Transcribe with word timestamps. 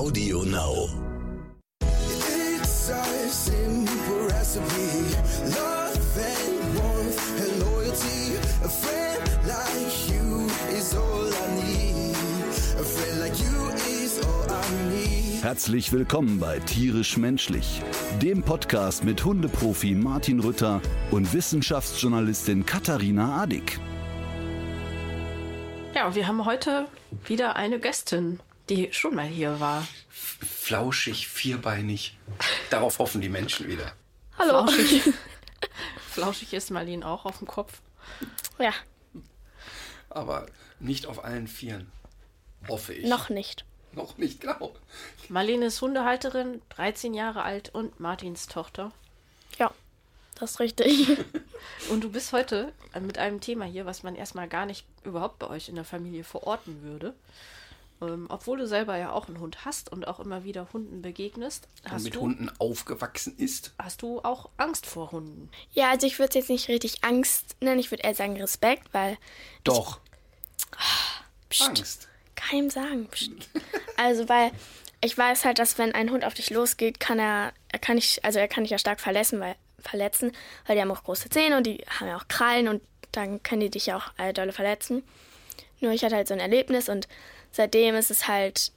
Audio 0.00 0.44
Now. 0.44 0.88
It's 1.82 2.88
a 2.88 3.04
simple 3.28 4.28
recipe. 4.28 5.14
Love 5.44 6.16
and 6.16 6.78
warmth 6.78 7.40
and 7.42 7.62
loyalty. 7.66 8.36
A 8.64 8.68
friend 8.70 9.22
like 9.46 10.08
you 10.08 10.46
is 10.74 10.94
all 10.94 11.28
I 11.28 11.46
need. 11.62 12.16
A 12.80 12.82
friend 12.82 13.20
like 13.20 13.38
you 13.40 13.68
is 14.02 14.18
all 14.24 14.50
I 14.50 14.64
need. 14.88 15.42
Herzlich 15.42 15.92
willkommen 15.92 16.40
bei 16.40 16.60
Tierisch 16.60 17.18
Menschlich, 17.18 17.82
dem 18.22 18.42
Podcast 18.42 19.04
mit 19.04 19.22
Hundeprofi 19.22 19.94
Martin 19.94 20.40
Rütter 20.40 20.80
und 21.10 21.30
Wissenschaftsjournalistin 21.34 22.64
Katharina 22.64 23.42
Adick. 23.42 23.78
Ja, 25.94 26.14
wir 26.14 26.26
haben 26.26 26.46
heute 26.46 26.86
wieder 27.26 27.56
eine 27.56 27.78
Gästin, 27.78 28.40
die 28.70 28.92
schon 28.92 29.14
mal 29.14 29.26
hier 29.26 29.60
war. 29.60 29.86
flauschig, 30.08 31.28
vierbeinig. 31.28 32.16
Darauf 32.70 32.98
hoffen 32.98 33.20
die 33.20 33.28
Menschen 33.28 33.68
wieder. 33.68 33.92
Hallo. 34.38 34.66
Flauschig. 34.66 35.02
Flauschig 36.10 36.52
ist 36.54 36.70
Marlene 36.70 37.06
auch 37.06 37.24
auf 37.24 37.38
dem 37.38 37.46
Kopf. 37.46 37.80
Ja, 38.58 38.72
Aber 40.08 40.46
nicht 40.78 41.06
auf 41.06 41.24
allen 41.24 41.46
Vieren. 41.48 41.90
Hoffe 42.68 42.92
ich. 42.94 43.06
noch 43.08 43.28
nicht. 43.28 43.64
Noch 43.92 44.18
nicht, 44.18 44.40
genau. 44.40 44.74
Marlene 45.28 45.66
ist 45.66 45.80
Hundehalterin, 45.80 46.62
13 46.70 47.12
Jahre 47.14 47.42
alt 47.42 47.74
und 47.74 47.98
Martins 48.00 48.46
Tochter. 48.46 48.92
Ja, 49.58 49.72
das 50.36 50.52
ist 50.52 50.60
richtig. 50.60 51.08
Und 51.90 52.02
du 52.04 52.10
bist 52.10 52.32
heute 52.32 52.72
mit 53.00 53.18
einem 53.18 53.40
Thema 53.40 53.64
hier, 53.64 53.86
was 53.86 54.02
man 54.02 54.14
erstmal 54.14 54.48
gar 54.48 54.64
nicht 54.64 54.86
überhaupt 55.04 55.38
bei 55.40 55.48
euch 55.48 55.68
in 55.68 55.74
der 55.74 55.84
Familie 55.84 56.22
verorten 56.24 56.82
würde. 56.82 57.14
Ähm, 58.02 58.26
obwohl 58.30 58.58
du 58.58 58.66
selber 58.66 58.96
ja 58.96 59.12
auch 59.12 59.28
einen 59.28 59.40
Hund 59.40 59.64
hast 59.64 59.92
und 59.92 60.08
auch 60.08 60.20
immer 60.20 60.42
wieder 60.44 60.68
Hunden 60.72 61.02
begegnest, 61.02 61.68
Und 61.84 61.90
hast, 61.92 62.04
mit 62.04 62.14
du, 62.14 62.20
Hunden 62.20 62.50
aufgewachsen 62.58 63.36
ist. 63.36 63.74
hast 63.78 64.00
du 64.02 64.20
auch 64.20 64.48
Angst 64.56 64.86
vor 64.86 65.12
Hunden. 65.12 65.50
ja, 65.72 65.90
also 65.90 66.06
ich 66.06 66.18
würde 66.18 66.30
es 66.30 66.34
jetzt 66.36 66.48
nicht 66.50 66.68
richtig 66.68 67.04
Angst 67.04 67.56
nennen, 67.60 67.78
ich 67.78 67.90
würde 67.90 68.02
eher 68.04 68.14
sagen 68.14 68.40
Respekt, 68.40 68.88
weil 68.92 69.18
Doch. 69.64 70.00
Psst, 71.50 71.62
Angst. 71.68 72.08
keinem 72.36 72.70
sagen. 72.70 73.08
Also 73.96 74.28
weil 74.28 74.50
ich 75.02 75.16
weiß 75.16 75.44
halt, 75.44 75.58
dass 75.58 75.78
wenn 75.78 75.94
ein 75.94 76.10
Hund 76.10 76.24
auf 76.24 76.34
dich 76.34 76.50
losgeht, 76.50 77.00
kann 77.00 77.18
er, 77.18 77.52
er 77.68 77.78
kann 77.78 77.96
nicht, 77.96 78.24
also 78.24 78.38
er 78.38 78.48
kann 78.48 78.64
dich 78.64 78.70
ja 78.70 78.78
stark 78.78 79.00
verletzen, 79.00 79.40
weil 79.40 79.56
verletzen, 79.78 80.32
weil 80.66 80.76
die 80.76 80.82
haben 80.82 80.90
auch 80.90 81.04
große 81.04 81.30
Zähne 81.30 81.56
und 81.56 81.66
die 81.66 81.78
haben 81.88 82.06
ja 82.08 82.16
auch 82.16 82.28
Krallen 82.28 82.68
und 82.68 82.82
dann 83.12 83.42
können 83.42 83.60
die 83.62 83.70
dich 83.70 83.86
ja 83.86 83.96
auch 83.96 84.12
äh, 84.18 84.32
dolle 84.32 84.52
verletzen. 84.52 85.02
Nur 85.80 85.92
ich 85.92 86.04
hatte 86.04 86.16
halt 86.16 86.28
so 86.28 86.34
ein 86.34 86.40
Erlebnis 86.40 86.88
und 86.90 87.08
seitdem 87.52 87.94
ist 87.94 88.10
es 88.10 88.28
halt, 88.28 88.72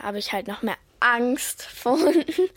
habe 0.00 0.18
ich 0.18 0.32
halt 0.32 0.48
noch 0.48 0.62
mehr 0.62 0.76
Angst 1.00 1.62
vor 1.74 1.98
Hunden. 1.98 2.50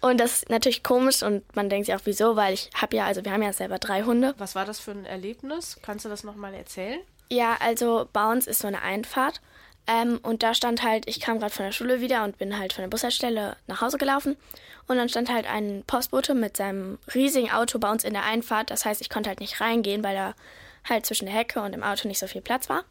Und 0.00 0.18
das 0.18 0.34
ist 0.34 0.50
natürlich 0.50 0.82
komisch 0.82 1.22
und 1.22 1.44
man 1.54 1.68
denkt 1.68 1.86
sich 1.86 1.94
auch, 1.94 2.02
wieso, 2.04 2.36
weil 2.36 2.54
ich 2.54 2.70
habe 2.74 2.96
ja, 2.96 3.06
also 3.06 3.24
wir 3.24 3.32
haben 3.32 3.42
ja 3.42 3.52
selber 3.52 3.78
drei 3.78 4.02
Hunde. 4.02 4.34
Was 4.38 4.54
war 4.54 4.64
das 4.64 4.80
für 4.80 4.92
ein 4.92 5.04
Erlebnis? 5.04 5.78
Kannst 5.82 6.04
du 6.04 6.08
das 6.08 6.24
nochmal 6.24 6.54
erzählen? 6.54 7.00
Ja, 7.30 7.56
also 7.60 8.08
bei 8.12 8.30
uns 8.30 8.46
ist 8.46 8.60
so 8.60 8.68
eine 8.68 8.82
Einfahrt. 8.82 9.40
Ähm, 9.86 10.20
und 10.22 10.42
da 10.42 10.54
stand 10.54 10.82
halt, 10.82 11.08
ich 11.08 11.18
kam 11.18 11.40
gerade 11.40 11.52
von 11.52 11.64
der 11.64 11.72
Schule 11.72 12.00
wieder 12.00 12.22
und 12.24 12.38
bin 12.38 12.58
halt 12.58 12.74
von 12.74 12.82
der 12.82 12.90
Bushaltestelle 12.90 13.56
nach 13.66 13.80
Hause 13.80 13.98
gelaufen. 13.98 14.36
Und 14.86 14.96
dann 14.96 15.08
stand 15.08 15.30
halt 15.30 15.46
ein 15.46 15.82
Postbote 15.86 16.34
mit 16.34 16.56
seinem 16.56 16.98
riesigen 17.14 17.50
Auto 17.50 17.78
bei 17.78 17.90
uns 17.90 18.04
in 18.04 18.12
der 18.12 18.24
Einfahrt. 18.24 18.70
Das 18.70 18.84
heißt, 18.84 19.00
ich 19.00 19.10
konnte 19.10 19.28
halt 19.28 19.40
nicht 19.40 19.60
reingehen, 19.60 20.04
weil 20.04 20.14
da 20.14 20.34
halt 20.88 21.06
zwischen 21.06 21.26
der 21.26 21.34
Hecke 21.34 21.60
und 21.60 21.72
dem 21.72 21.82
Auto 21.82 22.06
nicht 22.06 22.18
so 22.18 22.26
viel 22.26 22.40
Platz 22.40 22.68
war. 22.68 22.84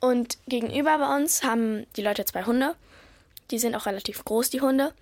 Und 0.00 0.38
gegenüber 0.48 0.98
bei 0.98 1.16
uns 1.16 1.44
haben 1.44 1.86
die 1.96 2.02
Leute 2.02 2.24
zwei 2.24 2.44
Hunde. 2.44 2.74
Die 3.50 3.58
sind 3.58 3.74
auch 3.74 3.86
relativ 3.86 4.24
groß, 4.24 4.50
die 4.50 4.60
Hunde. 4.60 4.92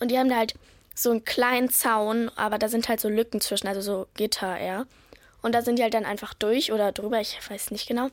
Und 0.00 0.10
die 0.10 0.18
haben 0.18 0.28
da 0.28 0.36
halt 0.36 0.54
so 0.94 1.10
einen 1.10 1.24
kleinen 1.24 1.68
Zaun, 1.70 2.30
aber 2.36 2.58
da 2.58 2.68
sind 2.68 2.88
halt 2.88 3.00
so 3.00 3.08
Lücken 3.08 3.40
zwischen, 3.40 3.66
also 3.66 3.80
so 3.80 4.06
Gitter 4.14 4.56
eher. 4.56 4.86
Und 5.42 5.54
da 5.54 5.62
sind 5.62 5.78
die 5.78 5.82
halt 5.82 5.94
dann 5.94 6.04
einfach 6.04 6.34
durch 6.34 6.72
oder 6.72 6.92
drüber, 6.92 7.20
ich 7.20 7.38
weiß 7.48 7.70
nicht 7.70 7.86
genau. 7.86 8.08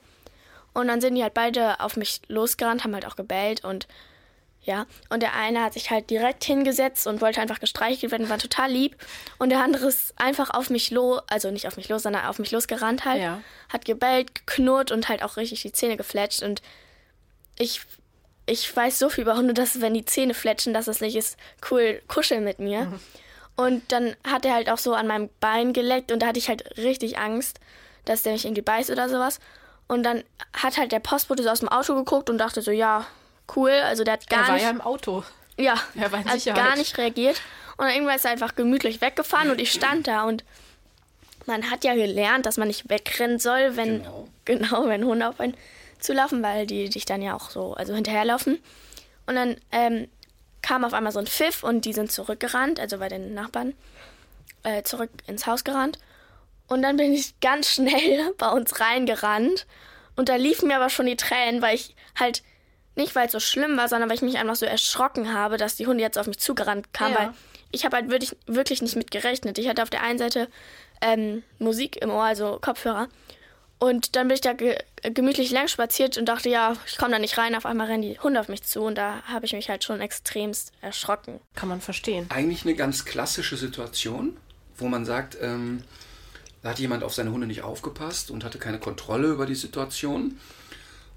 Und 0.74 0.88
dann 0.88 1.02
sind 1.02 1.16
die 1.16 1.24
halt 1.24 1.34
beide 1.34 1.80
auf 1.80 1.96
mich 1.98 2.22
losgerannt, 2.28 2.84
haben 2.84 2.94
halt 2.94 3.06
auch 3.06 3.16
gebellt 3.16 3.64
und 3.64 3.88
ja. 4.64 4.86
Und 5.10 5.22
der 5.22 5.34
eine 5.34 5.62
hat 5.62 5.74
sich 5.74 5.92
halt 5.92 6.10
direkt 6.10 6.44
hingesetzt 6.44 7.06
und 7.08 7.22
wollte 7.22 7.42
einfach 7.42 7.60
gestreichelt 7.60 8.12
werden, 8.12 8.30
war 8.30 8.38
total 8.38 8.72
lieb. 8.72 8.96
Und 9.38 9.50
der 9.50 9.62
andere 9.62 9.88
ist 9.88 10.14
einfach 10.18 10.50
auf 10.50 10.70
mich 10.70 10.92
los, 10.92 11.22
also 11.28 11.52
nicht 11.52 11.68
auf 11.68 11.78
mich 11.78 11.90
los, 11.90 12.04
sondern 12.04 12.26
auf 12.26 12.40
mich 12.40 12.52
losgerannt 12.52 13.06
halt. 13.06 13.22
Ja. 13.22 13.42
Hat 13.70 13.86
gebellt, 13.86 14.34
geknurrt 14.36 14.92
und 14.92 15.10
halt 15.10 15.24
auch 15.24 15.38
richtig 15.38 15.62
die 15.62 15.72
Zähne 15.72 15.98
gefletscht. 15.98 16.44
Und 16.44 16.62
ich, 17.60 17.82
ich 18.46 18.76
weiß 18.76 19.00
so 19.00 19.10
viel 19.10 19.24
über 19.24 19.36
Hunde, 19.36 19.54
dass 19.54 19.82
wenn 19.82 19.94
die 19.94 20.06
Zähne 20.06 20.34
fletschen, 20.34 20.74
dass 20.74 20.88
es 20.88 21.02
nicht 21.02 21.16
ist, 21.16 21.38
cool, 21.70 22.02
kuscheln 22.08 22.44
mit 22.44 22.60
mir. 22.60 22.92
Und 23.56 23.92
dann 23.92 24.16
hat 24.28 24.46
er 24.46 24.56
halt 24.56 24.68
auch 24.70 24.80
so 24.80 24.96
an 24.96 25.06
meinem 25.06 25.30
Bein 25.40 25.74
geleckt 25.74 26.12
und 26.12 26.24
da 26.24 26.26
hatte 26.26 26.40
ich 26.40 26.50
halt 26.50 26.76
richtig 26.76 27.20
Angst, 27.20 27.60
dass 28.04 28.24
der 28.24 28.34
mich 28.34 28.46
irgendwie 28.46 28.64
beißt 28.64 28.90
oder 28.90 29.10
sowas. 29.10 29.40
Und 29.88 30.02
dann 30.02 30.24
hat 30.54 30.78
halt 30.78 30.92
der 30.92 31.00
Postbote 31.00 31.44
so 31.44 31.50
aus 31.50 31.60
dem 31.60 31.70
Auto 31.70 31.94
geguckt 31.94 32.32
und 32.32 32.40
dachte 32.40 32.64
so, 32.64 32.72
ja, 32.72 33.06
cool. 33.56 33.72
Also 33.72 34.04
der 34.04 34.14
hat 34.14 34.30
gar 34.30 34.42
er 34.42 34.48
war 34.48 34.54
nicht, 34.56 34.64
ja 34.64 34.70
im 34.70 34.82
Auto. 34.82 35.24
ja, 35.58 35.76
er 35.96 36.12
war 36.12 36.20
in 36.20 36.26
hat 36.26 36.34
Sicherheit. 36.34 36.64
gar 36.64 36.76
nicht 36.76 36.98
reagiert. 36.98 37.42
Und 37.78 37.86
dann 37.86 37.94
irgendwann 37.96 38.16
ist 38.16 38.26
er 38.26 38.32
einfach 38.32 38.56
gemütlich 38.56 39.02
weggefahren 39.02 39.50
und 39.50 39.60
ich 39.60 39.72
stand 39.72 40.08
da 40.08 40.24
und 40.26 40.44
man 41.46 41.70
hat 41.72 41.84
ja 41.84 41.94
gelernt, 41.96 42.46
dass 42.46 42.58
man 42.58 42.68
nicht 42.68 42.90
wegrennen 42.90 43.40
soll, 43.40 43.76
wenn 43.76 44.04
Genau. 44.04 44.28
genau, 44.46 44.88
wenn 44.88 45.04
Hunde 45.04 45.28
auf 45.28 45.40
einen 45.40 45.58
zulaufen, 46.00 46.42
weil 46.44 46.68
die 46.68 46.88
dich 46.90 47.06
dann 47.06 47.22
ja 47.22 47.36
auch 47.36 47.50
so 47.50 47.74
also 47.74 47.94
hinterherlaufen. 47.96 48.60
Und 49.26 49.36
dann 49.36 49.58
ähm, 49.72 50.08
kam 50.62 50.86
auf 50.86 50.94
einmal 50.94 51.12
so 51.12 51.20
ein 51.20 51.28
Pfiff 51.28 51.64
und 51.64 51.86
die 51.86 51.94
sind 51.94 52.12
zurückgerannt, 52.12 52.80
also 52.80 52.98
bei 53.00 53.10
den 53.10 53.34
Nachbarn, 53.34 53.74
äh, 54.64 54.84
zurück 54.84 55.10
ins 55.28 55.46
Haus 55.48 55.64
gerannt. 55.64 55.98
Und 56.68 56.82
dann 56.82 56.96
bin 56.98 57.14
ich 57.14 57.40
ganz 57.42 57.70
schnell 57.74 58.32
bei 58.38 58.50
uns 58.50 58.80
reingerannt. 58.80 59.66
Und 60.16 60.30
da 60.30 60.36
liefen 60.36 60.68
mir 60.68 60.76
aber 60.78 60.90
schon 60.90 61.06
die 61.08 61.18
Tränen, 61.18 61.62
weil 61.62 61.76
ich 61.76 61.96
halt, 62.18 62.44
nicht 62.96 63.16
weil 63.16 63.26
es 63.26 63.32
so 63.32 63.40
schlimm 63.40 63.78
war, 63.78 63.88
sondern 63.88 64.10
weil 64.10 64.16
ich 64.16 64.22
mich 64.22 64.38
einfach 64.38 64.56
so 64.56 64.66
erschrocken 64.66 65.34
habe, 65.34 65.58
dass 65.58 65.76
die 65.76 65.88
Hunde 65.88 66.04
jetzt 66.04 66.18
auf 66.18 66.28
mich 66.28 66.40
zugerannt 66.40 66.94
kamen. 66.94 67.14
Ja. 67.14 67.20
Weil 67.20 67.34
ich 67.72 67.86
habe 67.86 67.98
halt 67.98 68.10
wirklich, 68.10 68.36
wirklich 68.46 68.82
nicht 68.82 68.96
mit 68.96 69.12
gerechnet. 69.12 69.58
Ich 69.58 69.68
hatte 69.68 69.82
auf 69.82 69.90
der 69.90 70.04
einen 70.04 70.20
Seite 70.20 70.48
ähm, 71.02 71.44
Musik 71.60 71.98
im 72.02 72.12
Ohr, 72.12 72.24
also 72.24 72.60
Kopfhörer. 72.62 73.10
Und 73.80 74.16
dann 74.16 74.30
bin 74.30 74.36
ich 74.36 74.42
da 74.42 74.54
ge 74.54 74.78
gemütlich 75.02 75.52
lang 75.52 75.68
spaziert 75.68 76.18
und 76.18 76.26
dachte, 76.26 76.48
ja, 76.48 76.78
ich 76.86 76.98
komme 76.98 77.12
da 77.12 77.20
nicht 77.20 77.38
rein. 77.38 77.54
Auf 77.54 77.66
einmal 77.66 77.88
rennen 77.88 78.04
die 78.04 78.18
Hunde 78.18 78.40
auf 78.40 78.48
mich 78.48 78.64
zu 78.64 78.82
und 78.84 78.96
da 78.96 79.22
habe 79.26 79.46
ich 79.46 79.52
mich 79.52 79.70
halt 79.70 79.84
schon 79.84 80.00
extremst 80.00 80.72
erschrocken. 80.80 81.42
Kann 81.56 81.68
man 81.68 81.82
verstehen. 81.82 82.28
Eigentlich 82.30 82.64
eine 82.64 82.76
ganz 82.76 83.04
klassische 83.04 83.58
Situation, 83.58 84.38
wo 84.78 84.88
man 84.88 85.04
sagt, 85.04 85.38
ähm, 85.42 85.84
da 86.62 86.70
hat 86.70 86.80
jemand 86.80 87.04
auf 87.04 87.14
seine 87.14 87.34
Hunde 87.34 87.46
nicht 87.46 87.64
aufgepasst 87.64 88.32
und 88.32 88.46
hatte 88.46 88.58
keine 88.58 88.80
Kontrolle 88.80 89.28
über 89.28 89.46
die 89.46 89.56
Situation. 89.56 90.40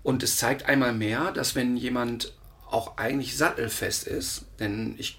Und 0.06 0.22
es 0.22 0.36
zeigt 0.36 0.68
einmal 0.68 0.92
mehr, 0.92 1.32
dass 1.32 1.56
wenn 1.56 1.76
jemand 1.76 2.32
auch 2.70 2.96
eigentlich 2.96 3.36
sattelfest 3.36 4.06
ist, 4.06 4.44
denn 4.60 4.94
ich, 4.98 5.18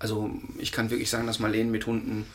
also 0.00 0.28
ich 0.58 0.72
kann 0.72 0.90
wirklich 0.90 1.08
sagen, 1.08 1.28
dass 1.28 1.38
Marlene 1.38 1.70
mit 1.70 1.86
Hunden 1.86 2.26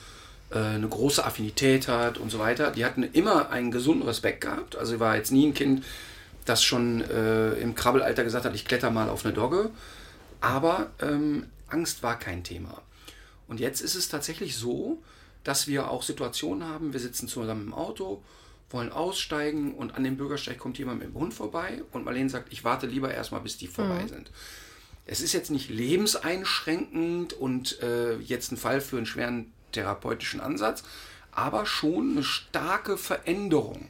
äh, 0.49 0.59
eine 0.59 0.87
große 0.87 1.25
Affinität 1.25 1.89
hat 1.89 2.19
und 2.19 2.29
so 2.29 2.39
weiter. 2.39 2.71
Die 2.71 2.85
hatten 2.85 3.03
immer 3.03 3.49
einen 3.49 3.71
gesunden 3.71 4.07
Respekt 4.07 4.39
gehabt. 4.39 4.77
Also 4.77 4.93
sie 4.93 5.01
war 5.01 5.17
jetzt 5.17 5.33
nie 5.33 5.45
ein 5.45 5.53
Kind, 5.53 5.83
das 6.45 6.63
schon 6.63 7.01
äh, 7.01 7.55
im 7.55 7.75
Krabbelalter 7.75 8.23
gesagt 8.23 8.45
hat, 8.45 8.55
ich 8.55 8.63
kletter 8.63 8.89
mal 8.89 9.09
auf 9.09 9.25
eine 9.25 9.33
Dogge. 9.33 9.69
Aber 10.39 10.91
ähm, 11.01 11.47
Angst 11.67 12.01
war 12.01 12.17
kein 12.17 12.45
Thema. 12.45 12.81
Und 13.49 13.59
jetzt 13.59 13.81
ist 13.81 13.95
es 13.95 14.07
tatsächlich 14.07 14.55
so, 14.55 15.03
dass 15.43 15.67
wir 15.67 15.91
auch 15.91 16.03
Situationen 16.03 16.65
haben, 16.65 16.93
wir 16.93 17.01
sitzen 17.01 17.27
zusammen 17.27 17.67
im 17.67 17.73
Auto, 17.73 18.23
wollen 18.69 18.91
aussteigen 18.91 19.73
und 19.73 19.95
an 19.95 20.03
dem 20.03 20.17
Bürgersteig 20.17 20.57
kommt 20.57 20.77
jemand 20.77 20.99
mit 20.99 21.09
dem 21.09 21.15
Hund 21.15 21.33
vorbei 21.33 21.83
und 21.91 22.03
Marlene 22.03 22.29
sagt, 22.29 22.51
ich 22.51 22.63
warte 22.63 22.87
lieber 22.87 23.13
erstmal, 23.13 23.41
bis 23.41 23.57
die 23.57 23.67
vorbei 23.67 24.05
sind. 24.07 24.29
Es 25.05 25.21
ist 25.21 25.33
jetzt 25.33 25.51
nicht 25.51 25.69
lebenseinschränkend 25.69 27.33
und 27.33 27.81
äh, 27.81 28.17
jetzt 28.17 28.51
ein 28.51 28.57
Fall 28.57 28.81
für 28.81 28.97
einen 28.97 29.05
schweren 29.05 29.53
therapeutischen 29.71 30.41
Ansatz, 30.41 30.83
aber 31.31 31.65
schon 31.65 32.11
eine 32.11 32.23
starke 32.23 32.97
Veränderung. 32.97 33.87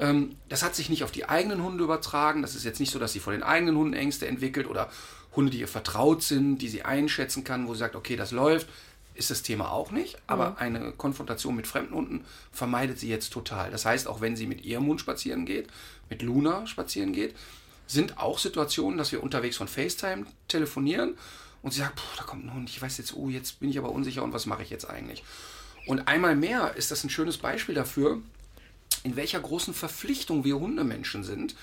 Ähm, 0.00 0.36
das 0.48 0.64
hat 0.64 0.74
sich 0.74 0.90
nicht 0.90 1.04
auf 1.04 1.12
die 1.12 1.28
eigenen 1.28 1.62
Hunde 1.62 1.84
übertragen. 1.84 2.42
Das 2.42 2.56
ist 2.56 2.64
jetzt 2.64 2.80
nicht 2.80 2.90
so, 2.90 2.98
dass 2.98 3.12
sie 3.12 3.20
vor 3.20 3.32
den 3.32 3.44
eigenen 3.44 3.76
Hunden 3.76 3.94
Ängste 3.94 4.26
entwickelt 4.26 4.66
oder 4.66 4.90
Hunde, 5.36 5.52
die 5.52 5.60
ihr 5.60 5.68
vertraut 5.68 6.24
sind, 6.24 6.58
die 6.58 6.68
sie 6.68 6.82
einschätzen 6.82 7.44
kann, 7.44 7.68
wo 7.68 7.74
sie 7.74 7.80
sagt, 7.80 7.94
okay, 7.94 8.16
das 8.16 8.32
läuft, 8.32 8.66
ist 9.14 9.30
das 9.30 9.42
Thema 9.42 9.70
auch 9.72 9.90
nicht. 9.90 10.18
Aber 10.26 10.58
eine 10.58 10.92
Konfrontation 10.92 11.56
mit 11.56 11.66
fremden 11.66 11.94
Hunden 11.94 12.24
vermeidet 12.52 12.98
sie 12.98 13.08
jetzt 13.08 13.32
total. 13.32 13.70
Das 13.70 13.84
heißt, 13.84 14.08
auch 14.08 14.20
wenn 14.20 14.36
sie 14.36 14.46
mit 14.46 14.64
ihrem 14.64 14.86
Hund 14.86 15.00
spazieren 15.00 15.46
geht, 15.46 15.68
mit 16.08 16.22
Luna 16.22 16.66
spazieren 16.66 17.12
geht, 17.12 17.34
sind 17.86 18.18
auch 18.18 18.38
Situationen, 18.38 18.98
dass 18.98 19.12
wir 19.12 19.22
unterwegs 19.22 19.56
von 19.56 19.68
FaceTime 19.68 20.26
telefonieren 20.48 21.16
und 21.62 21.72
sie 21.72 21.80
sagt, 21.80 21.96
Puh, 21.96 22.16
da 22.16 22.22
kommt 22.22 22.44
ein 22.44 22.54
Hund, 22.54 22.70
ich 22.70 22.80
weiß 22.80 22.98
jetzt, 22.98 23.14
oh, 23.14 23.28
jetzt 23.28 23.60
bin 23.60 23.68
ich 23.68 23.78
aber 23.78 23.90
unsicher 23.90 24.22
und 24.22 24.32
was 24.32 24.46
mache 24.46 24.62
ich 24.62 24.70
jetzt 24.70 24.88
eigentlich? 24.88 25.24
Und 25.86 26.06
einmal 26.06 26.36
mehr 26.36 26.74
ist 26.76 26.90
das 26.90 27.04
ein 27.04 27.10
schönes 27.10 27.38
Beispiel 27.38 27.74
dafür, 27.74 28.20
in 29.02 29.16
welcher 29.16 29.40
großen 29.40 29.74
Verpflichtung 29.74 30.44
wir 30.44 30.58
Hundemenschen 30.58 31.24
sind, 31.24 31.54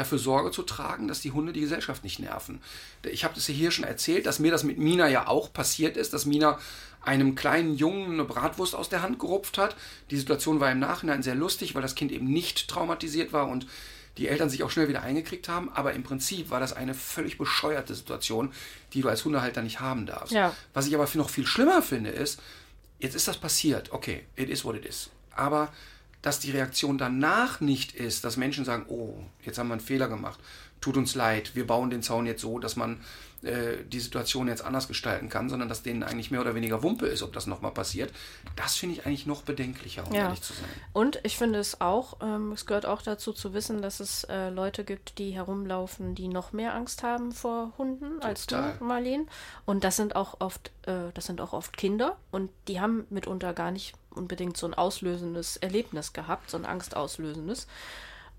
dafür 0.00 0.18
Sorge 0.18 0.50
zu 0.50 0.62
tragen, 0.62 1.08
dass 1.08 1.20
die 1.20 1.32
Hunde 1.32 1.52
die 1.52 1.60
Gesellschaft 1.60 2.02
nicht 2.02 2.18
nerven. 2.18 2.60
Ich 3.04 3.24
habe 3.24 3.34
das 3.34 3.46
hier 3.46 3.70
schon 3.70 3.84
erzählt, 3.84 4.26
dass 4.26 4.38
mir 4.38 4.50
das 4.50 4.64
mit 4.64 4.78
Mina 4.78 5.08
ja 5.08 5.28
auch 5.28 5.52
passiert 5.52 5.96
ist, 5.96 6.12
dass 6.12 6.26
Mina 6.26 6.58
einem 7.02 7.34
kleinen 7.34 7.74
Jungen 7.74 8.12
eine 8.12 8.24
Bratwurst 8.24 8.74
aus 8.74 8.88
der 8.88 9.02
Hand 9.02 9.18
gerupft 9.18 9.58
hat. 9.58 9.76
Die 10.10 10.16
Situation 10.16 10.60
war 10.60 10.70
im 10.70 10.78
Nachhinein 10.78 11.22
sehr 11.22 11.34
lustig, 11.34 11.74
weil 11.74 11.82
das 11.82 11.94
Kind 11.94 12.12
eben 12.12 12.26
nicht 12.26 12.68
traumatisiert 12.68 13.32
war 13.32 13.48
und 13.48 13.66
die 14.18 14.28
Eltern 14.28 14.50
sich 14.50 14.62
auch 14.62 14.70
schnell 14.70 14.88
wieder 14.88 15.02
eingekriegt 15.02 15.48
haben. 15.48 15.70
Aber 15.72 15.92
im 15.94 16.02
Prinzip 16.02 16.50
war 16.50 16.60
das 16.60 16.72
eine 16.72 16.94
völlig 16.94 17.38
bescheuerte 17.38 17.94
Situation, 17.94 18.52
die 18.92 19.00
du 19.00 19.08
als 19.08 19.24
Hundehalter 19.24 19.62
nicht 19.62 19.80
haben 19.80 20.06
darfst. 20.06 20.32
Ja. 20.32 20.54
Was 20.74 20.86
ich 20.86 20.94
aber 20.94 21.08
noch 21.14 21.30
viel 21.30 21.46
schlimmer 21.46 21.80
finde, 21.80 22.10
ist, 22.10 22.40
jetzt 22.98 23.14
ist 23.14 23.28
das 23.28 23.38
passiert. 23.38 23.92
Okay, 23.92 24.24
it 24.36 24.50
is 24.50 24.64
what 24.64 24.76
it 24.76 24.84
is. 24.84 25.10
Aber 25.34 25.72
dass 26.22 26.40
die 26.40 26.50
Reaktion 26.50 26.98
danach 26.98 27.60
nicht 27.60 27.92
ist, 27.94 28.24
dass 28.24 28.36
Menschen 28.36 28.64
sagen, 28.64 28.84
oh, 28.88 29.14
jetzt 29.42 29.58
haben 29.58 29.68
wir 29.68 29.74
einen 29.74 29.80
Fehler 29.80 30.08
gemacht, 30.08 30.38
tut 30.80 30.96
uns 30.96 31.14
leid, 31.14 31.54
wir 31.54 31.66
bauen 31.66 31.90
den 31.90 32.02
Zaun 32.02 32.26
jetzt 32.26 32.40
so, 32.42 32.58
dass 32.58 32.76
man 32.76 33.00
äh, 33.42 33.84
die 33.90 34.00
Situation 34.00 34.48
jetzt 34.48 34.62
anders 34.62 34.86
gestalten 34.86 35.28
kann, 35.30 35.48
sondern 35.48 35.68
dass 35.68 35.82
denen 35.82 36.02
eigentlich 36.02 36.30
mehr 36.30 36.42
oder 36.42 36.54
weniger 36.54 36.82
Wumpe 36.82 37.06
ist, 37.06 37.22
ob 37.22 37.32
das 37.32 37.46
nochmal 37.46 37.70
passiert. 37.70 38.12
Das 38.56 38.76
finde 38.76 38.96
ich 38.96 39.06
eigentlich 39.06 39.24
noch 39.26 39.42
bedenklicher, 39.42 40.06
um 40.06 40.12
Ja. 40.12 40.24
ehrlich 40.24 40.42
zu 40.42 40.52
sein. 40.52 40.68
Und 40.92 41.20
ich 41.22 41.38
finde 41.38 41.58
es 41.58 41.80
auch, 41.80 42.18
ähm, 42.20 42.52
es 42.52 42.66
gehört 42.66 42.84
auch 42.84 43.00
dazu 43.00 43.32
zu 43.32 43.54
wissen, 43.54 43.80
dass 43.80 44.00
es 44.00 44.24
äh, 44.24 44.50
Leute 44.50 44.84
gibt, 44.84 45.18
die 45.18 45.30
herumlaufen, 45.30 46.14
die 46.14 46.28
noch 46.28 46.52
mehr 46.52 46.74
Angst 46.74 47.02
haben 47.02 47.32
vor 47.32 47.72
Hunden 47.78 48.20
als 48.22 48.46
Total. 48.46 48.76
du, 48.78 48.84
Marlene. 48.84 49.24
Und 49.64 49.84
das 49.84 49.96
sind 49.96 50.16
auch 50.16 50.36
oft, 50.40 50.70
äh, 50.86 51.10
das 51.14 51.24
sind 51.24 51.40
auch 51.40 51.54
oft 51.54 51.76
Kinder 51.78 52.18
und 52.30 52.50
die 52.68 52.80
haben 52.80 53.06
mitunter 53.08 53.54
gar 53.54 53.70
nicht 53.70 53.94
unbedingt 54.10 54.56
so 54.58 54.66
ein 54.66 54.74
auslösendes 54.74 55.56
Erlebnis 55.56 56.12
gehabt, 56.12 56.50
so 56.50 56.58
ein 56.58 56.66
angstauslösendes. 56.66 57.66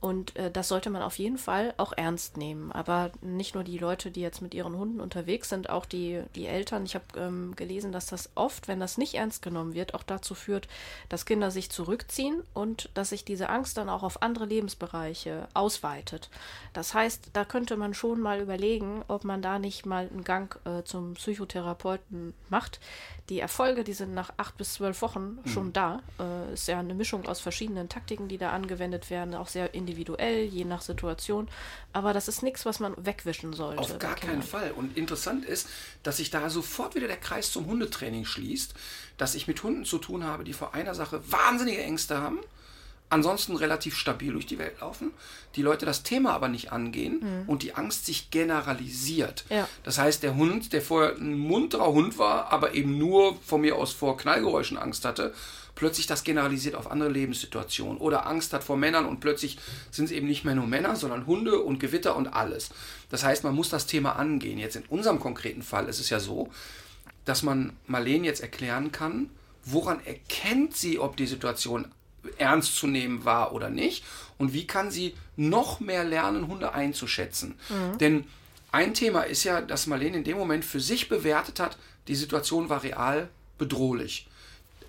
Und 0.01 0.35
äh, 0.35 0.49
das 0.49 0.67
sollte 0.67 0.89
man 0.89 1.03
auf 1.03 1.19
jeden 1.19 1.37
Fall 1.37 1.75
auch 1.77 1.93
ernst 1.95 2.35
nehmen. 2.35 2.71
Aber 2.71 3.11
nicht 3.21 3.53
nur 3.53 3.63
die 3.63 3.77
Leute, 3.77 4.09
die 4.09 4.21
jetzt 4.21 4.41
mit 4.41 4.55
ihren 4.55 4.75
Hunden 4.75 4.99
unterwegs 4.99 5.47
sind, 5.49 5.69
auch 5.69 5.85
die, 5.85 6.23
die 6.35 6.47
Eltern. 6.47 6.85
Ich 6.85 6.95
habe 6.95 7.05
ähm, 7.15 7.55
gelesen, 7.55 7.91
dass 7.91 8.07
das 8.07 8.31
oft, 8.33 8.67
wenn 8.67 8.79
das 8.79 8.97
nicht 8.97 9.13
ernst 9.13 9.43
genommen 9.43 9.75
wird, 9.75 9.93
auch 9.93 10.01
dazu 10.01 10.33
führt, 10.33 10.67
dass 11.07 11.27
Kinder 11.27 11.51
sich 11.51 11.69
zurückziehen 11.69 12.41
und 12.55 12.89
dass 12.95 13.09
sich 13.09 13.25
diese 13.25 13.49
Angst 13.49 13.77
dann 13.77 13.89
auch 13.89 14.01
auf 14.01 14.23
andere 14.23 14.45
Lebensbereiche 14.45 15.47
ausweitet. 15.53 16.31
Das 16.73 16.95
heißt, 16.95 17.29
da 17.33 17.45
könnte 17.45 17.77
man 17.77 17.93
schon 17.93 18.19
mal 18.21 18.41
überlegen, 18.41 19.03
ob 19.07 19.23
man 19.23 19.43
da 19.43 19.59
nicht 19.59 19.85
mal 19.85 20.09
einen 20.11 20.23
Gang 20.23 20.59
äh, 20.65 20.83
zum 20.83 21.13
Psychotherapeuten 21.13 22.33
macht. 22.49 22.79
Die 23.29 23.39
Erfolge, 23.39 23.83
die 23.83 23.93
sind 23.93 24.13
nach 24.13 24.31
acht 24.37 24.57
bis 24.57 24.73
zwölf 24.73 25.01
Wochen 25.01 25.39
schon 25.45 25.71
da. 25.71 26.01
Äh, 26.19 26.53
ist 26.53 26.67
ja 26.67 26.79
eine 26.79 26.93
Mischung 26.93 27.27
aus 27.27 27.39
verschiedenen 27.39 27.87
Taktiken, 27.87 28.27
die 28.27 28.37
da 28.37 28.51
angewendet 28.51 29.09
werden, 29.09 29.35
auch 29.35 29.47
sehr 29.47 29.73
individuell, 29.73 30.43
je 30.43 30.65
nach 30.65 30.81
Situation. 30.81 31.47
Aber 31.93 32.13
das 32.13 32.27
ist 32.27 32.43
nichts, 32.43 32.65
was 32.65 32.79
man 32.79 32.93
wegwischen 32.97 33.53
sollte. 33.53 33.81
Auf 33.81 33.99
gar 33.99 34.15
keinen. 34.15 34.41
Fall. 34.41 34.71
Und 34.71 34.97
interessant 34.97 35.45
ist, 35.45 35.67
dass 36.03 36.17
sich 36.17 36.29
da 36.29 36.49
sofort 36.49 36.95
wieder 36.95 37.07
der 37.07 37.17
Kreis 37.17 37.51
zum 37.51 37.67
Hundetraining 37.67 38.25
schließt, 38.25 38.73
dass 39.17 39.35
ich 39.35 39.47
mit 39.47 39.61
Hunden 39.63 39.85
zu 39.85 39.97
tun 39.97 40.23
habe, 40.23 40.43
die 40.43 40.53
vor 40.53 40.73
einer 40.73 40.95
Sache 40.95 41.21
wahnsinnige 41.31 41.81
Ängste 41.83 42.17
haben, 42.17 42.39
ansonsten 43.11 43.55
relativ 43.55 43.95
stabil 43.95 44.33
durch 44.33 44.45
die 44.45 44.57
Welt 44.57 44.79
laufen, 44.81 45.11
die 45.55 45.61
Leute 45.61 45.85
das 45.85 46.03
Thema 46.03 46.33
aber 46.33 46.47
nicht 46.47 46.71
angehen 46.71 47.43
und 47.45 47.61
die 47.61 47.75
Angst 47.75 48.05
sich 48.05 48.31
generalisiert. 48.31 49.45
Ja. 49.49 49.67
Das 49.83 49.97
heißt, 49.97 50.23
der 50.23 50.35
Hund, 50.35 50.73
der 50.73 50.81
vorher 50.81 51.15
ein 51.17 51.37
munterer 51.37 51.91
Hund 51.91 52.17
war, 52.17 52.51
aber 52.51 52.73
eben 52.73 52.97
nur 52.97 53.35
von 53.45 53.61
mir 53.61 53.75
aus 53.75 53.91
vor 53.91 54.17
Knallgeräuschen 54.17 54.77
Angst 54.77 55.03
hatte, 55.05 55.33
plötzlich 55.75 56.07
das 56.07 56.23
generalisiert 56.23 56.75
auf 56.75 56.89
andere 56.89 57.09
Lebenssituationen 57.09 57.97
oder 57.97 58.25
Angst 58.27 58.53
hat 58.53 58.63
vor 58.63 58.77
Männern 58.77 59.05
und 59.05 59.19
plötzlich 59.19 59.57
sind 59.89 60.05
es 60.05 60.11
eben 60.11 60.27
nicht 60.27 60.45
mehr 60.45 60.55
nur 60.55 60.67
Männer, 60.67 60.95
sondern 60.95 61.25
Hunde 61.25 61.59
und 61.59 61.79
Gewitter 61.79 62.15
und 62.15 62.27
alles. 62.27 62.69
Das 63.09 63.23
heißt, 63.23 63.43
man 63.43 63.55
muss 63.55 63.69
das 63.69 63.87
Thema 63.87 64.15
angehen. 64.15 64.57
Jetzt 64.57 64.75
in 64.75 64.85
unserem 64.85 65.19
konkreten 65.19 65.63
Fall 65.63 65.87
ist 65.87 65.99
es 65.99 66.09
ja 66.09 66.19
so, 66.19 66.49
dass 67.25 67.43
man 67.43 67.73
Marlene 67.87 68.25
jetzt 68.25 68.41
erklären 68.41 68.91
kann, 68.91 69.29
woran 69.63 70.03
erkennt 70.05 70.75
sie, 70.75 70.99
ob 70.99 71.17
die 71.17 71.27
Situation 71.27 71.87
ernst 72.37 72.75
zu 72.75 72.87
nehmen 72.87 73.25
war 73.25 73.53
oder 73.53 73.69
nicht 73.69 74.03
und 74.37 74.53
wie 74.53 74.67
kann 74.67 74.91
sie 74.91 75.15
noch 75.35 75.79
mehr 75.79 76.03
lernen, 76.03 76.47
Hunde 76.47 76.73
einzuschätzen. 76.73 77.55
Denn 77.99 78.25
ein 78.71 78.93
Thema 78.93 79.21
ist 79.21 79.43
ja, 79.43 79.61
dass 79.61 79.87
Marlene 79.87 80.17
in 80.17 80.23
dem 80.23 80.37
Moment 80.37 80.63
für 80.65 80.79
sich 80.79 81.09
bewertet 81.09 81.59
hat, 81.59 81.77
die 82.07 82.15
Situation 82.15 82.69
war 82.69 82.83
real 82.83 83.27
bedrohlich. 83.57 84.27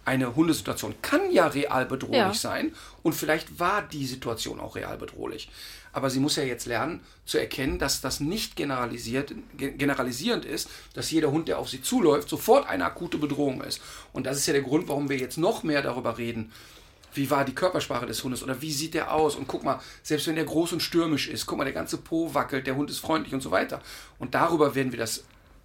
Eine 0.04 0.34
Hundesituation 0.34 0.94
kann 1.00 1.30
ja 1.30 1.46
real 1.46 1.86
bedrohlich 1.86 2.16
Ja. 2.16 2.34
sein 2.34 2.74
und 3.02 3.12
vielleicht 3.14 3.60
war 3.60 3.82
die 3.82 4.06
Situation 4.06 4.58
auch 4.60 4.74
real 4.74 4.98
bedrohlich. 4.98 5.48
Aber 5.92 6.10
sie 6.10 6.20
muss 6.20 6.36
ja 6.36 6.42
jetzt 6.42 6.66
lernen 6.66 7.00
zu 7.26 7.38
erkennen, 7.38 7.78
dass 7.78 8.00
das 8.00 8.18
nicht 8.18 8.56
generalisiert, 8.56 9.34
ge- 9.56 9.72
generalisierend 9.72 10.44
ist, 10.44 10.68
dass 10.94 11.10
jeder 11.10 11.30
Hund, 11.30 11.48
der 11.48 11.58
auf 11.58 11.68
sie 11.68 11.82
zuläuft, 11.82 12.28
sofort 12.30 12.66
eine 12.68 12.84
akute 12.86 13.18
Bedrohung 13.18 13.60
ist. 13.62 13.80
Und 14.12 14.24
das 14.26 14.38
ist 14.38 14.46
ja 14.46 14.54
der 14.54 14.62
Grund, 14.62 14.88
warum 14.88 15.08
wir 15.08 15.18
jetzt 15.18 15.36
noch 15.38 15.62
mehr 15.62 15.82
darüber 15.82 16.16
reden, 16.18 16.50
wie 17.14 17.30
war 17.30 17.44
die 17.44 17.54
Körpersprache 17.54 18.06
des 18.06 18.22
Hundes 18.24 18.42
oder 18.42 18.60
wie 18.60 18.72
sieht 18.72 18.94
der 18.94 19.12
aus? 19.12 19.36
Und 19.36 19.46
guck 19.46 19.64
mal, 19.64 19.80
selbst 20.02 20.26
wenn 20.26 20.36
der 20.36 20.44
groß 20.44 20.72
und 20.72 20.80
stürmisch 20.80 21.28
ist, 21.28 21.46
guck 21.46 21.58
mal, 21.58 21.64
der 21.64 21.72
ganze 21.72 21.98
Po 21.98 22.34
wackelt, 22.34 22.66
der 22.66 22.76
Hund 22.76 22.90
ist 22.90 22.98
freundlich 22.98 23.34
und 23.34 23.40
so 23.42 23.50
weiter. 23.50 23.80
Und 24.18 24.34
darüber 24.34 24.74
werden 24.74 24.92
wir 24.92 24.98
das 24.98 25.24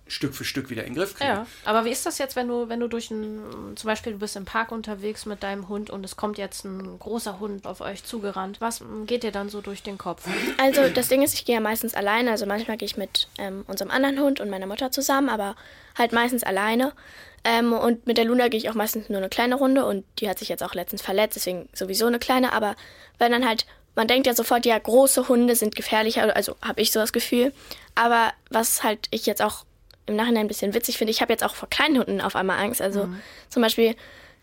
Stück 0.09 0.33
für 0.33 0.45
Stück 0.45 0.69
wieder 0.69 0.83
in 0.83 0.93
den 0.93 0.95
Griff 0.95 1.15
kriegen. 1.15 1.29
Ja, 1.29 1.47
aber 1.65 1.85
wie 1.85 1.89
ist 1.89 2.05
das 2.05 2.17
jetzt, 2.17 2.35
wenn 2.35 2.47
du, 2.47 2.69
wenn 2.69 2.79
du 2.79 2.87
durch 2.87 3.11
ein, 3.11 3.41
zum 3.75 3.87
Beispiel 3.87 4.13
du 4.13 4.19
bist 4.19 4.35
im 4.35 4.45
Park 4.45 4.71
unterwegs 4.71 5.25
mit 5.25 5.43
deinem 5.43 5.67
Hund 5.67 5.89
und 5.89 6.05
es 6.05 6.15
kommt 6.15 6.37
jetzt 6.37 6.65
ein 6.65 6.99
großer 6.99 7.39
Hund 7.39 7.65
auf 7.65 7.81
euch 7.81 8.03
zugerannt? 8.03 8.61
Was 8.61 8.81
geht 9.05 9.23
dir 9.23 9.31
dann 9.31 9.49
so 9.49 9.61
durch 9.61 9.83
den 9.83 9.97
Kopf? 9.97 10.27
Also 10.59 10.89
das 10.89 11.07
Ding 11.07 11.21
ist, 11.21 11.33
ich 11.33 11.45
gehe 11.45 11.55
ja 11.55 11.61
meistens 11.61 11.93
alleine. 11.93 12.31
Also 12.31 12.45
manchmal 12.45 12.77
gehe 12.77 12.85
ich 12.85 12.97
mit 12.97 13.27
ähm, 13.37 13.63
unserem 13.67 13.91
anderen 13.91 14.19
Hund 14.19 14.39
und 14.39 14.49
meiner 14.49 14.65
Mutter 14.65 14.91
zusammen, 14.91 15.29
aber 15.29 15.55
halt 15.97 16.13
meistens 16.13 16.43
alleine. 16.43 16.93
Ähm, 17.43 17.73
und 17.73 18.07
mit 18.07 18.17
der 18.17 18.25
Luna 18.25 18.47
gehe 18.47 18.59
ich 18.59 18.69
auch 18.69 18.75
meistens 18.75 19.09
nur 19.09 19.19
eine 19.19 19.29
kleine 19.29 19.55
Runde 19.55 19.85
und 19.85 20.03
die 20.19 20.29
hat 20.29 20.39
sich 20.39 20.49
jetzt 20.49 20.63
auch 20.63 20.73
letztens 20.73 21.01
verletzt, 21.01 21.35
deswegen 21.35 21.69
sowieso 21.73 22.05
eine 22.05 22.19
kleine. 22.19 22.53
Aber 22.53 22.75
wenn 23.19 23.31
dann 23.31 23.47
halt, 23.47 23.65
man 23.95 24.07
denkt 24.07 24.27
ja 24.27 24.33
sofort, 24.33 24.65
ja, 24.65 24.77
große 24.77 25.27
Hunde 25.27 25.55
sind 25.55 25.75
gefährlicher, 25.75 26.35
also 26.35 26.55
habe 26.61 26.81
ich 26.81 26.91
so 26.91 26.99
das 26.99 27.13
Gefühl. 27.13 27.53
Aber 27.95 28.33
was 28.49 28.83
halt 28.83 29.07
ich 29.11 29.25
jetzt 29.25 29.41
auch 29.41 29.65
im 30.05 30.15
Nachhinein 30.15 30.45
ein 30.45 30.47
bisschen 30.47 30.73
witzig 30.73 30.97
finde, 30.97 31.11
ich 31.11 31.21
habe 31.21 31.33
jetzt 31.33 31.43
auch 31.43 31.55
vor 31.55 31.69
kleinen 31.69 31.97
Hunden 31.97 32.21
auf 32.21 32.35
einmal 32.35 32.59
Angst. 32.59 32.81
Also 32.81 33.09
zum 33.49 33.61
Beispiel 33.61 33.95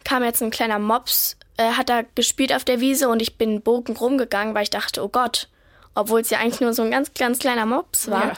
kam 0.05 0.23
jetzt 0.23 0.43
ein 0.43 0.51
kleiner 0.51 0.79
Mops, 0.79 1.37
äh, 1.57 1.71
hat 1.71 1.89
da 1.89 2.03
gespielt 2.15 2.53
auf 2.53 2.65
der 2.65 2.81
Wiese 2.81 3.09
und 3.09 3.23
ich 3.23 3.37
bin 3.37 3.63
Bogen 3.63 3.97
rumgegangen, 3.97 4.55
weil 4.55 4.65
ich 4.65 4.71
dachte, 4.71 5.03
oh 5.03 5.09
Gott, 5.09 5.49
obwohl 5.95 6.21
es 6.21 6.31
ja 6.31 6.39
eigentlich 6.39 6.61
nur 6.61 6.75
so 6.75 6.83
ein 6.83 6.91
ganz, 6.91 7.13
ganz 7.15 7.39
kleiner 7.39 7.67
Mops 7.67 8.11
war. 8.11 8.29
Ja. 8.29 8.33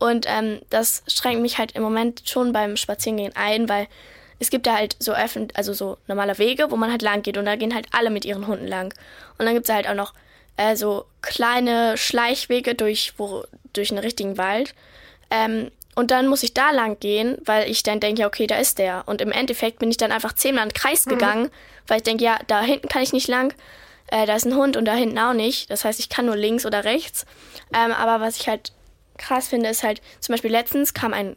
Und 0.00 0.24
ähm, 0.26 0.60
das 0.70 1.04
schränkt 1.06 1.42
mich 1.42 1.58
halt 1.58 1.72
im 1.72 1.82
Moment 1.82 2.22
schon 2.24 2.52
beim 2.52 2.76
Spazierengehen 2.76 3.36
ein, 3.36 3.68
weil 3.68 3.86
es 4.38 4.48
gibt 4.48 4.66
da 4.66 4.76
halt 4.76 4.96
so 4.98 5.12
öffentlich, 5.12 5.56
also 5.56 5.74
so 5.74 5.98
normale 6.08 6.38
Wege, 6.38 6.70
wo 6.70 6.76
man 6.76 6.90
halt 6.90 7.02
lang 7.02 7.22
geht 7.22 7.36
und 7.36 7.44
da 7.44 7.54
gehen 7.54 7.74
halt 7.74 7.86
alle 7.92 8.08
mit 8.08 8.24
ihren 8.24 8.46
Hunden 8.46 8.66
lang. 8.66 8.94
Und 9.38 9.44
dann 9.44 9.54
gibt 9.54 9.68
es 9.68 9.74
halt 9.74 9.86
auch 9.86 9.94
noch 9.94 10.14
äh, 10.56 10.74
so 10.74 11.04
kleine 11.20 11.98
Schleichwege 11.98 12.74
durch, 12.74 13.12
wo, 13.18 13.44
durch 13.74 13.90
einen 13.90 14.00
richtigen 14.00 14.38
Wald. 14.38 14.74
Ähm, 15.30 15.70
und 15.94 16.10
dann 16.10 16.28
muss 16.28 16.42
ich 16.42 16.54
da 16.54 16.70
lang 16.70 16.98
gehen, 16.98 17.36
weil 17.44 17.70
ich 17.70 17.82
dann 17.82 18.00
denke, 18.00 18.22
ja, 18.22 18.26
okay, 18.26 18.46
da 18.46 18.56
ist 18.56 18.78
der. 18.78 19.02
Und 19.04 19.20
im 19.20 19.32
Endeffekt 19.32 19.80
bin 19.80 19.90
ich 19.90 19.98
dann 19.98 20.12
einfach 20.12 20.32
zehnmal 20.32 20.64
in 20.64 20.70
den 20.70 20.74
Kreis 20.74 21.04
gegangen, 21.04 21.50
weil 21.86 21.98
ich 21.98 22.04
denke, 22.04 22.24
ja, 22.24 22.38
da 22.46 22.62
hinten 22.62 22.88
kann 22.88 23.02
ich 23.02 23.12
nicht 23.12 23.28
lang, 23.28 23.52
äh, 24.06 24.24
da 24.24 24.34
ist 24.34 24.46
ein 24.46 24.56
Hund 24.56 24.78
und 24.78 24.86
da 24.86 24.94
hinten 24.94 25.18
auch 25.18 25.34
nicht. 25.34 25.70
Das 25.70 25.84
heißt, 25.84 26.00
ich 26.00 26.08
kann 26.08 26.24
nur 26.24 26.36
links 26.36 26.64
oder 26.64 26.84
rechts. 26.84 27.26
Ähm, 27.74 27.92
aber 27.92 28.24
was 28.24 28.38
ich 28.38 28.48
halt 28.48 28.72
krass 29.20 29.48
finde, 29.48 29.68
ist 29.68 29.82
halt, 29.82 30.00
zum 30.18 30.32
Beispiel 30.32 30.50
letztens 30.50 30.94
kam 30.94 31.12
ein 31.12 31.36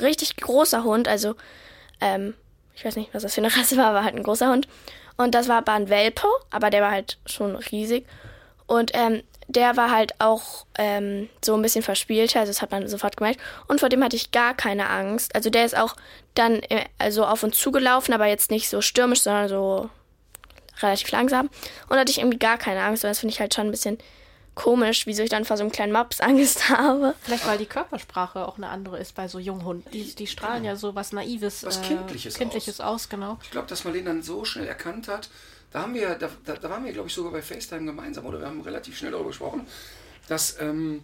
richtig 0.00 0.36
großer 0.36 0.84
Hund, 0.84 1.08
also, 1.08 1.34
ähm, 2.00 2.34
ich 2.74 2.84
weiß 2.84 2.96
nicht, 2.96 3.12
was 3.12 3.22
das 3.22 3.34
für 3.34 3.40
eine 3.40 3.54
Rasse 3.56 3.76
war, 3.76 3.86
aber 3.86 4.04
halt 4.04 4.14
ein 4.14 4.22
großer 4.22 4.50
Hund. 4.50 4.66
Und 5.16 5.34
das 5.34 5.48
war 5.48 5.58
aber 5.58 5.72
ein 5.72 5.88
Welpe, 5.90 6.26
aber 6.50 6.70
der 6.70 6.82
war 6.82 6.90
halt 6.90 7.18
schon 7.26 7.54
riesig. 7.56 8.06
Und 8.66 8.92
ähm, 8.94 9.22
der 9.46 9.76
war 9.76 9.90
halt 9.90 10.20
auch 10.20 10.66
ähm, 10.78 11.28
so 11.44 11.54
ein 11.54 11.62
bisschen 11.62 11.82
verspielter, 11.82 12.40
also 12.40 12.50
das 12.50 12.62
hat 12.62 12.70
man 12.70 12.88
sofort 12.88 13.16
gemerkt. 13.16 13.40
Und 13.68 13.80
vor 13.80 13.88
dem 13.88 14.02
hatte 14.02 14.16
ich 14.16 14.30
gar 14.30 14.54
keine 14.54 14.88
Angst. 14.88 15.34
Also 15.34 15.50
der 15.50 15.64
ist 15.64 15.76
auch 15.76 15.96
dann 16.34 16.62
äh, 16.64 16.84
also 16.98 17.24
auf 17.26 17.42
uns 17.42 17.58
zugelaufen, 17.58 18.14
aber 18.14 18.26
jetzt 18.26 18.50
nicht 18.50 18.68
so 18.68 18.80
stürmisch, 18.80 19.22
sondern 19.22 19.48
so 19.48 19.90
relativ 20.80 21.10
langsam. 21.10 21.46
Und 21.88 21.90
da 21.90 21.98
hatte 21.98 22.10
ich 22.10 22.18
irgendwie 22.18 22.38
gar 22.38 22.58
keine 22.58 22.82
Angst. 22.82 23.04
Und 23.04 23.10
das 23.10 23.20
finde 23.20 23.32
ich 23.32 23.40
halt 23.40 23.54
schon 23.54 23.66
ein 23.66 23.70
bisschen 23.70 23.98
komisch, 24.54 25.06
wieso 25.06 25.22
ich 25.22 25.30
dann 25.30 25.44
vor 25.44 25.56
so 25.56 25.62
einem 25.62 25.72
kleinen 25.72 25.92
Mops 25.92 26.20
Angst 26.20 26.68
habe. 26.68 27.14
Vielleicht, 27.22 27.46
weil 27.46 27.58
die 27.58 27.66
Körpersprache 27.66 28.46
auch 28.46 28.56
eine 28.56 28.68
andere 28.68 28.98
ist 28.98 29.14
bei 29.14 29.28
so 29.28 29.38
Junghunden. 29.38 29.90
Die, 29.92 30.14
die 30.14 30.26
strahlen 30.26 30.64
ja 30.64 30.76
so 30.76 30.94
was 30.94 31.12
Naives, 31.12 31.64
Was 31.64 31.78
äh, 31.78 31.82
Kindliches 31.82 32.34
Kindliches 32.34 32.80
aus. 32.80 33.08
genau. 33.08 33.38
Ich 33.42 33.50
glaube, 33.50 33.68
dass 33.68 33.84
Marlene 33.84 34.06
dann 34.06 34.22
so 34.22 34.44
schnell 34.44 34.66
erkannt 34.66 35.08
hat, 35.08 35.28
da 35.72 35.82
haben 35.82 35.94
wir, 35.94 36.14
da, 36.14 36.30
da, 36.44 36.54
da 36.54 36.70
waren 36.70 36.84
wir, 36.84 36.92
glaube 36.92 37.08
ich, 37.08 37.14
sogar 37.14 37.32
bei 37.32 37.42
FaceTime 37.42 37.84
gemeinsam 37.84 38.24
oder 38.26 38.38
wir 38.38 38.46
haben 38.46 38.60
relativ 38.60 38.96
schnell 38.96 39.10
darüber 39.10 39.30
gesprochen, 39.30 39.66
dass 40.28 40.60
ähm, 40.60 41.02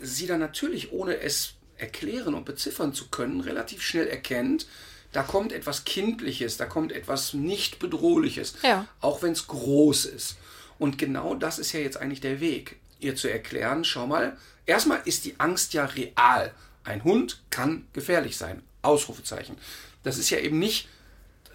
sie 0.00 0.26
dann 0.26 0.40
natürlich, 0.40 0.92
ohne 0.92 1.18
es 1.20 1.54
erklären 1.76 2.34
und 2.34 2.44
beziffern 2.44 2.94
zu 2.94 3.08
können, 3.08 3.40
relativ 3.40 3.82
schnell 3.82 4.06
erkennt, 4.06 4.66
da 5.12 5.22
kommt 5.22 5.52
etwas 5.52 5.84
Kindliches, 5.84 6.56
da 6.56 6.66
kommt 6.66 6.92
etwas 6.92 7.32
nicht 7.34 7.78
Bedrohliches, 7.78 8.54
Ja. 8.62 8.86
auch 9.00 9.22
wenn 9.22 9.32
es 9.32 9.46
groß 9.46 10.04
ist. 10.06 10.36
Und 10.78 10.98
genau 10.98 11.34
das 11.34 11.58
ist 11.58 11.72
ja 11.72 11.80
jetzt 11.80 11.96
eigentlich 11.96 12.20
der 12.20 12.40
Weg. 12.40 12.76
ihr 13.00 13.14
zu 13.14 13.30
erklären, 13.30 13.84
schau 13.84 14.08
mal, 14.08 14.36
erstmal 14.66 15.00
ist 15.04 15.24
die 15.24 15.38
Angst 15.38 15.72
ja 15.72 15.84
real. 15.84 16.52
Ein 16.82 17.04
Hund 17.04 17.40
kann 17.50 17.86
gefährlich 17.92 18.36
sein. 18.36 18.62
Ausrufezeichen. 18.82 19.56
Das 20.02 20.18
ist 20.18 20.30
ja 20.30 20.38
eben 20.38 20.58
nicht 20.58 20.88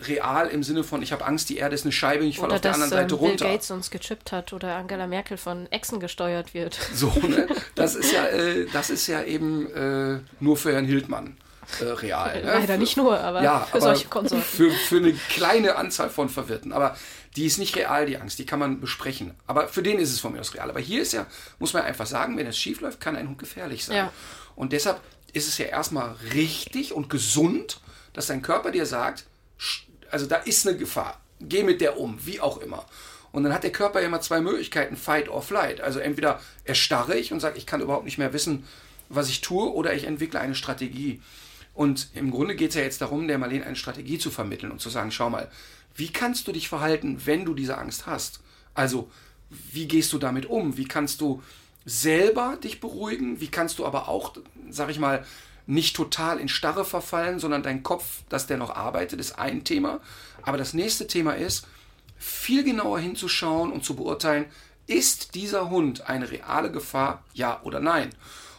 real 0.08 0.48
im 0.48 0.63
Sinne 0.63 0.84
von, 0.84 1.01
ich 1.01 1.12
habe 1.12 1.25
Angst, 1.25 1.50
die 1.50 1.58
Erde 1.58 1.75
ist 1.75 1.86
eine 1.86 1.92
Scheibe, 1.92 2.25
ich 2.25 2.38
falle 2.38 2.56
auf 2.56 2.62
der 2.62 2.74
anderen 2.74 2.89
Seite 2.89 3.13
ähm, 3.15 3.20
Bill 3.20 3.30
runter. 3.30 3.46
Gates 3.46 3.72
uns 3.72 3.92
gechippt 3.92 4.32
hat 4.32 4.53
oder 4.53 4.75
Angela 4.75 5.08
Merkel 5.08 5.38
von 5.38 5.72
Echsen 5.72 6.00
gesteuert 6.00 6.53
wird. 6.53 6.77
So, 6.94 7.12
ne? 7.27 7.48
Das 7.75 7.96
ist 7.96 8.12
ja, 8.12 8.25
äh, 8.27 8.68
das 8.72 8.89
ist 8.89 9.08
ja 9.08 9.24
eben 9.24 9.72
äh, 9.74 10.20
nur 10.39 10.58
für 10.58 10.74
Herrn 10.74 10.86
Hildmann 10.86 11.38
äh, 11.82 11.86
real. 11.86 12.42
Ne? 12.42 12.53
Leider 12.53 12.77
nicht 12.77 12.98
nur, 12.98 13.20
aber 13.20 13.42
ja, 13.42 13.62
für 13.62 13.77
aber 13.77 13.82
solche 13.82 14.08
Konsorten. 14.08 14.46
Für, 14.46 14.72
für 14.72 14.98
eine 14.98 15.13
kleine 15.13 15.75
Anzahl 15.75 16.10
von 16.10 16.30
Verwirrten. 16.30 16.72
Aber 16.72 16.96
die 17.35 17.45
ist 17.45 17.57
nicht 17.57 17.75
real, 17.75 18.05
die 18.05 18.17
Angst. 18.17 18.39
Die 18.39 18.45
kann 18.45 18.59
man 18.59 18.79
besprechen. 18.79 19.33
Aber 19.47 19.67
für 19.67 19.83
den 19.83 19.99
ist 19.99 20.11
es 20.11 20.19
von 20.19 20.33
mir 20.33 20.39
aus 20.39 20.53
real. 20.53 20.69
Aber 20.69 20.79
hier 20.79 21.01
ist 21.01 21.13
ja, 21.13 21.25
muss 21.59 21.73
man 21.73 21.83
einfach 21.83 22.05
sagen, 22.05 22.37
wenn 22.37 22.47
es 22.47 22.57
schief 22.57 22.81
läuft, 22.81 22.99
kann 22.99 23.15
ein 23.15 23.27
Hund 23.27 23.39
gefährlich 23.39 23.85
sein. 23.85 23.97
Ja. 23.97 24.13
Und 24.55 24.73
deshalb 24.73 25.01
ist 25.33 25.47
es 25.47 25.57
ja 25.57 25.65
erstmal 25.65 26.15
richtig 26.33 26.93
und 26.93 27.09
gesund, 27.09 27.79
dass 28.13 28.27
dein 28.27 28.41
Körper 28.41 28.71
dir 28.71 28.85
sagt, 28.85 29.25
also 30.11 30.27
da 30.27 30.37
ist 30.37 30.67
eine 30.67 30.77
Gefahr. 30.77 31.19
Geh 31.39 31.63
mit 31.63 31.81
der 31.81 31.99
um, 31.99 32.23
wie 32.25 32.39
auch 32.39 32.59
immer. 32.59 32.85
Und 33.31 33.43
dann 33.43 33.53
hat 33.53 33.63
der 33.63 33.71
Körper 33.71 33.99
ja 33.99 34.07
immer 34.07 34.21
zwei 34.21 34.41
Möglichkeiten, 34.41 34.95
Fight 34.95 35.27
or 35.27 35.41
Flight. 35.41 35.81
Also 35.81 35.99
entweder 35.99 36.39
erstarre 36.65 37.17
ich 37.17 37.33
und 37.33 37.39
sage, 37.39 37.57
ich 37.57 37.65
kann 37.65 37.81
überhaupt 37.81 38.05
nicht 38.05 38.19
mehr 38.19 38.31
wissen, 38.31 38.67
was 39.09 39.27
ich 39.27 39.41
tue, 39.41 39.73
oder 39.73 39.93
ich 39.93 40.03
entwickle 40.03 40.39
eine 40.39 40.53
Strategie. 40.53 41.19
Und 41.73 42.09
im 42.13 42.29
Grunde 42.29 42.55
geht 42.55 42.69
es 42.69 42.75
ja 42.75 42.83
jetzt 42.83 43.01
darum, 43.01 43.27
der 43.27 43.39
Marlene 43.39 43.65
eine 43.65 43.75
Strategie 43.75 44.19
zu 44.19 44.29
vermitteln 44.29 44.71
und 44.71 44.79
zu 44.79 44.89
sagen, 44.89 45.11
schau 45.11 45.31
mal, 45.31 45.49
wie 45.95 46.12
kannst 46.12 46.47
du 46.47 46.51
dich 46.51 46.69
verhalten, 46.69 47.21
wenn 47.25 47.45
du 47.45 47.53
diese 47.53 47.77
Angst 47.77 48.05
hast? 48.05 48.41
Also, 48.73 49.09
wie 49.50 49.88
gehst 49.88 50.12
du 50.13 50.17
damit 50.17 50.45
um? 50.47 50.77
Wie 50.77 50.85
kannst 50.85 51.21
du 51.21 51.43
selber 51.85 52.57
dich 52.63 52.79
beruhigen? 52.79 53.39
Wie 53.39 53.50
kannst 53.50 53.79
du 53.79 53.85
aber 53.85 54.07
auch, 54.07 54.33
sag 54.69 54.89
ich 54.89 55.00
mal, 55.00 55.25
nicht 55.65 55.95
total 55.95 56.39
in 56.39 56.50
Starre 56.50 56.85
verfallen, 56.85 57.39
sondern 57.39 57.63
dein 57.63 57.83
Kopf, 57.83 58.23
dass 58.29 58.47
der 58.47 58.57
noch 58.57 58.75
arbeitet, 58.75 59.19
ist 59.19 59.39
ein 59.39 59.63
Thema. 59.63 60.01
Aber 60.41 60.57
das 60.57 60.73
nächste 60.73 61.07
Thema 61.07 61.33
ist, 61.33 61.67
viel 62.17 62.63
genauer 62.63 63.00
hinzuschauen 63.00 63.71
und 63.71 63.83
zu 63.83 63.95
beurteilen, 63.95 64.45
ist 64.88 65.35
dieser 65.35 65.69
Hund 65.69 66.09
eine 66.09 66.29
reale 66.29 66.71
Gefahr, 66.71 67.23
ja 67.33 67.62
oder 67.63 67.79
nein? 67.79 68.09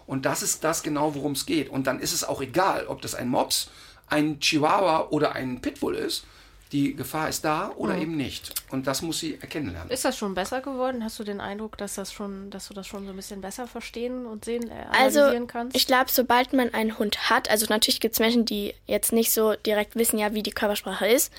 Und 0.06 0.26
das 0.26 0.42
ist 0.42 0.64
das 0.64 0.82
genau, 0.82 1.14
worum 1.14 1.32
es 1.32 1.46
geht. 1.46 1.68
Und 1.68 1.86
dann 1.86 2.00
ist 2.00 2.12
es 2.12 2.24
auch 2.24 2.40
egal, 2.40 2.86
ob 2.86 3.02
das 3.02 3.14
ein 3.14 3.28
Mops, 3.28 3.70
ein 4.06 4.40
Chihuahua 4.40 5.08
oder 5.10 5.32
ein 5.32 5.60
Pitbull 5.60 5.94
ist. 5.94 6.26
Die 6.72 6.96
Gefahr 6.96 7.28
ist 7.28 7.44
da 7.44 7.70
oder 7.76 7.96
eben 7.96 8.16
nicht. 8.16 8.52
Und 8.70 8.86
das 8.86 9.00
muss 9.02 9.20
sie 9.20 9.38
erkennen 9.40 9.72
lernen. 9.72 9.90
Ist 9.90 10.04
das 10.04 10.16
schon 10.16 10.34
besser 10.34 10.60
geworden? 10.60 11.04
Hast 11.04 11.18
du 11.18 11.24
den 11.24 11.40
Eindruck, 11.40 11.78
dass 11.78 11.94
das 11.94 12.12
schon, 12.12 12.50
dass 12.50 12.66
du 12.68 12.74
das 12.74 12.86
schon 12.86 13.04
so 13.04 13.10
ein 13.10 13.16
bisschen 13.16 13.40
besser 13.40 13.66
verstehen 13.68 14.26
und 14.26 14.44
sehen, 14.44 14.68
äh, 14.70 14.86
Also, 14.98 15.20
analysieren 15.20 15.46
kannst? 15.46 15.76
ich 15.76 15.86
glaube, 15.86 16.10
sobald 16.10 16.52
man 16.52 16.74
einen 16.74 16.98
Hund 16.98 17.30
hat, 17.30 17.48
also 17.48 17.66
natürlich 17.68 18.00
gibt 18.00 18.14
es 18.14 18.20
Menschen, 18.20 18.44
die 18.44 18.74
jetzt 18.86 19.12
nicht 19.12 19.30
so 19.30 19.54
direkt 19.54 19.94
wissen, 19.94 20.18
ja, 20.18 20.34
wie 20.34 20.42
die 20.42 20.50
Körpersprache 20.50 21.06
ist. 21.06 21.32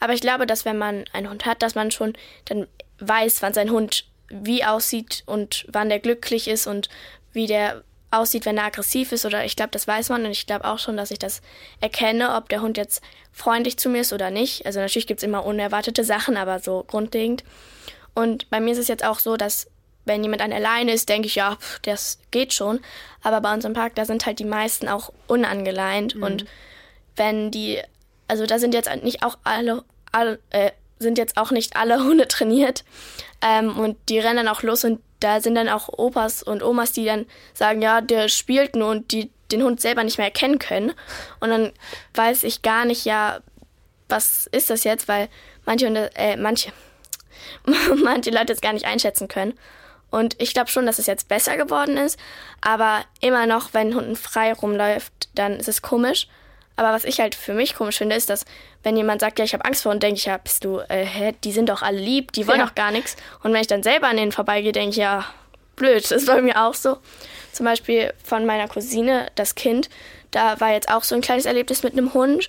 Aber 0.00 0.12
ich 0.14 0.22
glaube, 0.22 0.46
dass 0.46 0.64
wenn 0.64 0.78
man 0.78 1.04
einen 1.12 1.30
Hund 1.30 1.46
hat, 1.46 1.62
dass 1.62 1.74
man 1.74 1.90
schon 1.90 2.14
dann 2.46 2.66
weiß, 2.98 3.42
wann 3.42 3.54
sein 3.54 3.70
Hund 3.70 4.06
wie 4.28 4.64
aussieht 4.64 5.22
und 5.26 5.66
wann 5.70 5.88
der 5.88 5.98
glücklich 6.00 6.48
ist 6.48 6.66
und 6.66 6.88
wie 7.32 7.46
der 7.46 7.82
aussieht, 8.10 8.46
wenn 8.46 8.58
er 8.58 8.64
aggressiv 8.64 9.12
ist. 9.12 9.24
Oder 9.24 9.44
ich 9.44 9.56
glaube, 9.56 9.70
das 9.70 9.86
weiß 9.86 10.08
man 10.08 10.24
und 10.24 10.30
ich 10.30 10.46
glaube 10.46 10.64
auch 10.64 10.78
schon, 10.78 10.96
dass 10.96 11.10
ich 11.10 11.18
das 11.18 11.42
erkenne, 11.80 12.34
ob 12.34 12.48
der 12.48 12.62
Hund 12.62 12.76
jetzt 12.76 13.02
freundlich 13.32 13.78
zu 13.78 13.88
mir 13.88 14.00
ist 14.00 14.12
oder 14.12 14.30
nicht. 14.30 14.66
Also 14.66 14.80
natürlich 14.80 15.06
gibt 15.06 15.20
es 15.20 15.24
immer 15.24 15.44
unerwartete 15.44 16.04
Sachen, 16.04 16.36
aber 16.36 16.58
so 16.58 16.84
grundlegend. 16.86 17.44
Und 18.14 18.50
bei 18.50 18.60
mir 18.60 18.72
ist 18.72 18.78
es 18.78 18.88
jetzt 18.88 19.04
auch 19.04 19.18
so, 19.18 19.36
dass 19.36 19.68
wenn 20.04 20.22
jemand 20.22 20.42
an 20.42 20.52
alleine 20.52 20.92
ist, 20.92 21.08
denke 21.08 21.28
ich, 21.28 21.36
ja, 21.36 21.56
pff, 21.56 21.78
das 21.80 22.18
geht 22.30 22.52
schon. 22.52 22.80
Aber 23.22 23.40
bei 23.40 23.52
uns 23.52 23.64
im 23.64 23.74
Park, 23.74 23.94
da 23.94 24.04
sind 24.04 24.26
halt 24.26 24.38
die 24.38 24.44
meisten 24.44 24.88
auch 24.88 25.12
unangeleint. 25.26 26.16
Und 26.16 26.46
wenn 27.16 27.50
die, 27.50 27.80
also 28.26 28.46
da 28.46 28.58
sind 28.58 28.74
jetzt 28.74 28.90
nicht 29.02 29.22
auch 29.22 29.38
alle, 29.44 29.84
alle 30.10 30.38
äh, 30.50 30.72
sind 31.00 31.18
jetzt 31.18 31.36
auch 31.36 31.50
nicht 31.50 31.76
alle 31.76 31.98
Hunde 32.04 32.28
trainiert. 32.28 32.84
Ähm, 33.42 33.76
und 33.78 33.96
die 34.08 34.18
rennen 34.18 34.36
dann 34.36 34.48
auch 34.48 34.62
los 34.62 34.84
und 34.84 35.00
da 35.18 35.40
sind 35.40 35.54
dann 35.54 35.68
auch 35.68 35.88
Opas 35.88 36.42
und 36.42 36.62
Omas, 36.62 36.92
die 36.92 37.04
dann 37.04 37.26
sagen, 37.52 37.82
ja, 37.82 38.00
der 38.00 38.28
spielt 38.28 38.76
nur 38.76 38.90
und 38.90 39.12
die 39.12 39.30
den 39.52 39.62
Hund 39.64 39.80
selber 39.80 40.04
nicht 40.04 40.18
mehr 40.18 40.28
erkennen 40.28 40.58
können. 40.58 40.92
Und 41.40 41.50
dann 41.50 41.72
weiß 42.14 42.44
ich 42.44 42.62
gar 42.62 42.84
nicht, 42.84 43.04
ja, 43.04 43.40
was 44.08 44.46
ist 44.52 44.70
das 44.70 44.84
jetzt, 44.84 45.08
weil 45.08 45.28
manche 45.64 45.86
Hunde, 45.86 46.10
äh, 46.14 46.36
manche, 46.36 46.72
manche 47.96 48.30
Leute 48.30 48.52
es 48.52 48.60
gar 48.60 48.72
nicht 48.72 48.86
einschätzen 48.86 49.28
können. 49.28 49.58
Und 50.10 50.40
ich 50.40 50.54
glaube 50.54 50.70
schon, 50.70 50.86
dass 50.86 50.98
es 50.98 51.06
jetzt 51.06 51.28
besser 51.28 51.56
geworden 51.56 51.96
ist. 51.96 52.18
Aber 52.60 53.04
immer 53.20 53.46
noch, 53.46 53.74
wenn 53.74 53.88
ein 53.88 53.94
Hund 53.94 54.18
frei 54.18 54.52
rumläuft, 54.52 55.28
dann 55.34 55.54
ist 55.54 55.68
es 55.68 55.82
komisch. 55.82 56.28
Aber 56.80 56.94
was 56.94 57.04
ich 57.04 57.20
halt 57.20 57.34
für 57.34 57.52
mich 57.52 57.74
komisch 57.74 57.98
finde, 57.98 58.16
ist, 58.16 58.30
dass 58.30 58.46
wenn 58.82 58.96
jemand 58.96 59.20
sagt, 59.20 59.38
ja, 59.38 59.44
ich 59.44 59.52
habe 59.52 59.66
Angst 59.66 59.82
vor 59.82 59.92
und 59.92 60.02
denke 60.02 60.16
ich, 60.16 60.24
ja, 60.24 60.38
bist 60.38 60.64
du, 60.64 60.78
äh, 60.88 61.04
hä, 61.04 61.34
die 61.44 61.52
sind 61.52 61.68
doch 61.68 61.82
alle 61.82 61.98
lieb, 62.00 62.32
die 62.32 62.46
wollen 62.46 62.60
Ja. 62.60 62.64
doch 62.64 62.74
gar 62.74 62.90
nichts. 62.90 63.16
Und 63.42 63.52
wenn 63.52 63.60
ich 63.60 63.66
dann 63.66 63.82
selber 63.82 64.06
an 64.08 64.16
denen 64.16 64.32
vorbeigehe, 64.32 64.72
denke 64.72 64.92
ich, 64.92 64.96
ja, 64.96 65.26
blöd, 65.76 66.02
das 66.02 66.10
ist 66.22 66.26
bei 66.26 66.40
mir 66.40 66.58
auch 66.58 66.72
so. 66.72 66.96
Zum 67.52 67.66
Beispiel 67.66 68.14
von 68.24 68.46
meiner 68.46 68.66
Cousine, 68.66 69.26
das 69.34 69.56
Kind, 69.56 69.90
da 70.30 70.58
war 70.58 70.72
jetzt 70.72 70.90
auch 70.90 71.02
so 71.04 71.14
ein 71.14 71.20
kleines 71.20 71.44
Erlebnis 71.44 71.82
mit 71.82 71.92
einem 71.92 72.14
Hund, 72.14 72.48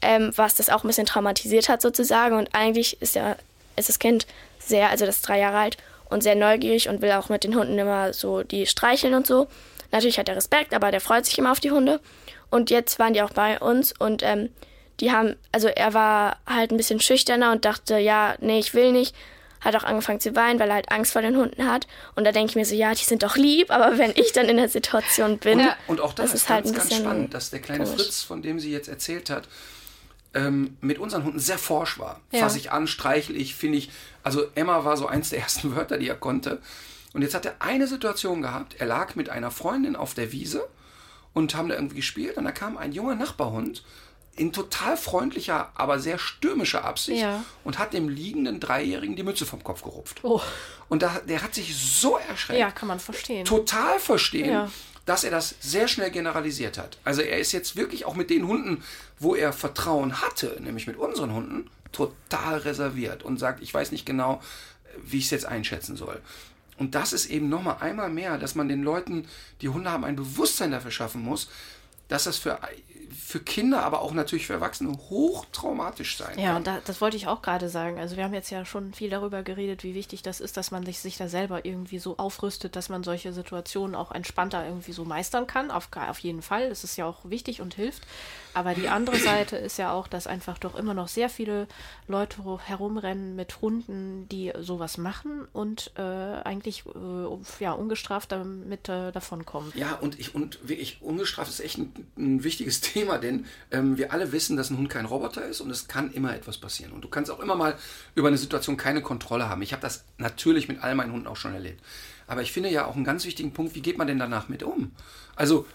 ähm, 0.00 0.30
was 0.36 0.54
das 0.54 0.70
auch 0.70 0.84
ein 0.84 0.86
bisschen 0.86 1.06
traumatisiert 1.06 1.68
hat 1.68 1.82
sozusagen. 1.82 2.36
Und 2.36 2.54
eigentlich 2.54 3.02
ist, 3.02 3.16
ja, 3.16 3.34
ist 3.74 3.88
das 3.88 3.98
Kind 3.98 4.28
sehr, 4.60 4.90
also 4.90 5.06
das 5.06 5.16
ist 5.16 5.26
drei 5.26 5.40
Jahre 5.40 5.58
alt 5.58 5.76
und 6.08 6.22
sehr 6.22 6.36
neugierig 6.36 6.88
und 6.88 7.02
will 7.02 7.10
auch 7.10 7.30
mit 7.30 7.42
den 7.42 7.56
Hunden 7.56 7.76
immer 7.80 8.12
so 8.12 8.44
die 8.44 8.64
streicheln 8.66 9.14
und 9.14 9.26
so. 9.26 9.48
Natürlich 9.90 10.20
hat 10.20 10.28
er 10.28 10.36
Respekt, 10.36 10.72
aber 10.72 10.92
der 10.92 11.00
freut 11.00 11.26
sich 11.26 11.36
immer 11.36 11.50
auf 11.50 11.58
die 11.58 11.72
Hunde. 11.72 11.98
Und 12.52 12.68
jetzt 12.68 12.98
waren 12.98 13.14
die 13.14 13.22
auch 13.22 13.32
bei 13.32 13.58
uns 13.58 13.92
und 13.98 14.22
ähm, 14.22 14.50
die 15.00 15.10
haben, 15.10 15.36
also 15.52 15.68
er 15.68 15.94
war 15.94 16.36
halt 16.46 16.70
ein 16.70 16.76
bisschen 16.76 17.00
schüchterner 17.00 17.50
und 17.50 17.64
dachte, 17.64 17.96
ja, 17.96 18.34
nee, 18.40 18.58
ich 18.58 18.74
will 18.74 18.92
nicht. 18.92 19.16
Hat 19.62 19.74
auch 19.74 19.84
angefangen 19.84 20.20
zu 20.20 20.36
weinen, 20.36 20.60
weil 20.60 20.68
er 20.68 20.74
halt 20.74 20.92
Angst 20.92 21.14
vor 21.14 21.22
den 21.22 21.34
Hunden 21.34 21.66
hat. 21.66 21.86
Und 22.14 22.24
da 22.24 22.32
denke 22.32 22.50
ich 22.50 22.56
mir 22.56 22.66
so, 22.66 22.74
ja, 22.74 22.92
die 22.92 23.04
sind 23.04 23.22
doch 23.22 23.36
lieb, 23.36 23.70
aber 23.70 23.96
wenn 23.96 24.10
ich 24.16 24.32
dann 24.32 24.50
in 24.50 24.58
der 24.58 24.68
Situation 24.68 25.38
bin, 25.38 25.60
Ja. 25.60 25.76
Und 25.86 26.02
auch 26.02 26.12
das, 26.12 26.26
das 26.26 26.34
ist 26.34 26.42
ist 26.42 26.50
halt 26.50 26.64
ganz, 26.64 26.74
ein 26.74 26.76
ganz 26.76 26.88
bisschen 26.90 27.04
spannend, 27.04 27.34
dass 27.34 27.48
der 27.48 27.60
kleine 27.60 27.84
komisch. 27.84 28.02
Fritz, 28.02 28.22
von 28.22 28.42
dem 28.42 28.60
sie 28.60 28.70
jetzt 28.70 28.88
erzählt 28.88 29.30
hat, 29.30 29.48
ähm, 30.34 30.76
mit 30.82 30.98
unseren 30.98 31.24
Hunden 31.24 31.38
sehr 31.38 31.58
forsch 31.58 31.98
war. 31.98 32.20
Ja. 32.32 32.40
Fass 32.40 32.54
ich 32.56 32.70
an, 32.70 32.86
streichel 32.86 33.34
ich, 33.34 33.54
finde 33.54 33.78
ich. 33.78 33.88
Also 34.22 34.44
Emma 34.54 34.84
war 34.84 34.98
so 34.98 35.06
eins 35.06 35.30
der 35.30 35.38
ersten 35.38 35.74
Wörter, 35.74 35.96
die 35.96 36.08
er 36.08 36.16
konnte. 36.16 36.60
Und 37.14 37.22
jetzt 37.22 37.34
hat 37.34 37.46
er 37.46 37.54
eine 37.60 37.86
Situation 37.86 38.42
gehabt. 38.42 38.74
Er 38.78 38.86
lag 38.86 39.14
mit 39.14 39.30
einer 39.30 39.50
Freundin 39.50 39.96
auf 39.96 40.12
der 40.12 40.32
Wiese 40.32 40.68
und 41.34 41.54
haben 41.54 41.68
da 41.68 41.74
irgendwie 41.74 41.96
gespielt. 41.96 42.36
Und 42.36 42.44
da 42.44 42.52
kam 42.52 42.76
ein 42.76 42.92
junger 42.92 43.14
Nachbarhund 43.14 43.82
in 44.34 44.52
total 44.52 44.96
freundlicher, 44.96 45.70
aber 45.74 45.98
sehr 45.98 46.18
stürmischer 46.18 46.84
Absicht 46.84 47.20
Ja. 47.20 47.44
und 47.64 47.78
hat 47.78 47.92
dem 47.92 48.08
liegenden 48.08 48.60
Dreijährigen 48.60 49.14
die 49.14 49.22
Mütze 49.22 49.44
vom 49.44 49.62
Kopf 49.62 49.82
gerupft. 49.82 50.20
Oh. 50.22 50.40
Und 50.88 51.02
da, 51.02 51.20
der 51.28 51.42
hat 51.42 51.54
sich 51.54 51.76
so 51.76 52.16
erschreckt 52.16 52.58
ja, 52.58 52.70
kann 52.70 52.88
man 52.88 52.98
verstehen. 52.98 53.44
total 53.44 53.98
verstehen, 54.00 54.50
Ja. 54.50 54.70
dass 55.04 55.24
er 55.24 55.30
das 55.32 55.54
sehr 55.60 55.86
schnell 55.86 56.10
generalisiert 56.10 56.78
hat. 56.78 56.96
Also 57.04 57.20
er 57.20 57.38
ist 57.40 57.52
jetzt 57.52 57.76
wirklich 57.76 58.06
auch 58.06 58.14
mit 58.14 58.30
den 58.30 58.46
Hunden, 58.46 58.82
wo 59.18 59.34
er 59.34 59.52
Vertrauen 59.52 60.22
hatte, 60.22 60.56
nämlich 60.60 60.86
mit 60.86 60.96
unseren 60.96 61.34
Hunden, 61.34 61.70
total 61.92 62.56
reserviert 62.58 63.22
und 63.22 63.38
sagt, 63.38 63.62
ich 63.62 63.72
weiß 63.74 63.92
nicht 63.92 64.06
genau, 64.06 64.40
wie 65.04 65.18
ich 65.18 65.26
es 65.26 65.30
jetzt 65.30 65.44
einschätzen 65.46 65.94
soll. 65.96 66.20
Und 66.82 66.96
das 66.96 67.12
ist 67.12 67.26
eben 67.26 67.48
nochmal 67.48 67.76
einmal 67.78 68.10
mehr, 68.10 68.38
dass 68.38 68.56
man 68.56 68.68
den 68.68 68.82
Leuten, 68.82 69.28
die 69.60 69.68
Hunde 69.68 69.88
haben, 69.88 70.02
ein 70.02 70.16
Bewusstsein 70.16 70.72
dafür 70.72 70.90
schaffen 70.90 71.22
muss, 71.22 71.48
dass 72.08 72.24
das 72.24 72.38
für, 72.38 72.58
für 73.16 73.38
Kinder, 73.38 73.84
aber 73.84 74.02
auch 74.02 74.12
natürlich 74.12 74.48
für 74.48 74.54
Erwachsene 74.54 74.90
hochtraumatisch 75.08 76.16
sein 76.16 76.36
Ja, 76.40 76.48
kann. 76.48 76.56
und 76.56 76.66
da, 76.66 76.80
das 76.84 77.00
wollte 77.00 77.16
ich 77.16 77.28
auch 77.28 77.40
gerade 77.40 77.68
sagen. 77.68 78.00
Also 78.00 78.16
wir 78.16 78.24
haben 78.24 78.34
jetzt 78.34 78.50
ja 78.50 78.64
schon 78.64 78.92
viel 78.94 79.10
darüber 79.10 79.44
geredet, 79.44 79.84
wie 79.84 79.94
wichtig 79.94 80.22
das 80.22 80.40
ist, 80.40 80.56
dass 80.56 80.72
man 80.72 80.84
sich, 80.84 80.98
sich 80.98 81.18
da 81.18 81.28
selber 81.28 81.64
irgendwie 81.64 82.00
so 82.00 82.16
aufrüstet, 82.18 82.74
dass 82.74 82.88
man 82.88 83.04
solche 83.04 83.32
Situationen 83.32 83.94
auch 83.94 84.10
entspannter 84.10 84.66
irgendwie 84.66 84.92
so 84.92 85.04
meistern 85.04 85.46
kann. 85.46 85.70
Auf, 85.70 85.88
auf 85.94 86.18
jeden 86.18 86.42
Fall. 86.42 86.68
Das 86.68 86.82
ist 86.82 86.96
ja 86.96 87.06
auch 87.06 87.20
wichtig 87.22 87.60
und 87.60 87.74
hilft. 87.74 88.02
Aber 88.54 88.74
die 88.74 88.88
andere 88.88 89.16
Seite 89.16 89.56
ist 89.56 89.78
ja 89.78 89.92
auch, 89.92 90.08
dass 90.08 90.26
einfach 90.26 90.58
doch 90.58 90.74
immer 90.74 90.94
noch 90.94 91.08
sehr 91.08 91.28
viele 91.28 91.66
Leute 92.06 92.36
herumrennen 92.64 93.34
mit 93.34 93.60
Hunden, 93.60 94.28
die 94.28 94.52
sowas 94.60 94.98
machen 94.98 95.46
und 95.52 95.92
äh, 95.96 96.02
eigentlich 96.02 96.84
äh, 96.86 97.62
ja, 97.64 97.72
ungestraft 97.72 98.32
damit 98.32 98.88
äh, 98.88 99.12
davonkommen. 99.12 99.72
Ja, 99.74 99.94
und 99.94 100.18
ich 100.18 100.34
und 100.34 100.58
wirklich 100.68 101.00
ungestraft 101.00 101.50
ist 101.50 101.60
echt 101.60 101.78
ein, 101.78 101.92
ein 102.16 102.44
wichtiges 102.44 102.80
Thema, 102.82 103.18
denn 103.18 103.46
ähm, 103.70 103.96
wir 103.96 104.12
alle 104.12 104.32
wissen, 104.32 104.56
dass 104.56 104.70
ein 104.70 104.78
Hund 104.78 104.90
kein 104.90 105.06
Roboter 105.06 105.44
ist 105.46 105.60
und 105.60 105.70
es 105.70 105.88
kann 105.88 106.12
immer 106.12 106.34
etwas 106.34 106.58
passieren. 106.58 106.92
Und 106.92 107.02
du 107.02 107.08
kannst 107.08 107.30
auch 107.30 107.40
immer 107.40 107.54
mal 107.54 107.76
über 108.14 108.28
eine 108.28 108.38
Situation 108.38 108.76
keine 108.76 109.02
Kontrolle 109.02 109.48
haben. 109.48 109.62
Ich 109.62 109.72
habe 109.72 109.82
das 109.82 110.04
natürlich 110.18 110.68
mit 110.68 110.82
all 110.82 110.94
meinen 110.94 111.12
Hunden 111.12 111.26
auch 111.26 111.36
schon 111.36 111.54
erlebt. 111.54 111.82
Aber 112.26 112.42
ich 112.42 112.52
finde 112.52 112.70
ja 112.70 112.86
auch 112.86 112.94
einen 112.94 113.04
ganz 113.04 113.24
wichtigen 113.24 113.52
Punkt, 113.52 113.74
wie 113.74 113.82
geht 113.82 113.98
man 113.98 114.06
denn 114.06 114.18
danach 114.18 114.48
mit 114.48 114.62
um? 114.62 114.92
Also 115.36 115.66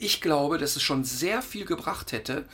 ich 0.00 0.20
glaube, 0.20 0.58
dass 0.58 0.74
es 0.76 0.82
schon 0.82 1.04
sehr 1.04 1.42
viel 1.42 1.64
gebracht 1.64 2.12
hätte, 2.12 2.44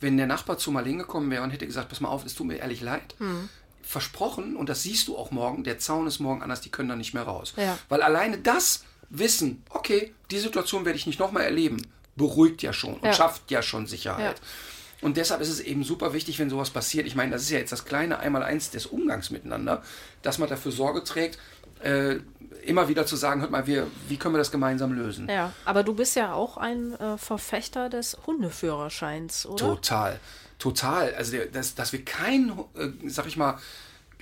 wenn 0.00 0.16
der 0.16 0.26
Nachbar 0.26 0.58
zu 0.58 0.70
Marlene 0.70 0.98
gekommen 1.02 1.30
wäre 1.30 1.42
und 1.42 1.50
hätte 1.50 1.66
gesagt, 1.66 1.88
pass 1.88 2.00
mal 2.00 2.08
auf, 2.08 2.24
es 2.26 2.34
tut 2.34 2.46
mir 2.46 2.56
ehrlich 2.56 2.80
leid. 2.80 3.14
versprochen, 3.82 4.56
und 4.56 4.68
das 4.68 4.82
siehst 4.82 5.06
du 5.06 5.16
auch 5.16 5.30
morgen, 5.30 5.62
der 5.62 5.78
Zaun 5.78 6.08
ist 6.08 6.18
morgen 6.18 6.42
anders, 6.42 6.60
die 6.60 6.70
können 6.70 6.88
da 6.88 6.96
nicht 6.96 7.14
mehr 7.14 7.22
raus. 7.22 7.54
Ja. 7.56 7.78
Weil 7.88 8.02
alleine 8.02 8.38
das 8.38 8.82
Wissen, 9.10 9.62
okay, 9.70 10.12
die 10.32 10.40
Situation 10.40 10.84
werde 10.84 10.98
ich 10.98 11.06
nicht 11.06 11.20
nochmal 11.20 11.44
erleben, 11.44 11.76
beruhigt 12.16 12.62
ja 12.62 12.72
schon 12.72 12.94
und 12.94 13.04
Ja. 13.04 13.12
schafft 13.12 13.48
ja 13.52 13.62
schon 13.62 13.86
Sicherheit. 13.86 14.38
Ja. 14.38 14.44
Und 15.02 15.16
deshalb 15.18 15.40
ist 15.40 15.50
es 15.50 15.60
eben 15.60 15.84
super 15.84 16.12
wichtig, 16.14 16.38
wenn 16.40 16.50
sowas 16.50 16.70
passiert. 16.70 17.06
Ich 17.06 17.14
meine, 17.14 17.30
das 17.30 17.42
ist 17.42 17.50
ja 17.50 17.58
jetzt 17.58 17.70
das 17.70 17.84
kleine 17.84 18.18
Einmaleins 18.18 18.70
des 18.70 18.86
Umgangs 18.86 19.30
miteinander, 19.30 19.84
dass 20.22 20.38
man 20.38 20.48
dafür 20.48 20.72
Sorge 20.72 21.04
trägt, 21.04 21.38
äh, 21.80 22.16
immer 22.64 22.88
wieder 22.88 23.06
zu 23.06 23.16
sagen, 23.16 23.40
hört 23.40 23.50
mal, 23.50 23.66
wir, 23.66 23.86
wie 24.08 24.16
können 24.16 24.34
wir 24.34 24.38
das 24.38 24.50
gemeinsam 24.50 24.92
lösen? 24.92 25.28
Ja, 25.28 25.52
aber 25.64 25.82
du 25.82 25.94
bist 25.94 26.16
ja 26.16 26.32
auch 26.32 26.56
ein 26.56 26.94
äh, 26.94 27.16
Verfechter 27.18 27.88
des 27.88 28.16
Hundeführerscheins, 28.26 29.46
oder? 29.46 29.56
Total, 29.56 30.20
total. 30.58 31.14
Also, 31.14 31.32
der, 31.32 31.46
dass, 31.46 31.74
dass 31.74 31.92
wir 31.92 32.04
keinen, 32.04 32.50
äh, 32.74 32.90
sag 33.06 33.26
ich 33.26 33.36
mal, 33.36 33.58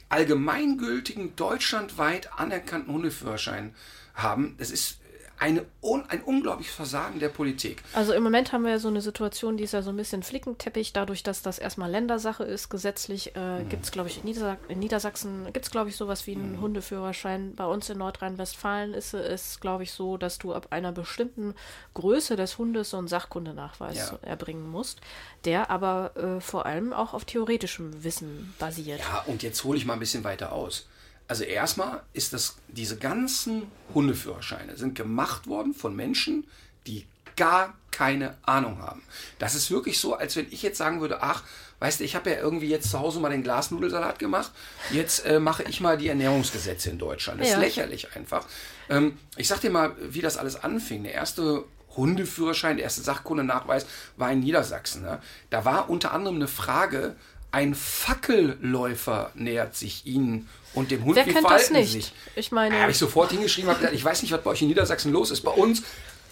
allgemeingültigen, 0.09 1.35
deutschlandweit 1.37 2.31
anerkannten 2.39 2.93
Hundeführerschein 2.93 3.75
haben, 4.15 4.55
das 4.59 4.71
ist 4.71 4.99
eine, 5.39 5.65
un, 5.83 6.05
ein 6.09 6.23
unglaubliches 6.23 6.75
Versagen 6.75 7.19
der 7.19 7.29
Politik. 7.29 7.83
Also 7.93 8.13
im 8.13 8.23
Moment 8.23 8.53
haben 8.53 8.63
wir 8.65 8.71
ja 8.71 8.79
so 8.79 8.89
eine 8.89 9.01
Situation, 9.01 9.57
die 9.57 9.65
ist 9.65 9.73
ja 9.73 9.83
so 9.83 9.91
ein 9.91 9.97
bisschen 9.97 10.23
Flickenteppich, 10.23 10.93
dadurch, 10.93 11.23
dass 11.23 11.43
das 11.43 11.59
erstmal 11.59 11.91
Ländersache 11.91 12.45
ist. 12.45 12.69
Gesetzlich 12.71 13.35
äh, 13.37 13.65
gibt 13.69 13.85
es, 13.85 13.91
glaube 13.91 14.09
ich, 14.09 14.19
in, 14.19 14.25
Niedersa 14.25 14.57
in 14.69 14.79
Niedersachsen 14.79 15.47
gibt 15.53 15.67
es, 15.67 15.71
glaube 15.71 15.91
ich, 15.91 15.97
sowas 15.97 16.27
wie 16.27 16.35
einen 16.37 16.61
Hundeführerschein. 16.61 17.55
Bei 17.57 17.67
uns 17.67 17.91
in 17.91 17.99
Nordrhein-Westfalen 17.99 18.95
ist 18.95 19.13
es, 19.15 19.61
glaube 19.61 19.83
ich, 19.83 19.93
so, 19.93 20.17
dass 20.17 20.39
du 20.39 20.55
ab 20.55 20.69
einer 20.71 20.93
bestimmten 20.93 21.55
Größe 21.95 22.37
des 22.37 22.57
Hundes 22.59 22.91
so 22.91 22.97
einen 22.99 23.09
Sachkundenachweis 23.09 23.97
Ja. 23.97 24.19
erbringen 24.23 24.71
musst, 24.71 25.01
der 25.45 25.71
aber 25.71 26.13
äh, 26.17 26.41
vor 26.41 26.65
allem 26.67 26.93
auch 26.93 27.13
auf 27.13 27.25
theoretischem 27.25 28.05
Wissen 28.05 28.55
basiert. 28.59 29.01
Ja, 29.01 29.25
und 29.27 29.43
jetzt 29.43 29.65
hole 29.65 29.77
ich 29.77 29.85
mal 29.85 29.95
ein 29.95 30.01
bisschen 30.01 30.25
weiter 30.25 30.53
aus. 30.53 30.87
Also 31.35 31.43
erstmal 31.43 32.01
ist 32.13 32.33
das, 32.33 32.59
diese 32.69 32.97
ganzen 32.97 33.63
Hundeführerscheine 33.93 34.77
sind 34.77 34.95
gemacht 34.95 35.49
worden 35.49 35.75
von 35.75 35.97
Menschen, 35.97 36.47
die 36.87 37.07
gar 37.35 37.75
keine 37.91 38.37
Ahnung 38.43 38.79
haben. 38.79 39.03
Das 39.41 39.57
ist 39.57 39.69
wirklich 39.73 39.99
so, 39.99 40.15
als 40.15 40.37
wenn 40.37 40.47
ich 40.53 40.63
jetzt 40.63 40.79
sagen 40.79 41.01
würde, 41.01 41.25
ach, 41.25 41.43
weißt 41.81 41.99
du, 41.99 42.05
ich 42.05 42.15
habe 42.15 42.31
ja 42.31 42.37
irgendwie 42.37 42.69
jetzt 42.69 42.89
zu 42.89 43.01
Hause 43.01 43.19
mal 43.19 43.31
den 43.31 43.43
Glasnudelsalat 43.43 44.21
gemacht, 44.21 44.53
jetzt 44.93 45.27
äh, 45.27 45.41
mache 45.41 45.65
ich 45.65 45.81
mal 45.81 45.99
die 45.99 46.07
Ernährungsgesetze 46.07 46.91
in 46.91 46.99
Deutschland. 46.99 47.41
Das 47.41 47.49
ist 47.49 47.55
Ja. 47.55 47.59
lächerlich 47.59 48.15
einfach. 48.15 48.47
Ähm, 48.89 49.19
ich 49.37 49.49
sag 49.49 49.61
dir 49.61 49.71
mal, 49.71 49.97
wie 50.01 50.21
das 50.21 50.37
alles 50.37 50.55
anfing. 50.63 51.03
Der 51.03 51.15
erste 51.15 51.65
Hundeführerschein, 51.97 52.77
der 52.77 52.85
erste 52.85 53.03
Sachkundenachweis 53.03 53.87
war 54.17 54.31
in 54.31 54.39
Niedersachsen. 54.39 55.03
Ne? 55.03 55.21
Da 55.51 55.65
war 55.65 55.91
unter 55.91 56.13
anderem 56.13 56.37
eine 56.37 56.49
Frage, 56.49 57.17
ein 57.55 57.75
Fackelläufer 57.75 59.31
nähert 59.35 59.77
sich 59.77 60.07
Ihnen 60.07 60.49
und 60.75 60.91
dem 60.91 61.05
Hund. 61.05 61.17
Wer 61.17 61.25
kennt 61.25 61.49
das 61.49 61.71
nicht? 61.71 61.93
Sich? 61.93 62.13
Ich 62.35 62.51
meine- 62.53 62.75
Da 62.75 62.81
habe 62.83 62.91
ich 62.93 62.99
sofort 62.99 63.31
hingeschrieben, 63.31 63.71
habe 63.71 63.79
gesagt, 63.79 63.95
ich 63.97 64.05
weiß 64.05 64.23
nicht, 64.23 64.33
was 64.33 64.43
bei 64.43 64.51
euch 64.51 64.63
in 64.63 64.69
Niedersachsen 64.69 65.13
los 65.13 65.31
ist. 65.31 65.43
Bei 65.43 65.53
uns, 65.53 65.83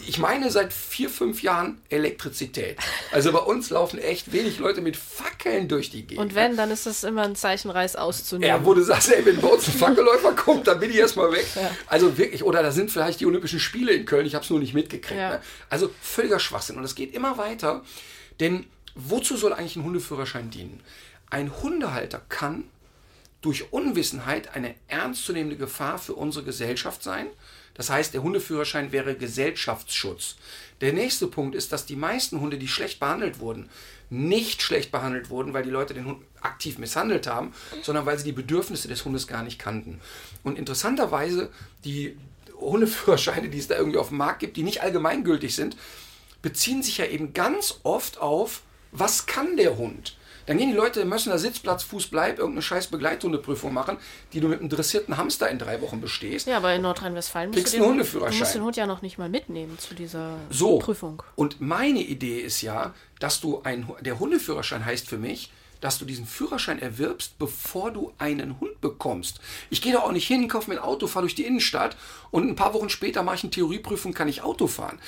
ich 0.04 0.18
meine 0.18 0.50
seit 0.50 0.72
vier, 0.72 1.08
fünf 1.08 1.42
Jahren 1.44 1.80
Elektrizität. 1.90 2.76
Also 3.12 3.30
bei 3.30 3.38
uns 3.38 3.70
laufen 3.70 4.00
echt 4.00 4.32
wenig 4.32 4.58
Leute 4.58 4.80
mit 4.80 4.96
Fackeln 4.96 5.68
durch 5.68 5.90
die 5.90 6.02
Gegend. 6.02 6.18
Und 6.24 6.34
wenn, 6.34 6.56
dann 6.56 6.72
ist 6.72 6.86
das 6.86 7.04
immer 7.04 7.22
ein 7.22 7.36
Zeichen, 7.36 7.70
Reis 7.70 7.94
auszunehmen. 7.94 8.48
Ja, 8.56 8.64
wo 8.64 8.74
du 8.74 8.82
sagst, 8.82 9.12
ey, 9.12 9.24
wenn 9.24 9.40
bei 9.40 9.46
uns 9.46 9.68
ein 9.68 9.74
Fackelläufer 9.74 10.32
kommt, 10.32 10.66
dann 10.66 10.80
bin 10.80 10.90
ich 10.90 10.96
erstmal 10.96 11.30
weg. 11.30 11.46
Also 11.86 12.18
wirklich, 12.18 12.42
oder 12.42 12.64
da 12.64 12.72
sind 12.72 12.90
vielleicht 12.90 13.20
die 13.20 13.26
Olympischen 13.26 13.60
Spiele 13.60 13.92
in 13.92 14.04
Köln, 14.06 14.26
ich 14.26 14.34
habe 14.34 14.42
es 14.44 14.50
nur 14.50 14.58
nicht 14.58 14.74
mitgekriegt. 14.74 15.20
Ja. 15.20 15.30
Ne? 15.34 15.40
Also 15.70 15.88
völliger 16.00 16.40
Schwachsinn. 16.40 16.76
Und 16.78 16.84
es 16.84 16.96
geht 16.96 17.14
immer 17.14 17.38
weiter, 17.38 17.82
denn 18.40 18.66
wozu 18.96 19.36
soll 19.36 19.52
eigentlich 19.52 19.76
ein 19.76 19.84
Hundeführerschein 19.84 20.50
dienen? 20.50 20.80
Ein 21.32 21.50
Hundehalter 21.62 22.20
kann 22.28 22.64
durch 23.40 23.72
Unwissenheit 23.72 24.54
eine 24.54 24.74
ernstzunehmende 24.88 25.56
Gefahr 25.56 25.98
für 25.98 26.12
unsere 26.12 26.44
Gesellschaft 26.44 27.02
sein. 27.02 27.26
Das 27.72 27.88
heißt, 27.88 28.12
der 28.12 28.22
Hundeführerschein 28.22 28.92
wäre 28.92 29.14
Gesellschaftsschutz. 29.14 30.36
Der 30.82 30.92
nächste 30.92 31.26
Punkt 31.28 31.54
ist, 31.54 31.72
dass 31.72 31.86
die 31.86 31.96
meisten 31.96 32.38
Hunde, 32.40 32.58
die 32.58 32.68
schlecht 32.68 33.00
behandelt 33.00 33.40
wurden, 33.40 33.70
nicht 34.10 34.60
schlecht 34.60 34.92
behandelt 34.92 35.30
wurden, 35.30 35.54
weil 35.54 35.62
die 35.62 35.70
Leute 35.70 35.94
den 35.94 36.04
Hund 36.04 36.22
aktiv 36.42 36.76
misshandelt 36.76 37.26
haben, 37.26 37.54
sondern 37.82 38.04
weil 38.04 38.18
sie 38.18 38.24
die 38.24 38.32
Bedürfnisse 38.32 38.88
des 38.88 39.06
Hundes 39.06 39.26
gar 39.26 39.42
nicht 39.42 39.58
kannten. 39.58 40.02
Und 40.42 40.58
interessanterweise, 40.58 41.50
die 41.86 42.14
Hundeführerscheine, 42.60 43.48
die 43.48 43.58
es 43.58 43.68
da 43.68 43.76
irgendwie 43.78 43.98
auf 43.98 44.08
dem 44.08 44.18
Markt 44.18 44.40
gibt, 44.40 44.58
die 44.58 44.64
nicht 44.64 44.82
allgemeingültig 44.82 45.56
sind, 45.56 45.78
beziehen 46.42 46.82
sich 46.82 46.98
ja 46.98 47.06
eben 47.06 47.32
ganz 47.32 47.80
oft 47.84 48.18
auf, 48.18 48.60
was 48.90 49.24
kann 49.24 49.56
der 49.56 49.78
Hund? 49.78 50.14
Dann 50.46 50.58
gehen 50.58 50.70
die 50.70 50.76
Leute, 50.76 51.04
müssen 51.04 51.30
da 51.30 51.38
Sitzplatz, 51.38 51.82
Fuß, 51.84 52.08
Bleib, 52.08 52.38
irgendeine 52.38 52.62
scheiß 52.62 52.88
Begleithundeprüfung 52.88 53.72
machen, 53.72 53.96
die 54.32 54.40
du 54.40 54.48
mit 54.48 54.60
einem 54.60 54.68
dressierten 54.68 55.16
Hamster 55.16 55.48
in 55.50 55.58
drei 55.58 55.80
Wochen 55.80 56.00
bestehst. 56.00 56.46
Ja, 56.46 56.56
aber 56.56 56.74
in 56.74 56.82
Nordrhein-Westfalen 56.82 57.50
musst 57.50 57.66
du 57.66 57.70
den, 57.70 57.74
einen 57.76 57.82
Hund- 57.82 57.88
du 57.88 57.90
Hundeführerschein. 58.02 58.38
musst 58.40 58.54
den 58.54 58.62
Hund 58.62 58.76
ja 58.76 58.86
noch 58.86 59.02
nicht 59.02 59.18
mal 59.18 59.28
mitnehmen 59.28 59.78
zu 59.78 59.94
dieser 59.94 60.36
So. 60.50 60.78
Prüfung. 60.78 61.22
Und 61.36 61.60
meine 61.60 62.00
Idee 62.00 62.40
ist 62.40 62.60
ja, 62.62 62.94
dass 63.20 63.40
du 63.40 63.62
ein, 63.62 63.88
der 64.00 64.18
Hundeführerschein 64.18 64.84
heißt 64.84 65.08
für 65.08 65.18
mich, 65.18 65.50
dass 65.82 65.98
du 65.98 66.06
diesen 66.06 66.26
Führerschein 66.26 66.78
erwirbst, 66.78 67.38
bevor 67.38 67.90
du 67.90 68.14
einen 68.16 68.58
Hund 68.60 68.80
bekommst. 68.80 69.40
Ich 69.68 69.82
gehe 69.82 69.92
da 69.92 69.98
auch 69.98 70.12
nicht 70.12 70.26
hin, 70.26 70.48
kaufe 70.48 70.70
mir 70.70 70.76
ein 70.76 70.82
Auto, 70.82 71.06
fahre 71.06 71.24
durch 71.24 71.34
die 71.34 71.44
Innenstadt 71.44 71.96
und 72.30 72.48
ein 72.48 72.56
paar 72.56 72.72
Wochen 72.72 72.88
später 72.88 73.22
mache 73.22 73.36
ich 73.36 73.42
eine 73.42 73.50
Theorieprüfung, 73.50 74.14
kann 74.14 74.28
ich 74.28 74.42
Auto 74.42 74.68
fahren. 74.68 74.98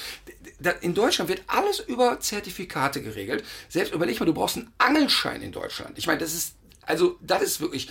In 0.83 0.95
Deutschland 0.95 1.31
wird 1.31 1.45
alles 1.47 1.79
über 1.79 2.21
Zertifikate 2.21 3.03
geregelt. 3.03 3.45
Selbst 3.69 3.95
überleg 3.95 4.19
mal, 4.19 4.27
du 4.27 4.35
brauchst 4.35 4.57
einen 4.57 4.73
Angelschein 4.79 5.43
in 5.43 5.53
Deutschland. 5.53 5.97
Ich 5.97 6.07
meine, 6.07 6.19
das 6.19 6.35
ist, 6.35 6.57
also 6.83 7.17
das 7.23 7.43
ist 7.43 7.61
wirklich, 7.61 7.89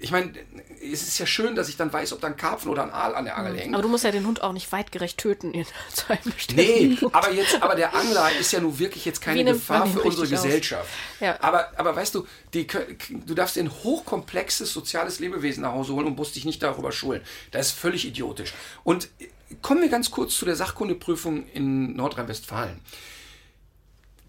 ich 0.00 0.12
meine, 0.12 0.32
es 0.80 1.02
ist 1.02 1.18
ja 1.18 1.26
schön, 1.26 1.56
dass 1.56 1.68
ich 1.68 1.76
dann 1.76 1.92
weiß, 1.92 2.12
ob 2.12 2.20
da 2.20 2.28
ein 2.28 2.36
Karpfen 2.36 2.70
oder 2.70 2.84
ein 2.84 2.90
Aal 2.90 3.14
an 3.14 3.24
der 3.24 3.36
Angel 3.36 3.56
hängt. 3.58 3.74
Aber 3.74 3.82
du 3.82 3.88
musst 3.88 4.04
ja 4.04 4.12
den 4.12 4.24
Hund 4.26 4.42
auch 4.42 4.52
nicht 4.52 4.70
weitgerecht 4.70 5.18
töten 5.18 5.52
in 5.52 5.66
einem 6.08 6.20
Nee, 6.54 6.80
Minute. 6.82 7.10
aber 7.12 7.32
jetzt, 7.32 7.60
aber 7.60 7.74
der 7.74 7.94
Angler 7.94 8.30
ist 8.38 8.52
ja 8.52 8.60
nun 8.60 8.78
wirklich 8.78 9.04
jetzt 9.04 9.20
keine 9.20 9.44
Gefahr 9.44 9.86
für 9.86 10.02
unsere? 10.02 10.28
Gesellschaft. 10.28 10.88
Ja. 11.18 11.36
Aber, 11.40 11.72
aber 11.76 11.96
weißt 11.96 12.14
du, 12.14 12.26
die, 12.54 12.66
du 12.66 13.34
darfst 13.34 13.56
dir 13.56 13.64
ein 13.64 13.70
hochkomplexes 13.70 14.72
soziales 14.72 15.18
Lebewesen 15.18 15.62
nach 15.62 15.72
Hause 15.72 15.92
holen 15.94 16.06
und 16.06 16.16
musst 16.16 16.36
dich 16.36 16.44
nicht 16.44 16.62
darüber 16.62 16.92
schulen. 16.92 17.22
Das 17.50 17.68
ist 17.68 17.72
völlig 17.78 18.06
idiotisch. 18.06 18.54
Und 18.84 19.08
äh, 19.18 19.28
kommen 19.60 19.80
wir 19.82 19.88
ganz 19.88 20.10
kurz 20.12 20.36
zu 20.36 20.44
der 20.44 20.54
Sachkundeprüfung 20.56 21.48
in 21.48 21.96
Nordrhein-Westfalen. 21.96 22.80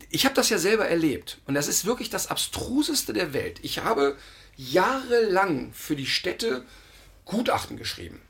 Ich 0.10 0.26
habe 0.26 0.36
das 0.36 0.50
ja 0.50 0.58
selber 0.58 0.88
erlebt 0.88 1.38
und 1.46 1.54
das 1.54 1.68
ist 1.68 1.86
wirklich 1.86 2.10
das 2.10 2.28
Abstruseste 2.28 3.14
der 3.14 3.32
Welt. 3.34 3.60
Ich 3.62 3.80
habe 3.80 4.18
jahrelang 4.58 5.74
für 5.74 5.96
die 5.96 6.06
Städte 6.06 6.64
Gutachten 7.26 7.78
geschrieben. 7.78 8.22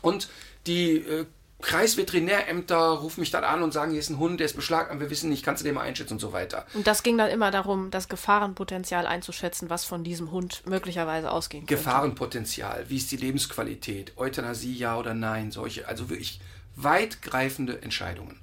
Und 0.00 0.28
die 0.66 0.96
äh, 0.96 1.26
Kreisveterinärämter 1.62 2.76
rufen 2.76 3.20
mich 3.20 3.30
dann 3.30 3.44
an 3.44 3.62
und 3.62 3.72
sagen, 3.72 3.92
hier 3.92 4.00
ist 4.00 4.10
ein 4.10 4.18
Hund, 4.18 4.40
der 4.40 4.46
ist 4.46 4.56
beschlagnahmt, 4.56 5.00
wir 5.00 5.10
wissen 5.10 5.30
nicht, 5.30 5.44
kannst 5.44 5.62
du 5.62 5.64
den 5.64 5.74
mal 5.74 5.82
einschätzen 5.82 6.14
und 6.14 6.18
so 6.18 6.32
weiter. 6.32 6.66
Und 6.74 6.86
das 6.86 7.02
ging 7.02 7.16
dann 7.16 7.30
immer 7.30 7.50
darum, 7.50 7.90
das 7.90 8.08
Gefahrenpotenzial 8.08 9.06
einzuschätzen, 9.06 9.70
was 9.70 9.84
von 9.84 10.04
diesem 10.04 10.32
Hund 10.32 10.62
möglicherweise 10.66 11.30
ausgehen 11.30 11.66
könnte. 11.66 11.76
Gefahrenpotenzial, 11.76 12.84
wie 12.88 12.96
ist 12.96 13.10
die 13.12 13.16
Lebensqualität, 13.16 14.12
Euthanasie 14.16 14.74
ja 14.74 14.98
oder 14.98 15.14
nein, 15.14 15.52
solche, 15.52 15.86
also 15.86 16.10
wirklich 16.10 16.40
weitgreifende 16.74 17.80
Entscheidungen. 17.80 18.40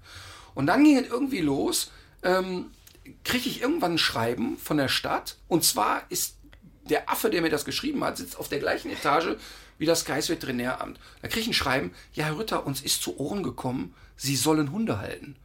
Und 0.55 0.67
dann 0.67 0.83
ging 0.83 0.97
es 0.97 1.07
irgendwie 1.07 1.41
los, 1.41 1.91
ähm, 2.23 2.71
kriege 3.23 3.49
ich 3.49 3.61
irgendwann 3.61 3.93
ein 3.93 3.97
Schreiben 3.97 4.57
von 4.57 4.77
der 4.77 4.87
Stadt 4.87 5.37
und 5.47 5.63
zwar 5.63 6.03
ist 6.09 6.38
der 6.89 7.09
Affe, 7.09 7.29
der 7.29 7.41
mir 7.41 7.49
das 7.49 7.65
geschrieben 7.65 8.03
hat, 8.03 8.17
sitzt 8.17 8.37
auf 8.37 8.49
der 8.49 8.59
gleichen 8.59 8.91
Etage 8.91 9.35
wie 9.77 9.85
das 9.85 10.03
Kreisveterinäramt. 10.05 10.99
Da 11.21 11.27
kriege 11.27 11.41
ich 11.41 11.47
ein 11.47 11.53
Schreiben, 11.53 11.93
ja 12.13 12.25
Herr 12.25 12.37
Rütter, 12.37 12.65
uns 12.65 12.81
ist 12.81 13.01
zu 13.01 13.17
Ohren 13.19 13.43
gekommen, 13.43 13.93
Sie 14.17 14.35
sollen 14.35 14.71
Hunde 14.73 14.99
halten. 14.99 15.37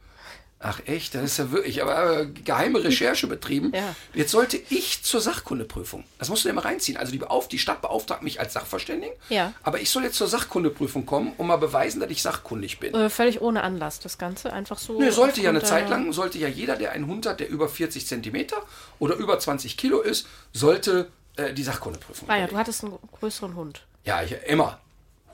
Ach 0.59 0.79
echt, 0.85 1.13
das 1.13 1.23
ist 1.23 1.37
ja 1.37 1.51
wirklich, 1.51 1.83
aber 1.83 2.21
äh, 2.21 2.25
geheime 2.27 2.83
Recherche 2.83 3.27
betrieben. 3.27 3.71
Ja. 3.75 3.93
Jetzt 4.13 4.31
sollte 4.31 4.57
ich 4.69 5.03
zur 5.03 5.21
Sachkundeprüfung. 5.21 6.05
Das 6.17 6.29
musst 6.29 6.43
du 6.43 6.49
dir 6.49 6.53
mal 6.55 6.61
reinziehen. 6.61 6.97
Also 6.97 7.11
die, 7.11 7.17
Beauf 7.19 7.47
die 7.49 7.59
Stadt 7.59 7.81
beauftragt 7.81 8.23
mich 8.23 8.39
als 8.39 8.53
Sachverständigen, 8.53 9.13
Ja. 9.29 9.53
aber 9.63 9.79
ich 9.81 9.89
soll 9.89 10.03
jetzt 10.03 10.15
zur 10.15 10.27
Sachkundeprüfung 10.27 11.05
kommen, 11.05 11.33
um 11.37 11.47
mal 11.47 11.57
beweisen, 11.57 11.99
dass 11.99 12.09
ich 12.09 12.21
sachkundig 12.21 12.79
bin. 12.79 12.93
Äh, 12.95 13.09
völlig 13.09 13.41
ohne 13.41 13.63
Anlass, 13.63 13.99
das 13.99 14.17
Ganze 14.17 14.51
einfach 14.53 14.79
so. 14.79 14.99
Nö, 14.99 15.11
sollte 15.11 15.41
ja 15.41 15.49
eine 15.51 15.61
Zeit 15.61 15.89
lang, 15.89 16.11
sollte 16.13 16.37
ja 16.39 16.47
jeder, 16.47 16.77
der 16.77 16.93
einen 16.93 17.07
Hund 17.07 17.25
hat, 17.27 17.41
der 17.41 17.49
über 17.49 17.69
40 17.69 18.07
Zentimeter 18.07 18.57
oder 18.97 19.15
über 19.15 19.37
20 19.37 19.77
Kilo 19.77 20.01
ist, 20.01 20.25
sollte 20.51 21.09
äh, 21.35 21.53
die 21.53 21.63
Sachkundeprüfung. 21.63 22.29
Ah 22.29 22.37
ja, 22.37 22.47
du 22.47 22.57
hattest 22.57 22.83
einen 22.83 22.97
größeren 23.19 23.55
Hund. 23.55 23.85
Ja, 24.03 24.23
ich, 24.23 24.35
immer. 24.47 24.79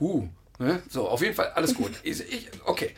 Huh. 0.00 0.28
Ne? 0.58 0.82
So, 0.88 1.08
auf 1.08 1.22
jeden 1.22 1.34
Fall, 1.34 1.52
alles 1.54 1.74
gut. 1.74 1.92
ich, 2.02 2.20
ich, 2.20 2.48
okay. 2.64 2.94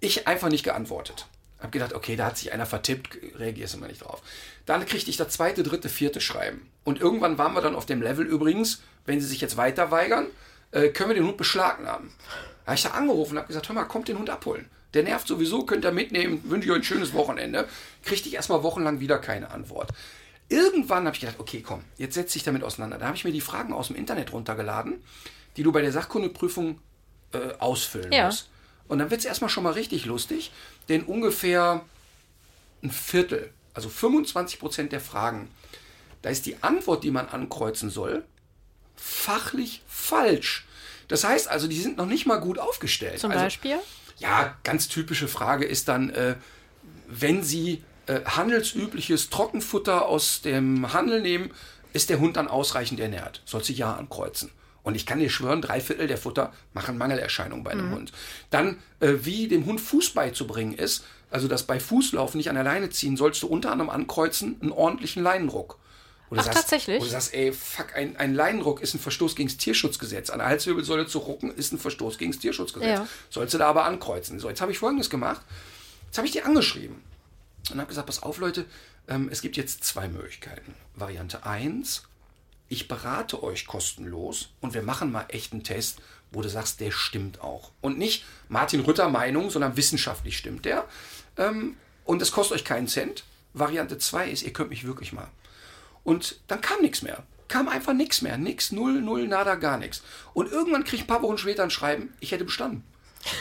Ich 0.00 0.26
einfach 0.26 0.48
nicht 0.48 0.64
geantwortet. 0.64 1.26
Hab 1.58 1.72
gedacht, 1.72 1.94
okay, 1.94 2.16
da 2.16 2.26
hat 2.26 2.36
sich 2.36 2.52
einer 2.52 2.66
vertippt, 2.66 3.16
reagierst 3.38 3.74
du 3.74 3.78
mal 3.78 3.88
nicht 3.88 4.04
drauf. 4.04 4.20
Dann 4.66 4.84
kriegte 4.84 5.08
ich 5.08 5.16
das 5.16 5.30
zweite, 5.30 5.62
dritte, 5.62 5.88
vierte 5.88 6.20
Schreiben. 6.20 6.70
Und 6.84 7.00
irgendwann 7.00 7.38
waren 7.38 7.54
wir 7.54 7.62
dann 7.62 7.74
auf 7.74 7.86
dem 7.86 8.02
Level 8.02 8.26
übrigens, 8.26 8.82
wenn 9.06 9.20
sie 9.20 9.26
sich 9.26 9.40
jetzt 9.40 9.56
weiter 9.56 9.90
weigern, 9.90 10.26
äh, 10.72 10.88
können 10.88 11.10
wir 11.10 11.14
den 11.14 11.26
Hund 11.26 11.38
beschlagnahmen. 11.38 12.12
Da 12.64 12.72
habe 12.72 12.76
ich 12.76 12.82
da 12.82 12.90
angerufen 12.90 13.32
und 13.32 13.38
habe 13.38 13.48
gesagt, 13.48 13.68
hör 13.68 13.74
mal, 13.74 13.84
kommt 13.84 14.08
den 14.08 14.18
Hund 14.18 14.28
abholen. 14.28 14.68
Der 14.92 15.02
nervt 15.02 15.28
sowieso, 15.28 15.64
könnt 15.64 15.84
ihr 15.84 15.92
mitnehmen, 15.92 16.42
wünsche 16.44 16.66
ich 16.66 16.72
euch 16.72 16.80
ein 16.80 16.84
schönes 16.84 17.12
Wochenende. 17.12 17.68
Kriegte 18.02 18.28
ich 18.28 18.34
erstmal 18.34 18.62
wochenlang 18.62 19.00
wieder 19.00 19.18
keine 19.18 19.50
Antwort. 19.50 19.90
Irgendwann 20.48 21.06
habe 21.06 21.14
ich 21.14 21.20
gedacht, 21.20 21.40
okay, 21.40 21.62
komm, 21.62 21.82
jetzt 21.96 22.14
setz 22.14 22.32
dich 22.32 22.42
damit 22.44 22.62
auseinander. 22.62 22.98
Da 22.98 23.06
habe 23.06 23.16
ich 23.16 23.24
mir 23.24 23.32
die 23.32 23.40
Fragen 23.40 23.72
aus 23.72 23.88
dem 23.88 23.96
Internet 23.96 24.32
runtergeladen, 24.32 25.02
die 25.56 25.62
du 25.62 25.72
bei 25.72 25.80
der 25.82 25.92
Sachkundeprüfung 25.92 26.80
äh, 27.32 27.54
ausfüllen 27.58 28.12
Ja. 28.12 28.26
musst. 28.26 28.48
Und 28.88 28.98
dann 28.98 29.10
wird 29.10 29.20
es 29.20 29.24
erstmal 29.26 29.50
schon 29.50 29.64
mal 29.64 29.72
richtig 29.72 30.04
lustig, 30.04 30.52
denn 30.88 31.02
ungefähr 31.02 31.84
ein 32.82 32.90
Viertel, 32.90 33.50
also 33.74 33.88
25 33.88 34.60
Prozent 34.60 34.92
der 34.92 35.00
Fragen, 35.00 35.48
da 36.22 36.30
ist 36.30 36.46
die 36.46 36.62
Antwort, 36.62 37.02
die 37.02 37.10
man 37.10 37.28
ankreuzen 37.28 37.90
soll, 37.90 38.24
fachlich 38.96 39.82
falsch. 39.88 40.64
Das 41.08 41.24
heißt 41.24 41.48
also, 41.48 41.68
die 41.68 41.80
sind 41.80 41.96
noch 41.96 42.06
nicht 42.06 42.26
mal 42.26 42.38
gut 42.38 42.58
aufgestellt. 42.58 43.18
Zum 43.18 43.30
also, 43.30 43.44
Beispiel? 43.44 43.78
ja, 44.18 44.56
ganz 44.64 44.88
typische 44.88 45.28
Frage 45.28 45.64
ist 45.64 45.88
dann, 45.88 46.10
äh, 46.10 46.36
wenn 47.08 47.42
Sie 47.42 47.82
äh, 48.06 48.24
handelsübliches 48.24 49.30
Trockenfutter 49.30 50.06
aus 50.06 50.40
dem 50.42 50.92
Handel 50.92 51.20
nehmen, 51.20 51.50
ist 51.92 52.10
der 52.10 52.20
Hund 52.20 52.36
dann 52.36 52.48
ausreichend 52.48 53.00
ernährt? 53.00 53.42
Soll 53.44 53.64
sie 53.64 53.72
ja 53.72 53.94
ankreuzen. 53.94 54.50
Und 54.82 54.94
ich 54.94 55.04
kann 55.04 55.18
dir 55.18 55.30
schwören, 55.30 55.62
drei 55.62 55.80
Viertel 55.80 56.06
der 56.06 56.18
Futter 56.18 56.52
machen 56.72 56.96
Mangelerscheinungen 56.96 57.64
bei 57.64 57.72
einem 57.72 57.90
Hund. 57.90 58.12
Dann, 58.50 58.78
äh, 59.00 59.14
wie 59.22 59.48
dem 59.48 59.66
Hund 59.66 59.80
Fuß 59.80 60.10
beizubringen 60.10 60.74
ist, 60.74 61.04
also 61.28 61.48
das 61.48 61.64
bei 61.64 61.80
Fußlaufen 61.80 62.38
nicht 62.38 62.48
an 62.48 62.54
der 62.54 62.62
Leine 62.62 62.90
ziehen, 62.90 63.16
sollst 63.16 63.42
du 63.42 63.48
unter 63.48 63.72
anderem 63.72 63.90
ankreuzen, 63.90 64.56
einen 64.60 64.70
ordentlichen 64.70 65.24
Leinenruck. 65.24 65.78
Oder 66.30 66.42
Ach, 66.42 66.54
tatsächlich? 66.54 67.00
Oder 67.00 67.10
sagst, 67.10 67.34
ey, 67.34 67.52
fuck, 67.52 67.96
ein, 67.96 68.16
ein 68.16 68.34
Leinenruck 68.34 68.80
ist 68.80 68.94
ein 68.94 69.00
Verstoß 69.00 69.34
gegen 69.34 69.48
das 69.48 69.56
Tierschutzgesetz. 69.56 70.30
An 70.30 70.38
der 70.38 70.48
Halswirbelsäule 70.48 71.08
zu 71.08 71.18
rucken 71.18 71.52
ist 71.52 71.72
ein 71.72 71.78
Verstoß 71.78 72.18
gegen 72.18 72.30
das 72.30 72.40
Tierschutzgesetz. 72.40 72.88
Ja. 72.88 73.08
Sollst 73.28 73.54
du 73.54 73.58
da 73.58 73.66
aber 73.66 73.84
ankreuzen. 73.86 74.38
So, 74.38 74.48
jetzt 74.48 74.60
habe 74.60 74.70
ich 74.70 74.78
Folgendes 74.78 75.10
gemacht. 75.10 75.40
Jetzt 76.06 76.18
habe 76.18 76.28
ich 76.28 76.32
die 76.32 76.42
angeschrieben 76.42 77.02
und 77.70 77.78
habe 77.78 77.88
gesagt, 77.88 78.06
pass 78.06 78.22
auf 78.22 78.38
Leute, 78.38 78.66
ähm, 79.08 79.28
es 79.30 79.42
gibt 79.42 79.56
jetzt 79.56 79.84
zwei 79.84 80.08
Möglichkeiten. 80.08 80.74
Variante 80.94 81.44
1, 81.44 82.04
ich 82.68 82.88
berate 82.88 83.42
euch 83.42 83.66
kostenlos 83.66 84.50
und 84.60 84.74
wir 84.74 84.82
machen 84.82 85.12
mal 85.12 85.26
echt 85.28 85.52
einen 85.52 85.64
Test, 85.64 86.00
wo 86.32 86.42
du 86.42 86.48
sagst, 86.48 86.80
der 86.80 86.90
stimmt 86.90 87.40
auch. 87.40 87.70
Und 87.80 87.98
nicht 87.98 88.24
Martin 88.48 88.80
Rütter 88.80 89.08
Meinung, 89.08 89.50
sondern 89.50 89.76
wissenschaftlich 89.76 90.36
stimmt 90.36 90.64
der. 90.64 90.84
Ähm, 91.36 91.76
und 92.04 92.22
es 92.22 92.32
kostet 92.32 92.56
euch 92.56 92.64
keinen 92.64 92.88
Cent. 92.88 93.24
Variante 93.52 93.98
2 93.98 94.30
ist, 94.30 94.42
ihr 94.42 94.52
könnt 94.52 94.70
mich 94.70 94.86
wirklich 94.86 95.12
mal. 95.12 95.28
Und 96.04 96.40
dann 96.46 96.60
kam 96.60 96.80
nichts 96.82 97.02
mehr. 97.02 97.24
Kam 97.48 97.68
einfach 97.68 97.92
nichts 97.92 98.22
mehr. 98.22 98.38
Nix, 98.38 98.72
null, 98.72 99.00
null, 99.00 99.28
nada, 99.28 99.54
gar 99.54 99.78
nichts. 99.78 100.02
Und 100.34 100.50
irgendwann 100.50 100.84
krieg 100.84 100.94
ich 100.94 101.04
ein 101.04 101.08
paar 101.08 101.22
Wochen 101.22 101.38
später 101.38 101.62
ein 101.62 101.70
Schreiben, 101.70 102.12
ich 102.20 102.32
hätte 102.32 102.44
bestanden. 102.44 102.84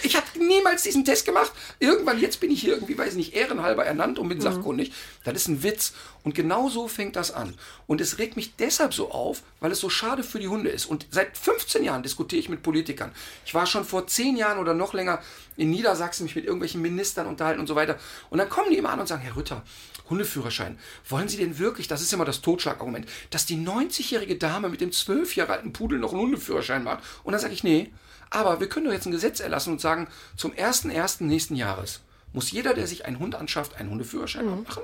Ich 0.03 0.15
habe 0.15 0.25
niemals 0.39 0.83
diesen 0.83 1.05
Test 1.05 1.25
gemacht. 1.25 1.51
Irgendwann, 1.79 2.19
jetzt 2.19 2.39
bin 2.39 2.51
ich 2.51 2.61
hier 2.61 2.73
irgendwie, 2.73 2.97
weiß 2.97 3.11
ich 3.11 3.17
nicht, 3.17 3.33
ehrenhalber 3.33 3.85
ernannt 3.85 4.19
und 4.19 4.29
bin 4.29 4.41
sachkundig. 4.41 4.91
Das 5.23 5.35
ist 5.35 5.47
ein 5.47 5.63
Witz. 5.63 5.93
Und 6.23 6.33
genau 6.33 6.69
so 6.69 6.87
fängt 6.87 7.15
das 7.15 7.31
an. 7.31 7.53
Und 7.85 8.01
es 8.01 8.17
regt 8.17 8.35
mich 8.35 8.55
deshalb 8.55 8.93
so 8.93 9.11
auf, 9.11 9.43
weil 9.59 9.71
es 9.71 9.79
so 9.79 9.89
schade 9.89 10.23
für 10.23 10.39
die 10.39 10.47
Hunde 10.47 10.69
ist. 10.69 10.85
Und 10.85 11.05
seit 11.11 11.37
15 11.37 11.83
Jahren 11.83 12.01
diskutiere 12.01 12.39
ich 12.39 12.49
mit 12.49 12.63
Politikern. 12.63 13.11
Ich 13.45 13.53
war 13.53 13.67
schon 13.67 13.85
vor 13.85 14.07
10 14.07 14.35
Jahren 14.35 14.57
oder 14.57 14.73
noch 14.73 14.93
länger 14.93 15.21
in 15.55 15.69
Niedersachsen, 15.69 16.23
mich 16.23 16.35
mit 16.35 16.45
irgendwelchen 16.45 16.81
Ministern 16.81 17.27
unterhalten 17.27 17.59
und 17.59 17.67
so 17.67 17.75
weiter. 17.75 17.99
Und 18.29 18.39
dann 18.39 18.49
kommen 18.49 18.71
die 18.71 18.77
immer 18.77 18.89
an 18.89 18.99
und 18.99 19.07
sagen, 19.07 19.21
Herr 19.21 19.35
Rütter, 19.35 19.63
Hundeführerschein. 20.09 20.79
Wollen 21.07 21.29
Sie 21.29 21.37
denn 21.37 21.59
wirklich, 21.59 21.87
das 21.87 22.01
ist 22.01 22.11
immer 22.11 22.25
das 22.25 22.41
Totschlagargument, 22.41 23.07
dass 23.29 23.45
die 23.45 23.57
90-jährige 23.57 24.37
Dame 24.37 24.69
mit 24.69 24.81
dem 24.81 24.91
12 24.91 25.35
Jahre 25.35 25.53
alten 25.53 25.73
Pudel 25.73 25.99
noch 25.99 26.11
einen 26.11 26.21
Hundeführerschein 26.21 26.83
macht? 26.83 27.03
Und 27.23 27.33
dann 27.33 27.41
sage 27.41 27.53
ich, 27.53 27.63
nee, 27.63 27.91
aber 28.35 28.59
wir 28.59 28.67
können 28.67 28.85
doch 28.85 28.93
jetzt 28.93 29.05
ein 29.05 29.11
Gesetz 29.11 29.39
erlassen 29.39 29.71
und 29.71 29.81
sagen, 29.81 30.07
zum 30.35 30.51
1.1. 30.51 31.23
nächsten 31.23 31.55
Jahres 31.55 32.01
muss 32.33 32.51
jeder, 32.51 32.73
der 32.73 32.85
sich 32.85 33.05
einen 33.05 33.19
Hund 33.19 33.33
anschafft, 33.33 33.77
einen 33.77 33.89
Hundeführerschein 33.89 34.45
machen. 34.63 34.83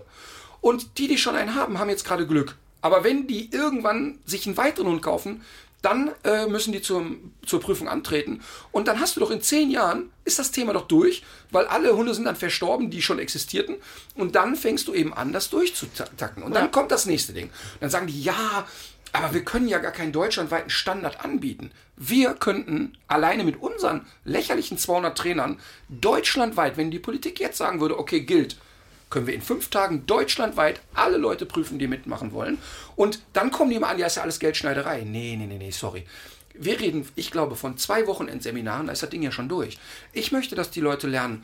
Und 0.61 0.97
die, 0.97 1.07
die 1.07 1.17
schon 1.17 1.35
einen 1.35 1.55
haben, 1.55 1.79
haben 1.79 1.89
jetzt 1.89 2.05
gerade 2.05 2.25
Glück. 2.25 2.55
Aber 2.81 3.03
wenn 3.03 3.27
die 3.27 3.51
irgendwann 3.51 4.19
sich 4.25 4.47
einen 4.47 4.57
weiteren 4.57 4.87
Hund 4.87 5.01
kaufen, 5.01 5.41
dann 5.81 6.11
äh, 6.23 6.45
müssen 6.45 6.71
die 6.71 6.81
zum, 6.81 7.33
zur 7.45 7.59
Prüfung 7.59 7.89
antreten. 7.89 8.41
Und 8.71 8.87
dann 8.87 8.99
hast 8.99 9.15
du 9.15 9.19
doch 9.19 9.31
in 9.31 9.41
zehn 9.41 9.71
Jahren, 9.71 10.11
ist 10.25 10.37
das 10.39 10.51
Thema 10.51 10.73
doch 10.73 10.87
durch, 10.87 11.23
weil 11.49 11.65
alle 11.65 11.95
Hunde 11.95 12.13
sind 12.13 12.25
dann 12.25 12.35
verstorben, 12.35 12.91
die 12.91 13.01
schon 13.01 13.19
existierten. 13.19 13.75
Und 14.15 14.35
dann 14.35 14.55
fängst 14.55 14.87
du 14.87 14.93
eben 14.93 15.13
an, 15.13 15.33
das 15.33 15.49
durchzutacken. 15.49 16.43
Und 16.43 16.55
dann 16.55 16.71
kommt 16.71 16.91
das 16.91 17.05
nächste 17.07 17.33
Ding. 17.33 17.49
dann 17.79 17.89
sagen 17.89 18.07
die, 18.07 18.21
ja, 18.21 18.67
aber 19.13 19.33
wir 19.33 19.43
können 19.43 19.67
ja 19.67 19.79
gar 19.79 19.91
keinen 19.91 20.11
deutschlandweiten 20.11 20.69
Standard 20.69 21.23
anbieten. 21.23 21.71
Wir 21.97 22.33
könnten 22.33 22.97
alleine 23.07 23.43
mit 23.43 23.61
unseren 23.61 24.05
lächerlichen 24.23 24.77
200 24.77 25.17
Trainern 25.17 25.59
deutschlandweit, 25.89 26.77
wenn 26.77 26.91
die 26.91 26.99
Politik 26.99 27.39
jetzt 27.39 27.57
sagen 27.57 27.81
würde, 27.81 27.99
okay, 27.99 28.21
gilt, 28.21 28.57
können 29.09 29.27
wir 29.27 29.33
in 29.33 29.41
fünf 29.41 29.69
Tagen 29.69 30.05
deutschlandweit 30.07 30.81
alle 30.93 31.17
Leute 31.17 31.45
prüfen, 31.45 31.77
die 31.77 31.87
mitmachen 31.87 32.31
wollen. 32.31 32.57
Und 32.95 33.21
dann 33.33 33.51
kommen 33.51 33.69
die 33.69 33.75
immer 33.75 33.89
an, 33.89 33.99
ja, 33.99 34.07
ist 34.07 34.15
ja 34.15 34.23
alles 34.23 34.39
Geldschneiderei. 34.39 35.01
Nee, 35.01 35.35
nee, 35.37 35.45
nee, 35.45 35.57
nee, 35.57 35.71
sorry. 35.71 36.05
Wir 36.53 36.79
reden, 36.79 37.07
ich 37.15 37.31
glaube, 37.31 37.55
von 37.55 37.77
zwei 37.77 38.07
Wochenendseminaren, 38.07 38.87
da 38.87 38.93
ist 38.93 39.03
das 39.03 39.09
Ding 39.09 39.21
ja 39.21 39.31
schon 39.31 39.49
durch. 39.49 39.77
Ich 40.13 40.31
möchte, 40.31 40.55
dass 40.55 40.71
die 40.71 40.81
Leute 40.81 41.07
lernen, 41.07 41.43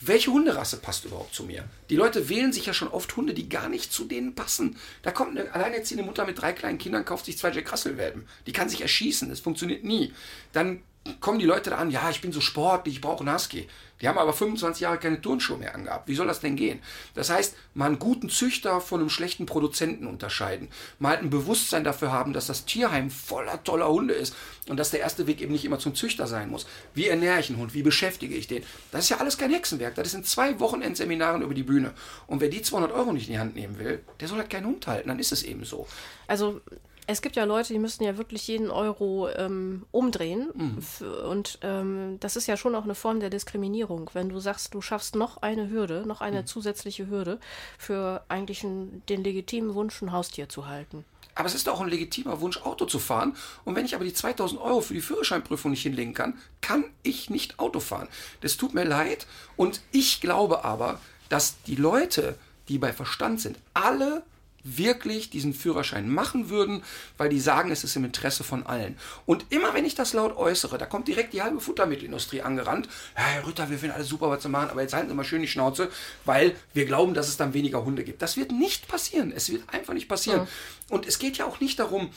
welche 0.00 0.32
Hunderasse 0.32 0.78
passt 0.78 1.04
überhaupt 1.04 1.34
zu 1.34 1.44
mir? 1.44 1.64
Die 1.90 1.96
Leute 1.96 2.28
wählen 2.28 2.52
sich 2.52 2.66
ja 2.66 2.72
schon 2.72 2.88
oft 2.88 3.16
Hunde, 3.16 3.34
die 3.34 3.48
gar 3.48 3.68
nicht 3.68 3.92
zu 3.92 4.04
denen 4.04 4.34
passen. 4.34 4.76
Da 5.02 5.10
kommt 5.10 5.38
eine 5.38 5.52
alleinerziehende 5.52 6.04
Mutter 6.04 6.24
mit 6.24 6.40
drei 6.40 6.52
kleinen 6.52 6.78
Kindern, 6.78 7.04
kauft 7.04 7.26
sich 7.26 7.36
zwei 7.36 7.50
Jack 7.50 7.70
Russell-Welpen. 7.70 8.26
Die 8.46 8.52
kann 8.52 8.68
sich 8.68 8.80
erschießen, 8.80 9.28
das 9.28 9.40
funktioniert 9.40 9.84
nie. 9.84 10.12
Dann 10.52 10.82
kommen 11.20 11.38
die 11.38 11.46
Leute 11.46 11.70
da 11.70 11.76
an, 11.76 11.90
ja, 11.90 12.10
ich 12.10 12.20
bin 12.20 12.32
so 12.32 12.40
sportlich, 12.40 12.96
ich 12.96 13.00
brauche 13.00 13.20
einen 13.20 13.34
Husky. 13.34 13.66
Die 14.00 14.08
haben 14.08 14.18
aber 14.18 14.32
25 14.32 14.80
Jahre 14.80 14.98
keine 14.98 15.20
Turnschuhe 15.20 15.58
mehr 15.58 15.74
angehabt. 15.74 16.08
Wie 16.08 16.14
soll 16.14 16.26
das 16.26 16.40
denn 16.40 16.56
gehen? 16.56 16.80
Das 17.14 17.28
heißt, 17.28 17.54
mal 17.74 17.86
einen 17.86 17.98
guten 17.98 18.30
Züchter 18.30 18.80
von 18.80 19.00
einem 19.00 19.10
schlechten 19.10 19.44
Produzenten 19.44 20.06
unterscheiden. 20.06 20.68
Mal 20.98 21.18
ein 21.18 21.28
Bewusstsein 21.28 21.84
dafür 21.84 22.10
haben, 22.10 22.32
dass 22.32 22.46
das 22.46 22.64
Tierheim 22.64 23.10
voller 23.10 23.62
toller 23.62 23.88
Hunde 23.88 24.14
ist 24.14 24.34
und 24.68 24.78
dass 24.78 24.90
der 24.90 25.00
erste 25.00 25.26
Weg 25.26 25.42
eben 25.42 25.52
nicht 25.52 25.66
immer 25.66 25.78
zum 25.78 25.94
Züchter 25.94 26.26
sein 26.26 26.48
muss. 26.48 26.66
Wie 26.94 27.08
ernähre 27.08 27.40
ich 27.40 27.50
einen 27.50 27.58
Hund? 27.58 27.74
Wie 27.74 27.82
beschäftige 27.82 28.34
ich 28.34 28.46
den? 28.46 28.62
Das 28.90 29.04
ist 29.04 29.10
ja 29.10 29.18
alles 29.18 29.36
kein 29.36 29.52
Hexenwerk. 29.52 29.94
Das 29.94 30.10
sind 30.10 30.26
zwei 30.26 30.58
Wochenendseminaren 30.60 31.42
über 31.42 31.54
die 31.54 31.62
Bühne. 31.62 31.92
Und 32.26 32.40
wer 32.40 32.48
die 32.48 32.62
200 32.62 32.92
Euro 32.92 33.12
nicht 33.12 33.28
in 33.28 33.34
die 33.34 33.38
Hand 33.38 33.54
nehmen 33.54 33.78
will, 33.78 34.02
der 34.18 34.28
soll 34.28 34.38
halt 34.38 34.50
keinen 34.50 34.66
Hund 34.66 34.86
halten. 34.86 35.08
Dann 35.08 35.18
ist 35.18 35.32
es 35.32 35.42
eben 35.42 35.64
so. 35.64 35.86
Also 36.26 36.62
es 37.10 37.22
gibt 37.22 37.36
ja 37.36 37.44
Leute, 37.44 37.72
die 37.72 37.78
müssen 37.78 38.02
ja 38.04 38.16
wirklich 38.16 38.46
jeden 38.48 38.70
Euro 38.70 39.28
ähm, 39.30 39.84
umdrehen. 39.90 40.50
F- 40.78 41.02
Und 41.28 41.58
ähm, 41.62 42.16
das 42.20 42.36
ist 42.36 42.46
ja 42.46 42.56
schon 42.56 42.74
auch 42.74 42.84
eine 42.84 42.94
Form 42.94 43.20
der 43.20 43.30
Diskriminierung, 43.30 44.10
wenn 44.14 44.28
du 44.28 44.40
sagst, 44.40 44.74
du 44.74 44.80
schaffst 44.80 45.14
noch 45.16 45.38
eine 45.42 45.70
Hürde, 45.70 46.04
noch 46.06 46.20
eine 46.20 46.44
zusätzliche 46.44 47.08
Hürde 47.08 47.38
für 47.78 48.24
eigentlich 48.28 48.64
einen, 48.64 49.02
den 49.08 49.22
legitimen 49.24 49.74
Wunsch, 49.74 50.00
ein 50.02 50.12
Haustier 50.12 50.48
zu 50.48 50.66
halten. 50.66 51.04
Aber 51.36 51.46
es 51.46 51.54
ist 51.54 51.68
auch 51.68 51.80
ein 51.80 51.88
legitimer 51.88 52.40
Wunsch, 52.40 52.60
Auto 52.62 52.84
zu 52.86 52.98
fahren. 52.98 53.36
Und 53.64 53.74
wenn 53.76 53.84
ich 53.84 53.94
aber 53.94 54.04
die 54.04 54.12
2000 54.12 54.60
Euro 54.60 54.80
für 54.80 54.94
die 54.94 55.00
Führerscheinprüfung 55.00 55.70
nicht 55.70 55.82
hinlegen 55.82 56.12
kann, 56.12 56.36
kann 56.60 56.84
ich 57.02 57.30
nicht 57.30 57.58
Auto 57.58 57.80
fahren. 57.80 58.08
Das 58.40 58.56
tut 58.56 58.74
mir 58.74 58.84
leid. 58.84 59.26
Und 59.56 59.80
ich 59.92 60.20
glaube 60.20 60.64
aber, 60.64 61.00
dass 61.28 61.62
die 61.62 61.76
Leute, 61.76 62.36
die 62.68 62.78
bei 62.78 62.92
Verstand 62.92 63.40
sind, 63.40 63.58
alle 63.74 64.22
wirklich 64.64 65.30
diesen 65.30 65.54
Führerschein 65.54 66.08
machen 66.08 66.50
würden, 66.50 66.82
weil 67.16 67.28
die 67.28 67.40
sagen, 67.40 67.70
es 67.70 67.84
ist 67.84 67.96
im 67.96 68.04
Interesse 68.04 68.44
von 68.44 68.66
allen. 68.66 68.96
Und 69.26 69.46
immer 69.50 69.74
wenn 69.74 69.84
ich 69.84 69.94
das 69.94 70.12
laut 70.12 70.36
äußere, 70.36 70.78
da 70.78 70.86
kommt 70.86 71.08
direkt 71.08 71.32
die 71.32 71.42
halbe 71.42 71.60
Futtermittelindustrie 71.60 72.42
angerannt. 72.42 72.88
Ja, 73.16 73.22
Herr 73.22 73.46
Rütter, 73.46 73.70
wir 73.70 73.78
finden 73.78 73.94
alles 73.94 74.08
super, 74.08 74.30
was 74.30 74.42
zu 74.42 74.48
machen, 74.48 74.70
aber 74.70 74.82
jetzt 74.82 74.94
halten 74.94 75.08
Sie 75.08 75.14
mal 75.14 75.24
schön 75.24 75.42
die 75.42 75.48
Schnauze, 75.48 75.90
weil 76.24 76.54
wir 76.72 76.86
glauben, 76.86 77.14
dass 77.14 77.28
es 77.28 77.36
dann 77.36 77.54
weniger 77.54 77.84
Hunde 77.84 78.04
gibt. 78.04 78.22
Das 78.22 78.36
wird 78.36 78.52
nicht 78.52 78.88
passieren. 78.88 79.32
Es 79.34 79.50
wird 79.50 79.62
einfach 79.72 79.94
nicht 79.94 80.08
passieren. 80.08 80.46
Und 80.88 81.06
es 81.06 81.18
geht 81.18 81.38
ja 81.38 81.46
auch 81.46 81.60
nicht 81.60 81.78
darum, 81.78 82.10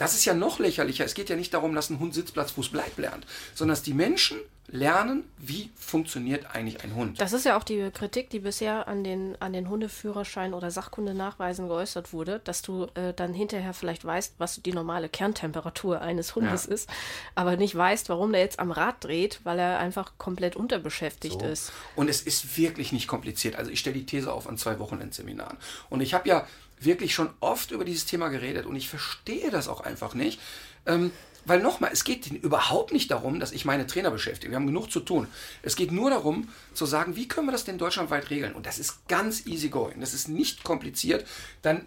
das 0.00 0.14
ist 0.14 0.24
ja 0.24 0.32
noch 0.34 0.58
lächerlicher. 0.58 1.04
Es 1.04 1.14
geht 1.14 1.28
ja 1.28 1.36
nicht 1.36 1.52
darum, 1.52 1.74
dass 1.74 1.90
ein 1.90 1.98
Hund 2.00 2.14
Sitzplatz, 2.14 2.52
Fuß, 2.52 2.70
Bleib 2.70 2.96
lernt, 2.98 3.26
sondern 3.54 3.74
dass 3.74 3.82
die 3.82 3.92
Menschen 3.94 4.38
lernen, 4.72 5.24
wie 5.36 5.68
funktioniert 5.76 6.46
eigentlich 6.54 6.82
ein 6.84 6.94
Hund. 6.94 7.20
Das 7.20 7.32
ist 7.32 7.44
ja 7.44 7.56
auch 7.58 7.64
die 7.64 7.90
Kritik, 7.90 8.30
die 8.30 8.38
bisher 8.38 8.86
an 8.86 9.02
den, 9.02 9.36
an 9.40 9.52
den 9.52 9.68
Hundeführerschein 9.68 10.54
oder 10.54 10.70
Sachkundenachweisen 10.70 11.66
geäußert 11.68 12.12
wurde, 12.12 12.40
dass 12.44 12.62
du 12.62 12.86
äh, 12.94 13.12
dann 13.12 13.34
hinterher 13.34 13.74
vielleicht 13.74 14.04
weißt, 14.04 14.34
was 14.38 14.62
die 14.62 14.72
normale 14.72 15.08
Kerntemperatur 15.08 16.00
eines 16.00 16.34
Hundes 16.36 16.66
Ja. 16.66 16.72
ist, 16.72 16.88
aber 17.34 17.56
nicht 17.56 17.74
weißt, 17.74 18.08
warum 18.08 18.30
der 18.32 18.42
jetzt 18.42 18.60
am 18.60 18.70
Rad 18.70 19.02
dreht, 19.04 19.40
weil 19.44 19.58
er 19.58 19.80
einfach 19.80 20.12
komplett 20.18 20.54
unterbeschäftigt 20.56 21.40
So. 21.40 21.46
ist. 21.46 21.72
Und 21.96 22.08
es 22.08 22.22
ist 22.22 22.56
wirklich 22.56 22.92
nicht 22.92 23.08
kompliziert. 23.08 23.56
Also 23.56 23.70
ich 23.72 23.80
stelle 23.80 23.96
die 23.98 24.06
These 24.06 24.32
auf 24.32 24.48
an 24.48 24.56
zwei 24.56 24.78
Wochenendseminaren. 24.78 25.58
Und 25.88 26.00
ich 26.00 26.14
habe 26.14 26.28
ja 26.28 26.46
wirklich 26.80 27.14
schon 27.14 27.30
oft 27.40 27.70
über 27.70 27.84
dieses 27.84 28.06
Thema 28.06 28.28
geredet 28.28 28.66
und 28.66 28.76
ich 28.76 28.88
verstehe 28.88 29.50
das 29.50 29.68
auch 29.68 29.80
einfach 29.80 30.14
nicht. 30.14 30.40
Ähm, 30.86 31.12
weil 31.46 31.60
nochmal, 31.60 31.90
es 31.92 32.04
geht 32.04 32.26
überhaupt 32.26 32.92
nicht 32.92 33.10
darum, 33.10 33.40
dass 33.40 33.52
ich 33.52 33.64
meine 33.64 33.86
Trainer 33.86 34.10
beschäftige. 34.10 34.52
Wir 34.52 34.56
haben 34.56 34.66
genug 34.66 34.90
zu 34.90 35.00
tun. 35.00 35.26
Es 35.62 35.74
geht 35.74 35.90
nur 35.90 36.10
darum, 36.10 36.48
zu 36.74 36.84
sagen, 36.84 37.16
wie 37.16 37.28
können 37.28 37.46
wir 37.46 37.52
das 37.52 37.64
denn 37.64 37.78
deutschlandweit 37.78 38.30
regeln? 38.30 38.52
Und 38.52 38.66
das 38.66 38.78
ist 38.78 39.08
ganz 39.08 39.46
easy 39.46 39.68
going. 39.68 40.00
Das 40.00 40.12
ist 40.12 40.28
nicht 40.28 40.64
kompliziert. 40.64 41.26
Dann 41.62 41.86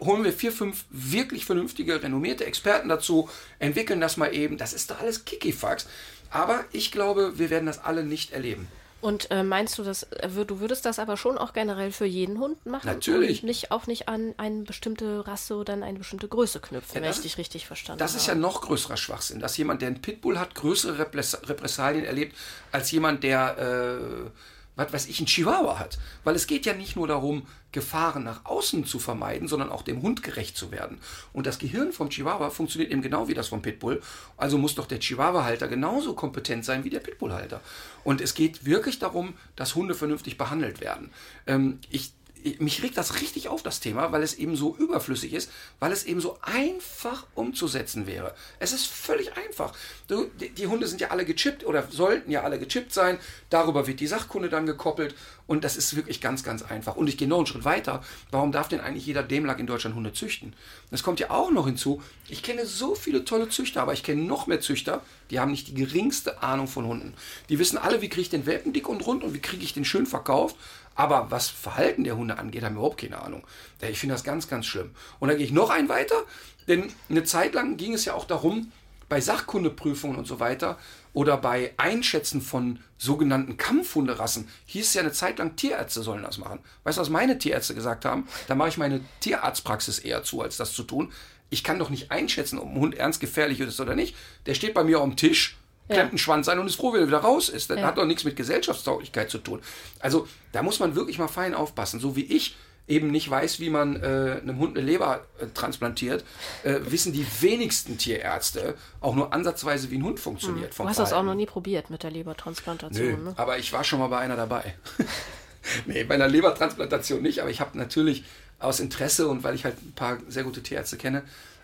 holen 0.00 0.24
wir 0.24 0.32
vier, 0.32 0.52
fünf 0.52 0.84
wirklich 0.90 1.44
vernünftige, 1.44 2.02
renommierte 2.02 2.44
Experten 2.44 2.88
dazu, 2.88 3.28
entwickeln 3.58 4.00
das 4.00 4.16
mal 4.16 4.32
eben. 4.34 4.58
Das 4.58 4.72
ist 4.72 4.90
doch 4.90 5.00
alles 5.00 5.24
Kikifax. 5.24 5.86
Aber 6.30 6.64
ich 6.72 6.92
glaube, 6.92 7.38
wir 7.38 7.50
werden 7.50 7.66
das 7.66 7.78
alle 7.78 8.04
nicht 8.04 8.32
erleben. 8.32 8.68
Und 9.04 9.30
äh, 9.30 9.42
meinst 9.42 9.76
du, 9.76 9.84
dass 9.84 10.04
äh, 10.04 10.30
du 10.46 10.60
würdest 10.60 10.86
das 10.86 10.98
aber 10.98 11.18
schon 11.18 11.36
auch 11.36 11.52
generell 11.52 11.92
für 11.92 12.06
jeden 12.06 12.38
Hund 12.38 12.64
machen? 12.64 12.86
Natürlich. 12.86 13.42
Und 13.42 13.48
nicht, 13.48 13.70
auch 13.70 13.86
nicht 13.86 14.08
an 14.08 14.32
eine 14.38 14.62
bestimmte 14.62 15.26
Rasse 15.26 15.56
oder 15.56 15.74
an 15.74 15.82
eine 15.82 15.98
bestimmte 15.98 16.26
Größe 16.26 16.58
knüpfen, 16.58 16.94
Ja, 16.94 17.02
wenn 17.02 17.08
das 17.08 17.18
ich 17.18 17.24
dich 17.24 17.36
richtig 17.36 17.66
verstanden 17.66 17.98
Das 17.98 18.14
ist 18.14 18.26
ja 18.26 18.30
habe. 18.30 18.40
noch 18.40 18.62
größerer 18.62 18.96
Schwachsinn, 18.96 19.40
dass 19.40 19.58
jemand, 19.58 19.82
der 19.82 19.88
einen 19.88 20.00
Pitbull 20.00 20.38
hat, 20.38 20.54
größere 20.54 20.96
Repres 21.00 21.36
Repressalien 21.46 22.06
erlebt, 22.06 22.34
als 22.72 22.90
jemand, 22.92 23.22
der, 23.24 23.58
äh, 23.58 24.30
was 24.76 24.92
weiß 24.92 25.06
ich, 25.06 25.18
einen 25.18 25.26
Chihuahua 25.26 25.78
hat. 25.78 25.98
Weil 26.24 26.34
es 26.34 26.46
geht 26.46 26.66
ja 26.66 26.72
nicht 26.72 26.96
nur 26.96 27.06
darum, 27.06 27.46
Gefahren 27.72 28.22
nach 28.22 28.44
außen 28.44 28.86
zu 28.86 28.98
vermeiden, 28.98 29.48
sondern 29.48 29.70
auch 29.70 29.82
dem 29.82 30.02
Hund 30.02 30.22
gerecht 30.22 30.56
zu 30.56 30.70
werden. 30.70 30.98
Und 31.32 31.46
das 31.46 31.58
Gehirn 31.58 31.92
vom 31.92 32.08
Chihuahua 32.08 32.50
funktioniert 32.50 32.92
eben 32.92 33.02
genau 33.02 33.28
wie 33.28 33.34
das 33.34 33.48
vom 33.48 33.62
Pitbull. 33.62 34.00
Also 34.36 34.58
muss 34.58 34.74
doch 34.74 34.86
der 34.86 35.00
Chihuahua-Halter 35.00 35.68
genauso 35.68 36.14
kompetent 36.14 36.64
sein 36.64 36.84
wie 36.84 36.90
der 36.90 37.00
Pitbull-Halter. 37.00 37.60
Und 38.04 38.20
es 38.20 38.34
geht 38.34 38.64
wirklich 38.64 38.98
darum, 38.98 39.34
dass 39.56 39.74
Hunde 39.74 39.94
vernünftig 39.94 40.38
behandelt 40.38 40.80
werden. 40.80 41.10
Ähm, 41.46 41.80
ich 41.90 42.12
mich 42.58 42.82
regt 42.82 42.96
das 42.98 43.20
richtig 43.20 43.48
auf, 43.48 43.62
das 43.62 43.80
Thema, 43.80 44.12
weil 44.12 44.22
es 44.22 44.34
eben 44.34 44.56
so 44.56 44.76
überflüssig 44.76 45.32
ist, 45.32 45.50
weil 45.80 45.92
es 45.92 46.04
eben 46.04 46.20
so 46.20 46.38
einfach 46.42 47.26
umzusetzen 47.34 48.06
wäre. 48.06 48.34
Es 48.58 48.72
ist 48.72 48.86
völlig 48.86 49.36
einfach. 49.36 49.72
Du, 50.08 50.26
die, 50.40 50.50
die 50.50 50.66
Hunde 50.66 50.86
sind 50.86 51.00
ja 51.00 51.08
alle 51.08 51.24
gechippt 51.24 51.64
oder 51.64 51.86
sollten 51.90 52.30
ja 52.30 52.42
alle 52.42 52.58
gechippt 52.58 52.92
sein. 52.92 53.18
Darüber 53.48 53.86
wird 53.86 54.00
die 54.00 54.06
Sachkunde 54.06 54.48
dann 54.48 54.66
gekoppelt 54.66 55.14
und 55.46 55.64
das 55.64 55.76
ist 55.76 55.96
wirklich 55.96 56.20
ganz, 56.20 56.42
ganz 56.42 56.62
einfach. 56.62 56.96
Und 56.96 57.08
ich 57.08 57.18
gehe 57.18 57.28
noch 57.28 57.38
einen 57.38 57.46
Schritt 57.46 57.64
weiter. 57.64 58.02
Warum 58.30 58.52
darf 58.52 58.68
denn 58.68 58.80
eigentlich 58.80 59.06
jeder 59.06 59.22
Demlack 59.22 59.58
in 59.58 59.66
Deutschland 59.66 59.96
Hunde 59.96 60.12
züchten? 60.12 60.54
Das 60.90 61.02
kommt 61.02 61.20
ja 61.20 61.30
auch 61.30 61.50
noch 61.50 61.66
hinzu. 61.66 62.02
Ich 62.28 62.42
kenne 62.42 62.66
so 62.66 62.94
viele 62.94 63.24
tolle 63.24 63.48
Züchter, 63.48 63.82
aber 63.82 63.92
ich 63.92 64.02
kenne 64.02 64.22
noch 64.22 64.46
mehr 64.46 64.60
Züchter, 64.60 65.02
die 65.30 65.40
haben 65.40 65.50
nicht 65.50 65.68
die 65.68 65.74
geringste 65.74 66.42
Ahnung 66.42 66.66
von 66.66 66.86
Hunden. 66.86 67.14
Die 67.48 67.58
wissen 67.58 67.78
alle, 67.78 68.00
wie 68.00 68.08
kriege 68.08 68.22
ich 68.22 68.30
den 68.30 68.46
Welpen 68.46 68.72
dick 68.72 68.88
und 68.88 69.06
rund 69.06 69.22
und 69.22 69.34
wie 69.34 69.40
kriege 69.40 69.64
ich 69.64 69.74
den 69.74 69.84
schön 69.84 70.06
verkauft. 70.06 70.56
Aber 70.94 71.30
was 71.30 71.48
Verhalten 71.48 72.04
der 72.04 72.16
Hunde 72.16 72.38
angeht, 72.38 72.62
haben 72.62 72.74
wir 72.74 72.80
überhaupt 72.80 73.00
keine 73.00 73.20
Ahnung. 73.20 73.46
Ich 73.80 73.98
finde 73.98 74.14
das 74.14 74.24
ganz, 74.24 74.48
ganz 74.48 74.66
schlimm. 74.66 74.90
Und 75.18 75.28
dann 75.28 75.38
gehe 75.38 75.46
ich 75.46 75.52
noch 75.52 75.70
einen 75.70 75.88
weiter, 75.88 76.22
denn 76.68 76.92
eine 77.08 77.24
Zeit 77.24 77.54
lang 77.54 77.76
ging 77.76 77.94
es 77.94 78.04
ja 78.04 78.14
auch 78.14 78.24
darum, 78.24 78.72
bei 79.08 79.20
Sachkundeprüfungen 79.20 80.16
und 80.16 80.26
so 80.26 80.40
weiter 80.40 80.78
oder 81.12 81.36
bei 81.36 81.74
Einschätzen 81.76 82.40
von 82.40 82.80
sogenannten 82.98 83.56
Kampfhunderassen 83.56 84.48
hieß 84.66 84.88
es 84.88 84.94
ja 84.94 85.02
eine 85.02 85.12
Zeit 85.12 85.38
lang, 85.38 85.56
Tierärzte 85.56 86.02
sollen 86.02 86.22
das 86.22 86.38
machen. 86.38 86.60
Weißt 86.84 86.98
du, 86.98 87.02
was 87.02 87.10
meine 87.10 87.38
Tierärzte 87.38 87.74
gesagt 87.74 88.04
haben? 88.04 88.26
Da 88.48 88.54
mache 88.54 88.70
ich 88.70 88.78
meine 88.78 89.00
Tierarztpraxis 89.20 89.98
eher 89.98 90.22
zu, 90.24 90.40
als 90.40 90.56
das 90.56 90.72
zu 90.72 90.82
tun. 90.82 91.12
Ich 91.50 91.62
kann 91.62 91.78
doch 91.78 91.90
nicht 91.90 92.10
einschätzen, 92.10 92.58
ob 92.58 92.68
ein 92.68 92.80
Hund 92.80 92.94
ernst 92.96 93.20
gefährlich 93.20 93.60
ist 93.60 93.78
oder 93.78 93.94
nicht. 93.94 94.16
Der 94.46 94.54
steht 94.54 94.74
bei 94.74 94.82
mir 94.82 95.00
am 95.00 95.16
Tisch, 95.16 95.58
klemmt 95.88 96.10
einen 96.10 96.18
Schwanz 96.18 96.48
ein 96.48 96.58
und 96.58 96.66
ist 96.66 96.76
froh, 96.76 96.92
wenn 96.92 97.00
er 97.00 97.06
wieder 97.08 97.18
raus 97.18 97.48
ist. 97.48 97.70
Das 97.70 97.80
hat 97.80 97.98
doch 97.98 98.06
nichts 98.06 98.24
mit 98.24 98.36
Gesellschaftstauglichkeit 98.36 99.30
zu 99.30 99.38
tun. 99.38 99.60
Also 100.00 100.26
da 100.52 100.62
muss 100.62 100.80
man 100.80 100.94
wirklich 100.94 101.18
mal 101.18 101.28
fein 101.28 101.54
aufpassen. 101.54 102.00
So 102.00 102.16
wie 102.16 102.24
ich 102.24 102.56
eben 102.86 103.10
nicht 103.10 103.30
weiß, 103.30 103.60
wie 103.60 103.70
man 103.70 103.96
äh, 104.02 104.40
einem 104.42 104.58
Hund 104.58 104.76
eine 104.76 104.86
Leber 104.86 105.24
äh, 105.38 105.46
transplantiert, 105.54 106.24
äh, 106.64 106.80
wissen 106.84 107.12
die 107.12 107.26
wenigsten 107.40 107.96
Tierärzte 107.96 108.74
auch 109.00 109.14
nur 109.14 109.32
ansatzweise, 109.32 109.90
wie 109.90 109.96
ein 109.96 110.04
Hund 110.04 110.20
funktioniert. 110.20 110.74
vom 110.74 110.84
Du 110.84 110.90
hast 110.90 110.98
das 110.98 111.06
auch 111.06 111.08
Verhalten. 111.10 111.26
noch 111.28 111.34
nie 111.34 111.46
probiert 111.46 111.88
mit 111.88 112.02
der 112.02 112.10
Lebertransplantation, 112.10 113.06
Nö, 113.06 113.16
ne? 113.30 113.34
aber 113.36 113.58
ich 113.58 113.72
war 113.72 113.84
schon 113.84 114.00
mal 114.00 114.08
bei 114.08 114.18
einer 114.18 114.36
dabei. 114.36 114.74
nee, 115.86 116.04
bei 116.04 116.14
einer 116.14 116.28
Lebertransplantation 116.28 117.22
nicht, 117.22 117.40
aber 117.40 117.48
ich 117.50 117.60
habe 117.60 117.76
natürlich 117.78 118.24
aus 118.58 118.80
Interesse 118.80 119.28
und 119.28 119.42
weil 119.44 119.54
ich 119.54 119.64
halt 119.64 119.80
ein 119.82 119.92
paar 119.94 120.18
sehr 120.28 120.44
gute 120.44 120.62
Tierärzte 120.62 120.98
kenne, 120.98 121.22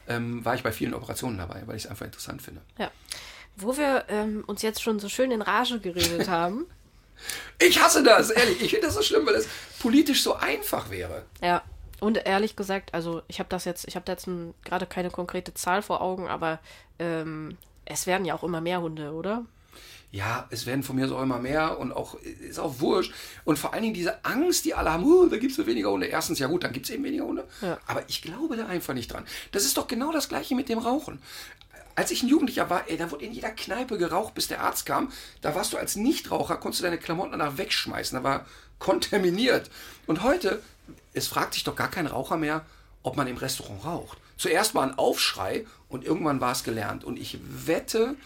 ähm, 0.08 0.42
war 0.44 0.54
ich 0.54 0.62
bei 0.62 0.72
vielen 0.72 0.94
Operationen 0.94 1.36
dabei, 1.36 1.62
weil 1.66 1.76
ich 1.76 1.84
es 1.84 1.90
einfach 1.90 2.06
interessant 2.06 2.40
finde. 2.40 2.62
Ja. 2.78 2.90
Wo 3.56 3.76
wir 3.76 4.04
ähm, 4.08 4.44
uns 4.46 4.62
jetzt 4.62 4.82
schon 4.82 4.98
so 4.98 5.08
schön 5.08 5.30
in 5.30 5.42
Rage 5.42 5.80
geredet 5.80 6.28
haben. 6.30 6.66
Ich 7.58 7.80
hasse 7.80 8.02
das, 8.02 8.30
ehrlich. 8.30 8.62
Ich 8.62 8.70
finde 8.70 8.86
das 8.86 8.94
so 8.94 9.02
schlimm, 9.02 9.26
weil 9.26 9.34
es 9.34 9.46
politisch 9.80 10.22
so 10.22 10.34
einfach 10.34 10.90
wäre. 10.90 11.24
Ja. 11.42 11.62
Und 12.00 12.16
ehrlich 12.26 12.56
gesagt, 12.56 12.94
also 12.94 13.20
ich 13.28 13.40
habe 13.40 13.50
das 13.50 13.66
jetzt, 13.66 13.86
ich 13.86 13.94
habe 13.94 14.06
da 14.06 14.12
jetzt 14.12 14.26
gerade 14.64 14.86
keine 14.86 15.10
konkrete 15.10 15.52
Zahl 15.52 15.82
vor 15.82 16.00
Augen, 16.00 16.28
aber 16.28 16.58
ähm, 16.98 17.58
es 17.84 18.06
werden 18.06 18.24
ja 18.24 18.34
auch 18.34 18.42
immer 18.42 18.62
mehr 18.62 18.80
Hunde, 18.80 19.12
oder? 19.12 19.44
Ja, 20.12 20.48
es 20.50 20.66
werden 20.66 20.82
von 20.82 20.96
mir 20.96 21.06
so 21.06 21.20
immer 21.22 21.38
mehr 21.38 21.78
und 21.78 21.92
auch 21.92 22.14
ist 22.14 22.58
auch 22.58 22.80
wurscht. 22.80 23.12
Und 23.44 23.58
vor 23.58 23.72
allen 23.74 23.82
Dingen 23.82 23.94
diese 23.94 24.24
Angst, 24.24 24.64
die 24.64 24.74
alle 24.74 24.90
haben, 24.90 25.04
"Oh, 25.04 25.26
da 25.26 25.36
gibt 25.36 25.52
es 25.52 25.56
so 25.56 25.66
weniger 25.66 25.90
Hunde. 25.90 26.06
Erstens, 26.06 26.38
ja 26.38 26.48
gut, 26.48 26.64
dann 26.64 26.72
gibt 26.72 26.86
es 26.86 26.90
eben 26.90 27.04
weniger 27.04 27.24
Hunde. 27.26 27.46
Ja. 27.60 27.78
Aber 27.86 28.02
ich 28.08 28.22
glaube 28.22 28.56
da 28.56 28.66
einfach 28.66 28.94
nicht 28.94 29.12
dran. 29.12 29.24
Das 29.52 29.64
ist 29.64 29.76
doch 29.76 29.86
genau 29.86 30.10
das 30.10 30.28
gleiche 30.28 30.54
mit 30.56 30.68
dem 30.68 30.78
Rauchen. 30.78 31.20
Als 32.00 32.10
ich 32.10 32.22
ein 32.22 32.28
Jugendlicher 32.28 32.70
war, 32.70 32.88
ey, 32.88 32.96
da 32.96 33.10
wurde 33.10 33.26
in 33.26 33.32
jeder 33.32 33.50
Kneipe 33.50 33.98
geraucht, 33.98 34.32
bis 34.32 34.48
der 34.48 34.62
Arzt 34.62 34.86
kam. 34.86 35.12
Da 35.42 35.54
warst 35.54 35.74
du 35.74 35.76
als 35.76 35.96
Nichtraucher, 35.96 36.56
konntest 36.56 36.80
du 36.80 36.84
deine 36.84 36.96
Klamotten 36.96 37.32
danach 37.32 37.58
wegschmeißen. 37.58 38.16
Da 38.16 38.24
war 38.24 38.46
kontaminiert. 38.78 39.70
Und 40.06 40.22
heute, 40.22 40.62
es 41.12 41.28
fragt 41.28 41.52
sich 41.52 41.62
doch 41.62 41.76
gar 41.76 41.90
kein 41.90 42.06
Raucher 42.06 42.38
mehr, 42.38 42.64
ob 43.02 43.18
man 43.18 43.26
im 43.26 43.36
Restaurant 43.36 43.84
raucht. 43.84 44.16
Zuerst 44.38 44.74
war 44.74 44.82
ein 44.84 44.96
Aufschrei 44.96 45.66
und 45.90 46.02
irgendwann 46.02 46.40
war 46.40 46.52
es 46.52 46.64
gelernt. 46.64 47.04
Und 47.04 47.18
ich 47.18 47.38
wette, 47.66 48.16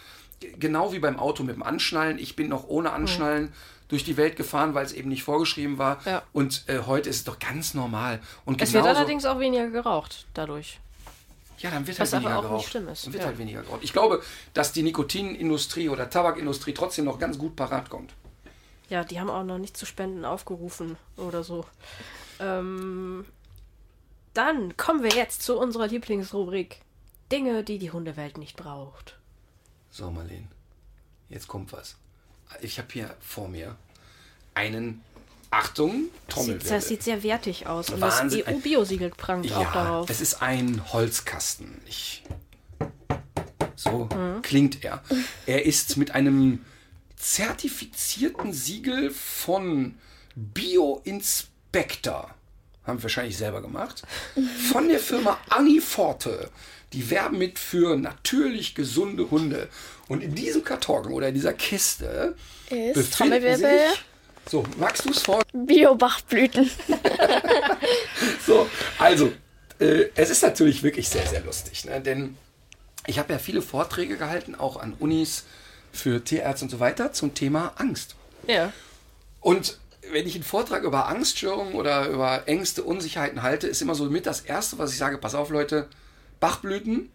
genau 0.57 0.93
wie 0.93 0.99
beim 0.99 1.19
Auto 1.19 1.43
mit 1.43 1.57
dem 1.57 1.63
Anschnallen, 1.63 2.17
ich 2.17 2.37
bin 2.37 2.47
noch 2.47 2.69
ohne 2.69 2.93
Anschnallen 2.93 3.51
durch 3.89 4.05
die 4.05 4.15
Welt 4.15 4.37
gefahren, 4.37 4.73
weil 4.73 4.85
es 4.85 4.93
eben 4.93 5.09
nicht 5.09 5.23
vorgeschrieben 5.23 5.77
war. 5.77 5.99
Ja. 6.05 6.23
Und 6.31 6.63
äh, 6.67 6.79
heute 6.85 7.09
ist 7.09 7.17
es 7.17 7.23
doch 7.25 7.39
ganz 7.39 7.73
normal. 7.73 8.21
Und 8.45 8.61
Es 8.61 8.71
wird 8.71 8.85
allerdings 8.85 9.25
auch 9.25 9.41
weniger 9.41 9.67
geraucht 9.67 10.27
dadurch. 10.33 10.79
Ja, 11.65 11.71
dann 11.71 11.87
wird 11.87 11.99
Was 11.99 12.13
halt 12.13 12.23
weniger 12.23 12.41
geraucht. 12.43 12.75
ist, 12.75 12.75
Dann 12.75 13.13
wird 13.13 13.15
ja. 13.15 13.25
halt 13.25 13.37
weniger 13.39 13.63
geraucht. 13.63 13.79
Ich 13.81 13.91
glaube, 13.91 14.21
dass 14.53 14.71
die 14.71 14.83
Nikotinindustrie 14.83 15.89
oder 15.89 16.07
Tabakindustrie 16.07 16.75
trotzdem 16.75 17.05
noch 17.05 17.17
ganz 17.17 17.39
gut 17.39 17.55
parat 17.55 17.89
kommt. 17.89 18.13
Ja, 18.87 19.03
die 19.03 19.19
haben 19.19 19.31
auch 19.31 19.43
noch 19.43 19.57
nicht 19.57 19.75
zu 19.75 19.87
Spenden 19.87 20.25
aufgerufen 20.25 20.95
oder 21.17 21.43
so. 21.43 21.65
Ähm, 22.39 23.25
dann 24.35 24.77
kommen 24.77 25.01
wir 25.01 25.09
jetzt 25.09 25.41
zu 25.41 25.57
unserer 25.57 25.87
Lieblingsrubrik. 25.87 26.81
Dinge, 27.31 27.63
die 27.63 27.79
die 27.79 27.89
Hundewelt 27.89 28.37
nicht 28.37 28.57
braucht. 28.57 29.17
So, 29.89 30.11
Marlene, 30.11 30.47
jetzt 31.29 31.47
kommt 31.47 31.73
was. 31.73 31.95
Ich 32.61 32.77
habe 32.77 32.89
hier 32.93 33.15
vor 33.19 33.47
mir 33.47 33.75
einen, 34.53 35.03
Achtung, 35.57 35.91
Sieht, 35.93 36.29
Trommelwirbel. 36.29 36.69
das 36.69 36.87
sieht 36.87 37.03
sehr 37.03 37.23
wertig 37.23 37.67
aus. 37.67 37.89
Und 37.89 38.01
Wahnsinn. 38.01 38.43
das 38.45 38.53
EU-Biosiegel 38.55 39.09
prangt 39.11 39.51
auch 39.53 39.61
ja, 39.61 39.71
darauf. 39.73 40.09
es 40.09 40.21
ist 40.21 40.41
ein 40.41 40.81
Holzkasten. 40.91 41.81
Ich, 41.87 42.23
so 43.75 44.09
Mhm. 44.13 44.41
klingt 44.41 44.83
er. 44.83 45.01
Er 45.45 45.65
ist 45.65 45.97
mit 45.97 46.11
einem 46.11 46.63
zertifizierten 47.15 48.53
Siegel 48.53 49.11
von 49.11 49.95
Bio-Inspector. 50.35 52.29
Haben 52.85 52.99
wir 52.99 53.03
wahrscheinlich 53.03 53.37
selber 53.37 53.61
gemacht. 53.61 54.03
Von 54.71 54.87
der 54.89 54.99
Firma 54.99 55.37
Aniforte. 55.49 56.49
Die 56.93 57.09
werben 57.09 57.37
mit 57.39 57.57
für 57.59 57.97
natürlich 57.97 58.75
gesunde 58.75 59.31
Hunde. 59.31 59.69
Und 60.07 60.21
in 60.21 60.35
diesem 60.35 60.63
Karton 60.63 61.11
oder 61.11 61.29
in 61.29 61.33
dieser 61.33 61.53
Kiste 61.53 62.35
Ist 62.69 62.93
befinden 62.93 63.11
Trommelwirbel. 63.11 63.57
sich... 63.89 64.05
So, 64.49 64.63
magst 64.77 65.05
du 65.05 65.09
es 65.09 65.21
vor? 65.21 65.43
Biobachblüten. 65.53 66.69
So, 68.45 68.67
also, 68.99 69.31
äh, 69.79 70.05
es 70.15 70.29
ist 70.29 70.43
natürlich 70.43 70.83
wirklich 70.83 71.09
sehr, 71.09 71.25
sehr 71.25 71.41
lustig, 71.41 71.85
ne? 71.85 71.99
denn 71.99 72.37
ich 73.07 73.17
habe 73.17 73.33
ja 73.33 73.39
viele 73.39 73.61
Vorträge 73.61 74.17
gehalten, 74.17 74.55
auch 74.55 74.77
an 74.77 74.93
Unis 74.99 75.45
für 75.91 76.23
Tierärzte 76.23 76.65
und 76.65 76.71
so 76.71 76.79
weiter, 76.79 77.11
zum 77.11 77.33
Thema 77.33 77.73
Angst. 77.77 78.15
ja. 78.47 78.71
Und 79.41 79.79
wenn 80.11 80.27
ich 80.27 80.35
einen 80.35 80.43
Vortrag 80.43 80.83
über 80.83 81.07
Angststörungen 81.07 81.73
oder 81.73 82.07
über 82.07 82.47
Ängste, 82.47 82.83
Unsicherheiten 82.83 83.43
halte, 83.43 83.67
ist 83.67 83.81
immer 83.81 83.95
so 83.95 84.05
mit 84.05 84.25
das 84.25 84.41
Erste, 84.41 84.77
was 84.77 84.91
ich 84.91 84.97
sage, 84.97 85.17
pass 85.17 85.35
auf 85.35 85.49
Leute, 85.49 85.87
Bachblüten 86.39 87.11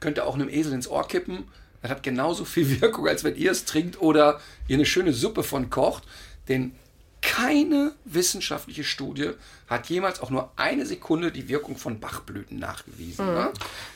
könnt 0.00 0.18
ihr 0.18 0.26
auch 0.26 0.34
einem 0.34 0.48
Esel 0.48 0.72
ins 0.72 0.88
Ohr 0.88 1.06
kippen. 1.06 1.44
Das 1.82 1.90
hat 1.90 2.02
genauso 2.02 2.44
viel 2.44 2.80
Wirkung, 2.80 3.08
als 3.08 3.24
wenn 3.24 3.36
ihr 3.36 3.50
es 3.50 3.64
trinkt 3.64 4.00
oder 4.00 4.40
ihr 4.68 4.76
eine 4.76 4.86
schöne 4.86 5.12
Suppe 5.12 5.42
von 5.42 5.70
kocht. 5.70 6.04
Denn 6.48 6.72
keine 7.24 7.92
wissenschaftliche 8.04 8.84
Studie 8.84 9.30
hat 9.66 9.86
jemals 9.88 10.20
auch 10.20 10.28
nur 10.28 10.52
eine 10.56 10.84
Sekunde 10.84 11.32
die 11.32 11.48
Wirkung 11.48 11.78
von 11.78 11.98
Bachblüten 11.98 12.58
nachgewiesen. 12.58 13.26
Ne? 13.26 13.50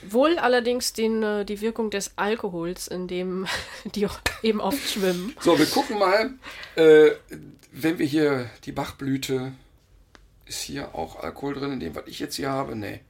Wohl 0.09 0.39
allerdings 0.39 0.95
den, 0.95 1.23
äh, 1.23 1.45
die 1.45 1.61
Wirkung 1.61 1.91
des 1.91 2.13
Alkohols, 2.17 2.89
in 2.89 3.07
dem 3.07 3.47
die 3.95 4.09
eben 4.43 4.61
oft 4.61 4.89
schwimmen. 4.89 5.37
So, 5.41 5.59
wir 5.59 5.67
gucken 5.67 5.99
mal, 5.99 6.31
äh, 6.77 7.11
wenn 7.71 7.99
wir 7.99 8.07
hier 8.07 8.51
die 8.65 8.73
Bachblüte, 8.73 9.53
ist 10.47 10.63
hier 10.63 10.95
auch 10.95 11.23
Alkohol 11.23 11.55
drin, 11.55 11.73
in 11.73 11.81
dem, 11.81 11.95
was 11.95 12.05
ich 12.07 12.21
jetzt 12.21 12.37
hier 12.37 12.51
habe? 12.51 12.75
Nee, 12.75 13.01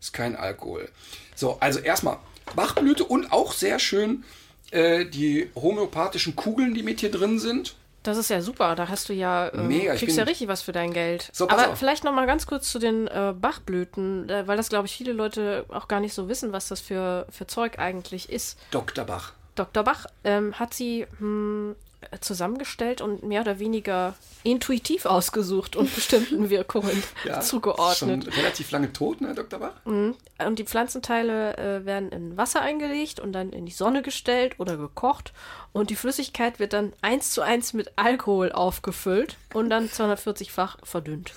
ist 0.00 0.12
kein 0.12 0.36
Alkohol. 0.36 0.88
So, 1.34 1.58
also 1.58 1.80
erstmal 1.80 2.18
Bachblüte 2.54 3.04
und 3.04 3.32
auch 3.32 3.52
sehr 3.52 3.80
schön 3.80 4.22
äh, 4.70 5.04
die 5.04 5.50
homöopathischen 5.56 6.36
Kugeln, 6.36 6.74
die 6.74 6.84
mit 6.84 7.00
hier 7.00 7.10
drin 7.10 7.40
sind. 7.40 7.74
Das 8.02 8.16
ist 8.16 8.30
ja 8.30 8.40
super, 8.42 8.74
da 8.74 8.88
hast 8.88 9.08
du 9.08 9.12
ja, 9.12 9.52
ähm, 9.52 9.68
Mega, 9.68 9.94
kriegst 9.94 10.16
ja 10.16 10.24
richtig 10.24 10.48
was 10.48 10.62
für 10.62 10.72
dein 10.72 10.92
Geld. 10.92 11.30
So, 11.32 11.48
Aber 11.48 11.70
auf. 11.70 11.78
vielleicht 11.78 12.02
noch 12.04 12.12
mal 12.12 12.26
ganz 12.26 12.46
kurz 12.46 12.70
zu 12.70 12.78
den 12.78 13.06
äh, 13.06 13.32
Bachblüten, 13.38 14.28
äh, 14.28 14.46
weil 14.46 14.56
das, 14.56 14.68
glaube 14.68 14.86
ich, 14.86 14.96
viele 14.96 15.12
Leute 15.12 15.64
auch 15.68 15.86
gar 15.88 16.00
nicht 16.00 16.14
so 16.14 16.28
wissen, 16.28 16.52
was 16.52 16.68
das 16.68 16.80
für, 16.80 17.26
für 17.30 17.46
Zeug 17.46 17.78
eigentlich 17.78 18.28
ist. 18.30 18.58
Dr. 18.70 19.04
Bach. 19.04 19.32
Dr. 19.54 19.84
Bach 19.84 20.06
ähm, 20.24 20.58
hat 20.58 20.74
sie 20.74 21.06
hm, 21.18 21.72
äh, 21.72 21.91
zusammengestellt 22.20 23.00
und 23.00 23.22
mehr 23.22 23.40
oder 23.42 23.58
weniger 23.58 24.14
intuitiv 24.42 25.06
ausgesucht 25.06 25.76
und 25.76 25.94
bestimmten 25.94 26.50
Wirkungen 26.50 27.02
zugeordnet. 27.42 28.24
Schon 28.24 28.32
relativ 28.34 28.70
lange 28.70 28.92
tot, 28.92 29.20
ne, 29.20 29.34
Dr. 29.34 29.58
Bach? 29.60 29.72
Und 29.84 30.16
die 30.58 30.64
Pflanzenteile 30.64 31.56
äh, 31.56 31.84
werden 31.84 32.10
in 32.10 32.36
Wasser 32.36 32.60
eingelegt 32.60 33.20
und 33.20 33.32
dann 33.32 33.50
in 33.52 33.66
die 33.66 33.72
Sonne 33.72 34.02
gestellt 34.02 34.54
oder 34.58 34.76
gekocht. 34.76 35.32
Und 35.72 35.90
die 35.90 35.96
Flüssigkeit 35.96 36.58
wird 36.58 36.72
dann 36.72 36.92
eins 37.02 37.30
zu 37.30 37.40
eins 37.42 37.72
mit 37.72 37.92
Alkohol 37.96 38.52
aufgefüllt 38.52 39.36
und 39.54 39.70
dann 39.70 39.88
240-fach 39.88 40.78
verdünnt. 40.82 41.32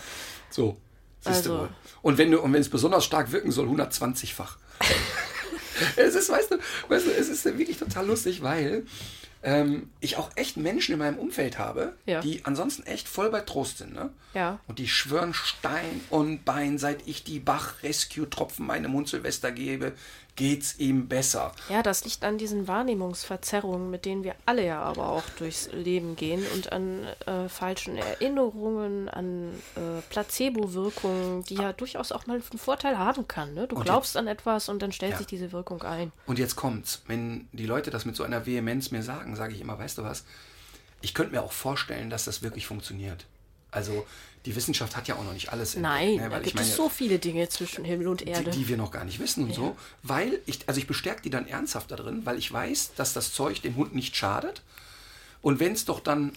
So. 0.49 0.77
Siehst 1.21 1.37
Also- 1.37 1.53
du 1.53 1.59
wohl. 1.61 1.69
Und 2.01 2.17
wenn 2.19 2.29
du, 2.31 2.39
und 2.39 2.53
wenn 2.53 2.61
es 2.61 2.69
besonders 2.69 3.03
stark 3.05 3.31
wirken 3.31 3.51
soll, 3.51 3.67
120-fach. 3.67 4.57
es 5.95 6.15
ist, 6.15 6.29
weißt 6.29 6.51
du, 6.51 6.57
weißt 6.87 7.07
du, 7.07 7.11
es 7.11 7.29
ist 7.29 7.45
wirklich 7.45 7.77
total 7.77 8.05
lustig, 8.07 8.43
weil 8.43 8.85
ähm, 9.45 9.89
ich 10.01 10.17
auch 10.17 10.31
echt 10.35 10.57
Menschen 10.57 10.93
in 10.93 10.99
meinem 10.99 11.17
Umfeld 11.19 11.57
habe, 11.59 11.93
Ja. 12.05 12.19
die 12.19 12.43
ansonsten 12.45 12.83
echt 12.83 13.07
voll 13.07 13.29
bei 13.29 13.41
Trost 13.41 13.77
sind, 13.77 13.93
ne? 13.93 14.09
Ja. 14.33 14.59
Und 14.67 14.79
die 14.79 14.87
schwören 14.89 15.33
Stein 15.33 16.01
und 16.09 16.43
Bein, 16.45 16.77
seit 16.79 17.07
ich 17.07 17.23
die 17.23 17.39
Bach-Rescue-Tropfen 17.39 18.65
meinem 18.65 18.91
Hund 18.93 19.07
Silvester 19.07 19.51
gebe, 19.51 19.93
geht's 20.35 20.77
ihm 20.79 21.07
besser. 21.07 21.51
Ja, 21.69 21.81
das 21.81 22.03
liegt 22.03 22.23
an 22.25 22.37
diesen 22.37 22.67
Wahrnehmungsverzerrungen, 22.67 23.89
mit 23.89 24.05
denen 24.05 24.23
wir 24.23 24.35
alle 24.45 24.65
ja 24.65 24.81
aber 24.81 25.09
auch 25.09 25.23
durchs 25.37 25.71
Leben 25.71 26.15
gehen 26.15 26.45
und 26.53 26.71
an 26.71 27.05
äh, 27.25 27.47
falschen 27.47 27.95
Erinnerungen, 27.97 29.07
an 29.07 29.53
äh, 29.75 30.01
Placebo-Wirkungen, 30.09 31.43
die 31.43 31.55
ja 31.55 31.73
durchaus 31.73 32.11
auch 32.11 32.27
mal 32.27 32.33
einen 32.33 32.59
Vorteil 32.59 32.97
haben 32.97 33.27
kann. 33.27 33.53
Ne? 33.53 33.67
Du 33.67 33.75
Und 33.77 33.83
glaubst 33.83 34.17
an 34.17 34.27
etwas 34.27 34.69
und 34.69 34.81
dann 34.81 34.91
stellt 34.91 35.13
Ja. 35.13 35.17
sich 35.17 35.27
diese 35.27 35.51
Wirkung 35.51 35.81
ein. 35.83 36.11
Und 36.25 36.39
jetzt 36.39 36.55
kommt's. 36.55 37.01
Wenn 37.07 37.47
die 37.51 37.65
Leute 37.65 37.89
das 37.91 38.05
mit 38.05 38.15
so 38.15 38.23
einer 38.23 38.45
Vehemenz 38.45 38.91
mir 38.91 39.03
sagen, 39.03 39.35
sage 39.35 39.53
ich 39.53 39.61
immer, 39.61 39.79
weißt 39.79 39.97
du 39.97 40.03
was? 40.03 40.25
Ich 41.01 41.13
könnte 41.13 41.33
mir 41.33 41.43
auch 41.43 41.51
vorstellen, 41.51 42.09
dass 42.09 42.25
das 42.25 42.41
wirklich 42.41 42.67
funktioniert. 42.67 43.25
Also 43.71 44.05
die 44.45 44.55
Wissenschaft 44.55 44.95
hat 44.95 45.07
ja 45.07 45.15
auch 45.15 45.23
noch 45.23 45.33
nicht 45.33 45.51
alles. 45.51 45.75
entdeckt, 45.75 45.93
Nein, 45.95 46.15
ne? 46.15 46.29
da 46.29 46.39
gibt 46.39 46.55
meine, 46.55 46.67
es 46.67 46.75
so 46.75 46.89
viele 46.89 47.19
Dinge 47.19 47.49
zwischen 47.49 47.83
Himmel 47.83 48.07
und 48.07 48.21
die, 48.21 48.27
Erde. 48.27 48.51
die 48.51 48.67
wir 48.67 48.77
noch 48.77 48.91
gar 48.91 49.03
nicht 49.03 49.19
wissen 49.19 49.45
und 49.45 49.53
so. 49.53 49.75
Weil 50.03 50.39
ich, 50.45 50.59
also 50.67 50.79
ich 50.79 50.87
bestärke 50.87 51.21
die 51.21 51.29
dann 51.29 51.47
ernsthaft 51.47 51.91
da 51.91 51.95
drin, 51.95 52.21
weil 52.25 52.37
ich 52.37 52.51
weiß, 52.51 52.93
dass 52.95 53.13
das 53.13 53.33
Zeug 53.33 53.61
dem 53.61 53.75
Hund 53.75 53.95
nicht 53.95 54.15
schadet. 54.15 54.61
Und 55.41 55.59
wenn 55.59 55.73
es 55.73 55.85
doch 55.85 55.99
dann 55.99 56.31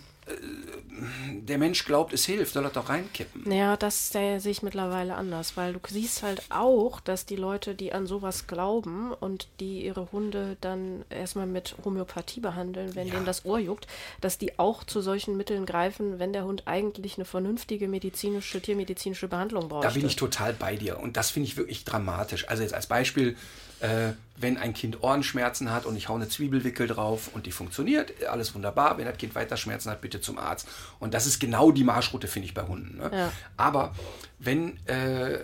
der 1.42 1.58
Mensch 1.58 1.84
glaubt, 1.84 2.12
es 2.12 2.24
hilft, 2.26 2.54
soll 2.54 2.64
er 2.64 2.70
doch 2.70 2.88
reinkippen. 2.88 3.42
Naja, 3.44 3.76
das 3.76 4.14
äh, 4.14 4.38
sehe 4.38 4.52
ich 4.52 4.62
mittlerweile 4.62 5.14
anders, 5.14 5.56
weil 5.56 5.72
du 5.72 5.80
siehst 5.88 6.22
halt 6.22 6.42
auch, 6.50 7.00
dass 7.00 7.24
die 7.26 7.36
Leute, 7.36 7.74
die 7.74 7.92
an 7.92 8.06
sowas 8.06 8.46
glauben 8.46 9.12
und 9.12 9.48
die 9.60 9.84
ihre 9.84 10.10
Hunde 10.12 10.56
dann 10.60 11.04
erstmal 11.10 11.46
mit 11.46 11.76
Homöopathie 11.84 12.40
behandeln, 12.40 12.94
wenn 12.94 13.06
Ja. 13.06 13.14
denen 13.14 13.26
das 13.26 13.44
Ohr 13.44 13.58
juckt, 13.58 13.86
dass 14.20 14.38
die 14.38 14.58
auch 14.58 14.84
zu 14.84 15.00
solchen 15.00 15.36
Mitteln 15.36 15.66
greifen, 15.66 16.18
wenn 16.18 16.32
der 16.32 16.44
Hund 16.44 16.64
eigentlich 16.66 17.16
eine 17.16 17.24
vernünftige 17.24 17.88
medizinische, 17.88 18.60
tiermedizinische 18.60 19.28
Behandlung 19.28 19.68
braucht. 19.68 19.84
Da 19.84 19.90
bin 19.90 20.06
ich 20.06 20.16
total 20.16 20.52
bei 20.52 20.76
dir 20.76 20.98
und 20.98 21.16
das 21.16 21.30
finde 21.30 21.48
ich 21.48 21.56
wirklich 21.56 21.84
dramatisch. 21.84 22.48
Also 22.48 22.62
jetzt 22.62 22.74
als 22.74 22.86
Beispiel, 22.86 23.36
äh, 23.80 24.12
wenn 24.36 24.56
ein 24.56 24.72
Kind 24.72 25.02
Ohrenschmerzen 25.02 25.72
hat 25.72 25.84
und 25.84 25.96
ich 25.96 26.08
hau 26.08 26.14
eine 26.14 26.28
Zwiebelwickel 26.28 26.86
drauf 26.86 27.30
und 27.34 27.46
die 27.46 27.52
funktioniert, 27.52 28.12
alles 28.26 28.54
wunderbar. 28.54 28.98
Wenn 28.98 29.04
das 29.04 29.18
Kind 29.18 29.34
weiter 29.34 29.56
Schmerzen 29.56 29.90
hat, 29.90 30.00
bitte 30.00 30.20
zum 30.20 30.38
Arzt. 30.38 30.68
Und 31.00 31.14
das 31.14 31.26
ist 31.26 31.40
genau 31.40 31.72
die 31.72 31.84
Marschroute, 31.84 32.28
finde 32.28 32.46
ich, 32.46 32.54
bei 32.54 32.62
Hunden. 32.62 32.98
Ne? 32.98 33.10
Ja. 33.12 33.32
Aber 33.56 33.94
wenn, 34.38 34.84
äh, 34.86 35.38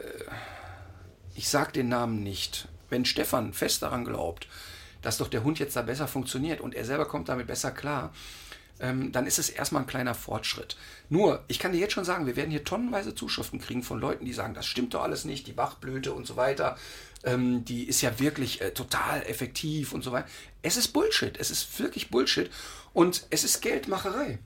ich 1.35 1.49
sag 1.49 1.73
den 1.73 1.89
Namen 1.89 2.23
nicht, 2.23 2.69
wenn 2.89 3.05
Stefan 3.05 3.53
fest 3.53 3.83
daran 3.83 4.05
glaubt, 4.05 4.47
dass 5.03 5.19
doch 5.19 5.29
der 5.29 5.45
Hund 5.45 5.59
jetzt 5.59 5.77
da 5.77 5.83
besser 5.83 6.09
funktioniert 6.09 6.61
und 6.61 6.75
er 6.75 6.85
selber 6.85 7.07
kommt 7.07 7.29
damit 7.29 7.47
besser 7.47 7.71
klar, 7.73 8.13
ähm, 8.81 9.13
dann 9.13 9.27
ist 9.27 9.39
es 9.39 9.49
erstmal 9.49 9.83
ein 9.83 9.89
kleiner 9.89 10.15
Fortschritt. 10.15 10.77
Nur, 11.09 11.45
ich 11.49 11.59
kann 11.59 11.73
dir 11.73 11.79
jetzt 11.79 11.93
schon 11.93 12.05
sagen, 12.05 12.27
wir 12.27 12.37
werden 12.37 12.51
hier 12.51 12.65
tonnenweise 12.65 13.15
Zuschriften 13.15 13.61
kriegen 13.61 13.83
von 13.83 14.01
Leuten, 14.01 14.25
die 14.25 14.33
sagen, 14.33 14.55
das 14.55 14.67
stimmt 14.67 14.95
doch 14.95 15.03
alles 15.03 15.25
nicht, 15.25 15.47
die 15.47 15.53
Bachblüte 15.53 16.13
und 16.13 16.27
so 16.27 16.37
weiter, 16.37 16.77
ähm, 17.25 17.65
die 17.65 17.85
ist 17.85 18.01
ja 18.01 18.19
wirklich 18.19 18.61
äh, 18.61 18.73
total 18.73 19.23
effektiv 19.23 19.93
und 19.93 20.03
so 20.03 20.13
weiter. 20.13 20.29
Es 20.63 20.77
ist 20.77 20.89
Bullshit, 20.89 21.37
es 21.39 21.51
ist 21.51 21.79
wirklich 21.79 22.11
Bullshit 22.11 22.51
und 22.93 23.27
es 23.31 23.45
ist 23.45 23.61
Geldmacherei. 23.63 24.39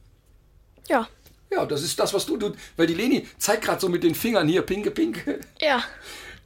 Ja. 0.88 1.08
Ja, 1.50 1.64
das 1.64 1.82
ist 1.82 1.98
das, 1.98 2.12
was 2.12 2.26
du, 2.26 2.36
du 2.36 2.52
weil 2.76 2.86
die 2.86 2.94
Leni 2.94 3.26
zeigt 3.38 3.64
gerade 3.64 3.80
so 3.80 3.88
mit 3.88 4.04
den 4.04 4.14
Fingern 4.14 4.48
hier, 4.48 4.62
pinke, 4.62 4.90
pinke. 4.90 5.40
Ja. 5.60 5.82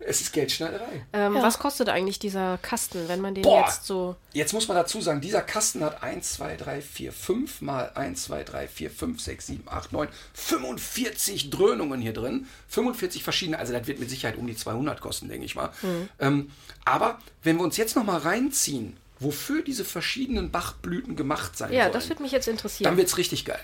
Es 0.06 0.20
ist 0.20 0.32
Geldschneiderei. 0.32 1.06
ähm, 1.12 1.36
Ja. 1.36 1.42
Was 1.42 1.58
kostet 1.58 1.88
eigentlich 1.88 2.18
dieser 2.18 2.58
Kasten, 2.62 3.08
wenn 3.08 3.20
man 3.20 3.34
den 3.34 3.42
Boah. 3.42 3.64
jetzt 3.66 3.84
so. 3.86 4.16
Jetzt 4.32 4.52
muss 4.52 4.68
man 4.68 4.76
dazu 4.76 5.00
sagen, 5.00 5.20
dieser 5.20 5.42
Kasten 5.42 5.82
hat 5.84 6.02
1, 6.02 6.32
2, 6.34 6.56
3, 6.56 6.80
4, 6.82 7.12
5 7.12 7.60
mal 7.62 7.90
1, 7.94 8.24
2, 8.24 8.42
3, 8.44 8.68
4, 8.68 8.90
5, 8.90 9.20
6, 9.20 9.46
7, 9.46 9.62
8, 9.66 9.92
9, 9.92 10.08
45 10.34 11.50
Dröhnungen 11.50 12.00
hier 12.00 12.12
drin. 12.12 12.46
45 12.68 13.22
verschiedene, 13.24 13.58
also 13.58 13.72
das 13.72 13.86
wird 13.86 14.00
mit 14.00 14.10
Sicherheit 14.10 14.36
um 14.36 14.46
die 14.46 14.56
200 14.56 15.00
kosten, 15.00 15.28
denke 15.28 15.44
ich 15.46 15.54
mal. 15.54 15.70
Ähm, 16.18 16.50
aber 16.84 17.18
wenn 17.42 17.56
wir 17.56 17.64
uns 17.64 17.76
jetzt 17.76 17.96
noch 17.96 18.04
mal 18.04 18.18
reinziehen, 18.18 18.96
wofür 19.20 19.62
diese 19.62 19.84
verschiedenen 19.84 20.50
Bachblüten 20.50 21.14
gemacht 21.16 21.56
sein 21.56 21.72
Ja, 21.72 21.82
sollen, 21.84 21.92
das 21.92 22.08
würde 22.08 22.22
mich 22.22 22.32
jetzt 22.32 22.48
interessieren. 22.48 22.84
dann 22.90 22.96
wird 22.96 23.08
es 23.08 23.16
richtig 23.18 23.44
geil. 23.44 23.60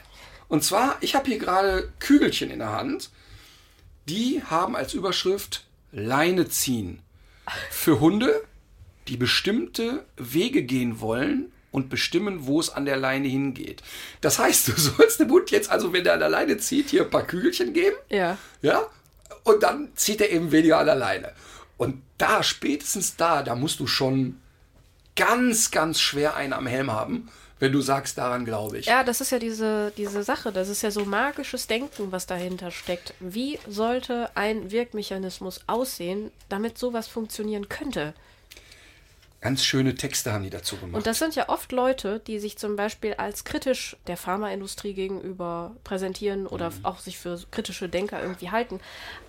Und 0.48 0.62
zwar, 0.64 0.96
ich 1.00 1.14
habe 1.14 1.26
hier 1.28 1.38
gerade 1.38 1.92
Kügelchen 1.98 2.50
in 2.50 2.60
der 2.60 2.72
Hand. 2.72 3.10
Die 4.08 4.42
haben 4.48 4.74
als 4.76 4.94
Überschrift 4.94 5.64
Leine 5.92 6.48
ziehen. 6.48 7.02
Für 7.70 8.00
Hunde, 8.00 8.42
die 9.08 9.16
bestimmte 9.16 10.04
Wege 10.16 10.62
gehen 10.62 11.00
wollen 11.00 11.52
und 11.70 11.88
bestimmen, 11.88 12.46
wo 12.46 12.60
es 12.60 12.70
an 12.70 12.84
der 12.84 12.96
Leine 12.96 13.28
hingeht. 13.28 13.82
Das 14.20 14.38
heißt, 14.38 14.68
du 14.68 14.72
sollst 14.76 15.20
dem 15.20 15.30
Hund 15.30 15.50
jetzt, 15.50 15.70
also 15.70 15.92
wenn 15.92 16.04
der 16.04 16.14
an 16.14 16.20
der 16.20 16.28
Leine 16.28 16.58
zieht, 16.58 16.90
hier 16.90 17.02
ein 17.02 17.10
paar 17.10 17.26
Kügelchen 17.26 17.72
geben. 17.72 17.96
ja. 18.08 18.38
Ja? 18.62 18.86
Und 19.44 19.62
dann 19.62 19.90
zieht 19.94 20.20
er 20.20 20.30
eben 20.30 20.52
weniger 20.52 20.78
an 20.78 20.86
der 20.86 20.94
Leine. 20.94 21.32
Und 21.78 22.02
da, 22.18 22.42
spätestens 22.42 23.16
da, 23.16 23.42
da 23.42 23.54
musst 23.54 23.80
du 23.80 23.86
schon 23.86 24.40
ganz, 25.16 25.70
ganz 25.70 26.00
schwer 26.00 26.36
einen 26.36 26.52
am 26.52 26.66
Helm 26.66 26.90
haben, 26.90 27.28
wenn 27.58 27.72
du 27.72 27.80
sagst, 27.80 28.18
daran 28.18 28.44
glaube 28.44 28.78
ich. 28.78 28.86
Ja, 28.86 29.04
das 29.04 29.20
ist 29.20 29.30
ja 29.30 29.38
diese, 29.38 29.92
diese 29.96 30.22
Sache. 30.22 30.52
Das 30.52 30.68
ist 30.68 30.82
ja 30.82 30.90
so 30.90 31.04
magisches 31.04 31.66
Denken, 31.66 32.12
was 32.12 32.26
dahinter 32.26 32.70
steckt. 32.70 33.14
Wie 33.20 33.58
sollte 33.68 34.30
ein 34.34 34.70
Wirkmechanismus 34.70 35.60
aussehen, 35.66 36.30
damit 36.48 36.78
sowas 36.78 37.08
funktionieren 37.08 37.68
könnte? 37.68 38.14
Ganz 39.40 39.64
schöne 39.64 39.94
Texte 39.94 40.32
haben 40.32 40.42
die 40.42 40.50
dazu 40.50 40.76
gemacht. 40.76 40.96
Und 40.96 41.06
das 41.06 41.20
sind 41.20 41.36
ja 41.36 41.48
oft 41.48 41.70
Leute, 41.70 42.18
die 42.26 42.40
sich 42.40 42.58
zum 42.58 42.74
Beispiel 42.74 43.14
als 43.14 43.44
kritisch 43.44 43.96
der 44.08 44.16
Pharmaindustrie 44.16 44.94
gegenüber 44.94 45.76
präsentieren 45.84 46.48
oder 46.48 46.70
Mhm. 46.70 46.84
auch 46.84 46.98
sich 46.98 47.18
für 47.18 47.38
kritische 47.52 47.88
Denker 47.88 48.20
irgendwie 48.20 48.50
halten. 48.50 48.80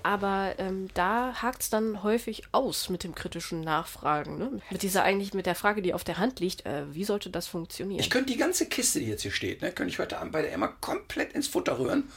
Aber 0.01 0.55
ähm, 0.57 0.87
da 0.95 1.33
hakt 1.43 1.61
es 1.61 1.69
dann 1.69 2.01
häufig 2.01 2.41
aus 2.51 2.89
mit 2.89 3.03
dem 3.03 3.13
kritischen 3.13 3.61
Nachfragen. 3.61 4.39
Ne? 4.39 4.61
Mit 4.71 4.81
dieser 4.81 5.03
eigentlich, 5.03 5.35
mit 5.35 5.45
der 5.45 5.53
Frage, 5.55 5.83
die 5.83 5.93
auf 5.93 6.03
der 6.03 6.17
Hand 6.17 6.39
liegt, 6.39 6.65
äh, 6.65 6.91
wie 6.91 7.03
sollte 7.03 7.29
das 7.29 7.45
funktionieren? 7.47 7.99
ich 7.99 8.09
könnte 8.09 8.33
die 8.33 8.39
ganze 8.39 8.65
Kiste, 8.65 8.99
die 8.99 9.05
jetzt 9.07 9.21
hier 9.21 9.31
steht, 9.31 9.61
ne, 9.61 9.71
könnte 9.71 9.91
ich 9.93 9.99
heute 9.99 10.17
Abend 10.17 10.31
bei 10.31 10.41
der 10.41 10.51
Emma 10.53 10.67
komplett 10.81 11.33
ins 11.33 11.47
Futter 11.47 11.77
rühren. 11.77 12.09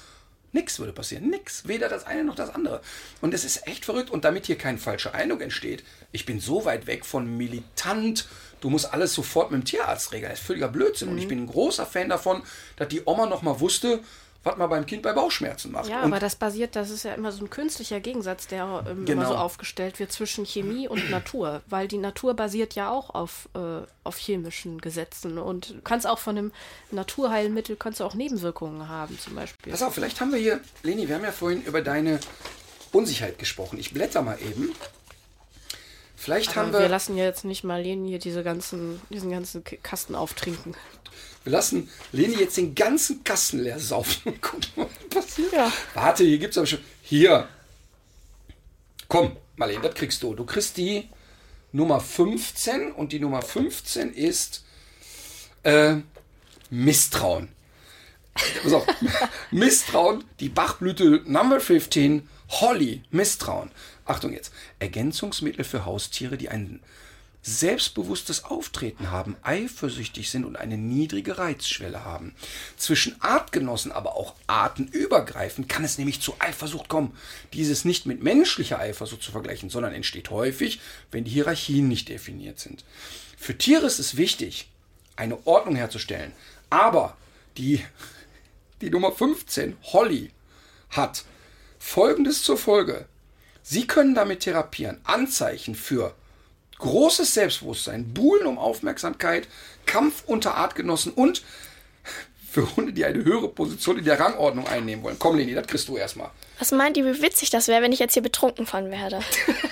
Nix 0.52 0.78
würde 0.78 0.92
passieren. 0.92 1.30
Nix. 1.30 1.66
Weder 1.66 1.88
das 1.88 2.06
eine 2.06 2.24
noch 2.24 2.34
das 2.34 2.54
andere. 2.54 2.82
Und 3.20 3.32
es 3.34 3.44
ist 3.44 3.66
echt 3.66 3.84
verrückt. 3.84 4.10
Und 4.10 4.24
damit 4.24 4.46
hier 4.46 4.56
keine 4.56 4.78
falsche 4.78 5.14
Eindruck 5.14 5.40
entsteht, 5.40 5.82
ich 6.12 6.26
bin 6.26 6.40
so 6.40 6.64
weit 6.64 6.86
weg 6.86 7.04
von 7.06 7.36
militant, 7.36 8.28
du 8.60 8.68
musst 8.68 8.92
alles 8.92 9.14
sofort 9.14 9.50
mit 9.50 9.62
dem 9.62 9.64
Tierarzt 9.64 10.12
regeln. 10.12 10.30
Das 10.30 10.40
ist 10.40 10.46
völliger 10.46 10.68
Blödsinn. 10.68 11.08
Und 11.08 11.18
ich 11.18 11.28
bin 11.28 11.44
ein 11.44 11.46
großer 11.46 11.86
Fan 11.86 12.10
davon, 12.10 12.42
dass 12.76 12.88
die 12.88 13.02
Oma 13.04 13.26
noch 13.26 13.42
mal 13.42 13.60
wusste, 13.60 14.00
was 14.44 14.56
man 14.56 14.68
beim 14.68 14.86
Kind 14.86 15.02
bei 15.02 15.12
Bauchschmerzen 15.12 15.70
macht. 15.72 15.88
Ja, 15.88 16.00
und 16.00 16.06
aber 16.12 16.18
das 16.18 16.34
basiert, 16.36 16.74
das 16.74 16.90
ist 16.90 17.04
ja 17.04 17.14
immer 17.14 17.30
so 17.30 17.44
ein 17.44 17.50
künstlicher 17.50 18.00
Gegensatz, 18.00 18.46
der 18.48 18.84
ähm, 18.88 19.04
Genau. 19.04 19.22
immer 19.22 19.28
so 19.28 19.36
aufgestellt 19.36 19.98
wird 20.00 20.10
zwischen 20.12 20.44
Chemie 20.44 20.88
und 20.88 21.10
Natur, 21.10 21.62
weil 21.66 21.86
die 21.86 21.98
Natur 21.98 22.34
basiert 22.34 22.74
ja 22.74 22.90
auch 22.90 23.10
auf, 23.10 23.48
äh, 23.54 23.86
auf 24.04 24.16
chemischen 24.16 24.80
Gesetzen 24.80 25.38
und 25.38 25.70
du 25.70 25.80
kannst 25.82 26.06
auch 26.06 26.18
von 26.18 26.36
einem 26.36 26.52
Naturheilmittel 26.90 27.76
kannst 27.76 28.00
du 28.00 28.04
auch 28.04 28.14
Nebenwirkungen 28.14 28.88
haben 28.88 29.18
zum 29.18 29.34
Beispiel. 29.36 29.72
Pass 29.72 29.82
auf, 29.82 29.94
vielleicht 29.94 30.20
haben 30.20 30.32
wir 30.32 30.38
hier, 30.38 30.60
Leni, 30.82 31.08
wir 31.08 31.14
haben 31.14 31.24
ja 31.24 31.32
vorhin 31.32 31.62
über 31.62 31.80
deine 31.80 32.18
Unsicherheit 32.90 33.38
gesprochen. 33.38 33.78
Ich 33.78 33.92
blätter 33.94 34.22
mal 34.22 34.38
eben. 34.40 34.72
Vielleicht 36.16 36.54
haben 36.54 36.68
Aber 36.68 36.78
wir, 36.78 36.82
wir 36.82 36.88
lassen 36.88 37.16
ja 37.16 37.24
jetzt 37.24 37.44
nicht 37.44 37.64
mal 37.64 37.82
Leni 37.82 38.10
hier 38.10 38.18
diese 38.18 38.42
ganzen, 38.44 39.00
diesen 39.10 39.30
ganzen 39.30 39.64
Kasten 39.82 40.14
auftrinken. 40.14 40.74
Wir 41.44 41.52
lassen 41.52 41.88
Leni 42.12 42.36
jetzt 42.36 42.56
den 42.56 42.74
ganzen 42.74 43.24
Kasten 43.24 43.60
leer 43.60 43.78
saufen 43.78 44.32
und 44.32 44.42
gucken, 44.42 44.66
was 44.76 45.24
passiert. 45.24 45.52
Ja. 45.52 45.72
Warte, 45.94 46.24
hier 46.24 46.38
gibt 46.38 46.52
es 46.52 46.58
aber 46.58 46.66
schon. 46.66 46.80
Hier. 47.02 47.48
Komm, 49.08 49.36
Marlene, 49.56 49.82
das 49.82 49.94
kriegst 49.94 50.22
du. 50.22 50.34
Du 50.34 50.44
kriegst 50.44 50.76
die 50.76 51.08
Nummer 51.72 52.00
15 52.00 52.92
und 52.92 53.12
die 53.12 53.20
Nummer 53.20 53.42
15 53.42 54.12
ist 54.12 54.64
äh, 55.64 55.96
Misstrauen. 56.70 57.48
Pass 58.62 58.72
auf. 58.72 58.86
Misstrauen, 59.50 60.24
die 60.40 60.48
Bachblüte 60.48 61.22
Number 61.26 61.60
15, 61.60 62.28
Holly, 62.48 63.02
Misstrauen. 63.10 63.70
Achtung 64.04 64.32
jetzt. 64.32 64.52
Ergänzungsmittel 64.78 65.64
für 65.64 65.84
Haustiere, 65.84 66.36
die 66.36 66.48
einen 66.48 66.80
selbstbewusstes 67.42 68.44
Auftreten 68.44 69.10
haben, 69.10 69.36
eifersüchtig 69.42 70.30
sind 70.30 70.44
und 70.44 70.56
eine 70.56 70.78
niedrige 70.78 71.38
Reizschwelle 71.38 72.04
haben. 72.04 72.34
Zwischen 72.76 73.20
Artgenossen, 73.20 73.90
aber 73.90 74.16
auch 74.16 74.34
artenübergreifend, 74.46 75.68
kann 75.68 75.84
es 75.84 75.98
nämlich 75.98 76.20
zu 76.20 76.34
Eifersucht 76.38 76.88
kommen. 76.88 77.16
Dieses 77.52 77.84
nicht 77.84 78.06
mit 78.06 78.22
menschlicher 78.22 78.78
Eifersucht 78.78 79.22
zu 79.22 79.32
vergleichen, 79.32 79.70
sondern 79.70 79.92
entsteht 79.92 80.30
häufig, 80.30 80.80
wenn 81.10 81.24
die 81.24 81.32
Hierarchien 81.32 81.88
nicht 81.88 82.08
definiert 82.08 82.60
sind. 82.60 82.84
Für 83.36 83.58
Tiere 83.58 83.86
ist 83.86 83.98
es 83.98 84.16
wichtig, 84.16 84.68
eine 85.16 85.44
Ordnung 85.46 85.74
herzustellen. 85.74 86.32
Aber 86.70 87.16
die, 87.56 87.84
die 88.80 88.90
Nummer 88.90 89.10
15, 89.10 89.76
Holly, 89.92 90.30
hat 90.90 91.24
Folgendes 91.80 92.44
zur 92.44 92.56
Folge. 92.56 93.06
Sie 93.64 93.86
können 93.86 94.14
damit 94.14 94.40
therapieren. 94.40 95.00
Anzeichen 95.04 95.74
für 95.74 96.14
großes 96.82 97.32
Selbstbewusstsein, 97.34 98.12
Buhlen 98.12 98.46
um 98.46 98.58
Aufmerksamkeit, 98.58 99.48
Kampf 99.86 100.24
unter 100.26 100.56
Artgenossen 100.56 101.12
und 101.12 101.42
für 102.50 102.76
Hunde, 102.76 102.92
die 102.92 103.04
eine 103.04 103.24
höhere 103.24 103.48
Position 103.48 103.98
in 103.98 104.04
der 104.04 104.20
Rangordnung 104.20 104.66
einnehmen 104.66 105.02
wollen. 105.02 105.16
Komm, 105.18 105.38
Leni, 105.38 105.54
das 105.54 105.66
kriegst 105.66 105.88
du 105.88 105.96
erstmal. 105.96 106.30
Was 106.58 106.70
meint 106.70 106.96
ihr, 106.98 107.06
wie 107.06 107.22
witzig 107.22 107.48
das 107.48 107.68
wäre, 107.68 107.82
wenn 107.82 107.92
ich 107.92 107.98
jetzt 107.98 108.12
hier 108.12 108.22
betrunken 108.22 108.66
von 108.66 108.90
werde? 108.90 109.20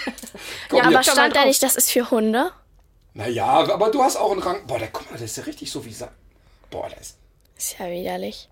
Komm, 0.70 0.78
ja, 0.78 0.84
aber 0.84 1.02
stand 1.02 1.36
da 1.36 1.44
nicht, 1.44 1.62
das 1.62 1.76
ist 1.76 1.90
für 1.90 2.10
Hunde? 2.10 2.52
Naja, 3.12 3.44
aber 3.46 3.90
du 3.90 4.02
hast 4.02 4.16
auch 4.16 4.32
einen 4.32 4.40
Rang. 4.40 4.66
Boah, 4.66 4.78
der, 4.78 4.88
guck 4.88 5.10
mal, 5.10 5.18
das 5.18 5.22
ist 5.22 5.36
ja 5.36 5.42
richtig 5.42 5.70
so 5.70 5.84
wie 5.84 5.92
Sa 5.92 6.10
Boah, 6.70 6.88
das 6.88 7.00
ist. 7.00 7.18
Ist 7.58 7.78
ja 7.78 7.90
widerlich. 7.90 8.48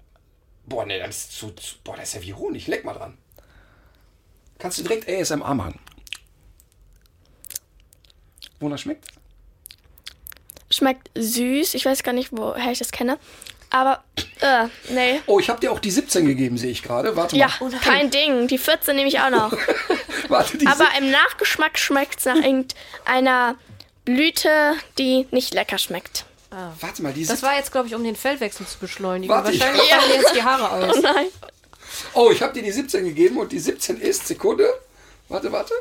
Boah, 0.67 0.85
nee, 0.85 0.99
das 0.99 1.17
ist 1.17 1.33
zu, 1.33 1.51
zu. 1.53 1.77
Boah, 1.85 1.97
das 1.97 2.09
ist 2.09 2.15
ja 2.17 2.23
wie 2.23 2.35
Honig. 2.35 2.67
Leck 2.67 2.85
mal 2.85 2.93
dran. 2.93 3.17
Kannst 4.59 4.79
du 4.79 4.83
direkt 4.83 5.09
ASMR 5.09 5.55
machen. 5.55 5.79
Wonach 8.61 8.79
schmeckt? 8.79 9.05
Schmeckt 10.71 11.11
süß. 11.15 11.75
Ich 11.75 11.85
weiß 11.87 12.03
gar 12.03 12.13
nicht, 12.13 12.29
woher 12.33 12.71
ich 12.71 12.79
das 12.79 12.91
kenne. 12.93 13.19
Aber, 13.71 14.03
äh, 14.41 14.67
nee. 14.91 15.21
Oh, 15.27 15.39
ich 15.39 15.51
habe 15.51 15.61
dir 15.61 15.71
auch 15.73 15.79
die 15.79 15.91
17 15.91 16.27
gegeben, 16.27 16.57
sehe 16.57 16.71
ich 16.71 16.83
gerade. 16.83 17.17
Warte 17.17 17.37
mal. 17.37 17.49
Ja, 17.49 17.79
kein 17.81 18.11
Ding. 18.11 18.49
Die 18.49 18.59
14 18.59 18.97
nehme 18.97 19.09
ich 19.09 19.21
auch 19.21 19.31
noch. 19.31 19.53
Warte, 20.29 20.57
die 20.59 20.67
Aber 20.67 20.87
im 20.99 21.11
Nachgeschmack 21.11 21.79
schmeckt 21.79 22.19
es 22.21 22.25
nach 22.25 22.37
irgendeiner 22.37 23.57
Blüte, 24.05 24.75
die 24.99 25.27
nicht 25.31 25.53
lecker 25.55 25.77
schmeckt. 25.79 26.25
Warte 26.81 27.03
mal, 27.03 27.13
die 27.13 27.21
Das 27.27 27.41
17 27.41 27.49
war 27.49 27.57
jetzt, 27.57 27.73
glaube 27.73 27.89
ich, 27.89 27.95
um 27.95 28.03
den 28.03 28.17
Fellwechsel 28.17 28.67
zu 28.67 28.79
beschleunigen. 28.79 29.35
Warte, 29.35 29.53
ich- 29.53 29.61
Wahrscheinlich 29.61 29.83
fallen 29.91 30.11
dir 30.13 30.17
jetzt 30.17 30.35
die 30.35 30.43
Haare 30.43 30.71
aus. 30.91 30.97
Oh 30.97 31.01
nein. 31.03 31.27
Oh, 32.15 32.31
ich 32.31 32.41
habe 32.43 32.55
dir 32.55 32.63
die 32.63 32.73
17 32.73 33.05
gegeben 33.05 33.37
und 33.37 33.53
die 33.53 33.59
17 33.59 34.01
ist, 34.01 34.27
Sekunde. 34.27 34.67
Warte, 35.29 35.53
warte. 35.53 35.75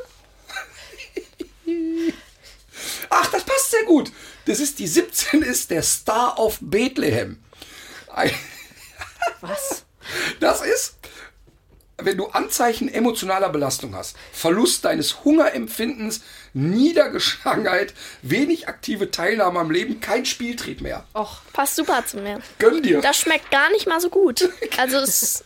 Ach, 3.20 3.30
das 3.30 3.42
passt 3.44 3.70
sehr 3.72 3.82
gut. 3.84 4.12
Das 4.46 4.60
ist 4.60 4.78
die 4.78 4.86
17 4.86 5.42
ist 5.42 5.70
der 5.70 5.82
Star 5.82 6.38
of 6.38 6.58
Bethlehem. 6.60 7.42
Was? 9.40 9.84
Das 10.40 10.62
ist, 10.62 10.96
wenn 11.98 12.16
du 12.16 12.26
Anzeichen 12.28 12.88
emotionaler 12.88 13.48
Belastung 13.48 13.94
hast, 13.94 14.16
Verlust 14.32 14.84
deines 14.84 15.24
Hungerempfindens, 15.24 16.22
Niedergeschlagenheit, 16.54 17.92
wenig 18.22 18.68
aktive 18.68 19.10
Teilnahme 19.10 19.58
am 19.60 19.70
Leben, 19.70 20.00
kein 20.00 20.24
Spieltrieb 20.24 20.80
mehr. 20.80 21.04
Och, 21.14 21.42
Passt 21.52 21.76
super 21.76 22.04
zu 22.06 22.18
mir. 22.18 22.40
Gönn 22.58 22.82
dir. 22.82 23.00
Das 23.00 23.18
schmeckt 23.18 23.50
gar 23.50 23.70
nicht 23.72 23.86
mal 23.86 24.00
so 24.00 24.10
gut. 24.10 24.48
Also 24.78 24.98
es 24.98 25.44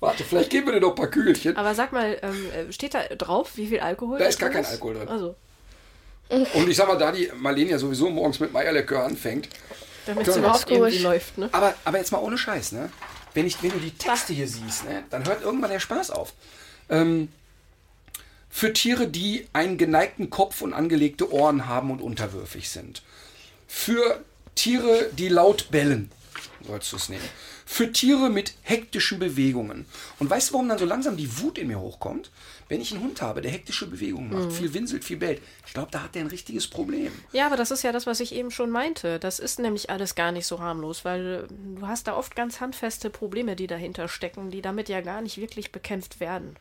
Warte, 0.00 0.22
vielleicht 0.24 0.50
geben 0.50 0.66
wir 0.66 0.74
dir 0.74 0.80
noch 0.80 0.90
ein 0.90 0.94
paar 0.96 1.06
Kügelchen. 1.10 1.56
aber 1.56 1.74
sag 1.74 1.92
mal, 1.92 2.18
ähm, 2.22 2.50
äh, 2.50 2.72
steht 2.72 2.92
da 2.92 3.02
drauf, 3.16 3.52
wie 3.54 3.66
viel 3.68 3.80
Alkohol? 3.80 4.18
Da 4.18 4.26
ist 4.26 4.38
gar 4.38 4.50
kein 4.50 4.66
Alkohol 4.66 4.94
drin. 4.94 5.08
Also, 5.08 5.34
Und 6.28 6.68
ich 6.68 6.76
sag 6.76 6.88
mal, 6.88 6.96
da 6.96 7.12
die 7.12 7.30
Marlene 7.36 7.70
ja 7.70 7.78
sowieso 7.78 8.10
morgens 8.10 8.40
mit 8.40 8.52
Meierlikör 8.52 9.04
anfängt, 9.04 9.48
damit 10.06 10.26
es 10.26 10.36
überhaupt 10.36 10.70
irgendwie 10.70 10.98
läuft, 10.98 11.38
ne? 11.38 11.48
Aber, 11.52 11.74
aber 11.84 11.98
jetzt 11.98 12.10
mal 12.10 12.18
ohne 12.18 12.36
Scheiß, 12.36 12.72
ne? 12.72 12.90
Wenn, 13.34 13.46
ich, 13.46 13.62
wenn 13.62 13.70
du 13.70 13.78
die 13.78 13.92
Texte 13.92 14.32
hier 14.32 14.48
siehst, 14.48 14.84
ne, 14.84 15.04
dann 15.10 15.26
hört 15.26 15.42
irgendwann 15.42 15.70
der 15.70 15.80
Spaß 15.80 16.10
auf. 16.10 16.32
Ähm, 16.88 17.28
für 18.48 18.72
Tiere, 18.72 19.06
die 19.06 19.46
einen 19.52 19.76
geneigten 19.76 20.30
Kopf 20.30 20.62
und 20.62 20.72
angelegte 20.72 21.30
Ohren 21.30 21.66
haben 21.66 21.90
und 21.90 22.00
unterwürfig 22.00 22.70
sind. 22.70 23.02
Für 23.68 24.24
Tiere, 24.54 25.10
die 25.12 25.28
laut 25.28 25.70
bellen, 25.70 26.10
sollst 26.66 26.90
du 26.92 26.96
es 26.96 27.10
nehmen. 27.10 27.28
Für 27.66 27.92
Tiere 27.92 28.30
mit 28.30 28.54
hektischen 28.62 29.18
Bewegungen. 29.18 29.84
Und 30.18 30.30
weißt 30.30 30.48
du, 30.48 30.54
warum 30.54 30.68
dann 30.70 30.78
so 30.78 30.86
langsam 30.86 31.18
die 31.18 31.38
Wut 31.38 31.58
in 31.58 31.68
mir 31.68 31.80
hochkommt? 31.80 32.30
Wenn 32.68 32.80
ich 32.80 32.92
einen 32.92 33.02
Hund 33.02 33.22
habe, 33.22 33.42
der 33.42 33.50
hektische 33.52 33.86
Bewegungen 33.86 34.30
macht, 34.30 34.52
viel 34.52 34.74
winselt, 34.74 35.04
viel 35.04 35.18
bellt. 35.18 35.40
Ich 35.66 35.72
glaube, 35.72 35.90
da 35.92 36.02
hat 36.02 36.16
der 36.16 36.22
ein 36.22 36.28
richtiges 36.28 36.66
Problem. 36.66 37.12
Ja, 37.32 37.46
aber 37.46 37.56
das 37.56 37.70
ist 37.70 37.84
ja 37.84 37.92
das, 37.92 38.06
was 38.06 38.18
ich 38.18 38.34
eben 38.34 38.50
schon 38.50 38.70
meinte. 38.70 39.20
Das 39.20 39.38
ist 39.38 39.60
nämlich 39.60 39.88
alles 39.88 40.16
gar 40.16 40.32
nicht 40.32 40.46
so 40.46 40.58
harmlos, 40.58 41.04
weil 41.04 41.46
äh, 41.48 41.78
du 41.78 41.86
hast 41.86 42.08
da 42.08 42.16
oft 42.16 42.34
ganz 42.34 42.60
handfeste 42.60 43.08
Probleme, 43.08 43.54
die 43.54 43.68
dahinter 43.68 44.08
stecken, 44.08 44.50
die 44.50 44.62
damit 44.62 44.88
ja 44.88 45.00
gar 45.00 45.22
nicht 45.22 45.38
wirklich 45.38 45.70
bekämpft 45.70 46.18
werden. 46.18 46.56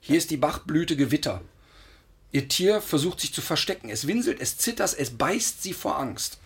Hier 0.00 0.18
ist 0.18 0.30
die 0.30 0.36
Bachblüte 0.36 0.94
Gewitter. 0.94 1.40
Ihr 2.32 2.48
Tier 2.48 2.82
versucht 2.82 3.20
sich 3.20 3.32
zu 3.32 3.40
verstecken. 3.40 3.88
Es 3.88 4.06
winselt, 4.06 4.40
es 4.40 4.58
zittert, 4.58 4.94
es 4.98 5.10
beißt 5.10 5.62
sie 5.62 5.72
vor 5.72 5.98
Angst. 5.98 6.38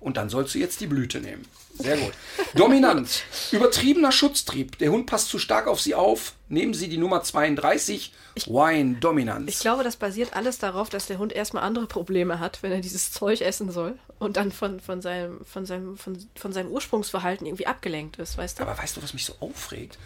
Und 0.00 0.16
dann 0.16 0.28
sollst 0.28 0.54
du 0.54 0.58
jetzt 0.58 0.80
die 0.80 0.86
Blüte 0.86 1.20
nehmen. 1.20 1.44
Sehr 1.74 1.96
gut. 1.96 2.12
Dominanz. 2.54 3.22
Übertriebener 3.52 4.12
Schutztrieb. 4.12 4.78
Der 4.78 4.90
Hund 4.90 5.06
passt 5.06 5.28
zu 5.28 5.38
stark 5.38 5.66
auf 5.66 5.80
sie 5.80 5.94
auf. 5.94 6.34
Nehmen 6.48 6.74
Sie 6.74 6.88
die 6.88 6.98
Nummer 6.98 7.22
32. 7.22 8.12
Wine 8.46 8.96
Dominanz. 8.96 9.48
Ich 9.48 9.58
glaube, 9.58 9.84
das 9.84 9.96
basiert 9.96 10.34
alles 10.34 10.58
darauf, 10.58 10.88
dass 10.88 11.06
der 11.06 11.18
Hund 11.18 11.32
erstmal 11.32 11.64
andere 11.64 11.86
Probleme 11.86 12.38
hat, 12.40 12.62
wenn 12.62 12.72
er 12.72 12.80
dieses 12.80 13.12
Zeug 13.12 13.40
essen 13.40 13.70
soll 13.70 13.98
und 14.18 14.36
dann 14.36 14.52
von, 14.52 14.80
von, 14.80 15.02
seinem, 15.02 15.44
von, 15.44 15.66
seinem, 15.66 15.96
von, 15.96 16.18
von 16.34 16.52
seinem 16.52 16.70
Ursprungsverhalten 16.70 17.46
irgendwie 17.46 17.66
abgelenkt 17.66 18.16
ist, 18.18 18.38
weißt 18.38 18.58
du? 18.58 18.62
Aber 18.62 18.78
weißt 18.78 18.96
du, 18.96 19.02
was 19.02 19.12
mich 19.12 19.24
so 19.24 19.34
aufregt? 19.40 19.98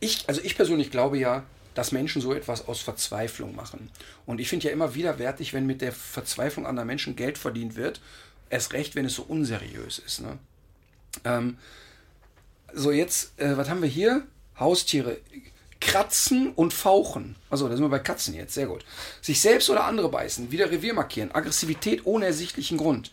Ich, 0.00 0.24
also 0.28 0.40
ich 0.42 0.56
persönlich 0.56 0.90
glaube 0.90 1.18
ja, 1.18 1.44
dass 1.74 1.92
Menschen 1.92 2.22
so 2.22 2.32
etwas 2.32 2.68
aus 2.68 2.80
Verzweiflung 2.80 3.54
machen. 3.54 3.90
Und 4.26 4.40
ich 4.40 4.48
finde 4.48 4.66
ja 4.66 4.72
immer 4.72 4.94
widerwärtig, 4.94 5.52
wenn 5.52 5.66
mit 5.66 5.80
der 5.80 5.92
Verzweiflung 5.92 6.66
anderer 6.66 6.84
Menschen 6.84 7.16
Geld 7.16 7.36
verdient 7.36 7.76
wird. 7.76 8.00
Erst 8.54 8.72
recht, 8.72 8.94
wenn 8.94 9.04
es 9.04 9.16
so 9.16 9.24
unseriös 9.24 9.98
ist. 9.98 10.20
Ne? 10.20 10.38
Ähm, 11.24 11.58
so, 12.72 12.92
jetzt, 12.92 13.36
äh, 13.40 13.56
was 13.56 13.68
haben 13.68 13.82
wir 13.82 13.88
hier? 13.88 14.22
Haustiere. 14.60 15.16
Kratzen 15.80 16.52
und 16.52 16.72
fauchen. 16.72 17.34
Also, 17.50 17.68
da 17.68 17.74
sind 17.74 17.84
wir 17.84 17.88
bei 17.88 17.98
Katzen 17.98 18.32
jetzt. 18.32 18.54
Sehr 18.54 18.66
gut. 18.66 18.84
Sich 19.20 19.40
selbst 19.40 19.70
oder 19.70 19.82
andere 19.82 20.08
beißen. 20.08 20.52
Wieder 20.52 20.70
Revier 20.70 20.94
markieren. 20.94 21.34
Aggressivität 21.34 22.06
ohne 22.06 22.26
ersichtlichen 22.26 22.78
Grund. 22.78 23.10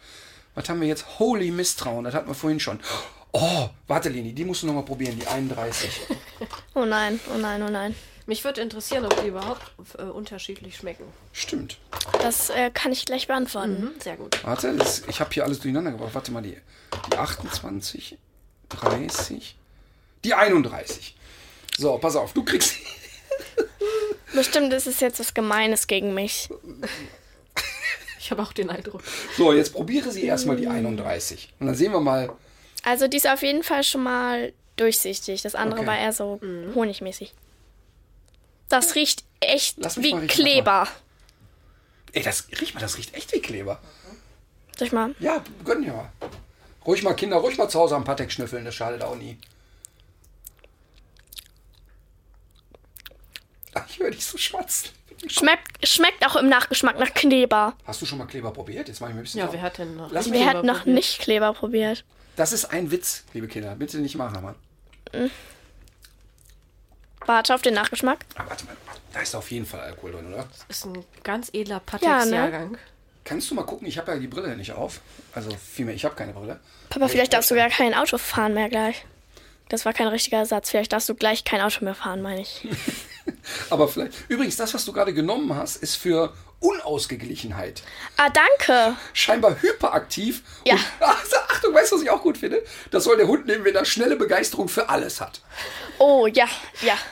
Was 0.54 0.70
haben 0.70 0.80
wir 0.80 0.88
jetzt? 0.88 1.18
Holy 1.18 1.50
Misstrauen. 1.50 2.04
Das 2.04 2.14
hatten 2.14 2.30
wir 2.30 2.36
vorhin 2.36 2.60
schon. 2.60 2.80
Oh, 3.32 3.68
warte, 3.88 4.10
Leni, 4.10 4.34
die 4.34 4.46
musst 4.46 4.62
du 4.62 4.68
nochmal 4.68 4.86
probieren. 4.86 5.18
Die 5.20 5.26
31. 5.26 5.90
Oh 6.76 6.86
nein, 6.86 7.20
oh 7.34 7.38
nein, 7.40 7.64
oh 7.64 7.72
nein. 7.72 7.96
Mich 8.32 8.46
würde 8.46 8.62
interessieren, 8.62 9.04
ob 9.04 9.22
die 9.22 9.28
überhaupt 9.28 9.62
äh, 9.98 10.04
unterschiedlich 10.04 10.78
schmecken. 10.78 11.04
Stimmt. 11.34 11.80
Das 12.24 12.50
äh, 12.50 12.72
kann 12.74 12.94
ich 12.94 13.06
gleich 13.06 13.28
beantworten. 13.28 13.82
Mhm, 13.82 14.00
sehr 14.00 14.16
gut. 14.16 14.42
Warte, 14.46 14.74
das, 14.78 15.02
ich 15.10 15.20
habe 15.20 15.32
hier 15.34 15.44
alles 15.44 15.60
durcheinander 15.60 15.92
gebracht. 15.92 16.16
Warte 16.16 16.32
mal, 16.32 16.42
die, 16.42 16.56
die 17.12 17.18
28, 17.18 18.18
30, 18.70 19.58
die 20.24 20.34
31. 20.34 21.14
So, 21.78 21.98
pass 21.98 22.16
auf, 22.16 22.32
du 22.32 22.46
kriegst. 22.46 22.78
Bestimmt 24.34 24.72
ist 24.72 24.88
es 24.88 25.02
jetzt 25.02 25.20
was 25.20 25.34
Gemeines 25.34 25.88
gegen 25.88 26.14
mich. 26.14 26.48
Ich 28.18 28.32
habe 28.32 28.42
auch 28.44 28.54
den 28.54 28.70
Eindruck. 28.70 29.04
So, 29.36 29.52
jetzt 29.52 29.74
probiere 29.74 30.10
sie 30.10 30.24
erstmal 30.24 30.56
die 30.56 30.70
31. 30.70 31.52
Und 31.60 31.68
dann 31.68 31.76
sehen 31.76 31.92
wir 31.92 32.00
mal. 32.00 32.32
Also 32.84 33.10
die 33.10 33.18
ist 33.18 33.28
auf 33.28 33.44
jeden 33.44 33.64
Fall 33.64 33.84
schon 33.84 34.04
mal 34.04 34.54
durchsichtig. 34.78 35.42
Das 35.42 35.54
andere 35.54 35.82
Okay. 35.82 35.88
war 35.90 35.98
eher 36.00 36.14
so 36.14 36.40
honigmäßig. 36.76 37.34
Das 38.72 38.96
riecht 38.96 39.24
echt 39.42 39.78
wie 40.02 40.28
Kleber. 40.28 40.88
Ey, 42.14 42.24
das 42.24 42.48
riech 42.60 42.74
mal, 42.74 42.80
das 42.80 42.98
riecht 42.98 43.14
echt 43.14 43.32
wie 43.34 43.40
Kleber. 43.42 43.80
Soll 44.78 44.88
ich 44.88 44.94
mal? 44.94 45.14
Ja, 45.20 45.44
gönn 45.64 45.82
dir 45.84 45.94
mal. 45.94 46.10
Ruhig 46.86 47.04
mal, 47.04 47.14
Kinder, 47.14 47.38
ruhig 47.38 47.58
mal 47.58 47.70
zu 47.70 47.80
Hause 47.80 47.96
am 47.96 48.04
Patek 48.04 48.32
schnüffeln, 48.32 48.66
das 48.66 48.74
schadet 48.74 49.04
auch 49.04 49.16
nie. 49.16 49.38
Ach, 53.74 53.84
ich 53.88 54.00
höre 54.00 54.12
dich 54.12 54.26
so 54.26 54.38
schwatzen. 54.38 54.90
Schmeckt, 55.28 55.88
schmeckt 55.88 56.26
auch 56.26 56.36
im 56.36 56.50
Nachgeschmack 56.50 56.98
nach 56.98 57.14
Kleber. 57.14 57.74
Hast 57.86 58.02
du 58.02 58.06
schon 58.06 58.18
mal 58.18 58.26
Kleber 58.26 58.52
probiert? 58.52 58.88
Jetzt 58.88 59.00
mach 59.02 59.10
ich 59.10 59.14
mir 59.14 59.22
ein 59.22 59.24
bisschen 59.24 59.40
Ja, 59.40 59.46
sauer. 59.46 59.54
wer 59.54 59.62
hat 59.62 59.78
denn 59.78 59.96
noch? 59.96 60.12
Lass 60.12 60.28
mich 60.28 60.40
Wer 60.40 60.48
hat 60.48 60.64
noch 60.64 60.80
probiert? 60.80 60.96
nicht 60.96 61.20
Kleber 61.20 61.54
probiert? 61.54 62.04
Das 62.38 62.52
ist 62.54 62.66
ein 62.66 62.90
Witz, 62.90 63.24
liebe 63.34 63.48
Kinder. 63.48 63.76
Bitte 63.76 64.00
nicht 64.00 64.16
machen, 64.16 64.42
Mann. 64.42 64.56
Warte 67.26 67.54
auf 67.56 67.62
den 67.62 67.74
Nachgeschmack. 67.74 68.20
Ah, 68.36 68.44
warte 68.48 68.66
mal. 68.66 68.76
Da 69.14 69.20
ist 69.22 69.36
auf 69.36 69.52
jeden 69.52 69.66
Fall 69.66 69.82
Alkohol 69.82 70.14
drin, 70.14 70.34
oder? 70.34 70.48
ist 70.70 70.86
ein 70.86 71.04
ganz 71.24 71.50
edler 71.54 71.76
Ja, 71.76 71.82
Patex-Jahrgang. 71.86 72.78
Kannst 73.24 73.52
du 73.52 73.56
mal 73.56 73.64
gucken? 73.64 73.88
Ich 73.88 73.98
habe 73.98 74.12
ja 74.14 74.18
die 74.18 74.28
Brille 74.28 74.56
nicht 74.58 74.72
auf. 74.72 75.02
Also 75.34 75.52
vielmehr, 75.52 75.94
ich 75.94 76.06
habe 76.06 76.16
keine 76.16 76.34
Brille. 76.34 76.60
Papa, 76.90 77.08
vielleicht 77.08 77.34
darfst 77.34 77.52
du 77.52 77.56
gar 77.56 77.70
kein 77.70 77.94
Auto 77.94 78.18
fahren 78.18 78.54
mehr 78.54 78.70
gleich. 78.70 79.06
Das 79.72 79.86
war 79.86 79.94
kein 79.94 80.08
richtiger 80.08 80.46
Satz. 80.46 80.70
Vielleicht 80.70 80.92
darfst 80.92 81.08
du 81.08 81.16
gleich 81.16 81.46
kein 81.46 81.62
Auto 81.62 81.86
mehr 81.86 81.96
fahren, 81.96 82.22
meine 82.22 82.42
ich. 82.42 82.68
Aber 83.70 83.88
vielleicht. 83.88 84.14
Übrigens, 84.28 84.58
das, 84.58 84.74
was 84.74 84.84
du 84.84 84.92
gerade 84.92 85.14
genommen 85.14 85.56
hast, 85.56 85.78
ist 85.78 85.96
für 85.96 86.34
Unausgeglichenheit. 86.60 87.82
Ah, 88.18 88.30
danke. 88.30 88.98
Scheinbar 89.14 89.62
hyperaktiv. 89.62 90.44
Ja. 90.66 90.74
Und, 90.74 90.82
Achtung, 91.50 91.74
weißt 91.74 91.90
du, 91.94 91.96
was 91.96 92.04
ich 92.04 92.10
auch 92.10 92.22
gut 92.22 92.38
finde? 92.38 92.62
Das 92.92 93.06
soll 93.06 93.16
der 93.16 93.28
Hund 93.28 93.46
nehmen, 93.46 93.64
wenn 93.64 93.74
er 93.74 93.86
schnelle 93.86 94.18
Begeisterung 94.18 94.68
für 94.68 94.90
alles 94.90 95.22
hat. 95.22 95.42
Oh, 95.98 96.28
ja, 96.28 96.48
ja. 96.82 96.96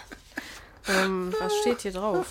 Ähm, 0.88 1.36
was 1.40 1.56
steht 1.60 1.82
hier 1.82 1.92
drauf? 1.92 2.26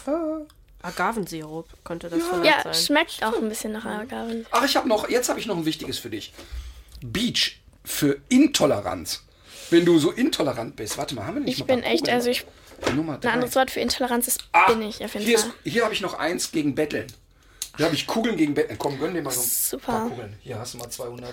Agavensirup 0.83 1.69
könnte 1.85 2.09
das 2.09 2.19
vielleicht 2.25 2.45
Ja, 2.45 2.63
sein. 2.65 2.75
schmeckt 2.75 3.23
auch 3.23 3.37
ein 3.37 3.49
bisschen 3.49 3.71
nach 3.71 3.85
Agaven. 3.85 4.47
Ach, 4.51 4.65
ich 4.65 4.75
habe 4.75 4.89
noch, 4.89 5.09
jetzt 5.09 5.29
habe 5.29 5.39
ich 5.39 5.47
noch 5.47 5.57
ein 5.57 5.65
wichtiges 5.65 6.01
für 6.01 6.11
dich. 6.11 6.33
Beach 7.01 7.61
für 7.85 8.17
Intoleranz. 8.29 9.23
Wenn 9.71 9.85
du 9.85 9.99
so 9.99 10.11
intolerant 10.11 10.77
bist, 10.77 10.97
warte 10.99 11.15
mal, 11.15 11.27
haben 11.27 11.35
wir 11.37 11.41
nicht 11.43 11.55
Ich 11.55 11.61
mal 11.61 11.67
bin 11.75 11.79
ein 11.85 11.85
echt, 11.85 12.01
Kugeln? 12.05 12.17
also 12.17 12.31
ich, 12.31 12.45
Nummer 12.95 13.15
ein 13.15 13.21
drei. 13.21 13.31
anderes 13.31 13.55
Wort 13.57 13.71
für 13.71 13.81
Intoleranz 13.81 14.29
ist 14.29 14.41
Ah, 14.53 14.67
bin 14.71 14.83
ich 14.83 15.05
auf 15.05 15.13
jeden 15.15 15.27
hier, 15.27 15.39
Fall. 15.39 15.49
ist- 15.65 15.73
hier 15.73 15.85
habe 15.85 15.95
ich 15.95 16.01
noch 16.01 16.15
eins 16.15 16.51
gegen 16.53 16.75
Betteln. 16.75 17.07
Hier 17.77 17.87
habe 17.87 17.95
ich 17.95 18.07
Kugeln 18.07 18.37
gegen 18.37 18.55
Betteln. 18.55 18.79
Komm, 18.79 18.99
gönn 18.99 19.15
dir 19.15 19.23
mal 19.23 19.31
so 19.31 19.41
ein 19.41 19.47
Super. 19.47 19.87
paar 19.93 20.09
Kugeln. 20.09 20.37
Hier 20.41 20.59
hast 20.59 20.75
du 20.75 20.79
mal 20.79 20.89
200. 20.91 21.33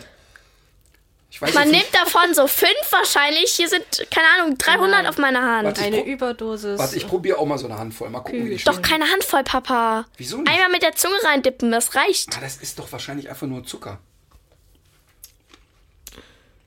Ich 1.32 1.42
weiß 1.42 1.54
Man 1.54 1.70
nimmt 1.70 1.90
davon 1.92 2.34
so 2.34 2.48
fünf 2.48 2.70
wahrscheinlich. 2.92 3.52
Hier 3.52 3.68
sind, 3.68 3.84
keine 4.12 4.28
Ahnung, 4.38 4.58
300 4.58 4.90
Nein. 5.04 5.08
auf 5.08 5.18
meiner 5.18 5.42
Hand. 5.42 5.66
Warte, 5.66 5.82
ich 5.82 5.88
Eine 5.88 6.06
Überdosis. 6.06 6.78
Warte, 6.80 6.96
ich 6.96 7.08
probiere 7.08 7.40
auch 7.40 7.46
mal 7.46 7.58
so 7.58 7.66
eine 7.66 7.78
Handvoll. 7.78 8.10
Mal 8.10 8.20
gucken, 8.22 8.46
wie 8.46 8.56
die. 8.56 8.64
Doch 8.64 8.82
keine 8.82 9.06
Handvoll, 9.12 9.44
Papa. 9.44 10.06
Wieso 10.18 10.38
nicht? 10.38 10.50
Einmal 10.50 10.70
mit 10.70 10.82
der 10.84 10.94
Zunge 10.96 11.16
reindippen, 11.24 11.72
das 11.72 11.96
reicht. 11.96 12.38
Ah, 12.38 12.42
das 12.42 12.58
ist 12.58 12.80
doch 12.80 12.90
wahrscheinlich 12.92 13.30
einfach 13.30 13.48
nur 13.48 13.66
Zucker. 13.66 14.00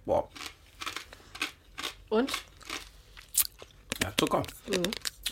Boah, 0.04 0.28
Und? 2.10 2.32
ja, 4.02 4.12
Zucker. 4.16 4.42
Mhm. 4.68 4.90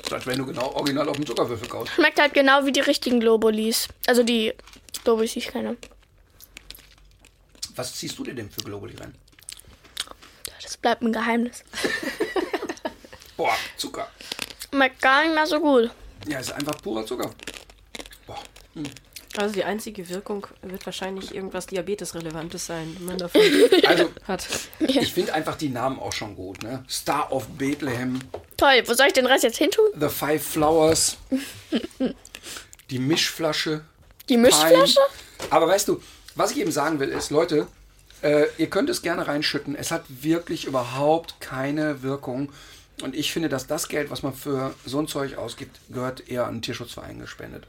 Das 0.08 0.26
wenn 0.26 0.38
du 0.38 0.46
genau 0.46 0.72
original 0.72 1.08
auf 1.08 1.16
dem 1.16 1.26
Zuckerwürfel 1.26 1.68
kaust. 1.68 1.92
Schmeckt 1.92 2.20
halt 2.20 2.34
genau 2.34 2.64
wie 2.64 2.72
die 2.72 2.80
richtigen 2.80 3.18
Globulis. 3.20 3.88
Also 4.06 4.22
die 4.22 4.52
Globulis, 5.04 5.32
die 5.32 5.38
ich 5.40 5.48
kenne. 5.48 5.76
Was 7.74 7.94
ziehst 7.94 8.18
du 8.18 8.24
dir 8.24 8.34
denn 8.34 8.50
für 8.50 8.62
Globuli 8.62 8.94
rein? 8.96 9.14
Das 10.62 10.76
bleibt 10.76 11.02
ein 11.02 11.12
Geheimnis. 11.12 11.64
Boah, 13.36 13.54
Zucker. 13.76 14.08
Schmeckt 14.70 15.00
gar 15.00 15.22
nicht 15.24 15.34
mehr 15.34 15.46
so 15.46 15.60
gut. 15.60 15.90
Ja, 16.26 16.38
ist 16.38 16.52
einfach 16.52 16.80
purer 16.82 17.04
Zucker. 17.04 17.30
Boah. 18.26 18.42
Also 19.36 19.52
die 19.52 19.64
einzige 19.64 20.08
Wirkung 20.08 20.46
wird 20.62 20.86
wahrscheinlich 20.86 21.34
irgendwas 21.34 21.66
Diabetesrelevantes 21.66 22.66
sein, 22.66 22.94
wenn 22.98 23.06
man 23.06 23.18
davon 23.18 23.40
Also, 23.86 24.10
hat. 24.26 24.46
ich 24.80 25.12
finde 25.12 25.34
einfach 25.34 25.56
die 25.56 25.68
Namen 25.68 25.98
auch 25.98 26.12
schon 26.12 26.34
gut. 26.34 26.62
Ne? 26.62 26.84
Star 26.88 27.30
of 27.32 27.46
Bethlehem, 27.48 28.18
Toll, 28.56 28.82
wo 28.86 28.94
soll 28.94 29.08
ich 29.08 29.12
den 29.12 29.26
Rest 29.26 29.44
jetzt 29.44 29.58
hin 29.58 29.70
tun? 29.70 29.84
The 30.00 30.08
Five 30.08 30.42
Flowers, 30.42 31.18
die 32.90 32.98
Mischflasche. 32.98 33.82
Die 34.28 34.36
Mischflasche? 34.36 34.98
Pine. 35.38 35.50
Aber 35.50 35.68
weißt 35.68 35.88
du, 35.88 36.00
was 36.34 36.52
ich 36.52 36.58
eben 36.58 36.72
sagen 36.72 36.98
will, 37.00 37.10
ist, 37.10 37.30
Leute, 37.30 37.66
äh, 38.22 38.46
ihr 38.56 38.70
könnt 38.70 38.88
es 38.88 39.02
gerne 39.02 39.26
reinschütten. 39.28 39.76
Es 39.76 39.90
hat 39.90 40.04
wirklich 40.08 40.64
überhaupt 40.64 41.40
keine 41.40 42.02
Wirkung. 42.02 42.50
Und 43.02 43.14
ich 43.14 43.32
finde, 43.32 43.48
dass 43.50 43.66
das 43.66 43.88
Geld, 43.88 44.10
was 44.10 44.22
man 44.22 44.32
für 44.32 44.74
so 44.86 44.98
ein 44.98 45.06
Zeug 45.06 45.36
ausgibt, 45.36 45.78
gehört 45.90 46.28
eher 46.28 46.44
an 46.44 46.54
einen 46.54 46.62
Tierschutzverein 46.62 47.18
gespendet. 47.18 47.66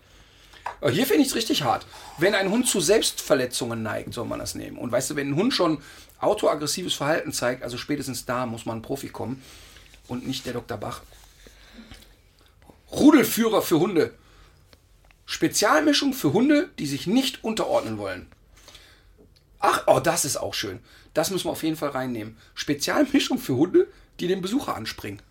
Aber 0.81 0.91
Hier 0.91 1.05
finde 1.05 1.23
ich 1.23 1.29
es 1.29 1.35
richtig 1.35 1.63
hart. 1.63 1.85
Wenn 2.17 2.35
ein 2.35 2.49
Hund 2.49 2.67
zu 2.67 2.79
Selbstverletzungen 2.79 3.83
neigt, 3.83 4.13
soll 4.13 4.25
man 4.25 4.39
das 4.39 4.55
nehmen. 4.55 4.77
Und 4.77 4.91
weißt 4.91 5.11
du, 5.11 5.15
wenn 5.15 5.31
ein 5.31 5.35
Hund 5.35 5.53
schon 5.53 5.81
autoaggressives 6.19 6.93
Verhalten 6.93 7.31
zeigt, 7.31 7.63
also 7.63 7.77
spätestens 7.77 8.25
da 8.25 8.45
muss 8.45 8.65
man 8.65 8.79
ein 8.79 8.81
Profi 8.81 9.09
kommen 9.09 9.41
und 10.07 10.27
nicht 10.27 10.45
der 10.45 10.53
Dr. 10.53 10.77
Bach. 10.77 11.01
Rudelführer 12.91 13.61
für 13.61 13.79
Hunde. 13.79 14.13
Spezialmischung 15.25 16.13
für 16.13 16.31
Hunde, 16.31 16.69
die 16.79 16.87
sich 16.87 17.05
nicht 17.05 17.43
unterordnen 17.43 17.97
wollen. 17.97 18.27
Ach, 19.59 19.83
oh, 19.87 19.99
das 19.99 20.23
ist 20.23 20.37
auch 20.37 20.53
schön. 20.53 20.79
Das 21.13 21.31
müssen 21.31 21.45
wir 21.45 21.51
auf 21.51 21.63
jeden 21.63 21.75
Fall 21.75 21.89
reinnehmen. 21.89 22.37
Spezialmischung 22.53 23.39
für 23.39 23.55
Hunde, 23.55 23.87
die 24.19 24.27
den 24.27 24.41
Besucher 24.41 24.75
anspringen. 24.75 25.21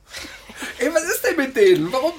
Ey, 0.79 0.93
was 0.93 1.05
ist 1.05 1.25
denn 1.25 1.37
mit 1.37 1.57
denen? 1.57 1.93
Warum? 1.93 2.13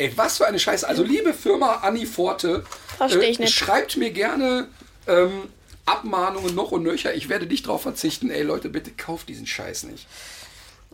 Ey, 0.00 0.12
was 0.16 0.38
für 0.38 0.46
eine 0.46 0.58
Scheiße. 0.58 0.88
Also, 0.88 1.02
liebe 1.02 1.34
Firma 1.34 1.74
Anni 1.82 2.06
Forte, 2.06 2.64
Versteh 2.96 3.20
ich 3.26 3.38
nicht. 3.38 3.54
schreibt 3.54 3.96
mir 3.98 4.10
gerne 4.12 4.66
ähm, 5.06 5.42
Abmahnungen 5.84 6.54
noch 6.54 6.70
und 6.72 6.82
nöcher. 6.82 7.14
Ich 7.14 7.28
werde 7.28 7.44
nicht 7.46 7.66
drauf 7.66 7.82
verzichten. 7.82 8.30
Ey, 8.30 8.42
Leute, 8.42 8.70
bitte 8.70 8.90
kauft 8.92 9.28
diesen 9.28 9.46
Scheiß 9.46 9.82
nicht. 9.84 10.06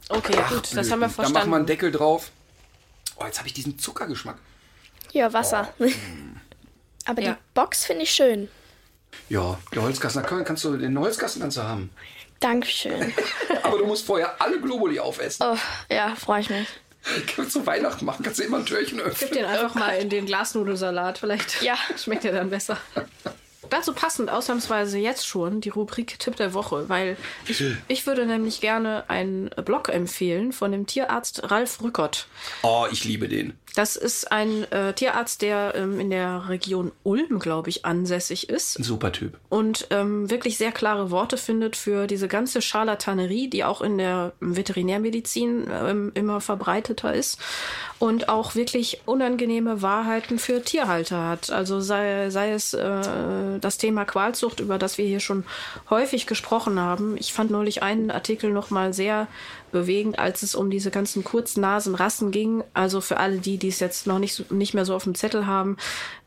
Okay, 0.09 0.37
Ach, 0.41 0.49
gut, 0.51 0.65
das 0.65 0.71
Blöden. 0.71 0.91
haben 0.93 1.01
wir 1.01 1.07
Da 1.09 1.09
machen 1.09 1.17
wir 1.17 1.25
einen 1.25 1.35
verstanden. 1.35 1.67
Deckel 1.67 1.93
drauf. 1.93 2.31
Oh, 3.17 3.25
jetzt 3.27 3.39
habe 3.39 3.47
ich 3.47 3.55
diesen 3.55 3.79
Zuckergeschmack. 3.79 4.37
Hier, 5.13 5.33
Wasser. 5.33 5.73
Oh. 5.79 5.87
Aber 7.05 7.23
Ja. 7.23 7.35
die 7.35 7.39
Box 7.55 7.85
finde 7.85 8.03
ich 8.03 8.11
schön. 8.13 8.49
Ja, 9.29 9.57
der 9.73 9.83
Holzkasten, 9.83 10.23
kannst 10.25 10.65
du, 10.65 10.77
den 10.77 10.99
Holzkasten 10.99 11.41
kannst 11.41 11.57
du 11.57 11.63
haben. 11.63 11.91
Dankeschön. 12.41 13.15
Aber 13.63 13.79
du 13.79 13.87
musst 13.87 14.05
vorher 14.05 14.41
alle 14.41 14.61
Globuli 14.61 14.99
aufessen. 14.99 15.45
Oh, 15.49 15.57
ja, 15.93 16.15
freue 16.17 16.41
ich 16.41 16.51
mich. 16.51 16.67
Kannst 17.35 17.55
du 17.55 17.65
Weihnachten 17.67 18.05
machen, 18.05 18.23
kannst 18.25 18.41
du 18.41 18.45
immer 18.45 18.59
ein 18.59 18.67
Türchen 18.67 18.99
Gib 18.99 19.07
öffnen. 19.07 19.31
den 19.33 19.45
einfach 19.45 19.75
mal 19.75 19.91
in 19.97 20.11
den 20.11 20.27
Glasnudelsalat. 20.27 21.19
Vielleicht 21.19 21.63
Ja. 21.63 21.77
schmeckt 21.97 22.25
er 22.25 22.33
dann 22.33 22.51
besser. 22.51 22.79
Dazu 23.71 23.93
passend 23.93 24.31
ausnahmsweise 24.31 24.99
jetzt 24.99 25.27
schon 25.27 25.61
die 25.61 25.69
Rubrik 25.71 26.19
Tipp 26.19 26.37
der 26.37 26.55
Woche, 26.55 26.89
weil 26.89 27.17
ich, 27.47 27.63
ich 27.89 28.07
würde 28.07 28.27
nämlich 28.27 28.61
gerne 28.61 29.05
einen 29.09 29.51
Blog 29.65 29.89
empfehlen 29.89 30.53
von 30.53 30.73
dem 30.73 30.87
Tierarzt 30.87 31.51
Ralf 31.51 31.83
Rückert. 31.83 32.29
Oh, 32.63 32.87
ich 32.91 33.05
liebe 33.05 33.29
den. 33.29 33.55
Das 33.75 33.95
ist 33.95 34.33
ein 34.33 34.65
äh, 34.73 34.95
Tierarzt, 34.95 35.43
der 35.43 35.75
ähm, 35.75 36.01
in 36.01 36.09
der 36.09 36.49
Region 36.49 36.93
Ulm, 37.03 37.39
glaube 37.39 37.69
ich, 37.69 37.85
ansässig 37.85 38.49
ist 38.49 38.79
Ein 38.79 38.85
super 38.85 39.13
Typ. 39.13 39.37
und 39.51 39.89
ähm, 39.91 40.31
wirklich 40.31 40.57
sehr 40.57 40.73
klare 40.73 41.11
Worte 41.11 41.37
findet 41.37 41.77
für 41.77 42.07
diese 42.07 42.27
ganze 42.27 42.63
Scharlatanerie, 42.63 43.49
die 43.49 43.65
auch 43.65 43.83
in 43.83 43.99
der 43.99 44.33
Veterinärmedizin 44.41 45.67
ähm, 45.71 46.11
immer 46.15 46.41
verbreiteter 46.41 47.13
ist 47.13 47.39
und 47.99 48.31
auch 48.31 48.55
wirklich 48.55 49.03
unangenehme 49.05 49.83
Wahrheiten 49.83 50.39
für 50.39 50.63
Tierhalter 50.63 51.29
hat. 51.29 51.51
Also 51.51 51.81
sei, 51.81 52.31
sei 52.31 52.53
es 52.53 52.73
äh, 52.73 53.56
das 53.61 53.79
Thema 53.79 54.05
Qualzucht, 54.05 54.61
über 54.61 54.79
das 54.79 54.99
wir 54.99 55.07
hier 55.07 55.21
schon 55.21 55.45
häufig 55.91 56.27
gesprochen 56.27 56.81
haben. 56.81 57.17
Ich 57.19 57.33
fand 57.33 57.51
neulich 57.51 57.83
einen 57.83 58.11
Artikel 58.11 58.51
noch 58.51 58.71
mal 58.71 58.93
sehr 58.93 59.29
bewegend, 59.77 60.19
als 60.19 60.43
es 60.43 60.55
um 60.55 60.71
diese 60.71 60.91
ganzen 60.91 61.23
Kurznasenrassen 61.23 62.31
ging. 62.31 62.65
Also 62.73 63.01
für 63.01 63.19
alle 63.19 63.39
die, 63.39 63.59
die 63.59 63.69
es 63.69 63.81
jetzt 63.81 64.07
noch 64.07 64.19
nicht, 64.19 64.51
nicht 64.51 64.75
mehr 64.75 64.85
so 64.85 64.95
auf 64.95 65.05
dem 65.05 65.15
Zettel 65.15 65.47
haben, 65.47 65.77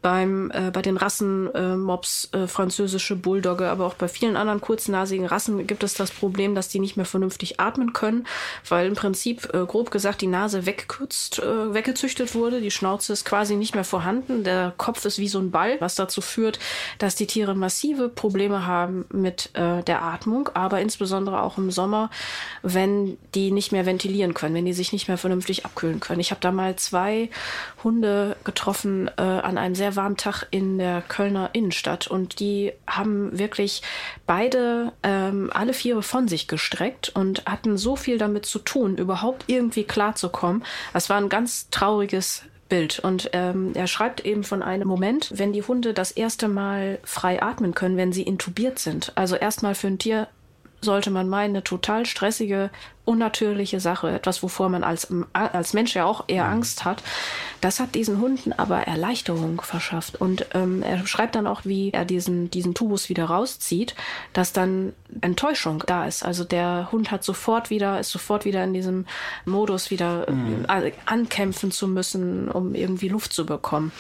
beim, 0.02 0.50
äh, 0.52 0.72
bei 0.72 0.82
den 0.82 0.98
Rassen 0.98 1.54
äh, 1.54 2.38
äh, 2.38 2.48
französische 2.48 3.16
Bulldogge, 3.16 3.70
aber 3.70 3.86
auch 3.86 3.96
bei 3.96 4.08
vielen 4.08 4.38
anderen 4.38 4.62
kurznasigen 4.62 5.26
Rassen 5.26 5.68
gibt 5.68 5.84
es 5.84 5.94
das 5.94 6.12
Problem, 6.12 6.56
dass 6.56 6.70
die 6.70 6.80
nicht 6.80 6.96
mehr 6.96 7.06
vernünftig 7.06 7.60
atmen 7.60 7.92
können, 7.92 8.26
weil 8.68 8.88
im 8.88 8.96
Prinzip, 8.96 9.54
äh, 9.54 9.66
grob 9.66 9.92
gesagt, 9.92 10.22
die 10.22 10.28
Nase 10.28 10.66
weggekürzt, 10.66 11.40
äh, 11.40 11.74
weggezüchtet 11.74 12.34
wurde. 12.34 12.62
Die 12.62 12.72
Schnauze 12.72 13.12
ist 13.12 13.26
quasi 13.26 13.56
nicht 13.56 13.76
mehr 13.76 13.84
vorhanden. 13.84 14.44
Der 14.44 14.74
Kopf 14.78 15.04
ist 15.06 15.20
wie 15.20 15.28
so 15.28 15.40
ein 15.40 15.52
Ball, 15.52 15.76
was 15.82 15.96
dazu 15.96 16.22
führt, 16.22 16.60
dass 16.98 17.16
die 17.16 17.28
Tiere 17.28 17.56
massive 17.56 18.08
Probleme 18.08 18.66
haben 18.66 19.06
mit 19.12 19.50
äh, 19.54 19.84
der 19.84 20.02
Atmung, 20.02 20.50
aber 20.54 20.80
insbesondere 20.80 21.42
auch 21.42 21.58
im 21.58 21.72
Sommer, 21.72 22.10
wenn 22.62 23.18
die 23.36 23.39
nicht 23.52 23.72
mehr 23.72 23.86
ventilieren 23.86 24.34
können, 24.34 24.56
wenn 24.56 24.66
die 24.66 24.74
sich 24.74 24.94
nicht 24.94 25.08
mehr 25.08 25.18
vernünftig 25.18 25.66
abkühlen 25.66 26.00
können. 26.00 26.20
Ich 26.20 26.32
habe 26.32 26.42
da 26.42 26.52
mal 26.52 26.76
zwei 26.76 27.30
Hunde 27.84 28.36
getroffen 28.44 29.10
äh, 29.18 29.22
an 29.22 29.58
einem 29.58 29.76
sehr 29.76 29.96
warmen 29.96 30.18
Tag 30.18 30.46
in 30.52 30.78
der 30.78 31.02
Kölner 31.02 31.50
Innenstadt 31.54 32.08
und 32.08 32.40
die 32.40 32.74
haben 32.86 33.38
wirklich 33.38 33.82
beide 34.28 34.92
ähm, 35.04 35.50
alle 35.54 35.74
Viere 35.74 36.04
von 36.04 36.28
sich 36.28 36.48
gestreckt 36.48 37.10
und 37.10 37.46
hatten 37.46 37.78
so 37.78 37.96
viel 37.96 38.18
damit 38.18 38.46
zu 38.46 38.60
tun, 38.60 38.98
überhaupt 38.98 39.46
irgendwie 39.48 39.84
klarzukommen. 39.84 40.64
Das 40.94 41.10
war 41.10 41.18
ein 41.18 41.30
ganz 41.30 41.70
trauriges 41.70 42.44
Bild. 42.70 43.00
Und 43.00 43.32
ähm, 43.34 43.72
er 43.74 43.88
schreibt 43.88 44.24
eben 44.26 44.44
von 44.44 44.64
einem 44.64 44.88
Moment, 44.88 45.32
wenn 45.36 45.52
die 45.52 45.64
Hunde 45.64 45.94
das 45.94 46.12
erste 46.12 46.48
Mal 46.48 47.00
frei 47.04 47.42
atmen 47.42 47.74
können, 47.74 47.98
wenn 47.98 48.14
sie 48.14 48.24
intubiert 48.24 48.80
sind. 48.80 49.12
Also 49.16 49.36
erstmal 49.36 49.76
für 49.76 49.88
ein 49.88 49.98
Tier 49.98 50.28
sollte 50.82 51.12
man 51.12 51.28
meinen, 51.28 51.56
eine 51.56 51.64
total 51.64 52.06
stressige, 52.06 52.70
unnatürliche 53.10 53.80
Sache, 53.80 54.12
etwas, 54.12 54.44
wovor 54.44 54.70
man 54.70 54.84
als, 54.84 55.08
als 55.34 55.74
Mensch 55.74 55.96
ja 55.96 56.06
auch 56.06 56.26
eher 56.28 56.46
Angst 56.46 56.86
hat. 56.86 57.02
Das 57.60 57.80
hat 57.80 57.96
diesen 57.96 58.22
Hunden 58.22 58.54
aber 58.54 58.84
Erleichterung 58.84 59.62
verschafft. 59.62 60.22
Und 60.22 60.46
ähm, 60.54 60.84
er 60.84 61.06
schreibt 61.08 61.34
dann 61.34 61.48
auch, 61.48 61.66
wie 61.66 61.90
er 61.92 62.06
diesen, 62.06 62.52
diesen 62.52 62.76
Tubus 62.76 63.10
wieder 63.10 63.26
rauszieht, 63.26 63.96
dass 64.34 64.54
dann 64.54 64.94
Enttäuschung 65.22 65.84
da 65.88 66.06
ist. 66.06 66.24
Also 66.24 66.44
der 66.44 66.90
Hund 66.92 67.10
hat 67.10 67.24
sofort 67.24 67.72
wieder, 67.72 68.00
ist 68.00 68.12
sofort 68.12 68.46
wieder 68.46 68.64
in 68.64 68.74
diesem 68.74 69.08
Modus, 69.44 69.90
wieder 69.90 70.28
äh, 70.28 70.92
ankämpfen 71.08 71.72
zu 71.72 71.88
müssen, 71.88 72.50
um 72.50 72.76
irgendwie 72.76 73.10
Luft 73.10 73.34
zu 73.34 73.46
bekommen. 73.46 73.92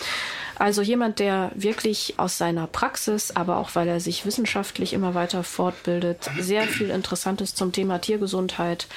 Also 0.60 0.82
jemand, 0.82 1.20
der 1.20 1.52
wirklich 1.56 2.16
aus 2.18 2.38
seiner 2.38 2.68
Praxis, 2.68 3.32
aber 3.32 3.58
auch 3.58 3.76
weil 3.76 3.88
er 3.88 4.02
sich 4.02 4.26
wissenschaftlich 4.26 4.92
immer 4.92 5.16
weiter 5.16 5.46
fortbildet, 5.46 6.30
sehr 6.38 6.64
viel 6.64 6.90
Interessantes 6.90 7.56
zum 7.56 7.72
Thema 7.72 8.00
Tiergesundheit 8.00 8.88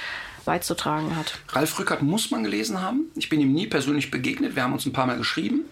beizutragen 0.45 1.17
hat. 1.17 1.39
Ralf 1.51 1.79
Rückert 1.79 2.03
muss 2.03 2.31
man 2.31 2.43
gelesen 2.43 2.81
haben. 2.81 3.11
Ich 3.15 3.29
bin 3.29 3.41
ihm 3.41 3.53
nie 3.53 3.67
persönlich 3.67 4.11
begegnet. 4.11 4.57
Wir 4.57 4.65
haben 4.65 4.73
uns 4.73 4.87
ein 4.87 4.93
paar 4.93 5.07
Mal 5.07 5.17
geschrieben. 5.17 5.65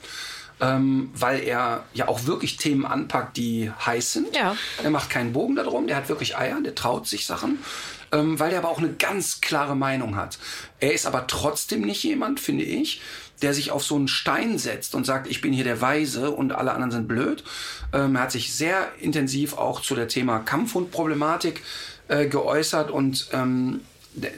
Ähm, 0.62 1.10
weil 1.14 1.40
er 1.42 1.84
ja 1.94 2.06
auch 2.08 2.26
wirklich 2.26 2.58
Themen 2.58 2.84
anpackt, 2.84 3.38
die 3.38 3.72
heiß 3.86 4.12
sind. 4.12 4.36
Ja. 4.36 4.54
Er 4.84 4.90
macht 4.90 5.08
keinen 5.08 5.32
Bogen 5.32 5.56
darum, 5.56 5.86
der 5.86 5.96
hat 5.96 6.10
wirklich 6.10 6.36
Eier, 6.36 6.60
der 6.60 6.74
traut 6.74 7.06
sich 7.06 7.24
Sachen, 7.24 7.60
ähm, 8.12 8.38
weil 8.38 8.52
er 8.52 8.58
aber 8.58 8.68
auch 8.68 8.76
eine 8.76 8.92
ganz 8.92 9.40
klare 9.40 9.74
Meinung 9.74 10.16
hat. 10.16 10.38
Er 10.78 10.92
ist 10.92 11.06
aber 11.06 11.26
trotzdem 11.26 11.80
nicht 11.80 12.02
jemand, 12.02 12.40
finde 12.40 12.64
ich, 12.64 13.00
der 13.40 13.54
sich 13.54 13.70
auf 13.70 13.82
so 13.82 13.96
einen 13.96 14.08
Stein 14.08 14.58
setzt 14.58 14.94
und 14.94 15.06
sagt, 15.06 15.28
ich 15.28 15.40
bin 15.40 15.54
hier 15.54 15.64
der 15.64 15.80
Weise 15.80 16.30
und 16.30 16.52
alle 16.52 16.72
anderen 16.72 16.90
sind 16.90 17.08
blöd. 17.08 17.42
Ähm, 17.94 18.16
er 18.16 18.22
hat 18.22 18.32
sich 18.32 18.52
sehr 18.52 18.88
intensiv 18.98 19.54
auch 19.54 19.80
zu 19.80 19.94
der 19.94 20.08
Thema 20.08 20.40
Kampfhundproblematik 20.40 21.62
äh, 22.08 22.26
geäußert 22.26 22.90
und 22.90 23.28
ähm, 23.32 23.80
der, 24.12 24.30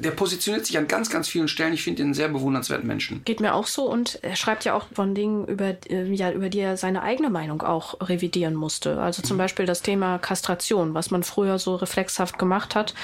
der, 0.00 0.10
positioniert 0.10 0.66
sich 0.66 0.76
an 0.78 0.88
ganz, 0.88 1.08
ganz 1.08 1.28
vielen 1.28 1.46
Stellen. 1.46 1.72
Ich 1.72 1.84
finde 1.84 2.02
ihn 2.02 2.06
einen 2.06 2.14
sehr 2.14 2.28
bewundernswerten 2.28 2.86
Menschen. 2.86 3.22
Geht 3.24 3.40
mir 3.40 3.54
auch 3.54 3.68
so 3.68 3.88
und 3.88 4.18
er 4.22 4.34
schreibt 4.34 4.64
ja 4.64 4.74
auch 4.74 4.86
von 4.92 5.14
Dingen, 5.14 5.46
über, 5.46 5.76
äh, 5.88 6.12
ja, 6.12 6.32
über 6.32 6.48
die 6.48 6.58
er 6.58 6.76
seine 6.76 7.02
eigene 7.02 7.30
Meinung 7.30 7.62
auch 7.62 8.00
revidieren 8.00 8.54
musste. 8.54 9.00
Also 9.00 9.22
zum 9.22 9.38
Beispiel 9.38 9.64
das 9.64 9.82
Thema 9.82 10.18
Kastration, 10.18 10.94
was 10.94 11.12
man 11.12 11.22
früher 11.22 11.60
so 11.60 11.76
reflexhaft 11.76 12.38
gemacht 12.38 12.74
hat, 12.74 12.94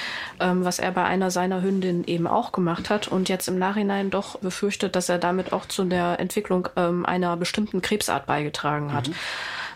ähm, 0.41 0.65
was 0.65 0.81
er 0.81 0.91
bei 0.91 1.05
einer 1.05 1.31
seiner 1.31 1.63
Hündinnen 1.63 2.05
eben 2.05 2.27
auch 2.27 2.51
gemacht 2.51 2.91
hat 2.91 3.07
und 3.07 3.29
jetzt 3.29 3.47
im 3.47 3.59
Nachhinein 3.59 4.11
doch 4.11 4.39
befürchtet, 4.41 4.97
dass 4.97 5.09
er 5.09 5.19
damit 5.19 5.53
auch 5.53 5.67
zu 5.67 5.85
der 5.85 6.19
Entwicklung 6.19 6.69
ähm, 6.77 7.07
einer 7.07 7.37
bestimmten 7.37 7.81
Krebsart 7.81 8.27
beigetragen 8.27 8.93
hat. 8.93 9.09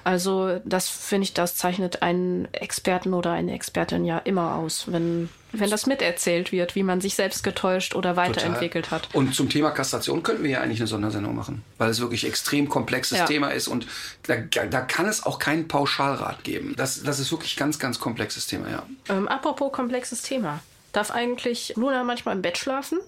Also 0.04 0.60
das 0.64 0.88
finde 0.88 1.24
ich, 1.24 1.34
das 1.34 1.56
zeichnet 1.56 2.02
einen 2.02 2.52
Experten 2.52 3.14
oder 3.14 3.32
eine 3.32 3.54
Expertin 3.54 4.04
ja 4.04 4.18
immer 4.18 4.56
aus, 4.56 4.84
wenn, 4.88 5.28
wenn 5.52 5.70
das 5.70 5.86
miterzählt 5.86 6.50
wird, 6.50 6.74
wie 6.74 6.82
man 6.82 7.00
sich 7.00 7.14
selbst 7.14 7.44
getäuscht 7.44 7.94
oder 7.94 8.16
weiterentwickelt 8.16 8.90
hat. 8.90 9.08
Und 9.12 9.34
zum 9.34 9.48
Thema 9.48 9.70
Kastration 9.70 10.22
könnten 10.22 10.42
wir 10.42 10.50
ja 10.50 10.60
eigentlich 10.60 10.80
eine 10.80 10.88
Sondersendung 10.88 11.36
machen, 11.36 11.62
weil 11.78 11.90
es 11.90 12.00
wirklich 12.00 12.26
extrem 12.26 12.68
komplexes 12.68 13.18
Ja. 13.18 13.26
Thema 13.26 13.48
ist 13.48 13.68
und 13.68 13.86
da, 14.24 14.36
da 14.36 14.80
kann 14.80 15.06
es 15.06 15.24
auch 15.24 15.38
keinen 15.38 15.68
Pauschalrat 15.68 16.42
geben. 16.44 16.74
Das, 16.76 17.02
das 17.02 17.20
ist 17.20 17.30
wirklich 17.30 17.56
ganz, 17.56 17.78
ganz 17.78 18.00
komplexes 18.00 18.46
Thema, 18.46 18.70
ja. 18.70 18.82
Ähm, 19.08 19.28
apropos 19.28 19.72
komplexes 19.72 20.22
Thema. 20.22 20.60
Darf 20.92 21.10
eigentlich 21.10 21.74
Luna 21.76 22.04
manchmal 22.04 22.34
im 22.36 22.42
Bett 22.42 22.58
schlafen? 22.58 22.98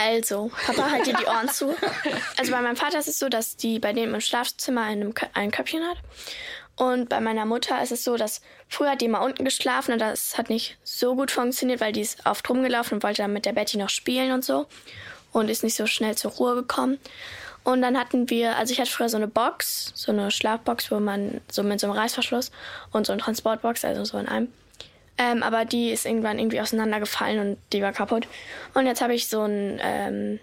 Also, 0.00 0.52
Papa, 0.64 0.92
halt 0.92 1.06
dir 1.06 1.14
die 1.14 1.26
Ohren 1.26 1.48
zu. 1.48 1.74
Also 2.36 2.52
bei 2.52 2.60
meinem 2.60 2.76
Vater 2.76 3.00
ist 3.00 3.08
es 3.08 3.18
so, 3.18 3.28
dass 3.28 3.56
die 3.56 3.80
bei 3.80 3.92
dem 3.92 4.14
im 4.14 4.20
Schlafzimmer 4.20 4.82
ein, 4.82 5.12
ein 5.34 5.50
Köpfchen 5.50 5.82
hat. 5.82 5.98
Und 6.76 7.08
bei 7.08 7.20
meiner 7.20 7.44
Mutter 7.44 7.82
ist 7.82 7.90
es 7.90 8.04
so, 8.04 8.16
dass 8.16 8.40
früher 8.68 8.92
hat 8.92 9.00
die 9.00 9.08
mal 9.08 9.18
unten 9.18 9.44
geschlafen 9.44 9.92
und 9.92 9.98
das 9.98 10.38
hat 10.38 10.50
nicht 10.50 10.78
so 10.84 11.16
gut 11.16 11.32
funktioniert, 11.32 11.80
weil 11.80 11.90
die 11.90 12.02
ist 12.02 12.24
oft 12.24 12.48
rumgelaufen 12.48 12.94
und 12.94 13.02
wollte 13.02 13.22
dann 13.22 13.32
mit 13.32 13.44
der 13.44 13.52
Betty 13.52 13.76
noch 13.76 13.88
spielen 13.88 14.30
und 14.30 14.44
so. 14.44 14.66
Und 15.32 15.50
ist 15.50 15.64
nicht 15.64 15.74
so 15.74 15.86
schnell 15.86 16.14
zur 16.14 16.30
Ruhe 16.30 16.54
gekommen. 16.54 16.98
Und 17.64 17.82
dann 17.82 17.98
hatten 17.98 18.30
wir, 18.30 18.56
also 18.56 18.72
ich 18.72 18.80
hatte 18.80 18.90
früher 18.90 19.08
so 19.08 19.16
eine 19.16 19.26
Box, 19.26 19.90
so 19.96 20.12
eine 20.12 20.30
Schlafbox, 20.30 20.92
wo 20.92 21.00
man 21.00 21.40
so 21.50 21.64
mit 21.64 21.80
so 21.80 21.88
einem 21.88 21.96
Reißverschluss 21.96 22.52
und 22.92 23.04
so 23.06 23.12
eine 23.12 23.20
Transportbox, 23.20 23.84
also 23.84 24.04
so 24.04 24.16
in 24.16 24.28
einem. 24.28 24.52
Ähm, 25.18 25.42
aber 25.42 25.64
die 25.64 25.90
ist 25.90 26.06
irgendwann 26.06 26.38
irgendwie 26.38 26.60
auseinandergefallen 26.60 27.40
und 27.40 27.58
die 27.72 27.82
war 27.82 27.92
kaputt. 27.92 28.28
Und 28.74 28.86
jetzt 28.86 29.00
habe 29.00 29.14
ich 29.14 29.28
so 29.28 29.42
ein 29.42 29.80
ähm, 29.82 30.40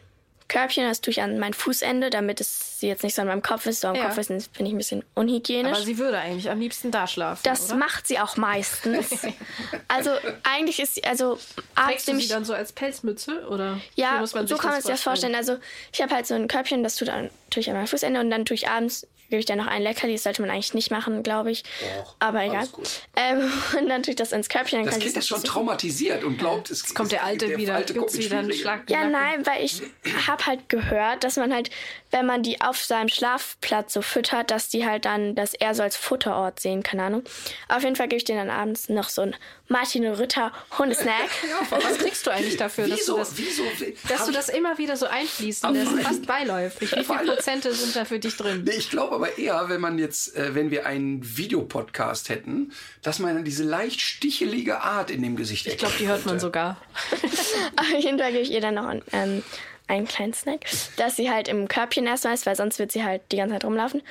Körbchen, 0.47 0.87
das 0.87 1.01
tue 1.01 1.11
ich 1.11 1.21
an 1.21 1.39
mein 1.39 1.53
Fußende, 1.53 2.09
damit 2.09 2.41
es 2.41 2.74
sie 2.85 2.89
jetzt 2.89 3.03
nicht 3.03 3.15
so 3.15 3.21
an 3.21 3.27
meinem 3.27 3.41
Kopf 3.41 3.65
ist. 3.65 3.81
So 3.81 3.87
am 3.87 3.95
Ja. 3.95 4.05
Kopf 4.05 4.17
ist, 4.17 4.27
finde 4.27 4.45
ich 4.59 4.69
ein 4.73 4.77
bisschen 4.77 5.03
unhygienisch. 5.15 5.73
Aber 5.75 5.81
sie 5.83 5.97
würde 5.97 6.19
eigentlich 6.19 6.49
am 6.49 6.59
liebsten 6.59 6.91
da 6.91 7.07
schlafen. 7.07 7.41
das 7.43 7.69
oder? 7.69 7.75
macht 7.77 8.07
sie 8.07 8.19
auch 8.19 8.37
meistens. 8.37 9.09
also 9.87 10.11
eigentlich 10.43 10.79
ist 10.79 10.95
sie, 10.95 11.03
also 11.03 11.35
Trägst 11.35 11.59
abends 11.75 12.05
du 12.05 12.11
nehme 12.11 12.19
sie 12.21 12.25
ich 12.27 12.31
dann 12.31 12.45
so 12.45 12.53
als 12.53 12.71
Pelzmütze? 12.73 13.47
Oder 13.49 13.79
ja, 13.95 14.19
muss 14.19 14.33
man 14.33 14.47
so 14.47 14.57
kann 14.57 14.71
man 14.71 14.81
sich 14.81 14.91
das 14.91 15.01
vorstellen. 15.01 15.35
Also 15.35 15.57
ich 15.91 16.01
habe 16.01 16.13
halt 16.13 16.27
so 16.27 16.35
ein 16.35 16.47
Körbchen, 16.47 16.83
das 16.83 16.95
tut 16.95 17.07
dann, 17.07 17.29
tue 17.49 17.61
ich 17.61 17.69
an 17.69 17.75
mein 17.75 17.87
Fußende 17.87 18.19
und 18.19 18.29
dann 18.29 18.45
tue 18.45 18.55
ich 18.55 18.67
abends, 18.69 19.07
gebe 19.29 19.39
ich 19.39 19.45
dann 19.47 19.57
noch 19.57 19.67
ein 19.67 19.81
Leckerli. 19.81 20.13
Das 20.13 20.23
sollte 20.23 20.41
man 20.43 20.51
eigentlich 20.51 20.73
nicht 20.75 20.91
machen, 20.91 21.23
glaube 21.23 21.49
ich. 21.51 21.63
Doch, 21.63 22.15
Aber 22.19 22.39
alles 22.39 22.51
egal. 22.53 22.67
gut. 22.67 22.89
Ähm, 23.15 23.51
und 23.79 23.89
dann 23.89 24.03
tue 24.03 24.11
ich 24.11 24.15
das 24.15 24.31
ins 24.31 24.49
Körbchen. 24.49 24.79
Dann 24.79 24.85
Das 24.85 24.95
Kind 24.95 25.05
ist 25.07 25.17
das 25.17 25.27
schon 25.27 25.43
traumatisiert 25.43 26.23
und 26.23 26.37
glaubt, 26.37 26.69
es 26.69 26.93
Kommt 26.93 27.11
der 27.11 27.23
Alte 27.23 27.57
wieder, 27.57 27.73
Alte 27.75 27.93
kommt 27.93 28.05
gibt's 28.07 28.17
mit 28.17 28.25
wieder 28.25 28.39
einen. 28.39 28.53
Schlag. 28.53 28.89
Ja, 28.89 29.07
nein, 29.09 29.45
weil 29.45 29.63
ich 29.65 29.81
habe 30.27 30.45
halt 30.45 30.69
gehört, 30.69 31.23
dass 31.23 31.37
man 31.37 31.51
halt, 31.53 31.69
wenn 32.15 32.25
man 32.25 32.43
die 32.43 32.61
auf 32.61 32.81
seinem 32.81 33.09
Schlafplatz 33.09 33.91
so 33.93 34.01
füttert, 34.01 34.49
dass 34.49 34.69
die 34.69 34.85
halt 34.85 35.03
dann 35.03 35.35
das 35.35 35.53
eher 35.53 35.75
so 35.75 35.83
als 35.83 35.97
Futterort 35.97 36.61
sehen, 36.61 36.81
keine 36.81 37.03
Ahnung. 37.03 37.23
Auf 37.67 37.83
jeden 37.83 37.97
Fall 37.97 38.07
gebe 38.07 38.15
ich 38.17 38.23
denen 38.23 38.47
dann 38.47 38.57
abends 38.57 38.87
noch 38.87 39.09
so 39.09 39.21
ein 39.23 39.35
Martin 39.67 40.05
Ritter 40.07 40.53
Hundesnack. 40.79 41.29
Was 41.69 41.97
kriegst 41.97 42.25
du 42.25 42.31
eigentlich 42.31 42.55
dafür, 42.55 42.87
dass, 42.87 42.99
Wieso, 42.99 43.13
du 43.13 43.19
das, 43.19 43.37
wieso, 43.37 43.63
dass 44.07 44.23
du 44.25 44.31
ich- 44.31 44.35
das 44.37 44.47
immer 44.49 44.77
wieder 44.77 44.95
so 44.95 45.07
einfließt 45.07 45.63
lässt? 45.69 45.91
nein. 45.91 46.05
Fast 46.05 46.25
beiläufig. 46.25 46.91
Wie 46.95 47.03
viele 47.03 47.33
Prozente 47.35 47.73
sind 47.73 47.95
da 47.95 48.05
für 48.05 48.19
dich 48.19 48.37
drin? 48.37 48.63
Nee, 48.63 48.75
ich 48.77 48.89
glaube 48.89 49.13
aber 49.15 49.37
eher, 49.37 49.67
wenn 49.67 49.81
man 49.81 49.99
jetzt, 49.99 50.37
äh, 50.37 50.55
wenn 50.55 50.71
wir 50.71 50.85
einen 50.85 51.37
Videopodcast 51.37 52.29
hätten, 52.29 52.71
dass 53.01 53.19
man 53.19 53.35
dann 53.35 53.43
diese 53.43 53.63
leicht 53.65 53.99
stichelige 53.99 54.81
Art 54.81 55.11
in 55.11 55.21
dem 55.21 55.35
Gesicht 55.35 55.67
Ich 55.67 55.77
glaube, 55.77 55.95
die 55.99 56.07
hört 56.07 56.25
man 56.25 56.39
sogar. 56.39 56.77
Auf 57.75 57.89
jeden 57.99 58.19
Fall 58.19 58.31
gebe 58.31 58.43
ich 58.43 58.51
ihr 58.51 58.61
dann 58.61 58.75
noch 58.75 58.85
einen, 58.85 59.01
ähm, 59.11 59.43
einen 59.87 60.07
kleinen 60.07 60.33
Snack, 60.33 60.65
dass 60.97 61.15
sie 61.15 61.31
halt 61.31 61.47
im 61.47 61.67
Körbchen 61.67 62.07
erstmal 62.07 62.33
ist, 62.33 62.45
weil 62.45 62.55
sonst 62.55 62.79
wird 62.79 62.91
sie 62.91 63.03
halt 63.03 63.21
die 63.31 63.37
ganze 63.37 63.55
Zeit 63.55 63.65
rumlaufen. 63.65 64.01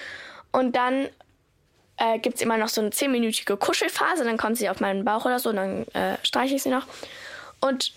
Und 0.53 0.77
dann 0.77 1.09
äh, 1.97 2.19
gibt 2.19 2.37
es 2.37 2.43
immer 2.43 2.59
noch 2.59 2.69
so 2.69 2.81
eine 2.81 2.91
zehnminütige 2.91 3.57
Kuschelphase, 3.57 4.25
dann 4.25 4.37
kommt 4.37 4.59
sie 4.59 4.69
auf 4.69 4.81
meinen 4.81 5.05
Bauch 5.05 5.25
oder 5.25 5.39
so, 5.39 5.53
dann 5.53 5.87
äh, 5.89 6.17
streiche 6.23 6.55
ich 6.55 6.63
sie 6.63 6.71
noch. 6.71 6.87
Und 7.61 7.93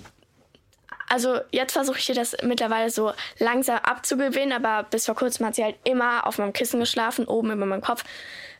also 1.09 1.39
jetzt 1.51 1.73
versuche 1.73 1.99
ich 1.99 2.09
ihr 2.09 2.15
das 2.15 2.35
mittlerweile 2.43 2.89
so 2.89 3.13
langsam 3.39 3.77
abzugewinnen, 3.77 4.51
aber 4.51 4.87
bis 4.89 5.05
vor 5.05 5.15
kurzem 5.15 5.45
hat 5.45 5.55
sie 5.55 5.63
halt 5.63 5.77
immer 5.83 6.27
auf 6.27 6.37
meinem 6.37 6.53
Kissen 6.53 6.79
geschlafen, 6.79 7.25
oben 7.25 7.51
über 7.51 7.65
meinem 7.65 7.81
Kopf. 7.81 8.03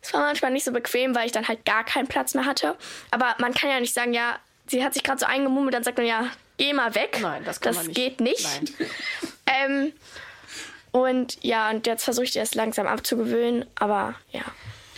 Es 0.02 0.14
war 0.14 0.22
manchmal 0.22 0.52
nicht 0.52 0.64
so 0.64 0.72
bequem, 0.72 1.14
weil 1.16 1.26
ich 1.26 1.32
dann 1.34 1.48
halt 1.48 1.66
gar 1.66 1.84
keinen 1.84 2.08
Platz 2.08 2.34
mehr 2.34 2.46
hatte. 2.46 2.76
Aber 3.12 3.36
man 3.40 3.54
kann 3.54 3.70
ja 3.70 3.80
nicht 3.80 3.94
sagen, 3.94 4.14
ja, 4.14 4.38
sie 4.68 4.84
hat 4.84 4.94
sich 4.94 5.04
gerade 5.04 5.20
so 5.20 5.26
eingemummelt, 5.26 5.74
dann 5.74 5.84
sagt 5.84 5.98
man 5.98 6.08
ja, 6.08 6.28
geh 6.58 6.74
mal 6.74 6.94
weg. 6.96 7.20
Nein, 7.22 7.44
das 7.46 7.62
kann 7.62 7.74
das 7.74 7.78
man 7.78 7.88
nicht. 7.88 7.96
geht 7.96 8.20
nicht. 8.20 8.48
Nein. 8.80 8.90
Ähm, 9.50 9.94
und 10.92 11.42
ja, 11.42 11.70
und 11.70 11.88
jetzt 11.88 12.04
versuche 12.04 12.26
ich 12.26 12.36
ihr 12.36 12.42
das 12.42 12.54
langsam 12.54 12.86
abzugewöhnen, 12.86 13.66
aber 13.76 14.16
ja. 14.32 14.42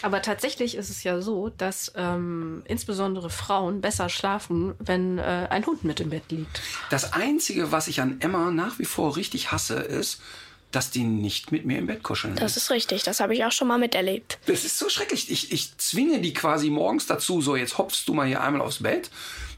Aber 0.02 0.22
tatsächlich 0.22 0.76
ist 0.76 0.90
es 0.90 1.04
ja 1.04 1.22
so, 1.22 1.50
dass 1.50 1.92
ähm, 1.96 2.64
insbesondere 2.66 3.30
Frauen 3.30 3.82
besser 3.82 4.10
schlafen, 4.10 4.74
wenn 4.80 5.18
äh, 5.18 5.48
ein 5.50 5.66
Hund 5.66 5.84
mit 5.84 6.00
im 6.00 6.10
Bett 6.10 6.24
liegt. 6.32 6.62
Das 6.90 7.14
Einzige, 7.14 7.72
was 7.72 7.88
ich 7.88 8.02
an 8.02 8.22
Emma 8.22 8.50
nach 8.50 8.80
wie 8.80 8.86
vor 8.86 9.18
richtig 9.18 9.52
hasse, 9.52 9.76
ist, 9.76 10.22
dass 10.72 10.92
die 10.92 11.04
nicht 11.04 11.52
mit 11.52 11.66
mir 11.66 11.80
im 11.80 11.88
Bett 11.88 12.04
kuscheln. 12.04 12.36
Das 12.36 12.56
ist 12.56 12.70
richtig, 12.70 13.04
das 13.04 13.20
habe 13.20 13.34
ich 13.34 13.44
auch 13.44 13.52
schon 13.52 13.68
mal 13.68 13.80
miterlebt. 13.80 14.38
Das 14.46 14.64
ist 14.64 14.78
so 14.78 14.88
schrecklich. 14.88 15.30
Ich, 15.32 15.52
ich 15.52 15.78
zwinge 15.78 16.22
die 16.22 16.34
quasi 16.34 16.70
morgens 16.70 17.08
dazu, 17.08 17.42
so 17.42 17.56
jetzt 17.56 17.78
hopfst 17.78 18.04
du 18.08 18.14
mal 18.14 18.28
hier 18.28 18.42
einmal 18.42 18.62
aufs 18.62 18.82
Bett. 18.84 19.10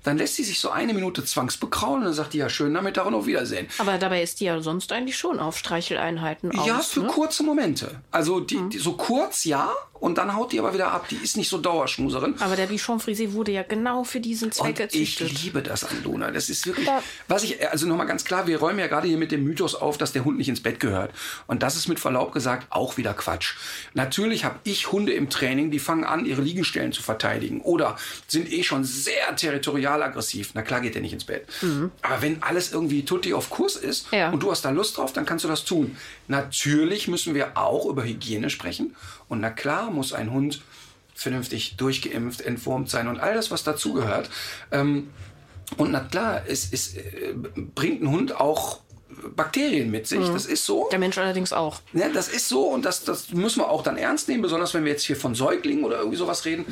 Dann 0.03 0.17
lässt 0.17 0.35
sie 0.35 0.43
sich 0.43 0.59
so 0.59 0.69
eine 0.69 0.93
Minute 0.93 1.23
zwangsbekraulen 1.23 1.99
und 1.99 2.05
dann 2.05 2.13
sagt 2.13 2.33
die, 2.33 2.39
ja, 2.39 2.49
schönen 2.49 2.73
Nachmittag 2.73 3.05
und 3.05 3.13
auf 3.13 3.25
Wiedersehen. 3.25 3.67
Aber 3.77 3.97
dabei 3.97 4.23
ist 4.23 4.39
die 4.39 4.45
ja 4.45 4.59
sonst 4.61 4.91
eigentlich 4.91 5.17
schon 5.17 5.39
auf 5.39 5.57
Streicheleinheiten 5.57 6.57
aus. 6.57 6.67
ja, 6.67 6.79
für 6.79 7.01
ne? 7.01 7.07
kurze 7.07 7.43
Momente. 7.43 8.01
Also 8.11 8.39
die, 8.39 8.59
die, 8.69 8.77
so 8.77 8.93
kurz 8.93 9.43
ja 9.43 9.71
und 10.01 10.17
dann 10.17 10.35
haut 10.35 10.51
die 10.51 10.59
aber 10.59 10.73
wieder 10.73 10.91
ab. 10.91 11.07
Die 11.09 11.15
ist 11.15 11.37
nicht 11.37 11.47
so 11.47 11.57
Dauerschmuserin. 11.59 12.35
Aber 12.41 12.57
der 12.57 12.65
Bichon 12.67 12.99
Frisé 12.99 13.31
wurde 13.31 13.51
ja 13.53 13.63
genau 13.63 14.03
für 14.03 14.19
diesen 14.19 14.51
Zweck 14.51 14.79
Und 14.81 14.93
ich 14.95 15.19
liebe 15.43 15.61
das 15.61 15.85
an 15.85 16.03
Luna. 16.03 16.31
Das 16.31 16.49
ist 16.49 16.65
wirklich, 16.67 16.87
Ja. 16.87 17.01
was 17.29 17.43
ich, 17.43 17.65
also 17.69 17.87
nochmal 17.87 18.07
ganz 18.07 18.25
klar, 18.25 18.47
wir 18.47 18.59
räumen 18.59 18.79
ja 18.79 18.87
gerade 18.87 19.07
hier 19.07 19.17
mit 19.17 19.31
dem 19.31 19.43
Mythos 19.45 19.75
auf, 19.75 19.97
dass 19.97 20.11
der 20.11 20.25
Hund 20.25 20.37
nicht 20.37 20.49
ins 20.49 20.61
Bett 20.61 20.79
gehört. 20.81 21.11
Und 21.47 21.63
das 21.63 21.75
ist 21.77 21.87
mit 21.87 21.99
Verlaub 21.99 22.33
gesagt 22.33 22.67
auch 22.71 22.97
wieder 22.97 23.13
Quatsch. 23.13 23.53
Natürlich 23.93 24.43
habe 24.43 24.59
ich 24.63 24.91
Hunde 24.91 25.13
im 25.13 25.29
Training, 25.29 25.69
die 25.71 25.79
fangen 25.79 26.03
an, 26.03 26.25
ihre 26.25 26.41
Liegenstellen 26.41 26.91
zu 26.91 27.03
verteidigen 27.03 27.61
oder 27.61 27.95
sind 28.27 28.51
eh 28.51 28.63
schon 28.63 28.83
sehr 28.83 29.35
territorial 29.35 30.01
aggressiv. 30.01 30.49
Na 30.55 30.63
klar 30.63 30.81
geht 30.81 30.95
der 30.95 31.01
nicht 31.03 31.13
ins 31.13 31.25
Bett. 31.25 31.47
Aber 32.01 32.21
wenn 32.23 32.41
alles 32.41 32.71
irgendwie 32.73 33.05
tutti 33.05 33.33
auf 33.35 33.49
Kurs 33.51 33.75
ist 33.75 34.07
Ja. 34.11 34.31
und 34.31 34.41
du 34.41 34.49
hast 34.49 34.63
da 34.65 34.71
Lust 34.71 34.97
drauf, 34.97 35.13
dann 35.13 35.27
kannst 35.27 35.45
du 35.45 35.47
das 35.47 35.63
tun. 35.63 35.95
Natürlich 36.27 37.07
müssen 37.07 37.35
wir 37.35 37.55
auch 37.57 37.85
über 37.85 38.03
Hygiene 38.03 38.49
sprechen. 38.49 38.95
Und 39.31 39.39
na 39.39 39.49
klar 39.49 39.91
muss 39.91 40.11
ein 40.11 40.29
Hund 40.33 40.61
vernünftig 41.15 41.77
durchgeimpft, 41.77 42.41
entwurmt 42.41 42.89
sein 42.89 43.07
und 43.07 43.21
all 43.21 43.33
das, 43.33 43.49
was 43.49 43.63
dazugehört. 43.63 44.29
Ähm, 44.73 45.09
und 45.77 45.91
na 45.91 46.01
klar, 46.01 46.41
es, 46.47 46.73
es 46.73 46.97
äh, 46.97 47.33
bringt 47.73 48.01
ein 48.01 48.11
Hund 48.11 48.35
auch 48.35 48.81
Bakterien 49.35 49.91
mit 49.91 50.07
sich. 50.07 50.27
Das 50.27 50.45
ist 50.45 50.65
so. 50.65 50.87
Der 50.91 50.99
Mensch 50.99 51.17
allerdings 51.17 51.53
auch. 51.53 51.81
Ja, 51.93 52.09
das 52.09 52.27
ist 52.27 52.47
so 52.47 52.67
und 52.67 52.85
das, 52.85 53.03
das 53.03 53.31
müssen 53.31 53.59
wir 53.61 53.69
auch 53.69 53.83
dann 53.83 53.97
ernst 53.97 54.27
nehmen, 54.27 54.41
besonders 54.41 54.73
wenn 54.73 54.85
wir 54.85 54.91
jetzt 54.91 55.03
hier 55.03 55.15
von 55.15 55.35
Säuglingen 55.35 55.83
oder 55.83 55.97
irgendwie 55.97 56.17
sowas 56.17 56.45
reden. 56.45 56.65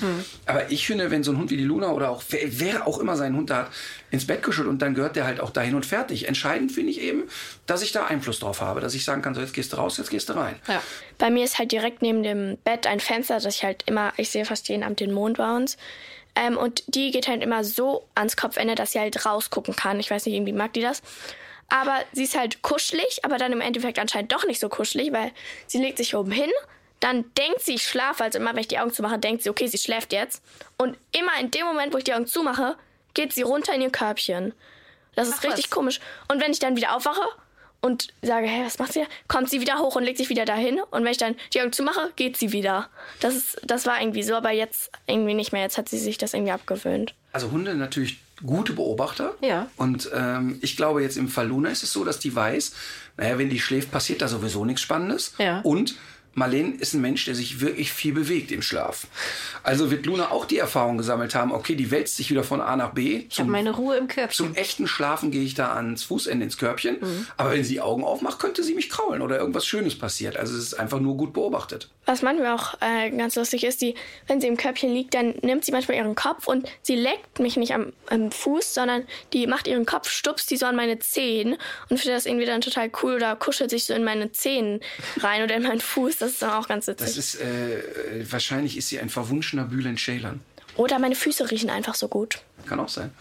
Aber 0.45 0.71
ich 0.71 0.85
finde, 0.85 1.11
wenn 1.11 1.23
so 1.23 1.31
ein 1.31 1.37
Hund 1.37 1.51
wie 1.51 1.57
die 1.57 1.63
Luna 1.63 1.91
oder 1.91 2.09
auch 2.09 2.23
wer, 2.29 2.41
wer 2.59 2.87
auch 2.87 2.99
immer 2.99 3.15
seinen 3.15 3.35
Hund 3.35 3.49
da 3.49 3.57
hat, 3.57 3.71
ins 4.11 4.25
Bett 4.25 4.41
kuschelt 4.43 4.67
und 4.67 4.81
dann 4.81 4.95
gehört 4.95 5.15
der 5.15 5.25
halt 5.25 5.39
auch 5.39 5.51
dahin 5.51 5.75
und 5.75 5.85
fertig. 5.85 6.27
Entscheidend 6.27 6.71
finde 6.71 6.91
ich 6.91 7.01
eben, 7.01 7.23
dass 7.67 7.81
ich 7.81 7.91
da 7.91 8.05
Einfluss 8.05 8.39
drauf 8.39 8.61
habe, 8.61 8.81
dass 8.81 8.93
ich 8.93 9.05
sagen 9.05 9.21
kann, 9.21 9.35
so 9.35 9.41
jetzt 9.41 9.53
gehst 9.53 9.73
du 9.73 9.77
raus, 9.77 9.97
jetzt 9.97 10.09
gehst 10.09 10.29
du 10.29 10.33
rein. 10.33 10.55
Ja. 10.67 10.81
Bei 11.17 11.29
mir 11.29 11.43
ist 11.43 11.59
halt 11.59 11.71
direkt 11.71 12.01
neben 12.01 12.23
dem 12.23 12.57
Bett 12.63 12.87
ein 12.87 12.99
Fenster, 12.99 13.39
dass 13.39 13.55
ich 13.55 13.63
halt 13.63 13.83
immer, 13.85 14.13
ich 14.17 14.29
sehe 14.29 14.45
fast 14.45 14.67
jeden 14.69 14.83
Abend 14.83 14.99
den 14.99 15.11
Mond 15.11 15.37
bei 15.37 15.55
uns. 15.55 15.77
Ähm, 16.35 16.57
und 16.57 16.83
die 16.87 17.11
geht 17.11 17.27
halt 17.27 17.43
immer 17.43 17.63
so 17.63 18.05
ans 18.15 18.37
Kopfende, 18.37 18.75
dass 18.75 18.91
sie 18.93 18.99
halt 18.99 19.25
rausgucken 19.25 19.75
kann. 19.75 19.99
Ich 19.99 20.09
weiß 20.09 20.25
nicht, 20.25 20.35
irgendwie 20.35 20.53
mag 20.53 20.73
die 20.73 20.81
das. 20.81 21.01
Aber 21.69 21.99
sie 22.13 22.23
ist 22.23 22.37
halt 22.37 22.61
kuschelig, 22.61 23.19
aber 23.23 23.37
dann 23.37 23.51
im 23.53 23.61
Endeffekt 23.61 23.99
anscheinend 23.99 24.31
doch 24.31 24.45
nicht 24.45 24.59
so 24.59 24.69
kuschelig, 24.69 25.13
weil 25.13 25.31
sie 25.67 25.77
legt 25.79 25.97
sich 25.97 26.15
oben 26.15 26.31
hin, 26.31 26.49
dann 26.99 27.25
denkt 27.37 27.61
sie, 27.61 27.75
ich 27.75 27.83
schlafe. 27.83 28.23
Also 28.23 28.39
immer, 28.39 28.51
wenn 28.53 28.61
ich 28.61 28.67
die 28.67 28.79
Augen 28.79 28.91
zumache, 28.91 29.19
denkt 29.19 29.43
sie, 29.43 29.49
okay, 29.49 29.67
sie 29.67 29.77
schläft 29.77 30.11
jetzt. 30.11 30.43
Und 30.77 30.97
immer 31.11 31.31
in 31.39 31.51
dem 31.51 31.65
Moment, 31.65 31.93
wo 31.93 31.97
ich 31.97 32.03
die 32.03 32.13
Augen 32.13 32.27
zumache, 32.27 32.75
geht 33.13 33.33
sie 33.33 33.41
runter 33.41 33.73
in 33.73 33.81
ihr 33.81 33.91
Körbchen. 33.91 34.53
Das 35.15 35.27
ist 35.27 35.39
Ach, 35.39 35.43
richtig 35.45 35.65
was. 35.65 35.71
komisch. 35.71 35.99
Und 36.27 36.41
wenn 36.41 36.51
ich 36.51 36.59
dann 36.59 36.75
wieder 36.75 36.95
aufwache 36.95 37.27
und 37.81 38.09
sage, 38.21 38.47
hä, 38.47 38.63
was 38.65 38.79
macht 38.79 38.93
sie? 38.93 39.05
Kommt 39.27 39.49
sie 39.49 39.61
wieder 39.61 39.79
hoch 39.79 39.95
und 39.95 40.03
legt 40.03 40.17
sich 40.17 40.29
wieder 40.29 40.45
dahin. 40.45 40.79
Und 40.91 41.03
wenn 41.03 41.11
ich 41.11 41.17
dann 41.17 41.35
die 41.53 41.61
Augen 41.61 41.71
zumache, 41.71 42.11
geht 42.15 42.37
sie 42.37 42.51
wieder. 42.51 42.89
Das, 43.19 43.35
ist, 43.35 43.61
das 43.63 43.85
war 43.85 44.01
irgendwie 44.01 44.23
so, 44.23 44.35
aber 44.35 44.51
jetzt 44.51 44.91
irgendwie 45.07 45.33
nicht 45.33 45.51
mehr. 45.51 45.61
Jetzt 45.61 45.77
hat 45.77 45.89
sie 45.89 45.97
sich 45.97 46.17
das 46.17 46.33
irgendwie 46.33 46.51
abgewöhnt. 46.51 47.13
Also 47.31 47.51
Hunde 47.51 47.75
natürlich 47.75 48.17
gute 48.45 48.73
Beobachter. 48.73 49.33
Ja. 49.41 49.67
Und 49.77 50.09
ähm, 50.13 50.57
ich 50.61 50.77
glaube, 50.77 51.01
jetzt 51.01 51.17
im 51.17 51.27
Fall 51.27 51.47
Luna 51.47 51.69
ist 51.69 51.83
es 51.83 51.93
so, 51.93 52.03
dass 52.03 52.19
die 52.19 52.35
weiß, 52.35 52.73
naja, 53.17 53.37
wenn 53.37 53.49
die 53.49 53.59
schläft, 53.59 53.91
passiert 53.91 54.21
da 54.21 54.27
sowieso 54.27 54.65
nichts 54.65 54.81
Spannendes. 54.81 55.33
Ja. 55.37 55.61
Und 55.61 55.95
Marlene 56.39 56.75
ist 56.79 56.93
ein 56.93 57.01
Mensch, 57.01 57.25
der 57.25 57.35
sich 57.35 57.59
wirklich 57.59 57.93
viel 57.93 58.13
bewegt 58.13 58.51
im 58.51 58.63
Schlaf. 58.63 59.05
Also 59.61 59.91
wird 59.91 60.05
Luna 60.05 60.31
auch 60.31 60.45
die 60.45 60.57
Erfahrung 60.57 60.97
gesammelt 60.97 61.35
haben, 61.35 61.51
okay, 61.51 61.75
die 61.75 61.91
wälzt 61.91 62.15
sich 62.15 62.31
wieder 62.31 62.43
von 62.43 62.61
A 62.61 62.75
nach 62.75 62.91
B. 62.93 63.25
Ich 63.29 63.39
habe 63.39 63.51
meine 63.51 63.75
Ruhe 63.75 63.97
im 63.97 64.07
Körbchen. 64.07 64.47
Zum 64.47 64.55
echten 64.55 64.87
Schlafen 64.87 65.29
gehe 65.29 65.43
ich 65.43 65.53
da 65.53 65.73
ans 65.73 66.03
Fußende 66.03 66.43
ins 66.43 66.57
Körbchen. 66.57 66.97
Mhm. 66.99 67.27
Aber 67.37 67.51
wenn 67.51 67.63
sie 67.63 67.73
die 67.73 67.81
Augen 67.81 68.03
aufmacht, 68.03 68.39
könnte 68.39 68.63
sie 68.63 68.73
mich 68.73 68.89
kraulen 68.89 69.21
oder 69.21 69.37
irgendwas 69.37 69.65
Schönes 69.65 69.97
passiert. 69.97 70.37
Also 70.37 70.55
es 70.55 70.63
ist 70.63 70.73
einfach 70.73 70.99
nur 70.99 71.17
gut 71.17 71.33
beobachtet. 71.33 71.89
Was 72.05 72.23
manchmal 72.23 72.55
auch 72.55 72.73
äh, 72.81 73.11
ganz 73.11 73.35
lustig 73.35 73.63
ist, 73.63 73.81
die, 73.81 73.93
wenn 74.25 74.41
sie 74.41 74.47
im 74.47 74.57
Körbchen 74.57 74.91
liegt, 74.91 75.13
dann 75.13 75.35
nimmt 75.43 75.63
sie 75.63 75.71
manchmal 75.71 75.97
ihren 75.97 76.15
Kopf 76.15 76.47
und 76.47 76.67
sie 76.81 76.95
leckt 76.95 77.39
mich 77.39 77.57
nicht 77.57 77.73
am, 77.73 77.93
am 78.07 78.31
Fuß, 78.31 78.73
sondern 78.73 79.03
die 79.33 79.45
macht 79.45 79.67
ihren 79.67 79.85
Kopf, 79.85 80.09
stupst 80.09 80.49
die 80.49 80.57
so 80.57 80.65
an 80.65 80.75
meine 80.75 80.97
Zehen 80.99 81.57
und 81.89 81.99
findet 81.99 82.17
das 82.17 82.25
irgendwie 82.25 82.47
dann 82.47 82.61
total 82.61 82.89
cool 83.03 83.13
oder 83.15 83.35
kuschelt 83.35 83.69
sich 83.69 83.85
so 83.85 83.93
in 83.93 84.03
meine 84.03 84.31
Zehen 84.31 84.79
rein 85.19 85.43
oder 85.43 85.55
in 85.55 85.63
meinen 85.63 85.81
Fuß. 85.81 86.17
Das 86.17 86.28
ist 86.29 86.41
dann 86.41 86.51
auch 86.51 86.67
ganz 86.67 86.87
witzig. 86.87 87.07
Das 87.07 87.17
ist, 87.17 87.35
äh, 87.35 88.25
wahrscheinlich 88.29 88.77
ist 88.77 88.89
sie 88.89 88.99
ein 88.99 89.09
verwunschener 89.09 89.65
Bülent 89.65 89.99
Ceylan. 89.99 90.41
Oder 90.75 90.99
meine 90.99 91.15
Füße 91.15 91.49
riechen 91.51 91.69
einfach 91.69 91.95
so 91.95 92.07
gut. 92.07 92.39
Kann 92.65 92.79
auch 92.79 92.89
sein. 92.89 93.11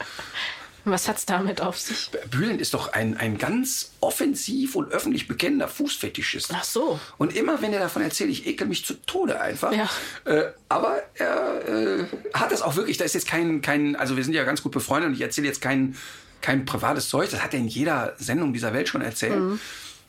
Was 0.85 1.09
hat's 1.09 1.27
damit 1.27 1.61
auf 1.61 1.79
sich? 1.79 2.11
Bülent 2.31 2.61
ist 2.61 2.75
doch 2.75 2.93
ein, 2.93 3.17
ein 3.17 3.39
ganz 3.39 3.93
offensiv 4.01 4.75
und 4.75 4.91
öffentlich 4.93 5.29
bekennender 5.29 5.69
Fußfetischist. 5.69 6.51
Ach 6.55 6.65
so. 6.65 7.01
Und 7.19 7.35
immer, 7.35 7.61
wenn 7.61 7.73
er 7.73 7.81
davon 7.81 8.03
erzählt, 8.03 8.31
ich 8.31 8.47
ekel 8.47 8.67
mich 8.67 8.85
zu 8.85 8.95
Tode 8.95 9.41
einfach. 9.41 9.73
Ja. 9.73 9.89
Äh, 10.25 10.53
aber 10.69 11.03
er 11.15 11.69
äh, 11.69 12.05
hat 12.33 12.53
das 12.53 12.63
auch 12.63 12.77
wirklich, 12.77 12.97
da 12.97 13.05
ist 13.05 13.15
jetzt 13.15 13.27
kein, 13.27 13.61
kein, 13.61 13.97
also 13.97 14.17
wir 14.17 14.25
sind 14.25 14.35
ja 14.35 14.45
ganz 14.45 14.63
gut 14.63 14.73
befreundet 14.73 15.09
und 15.09 15.15
ich 15.15 15.21
erzähle 15.21 15.49
jetzt 15.49 15.61
kein, 15.61 15.97
kein 16.41 16.65
privates 16.65 17.09
Zeug, 17.09 17.31
das 17.31 17.43
hat 17.43 17.53
er 17.53 17.61
in 17.61 17.69
jeder 17.69 18.15
Sendung 18.19 18.53
dieser 18.53 18.73
Welt 18.73 18.89
schon 18.89 19.03
erzählt. 19.03 19.39
Mhm. 19.39 19.61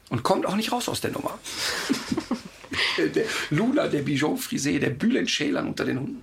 Und 0.09 0.23
kommt 0.23 0.45
auch 0.45 0.55
nicht 0.55 0.71
raus 0.71 0.89
aus 0.89 1.01
der 1.01 1.11
Nummer. 1.11 1.37
der 2.97 3.25
Luna, 3.49 3.87
der 3.87 4.01
Bijon 4.01 4.37
Frisé, 4.37 4.79
der 4.79 4.91
Bülent 4.91 5.29
Ceylan 5.29 5.67
unter 5.67 5.85
den 5.85 5.99
Hunden. 5.99 6.21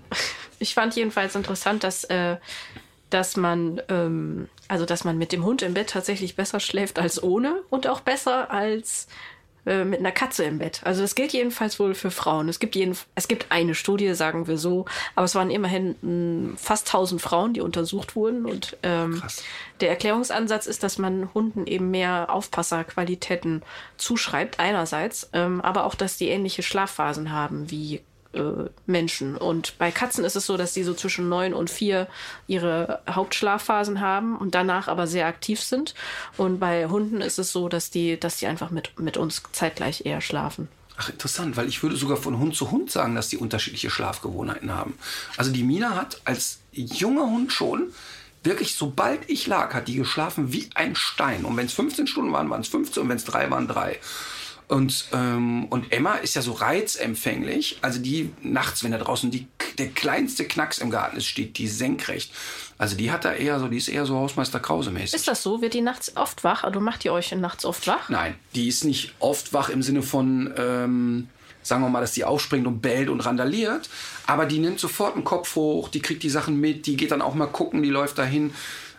Ich 0.59 0.75
fand 0.75 0.97
jedenfalls 0.97 1.35
interessant, 1.35 1.85
dass, 1.85 2.05
äh, 2.05 2.37
dass 3.11 3.37
man, 3.37 3.81
ähm, 3.89 4.49
also 4.69 4.87
dass 4.87 5.05
man 5.05 5.19
mit 5.19 5.33
dem 5.33 5.45
Hund 5.45 5.63
im 5.63 5.75
Bett 5.75 5.91
tatsächlich 5.91 6.37
besser 6.37 6.61
schläft 6.61 6.99
als 6.99 7.23
ohne 7.23 7.63
und 7.71 7.87
auch 7.87 8.01
besser 8.01 8.51
als 8.51 9.09
äh, 9.67 9.85
mit 9.85 9.99
einer 9.99 10.13
Katze 10.13 10.45
im 10.45 10.59
Bett. 10.59 10.81
Also 10.85 11.03
das 11.03 11.15
gilt 11.15 11.33
jedenfalls 11.33 11.81
wohl 11.81 11.95
für 11.95 12.11
Frauen. 12.13 12.49
Es 12.49 12.59
gibt 12.61 12.77
jeden, 12.77 12.97
es 13.17 13.27
gibt 13.29 13.47
eine 13.51 13.75
Studie, 13.75 14.15
sagen 14.15 14.47
wir 14.47 14.59
so, 14.59 14.85
aber 15.15 15.25
es 15.25 15.35
waren 15.35 15.51
immerhin 15.51 15.97
mh, 16.01 16.57
fast 16.57 16.87
1000 16.87 17.21
Frauen, 17.21 17.53
die 17.53 17.61
untersucht 17.61 18.15
wurden 18.15 18.47
und 18.47 18.77
ähm, 18.83 19.21
Krass. 19.21 19.43
der 19.81 19.91
Erklärungsansatz 19.91 20.67
ist, 20.67 20.83
dass 20.83 20.99
man 20.99 21.35
Hunden 21.35 21.67
eben 21.67 21.91
mehr 21.91 22.29
Aufpasserqualitäten 22.31 23.63
zuschreibt 23.97 24.61
einerseits, 24.61 25.31
ähm, 25.33 25.61
aber 25.61 25.85
auch, 25.85 25.97
dass 25.97 26.17
die 26.17 26.29
ähnliche 26.29 26.63
Schlafphasen 26.63 27.33
haben 27.33 27.71
wie 27.71 28.03
äh, 28.37 28.71
Menschen. 28.87 29.37
Und 29.37 29.79
bei 29.79 29.91
Katzen 29.91 30.25
ist 30.25 30.37
es 30.37 30.47
so, 30.47 30.57
dass 30.57 30.73
die 30.73 30.83
so 30.83 30.95
zwischen 30.95 31.29
neun 31.29 31.55
und 31.55 31.71
vier 31.71 32.09
ihre 32.47 33.01
Hauptschlafphasen 33.09 34.01
haben 34.01 34.37
und 34.37 34.55
danach 34.55 34.89
aber 34.89 35.07
sehr 35.07 35.27
aktiv 35.27 35.61
sind. 35.61 35.95
Und 36.37 36.59
bei 36.59 36.87
Hunden 36.87 37.21
ist 37.21 37.39
es 37.39 37.53
so, 37.53 37.69
dass 37.69 37.91
die, 37.91 38.19
dass 38.19 38.37
die 38.37 38.47
einfach 38.47 38.71
mit, 38.71 38.99
mit 39.01 39.17
uns 39.17 39.43
zeitgleich 39.53 40.07
eher 40.07 40.21
schlafen. 40.21 40.69
Ach, 40.99 41.11
interessant, 41.11 41.57
weil 41.57 41.69
ich 41.69 41.83
würde 41.83 41.97
sogar 41.97 42.17
von 42.17 42.39
Hund 42.39 42.57
zu 42.57 42.71
Hund 42.71 42.91
sagen, 42.91 43.15
dass 43.15 43.29
die 43.29 43.37
unterschiedliche 43.37 43.91
Schlafgewohnheiten 43.91 44.73
haben. 44.73 44.99
Also 45.37 45.53
die 45.53 45.63
Mina 45.63 45.95
hat 45.95 46.21
als 46.25 46.61
junger 46.73 47.27
Hund 47.27 47.53
schon 47.53 47.93
wirklich, 48.47 48.77
sobald 48.77 49.29
ich 49.29 49.47
lag, 49.47 49.75
hat 49.75 49.89
die 49.89 49.97
geschlafen 49.97 50.53
wie 50.53 50.71
ein 50.75 50.95
Stein. 50.95 51.45
Und 51.45 51.57
wenn 51.57 51.67
es 51.67 51.75
15 51.75 52.07
Stunden 52.07 52.33
waren, 52.33 52.49
waren 52.49 52.63
es 52.63 52.69
15 52.69 53.03
und 53.03 53.09
wenn 53.11 53.17
es 53.17 53.25
drei 53.25 53.51
waren, 53.51 53.69
drei. 53.69 53.99
Und, 54.69 55.07
ähm, 55.13 55.67
und 55.67 55.93
Emma 55.93 56.15
ist 56.15 56.35
ja 56.35 56.43
so 56.43 56.53
reizempfänglich. 56.53 57.79
Also 57.83 58.01
die 58.01 58.33
nachts, 58.43 58.83
wenn 58.83 58.91
da 58.91 58.99
draußen 58.99 59.31
die, 59.31 59.47
der 59.79 59.89
kleinste 59.89 60.45
Knacks 60.45 60.79
im 60.79 60.91
Garten 60.91 61.17
ist, 61.17 61.27
steht 61.27 61.59
die 61.59 61.69
senkrecht. 61.69 62.33
Also 62.77 62.97
die 62.97 63.13
hat 63.13 63.25
da 63.25 63.33
eher 63.33 63.61
so, 63.61 63.69
die 63.69 63.77
ist 63.77 63.89
eher 63.89 64.07
so 64.07 64.17
Hausmeister 64.17 64.59
Krause 64.59 64.91
mäßig. 64.91 65.15
Ist 65.15 65.29
das 65.29 65.43
so? 65.43 65.63
Wird 65.63 65.75
die 65.75 65.83
nachts 65.83 66.17
oft 66.17 66.43
wach? 66.43 66.65
Also 66.65 66.81
macht 66.81 67.05
ihr 67.05 67.13
euch 67.13 67.33
nachts 67.33 67.65
oft 67.65 67.87
wach? 67.87 68.09
Nein, 68.09 68.35
die 68.55 68.67
ist 68.67 68.85
nicht 68.85 69.15
oft 69.21 69.53
wach 69.53 69.69
im 69.69 69.83
Sinne 69.83 70.03
von, 70.03 70.53
ähm, 70.59 71.29
sagen 71.63 71.83
wir 71.83 71.89
mal, 71.89 72.01
dass 72.01 72.13
die 72.13 72.25
aufspringt 72.25 72.67
und 72.67 72.81
bellt 72.81 73.09
und 73.09 73.21
randaliert. 73.21 73.89
Aber 74.27 74.47
die 74.47 74.59
nimmt 74.59 74.81
sofort 74.81 75.15
den 75.15 75.25
Kopf 75.25 75.55
hoch, 75.55 75.89
die 75.89 76.01
kriegt 76.01 76.25
die 76.25 76.31
Sachen 76.31 76.61
mit, 76.61 76.87
die 76.87 76.97
geht 76.97 77.13
dann 77.13 77.23
auch 77.23 77.35
mal 77.35 77.47
gucken, 77.47 77.85
die 77.85 77.91
läuft 77.91 78.19
dahin, 78.19 78.53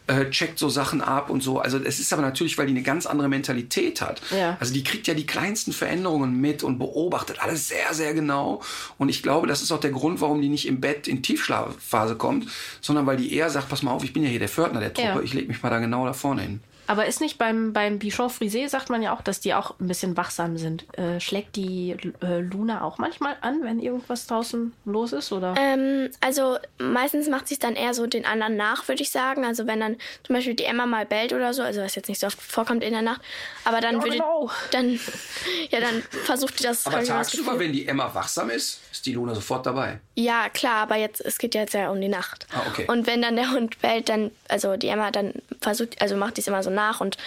äh, 0.08 0.30
checkt 0.30 0.58
so 0.58 0.70
Sachen 0.70 1.02
ab 1.02 1.30
und 1.30 1.42
so. 1.44 1.60
Also 1.60 1.78
es 1.84 2.00
ist 2.00 2.12
aber 2.14 2.22
natürlich, 2.22 2.58
weil 2.58 2.66
die 2.68 2.72
eine 2.74 2.82
ganz 2.84 3.06
andere 3.06 3.28
Mentalität 3.30 4.02
hat. 4.02 4.22
Ja. 4.36 4.58
Also 4.60 4.74
die 4.74 4.84
kriegt 4.84 5.08
ja 5.08 5.14
die 5.14 5.26
kleinsten 5.26 5.74
Veränderungen 5.74 6.40
mit 6.40 6.64
und 6.64 6.80
beobachtet 6.80 7.42
alles 7.42 7.68
sehr, 7.68 7.94
sehr 7.94 8.14
genau. 8.14 8.62
Und 8.98 9.10
ich 9.10 9.22
glaube, 9.22 9.48
das 9.48 9.62
ist 9.62 9.72
auch 9.72 9.80
der 9.80 9.92
Grund, 9.92 10.22
warum 10.22 10.42
die 10.42 10.50
nicht 10.50 10.68
im 10.68 10.80
Bett 10.82 11.08
in 11.08 11.22
Tiefschlafphase 11.24 12.16
kommt, 12.16 12.48
sondern 12.82 13.06
weil 13.06 13.18
die 13.18 13.34
eher 13.34 13.50
sagt, 13.50 13.70
pass 13.70 13.84
mal 13.84 13.92
auf, 13.92 14.04
ich 14.04 14.14
bin 14.14 14.24
ja 14.24 14.30
hier 14.30 14.40
der 14.40 14.50
Pförtner 14.50 14.80
der 14.80 14.94
Truppe, 14.94 15.08
Ja. 15.10 15.22
ich 15.22 15.34
lege 15.34 15.48
mich 15.48 15.62
mal 15.62 15.70
da 15.70 15.80
genau 15.80 16.06
da 16.06 16.14
vorne 16.14 16.42
hin. 16.42 16.60
Aber 16.88 17.06
ist 17.06 17.22
nicht 17.22 17.38
beim, 17.38 17.74
beim 17.74 18.00
Bichon 18.00 18.30
Frisé, 18.30 18.68
sagt 18.70 18.90
man 18.90 19.02
ja 19.02 19.14
auch, 19.14 19.22
dass 19.22 19.40
die 19.42 19.54
auch 19.54 19.76
ein 19.80 19.88
bisschen 19.88 20.16
wachsam 20.18 20.58
sind. 20.58 20.86
Äh, 20.98 21.20
schlägt 21.20 21.56
die 21.56 21.96
äh, 22.22 22.40
Luna 22.40 22.82
auch 22.82 22.98
manchmal 22.98 23.36
an, 23.42 23.60
wenn 23.64 23.80
irgendwas 23.80 24.26
draußen 24.28 24.74
los 24.86 25.12
ist? 25.14 25.32
Oder? 25.32 25.54
Ähm, 25.60 26.10
also 26.22 26.58
meistens 26.80 27.28
macht 27.30 27.48
sie 27.48 27.56
es 27.56 27.60
dann 27.60 27.76
eher 27.76 27.94
so 27.94 28.08
den 28.08 28.26
anderen 28.26 28.56
nach, 28.56 28.88
würde 28.88 29.02
ich 29.04 29.12
sagen. 29.12 29.46
Also 29.46 29.68
wenn 29.68 29.80
dann 29.82 29.98
zum 30.24 30.36
Beispiel 30.36 30.54
die 30.54 30.64
Emma 30.64 30.86
mal 30.86 31.06
bellt 31.06 31.34
oder 31.34 31.54
so, 31.54 31.62
also 31.62 31.82
was 31.82 31.96
jetzt 31.96 32.08
nicht 32.10 32.20
so 32.22 32.28
oft 32.28 32.42
vorkommt 32.42 32.84
in 32.84 32.94
der 32.94 33.02
Nacht, 33.02 33.22
aber 33.66 33.82
dann 33.82 33.96
Ja, 33.98 34.04
würde 34.04 34.18
genau. 34.18 34.50
dann 34.72 35.00
ja 35.70 35.80
dann 35.82 36.02
versucht 36.24 36.60
die 36.60 36.64
das. 36.64 36.86
Aber 36.88 37.00
das 37.00 37.08
tagsüber, 37.08 37.52
Gefühl. 37.54 37.60
wenn 37.66 37.74
die 37.74 37.88
Emma 37.88 38.14
wachsam 38.14 38.50
ist, 38.50 38.80
ist 38.92 39.06
die 39.06 39.14
Luna 39.14 39.36
sofort 39.36 39.66
dabei. 39.66 40.00
Ja, 40.16 40.50
klar, 40.50 40.84
aber 40.84 40.96
jetzt, 40.96 41.22
es 41.22 41.38
geht 41.38 41.54
ja 41.54 41.62
jetzt 41.62 41.74
ja 41.74 41.90
um 41.90 42.00
die 42.02 42.08
Nacht. 42.08 42.48
Ah, 42.54 42.62
okay. 42.70 42.86
Und 42.88 43.06
wenn 43.08 43.22
dann 43.22 43.36
der 43.36 43.52
Hund 43.52 43.80
bellt, 43.82 44.10
dann, 44.10 44.32
also 44.48 44.78
die 44.78 44.88
Emma 44.88 45.12
dann 45.12 45.34
versucht, 45.62 46.02
also 46.02 46.16
macht 46.16 46.38
die 46.38 46.42
es 46.42 46.48
immer 46.48 46.64
so 46.64 46.70
nach 46.78 47.02
und 47.02 47.18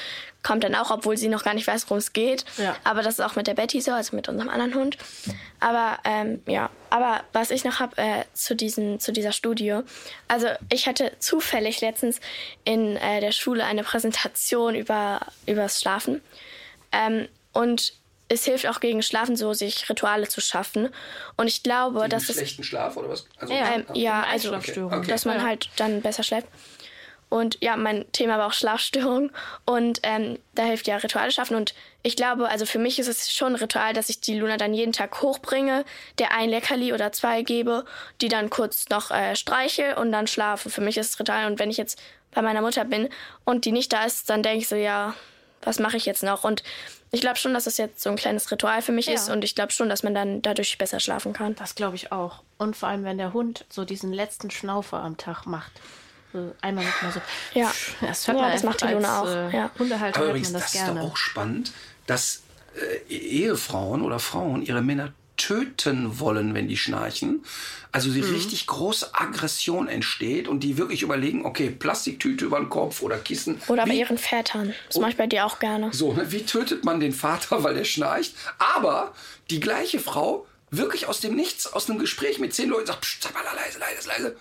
kommt 0.42 0.64
dann 0.64 0.74
auch, 0.74 0.90
obwohl 0.90 1.16
sie 1.16 1.28
noch 1.28 1.44
gar 1.44 1.54
nicht 1.54 1.66
weiß, 1.66 1.84
worum 1.86 1.98
es 1.98 2.12
geht. 2.12 2.44
Ja. 2.56 2.74
Aber 2.84 3.02
das 3.02 3.18
ist 3.18 3.24
auch 3.24 3.36
mit 3.36 3.46
der 3.46 3.54
Betty 3.54 3.80
so, 3.80 3.92
also 3.92 4.16
mit 4.16 4.28
unserem 4.28 4.48
anderen 4.48 4.74
Hund. 4.74 4.96
Aber 5.60 5.98
ähm, 6.04 6.42
ja, 6.46 6.70
aber 6.88 7.22
was 7.32 7.50
ich 7.50 7.64
noch 7.64 7.78
habe 7.78 7.98
äh, 7.98 8.24
zu, 8.32 8.56
diesen, 8.56 9.00
zu 9.00 9.12
dieser 9.12 9.32
Studie, 9.32 9.80
also 10.28 10.48
ich 10.72 10.86
hatte 10.86 11.12
zufällig 11.18 11.80
letztens 11.80 12.20
in 12.64 12.96
äh, 12.96 13.20
der 13.20 13.32
Schule 13.32 13.64
eine 13.64 13.84
Präsentation 13.84 14.74
über 14.74 15.20
übers 15.46 15.80
Schlafen. 15.80 16.22
Ähm, 16.92 17.28
und 17.52 17.92
es 18.28 18.44
hilft 18.44 18.66
auch 18.68 18.78
gegen 18.78 19.02
Schlafen 19.02 19.36
so, 19.36 19.52
sich 19.52 19.90
Rituale 19.90 20.28
zu 20.28 20.40
schaffen. 20.40 20.88
Und 21.36 21.48
ich 21.48 21.62
glaube, 21.64 21.98
Gegen 21.98 22.10
dass 22.10 22.28
es 22.28 22.36
schlechten 22.36 22.62
Schlaf 22.62 22.96
oder 22.96 23.08
was? 23.08 23.26
Also, 23.36 23.52
Ja, 23.52 23.74
ähm, 23.74 23.86
ja, 23.94 24.22
also. 24.22 24.54
Okay. 24.54 24.88
dass 25.08 25.24
man 25.24 25.42
halt 25.42 25.68
dann 25.76 26.00
besser 26.00 26.22
schläft. 26.22 26.46
Und 27.30 27.56
ja, 27.62 27.76
mein 27.76 28.10
Thema 28.12 28.36
war 28.38 28.48
auch 28.48 28.52
Schlafstörung. 28.52 29.30
Und 29.64 30.00
ähm, 30.02 30.38
da 30.54 30.64
hilft 30.64 30.86
ja 30.88 30.96
Rituale 30.96 31.30
schaffen. 31.30 31.56
Und 31.56 31.74
ich 32.02 32.16
glaube, 32.16 32.48
also 32.48 32.66
für 32.66 32.78
mich 32.78 32.98
ist 32.98 33.06
es 33.06 33.32
schon 33.32 33.54
ein 33.54 33.60
Ritual, 33.60 33.94
dass 33.94 34.08
ich 34.10 34.20
die 34.20 34.38
Luna 34.38 34.56
dann 34.56 34.74
jeden 34.74 34.92
Tag 34.92 35.22
hochbringe, 35.22 35.84
der 36.18 36.32
ein 36.36 36.50
Leckerli 36.50 36.92
oder 36.92 37.12
zwei 37.12 37.42
gebe, 37.42 37.84
die 38.20 38.28
dann 38.28 38.50
kurz 38.50 38.88
noch 38.88 39.10
äh, 39.10 39.36
streiche 39.36 39.96
und 39.96 40.12
dann 40.12 40.26
schlafe. 40.26 40.68
Für 40.70 40.80
mich 40.82 40.98
ist 40.98 41.14
es 41.14 41.20
Ritual. 41.20 41.46
Und 41.46 41.58
wenn 41.58 41.70
ich 41.70 41.76
jetzt 41.78 42.02
bei 42.32 42.42
meiner 42.42 42.60
Mutter 42.60 42.84
bin 42.84 43.08
und 43.44 43.64
die 43.64 43.72
nicht 43.72 43.92
da 43.92 44.04
ist, 44.04 44.28
dann 44.28 44.42
denke 44.42 44.58
ich 44.58 44.68
so, 44.68 44.76
ja, 44.76 45.14
was 45.62 45.78
mache 45.78 45.96
ich 45.96 46.06
jetzt 46.06 46.22
noch? 46.22 46.44
Und 46.44 46.62
ich 47.12 47.20
glaube 47.20 47.36
schon, 47.36 47.54
dass 47.54 47.64
das 47.64 47.76
jetzt 47.76 48.02
so 48.02 48.10
ein 48.10 48.16
kleines 48.16 48.50
Ritual 48.50 48.82
für 48.82 48.92
mich 48.92 49.06
Ja. 49.06 49.14
ist. 49.14 49.30
Und 49.30 49.44
ich 49.44 49.54
glaube 49.54 49.72
schon, 49.72 49.88
dass 49.88 50.02
man 50.02 50.14
dann 50.14 50.42
dadurch 50.42 50.78
besser 50.78 51.00
schlafen 51.00 51.32
kann. 51.32 51.54
Das 51.56 51.74
glaube 51.74 51.96
ich 51.96 52.12
auch. 52.12 52.42
Und 52.58 52.76
vor 52.76 52.88
allem, 52.88 53.04
wenn 53.04 53.18
der 53.18 53.32
Hund 53.32 53.64
so 53.68 53.84
diesen 53.84 54.12
letzten 54.12 54.50
Schnaufer 54.50 54.98
am 55.00 55.16
Tag 55.16 55.46
macht. 55.46 55.72
So 56.32 56.54
einmal 56.60 56.84
mit 56.84 57.02
mal 57.02 57.12
so. 57.12 57.20
Ja. 57.58 57.72
Das 58.00 58.26
hört 58.28 58.36
Ja, 58.38 58.42
man 58.44 58.52
das 58.52 58.62
macht 58.62 58.80
die 58.82 58.86
Luna 58.86 59.20
als, 59.20 59.28
auch, 59.28 59.52
Äh, 59.52 59.56
ja. 59.56 59.70
Hundehalter 59.78 60.16
Aber 60.16 60.26
hört 60.26 60.30
übrigens, 60.36 60.52
man 60.52 60.60
das, 60.60 60.72
das, 60.72 60.80
ist 60.82 60.88
doch 60.88 61.00
auch 61.00 61.16
spannend, 61.16 61.72
dass 62.06 62.42
äh, 63.08 63.12
Ehefrauen 63.12 64.02
oder 64.02 64.18
Frauen 64.18 64.62
ihre 64.62 64.82
Männer 64.82 65.12
töten 65.36 66.18
wollen, 66.20 66.54
wenn 66.54 66.68
die 66.68 66.76
schnarchen. 66.76 67.42
Also 67.92 68.10
die 68.12 68.20
richtig 68.20 68.66
große 68.66 69.14
Aggression 69.14 69.88
entsteht 69.88 70.46
und 70.46 70.60
die 70.60 70.76
wirklich 70.78 71.02
überlegen, 71.02 71.44
okay, 71.46 71.70
Plastiktüte 71.70 72.44
über 72.44 72.58
den 72.60 72.68
Kopf 72.68 73.02
oder 73.02 73.16
Kissen. 73.18 73.60
Oder 73.66 73.84
bei 73.84 73.92
Wie- 73.92 73.98
ihren 74.00 74.18
Vätern. 74.18 74.74
Das 74.86 74.98
mache 74.98 75.10
ich 75.12 75.16
bei 75.16 75.26
dir 75.26 75.46
auch 75.46 75.58
gerne. 75.58 75.88
so, 75.92 76.12
ne, 76.12 76.30
wie 76.30 76.44
tötet 76.44 76.84
man 76.84 77.00
den 77.00 77.12
Vater, 77.12 77.64
weil 77.64 77.74
der 77.74 77.84
schnarcht? 77.84 78.34
Aber 78.58 79.12
die 79.48 79.60
gleiche 79.60 79.98
Frau 79.98 80.46
wirklich 80.70 81.06
aus 81.06 81.20
dem 81.20 81.34
Nichts, 81.34 81.66
aus 81.72 81.88
einem 81.90 81.98
Gespräch 81.98 82.38
mit 82.38 82.54
zehn 82.54 82.68
Leuten 82.68 82.86
sagt, 82.86 83.00
Psst, 83.00 83.22
sag 83.24 83.34
mal 83.34 83.42
leise, 83.42 83.78
leise, 83.80 84.08
leise. 84.08 84.36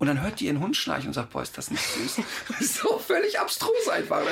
Und 0.00 0.06
dann 0.06 0.22
hört 0.22 0.40
die 0.40 0.46
ihren 0.46 0.60
Hund 0.60 0.76
schnarchen 0.76 1.08
und 1.08 1.12
sagt, 1.12 1.30
boah, 1.30 1.42
ist 1.42 1.56
das 1.56 1.70
nicht 1.70 1.84
süß. 1.84 2.20
So 2.60 2.98
völlig 2.98 3.38
abstrus 3.38 3.88
einfach, 3.88 4.24
ne? 4.24 4.30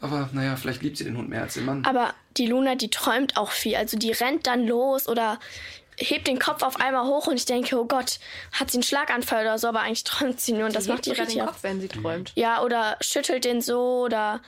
Aber 0.00 0.30
naja, 0.32 0.56
vielleicht 0.56 0.82
liebt 0.82 0.96
sie 0.96 1.04
den 1.04 1.16
Hund 1.16 1.28
mehr 1.28 1.42
als 1.42 1.54
den 1.54 1.64
Mann. 1.66 1.84
Aber 1.84 2.14
die 2.36 2.46
Luna, 2.46 2.76
die 2.76 2.90
träumt 2.90 3.36
auch 3.36 3.50
viel. 3.50 3.76
Also 3.76 3.98
die 3.98 4.12
rennt 4.12 4.46
dann 4.46 4.66
los 4.66 5.08
oder 5.08 5.38
hebt 5.96 6.26
den 6.28 6.38
Kopf 6.38 6.62
auf 6.62 6.80
einmal 6.80 7.04
hoch 7.04 7.26
und 7.26 7.36
ich 7.36 7.44
denke, 7.44 7.78
oh 7.78 7.84
Gott, 7.84 8.20
hat 8.52 8.70
sie 8.70 8.76
einen 8.78 8.84
Schlaganfall 8.84 9.42
oder 9.42 9.58
so, 9.58 9.68
aber 9.68 9.80
eigentlich 9.80 10.04
träumt 10.04 10.40
sie 10.40 10.52
nur 10.52 10.66
und 10.66 10.74
das 10.74 10.86
macht 10.86 11.04
die 11.06 11.10
richtig 11.10 11.34
den 11.34 11.42
ab. 11.42 11.48
Kopf, 11.48 11.62
wenn 11.62 11.80
sie 11.80 11.88
träumt. 11.88 12.32
Ja, 12.36 12.62
oder 12.62 12.96
schüttelt 13.00 13.44
den 13.44 13.60
so 13.60 14.04
oder 14.04 14.40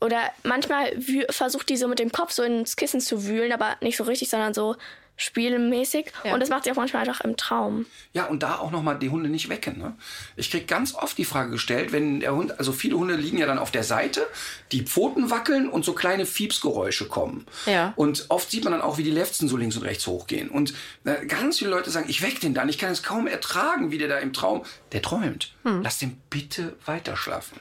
oder 0.00 0.30
manchmal 0.42 0.96
versucht 1.30 1.68
die 1.68 1.76
so 1.76 1.86
mit 1.88 1.98
dem 1.98 2.10
Kopf 2.10 2.32
so 2.32 2.42
ins 2.42 2.76
Kissen 2.76 3.00
zu 3.00 3.26
wühlen, 3.26 3.52
aber 3.52 3.76
nicht 3.80 3.96
so 3.96 4.04
richtig, 4.04 4.30
sondern 4.30 4.54
so 4.54 4.76
spielmäßig. 5.22 6.12
Ja. 6.24 6.34
Und 6.34 6.40
das 6.40 6.48
macht 6.48 6.64
sie 6.64 6.72
auch 6.72 6.76
manchmal 6.76 7.06
einfach 7.06 7.20
im 7.22 7.36
Traum. 7.36 7.86
Ja, 8.12 8.26
und 8.26 8.42
da 8.42 8.56
auch 8.56 8.70
nochmal 8.70 8.98
die 8.98 9.10
Hunde 9.10 9.28
nicht 9.28 9.48
wecken. 9.48 9.78
Ne? 9.78 9.94
Ich 10.36 10.50
krieg 10.50 10.66
ganz 10.66 10.94
oft 10.94 11.16
die 11.16 11.24
Frage 11.24 11.50
gestellt, 11.50 11.92
wenn 11.92 12.20
der 12.20 12.34
Hund, 12.34 12.58
also 12.58 12.72
viele 12.72 12.96
Hunde 12.96 13.14
liegen 13.14 13.38
ja 13.38 13.46
dann 13.46 13.58
auf 13.58 13.70
der 13.70 13.84
Seite, 13.84 14.26
die 14.72 14.82
Pfoten 14.82 15.30
wackeln 15.30 15.68
und 15.68 15.84
so 15.84 15.92
kleine 15.92 16.26
Fiepsgeräusche 16.26 17.06
kommen. 17.06 17.46
Ja. 17.66 17.92
Und 17.96 18.26
oft 18.28 18.50
sieht 18.50 18.64
man 18.64 18.72
dann 18.72 18.82
auch, 18.82 18.98
wie 18.98 19.04
die 19.04 19.10
Lefzen 19.10 19.48
so 19.48 19.56
links 19.56 19.76
und 19.76 19.82
rechts 19.82 20.06
hochgehen. 20.06 20.48
Und 20.50 20.74
äh, 21.04 21.24
ganz 21.26 21.58
viele 21.58 21.70
Leute 21.70 21.90
sagen, 21.90 22.06
ich 22.08 22.22
weck 22.22 22.40
den 22.40 22.54
dann, 22.54 22.68
ich 22.68 22.78
kann 22.78 22.90
es 22.90 23.02
kaum 23.02 23.26
ertragen, 23.26 23.90
wie 23.90 23.98
der 23.98 24.08
da 24.08 24.18
im 24.18 24.32
Traum, 24.32 24.64
der 24.92 25.02
träumt. 25.02 25.52
Lass 25.64 25.98
den 25.98 26.20
bitte 26.30 26.76
weiter 26.84 27.16
schlafen. 27.16 27.60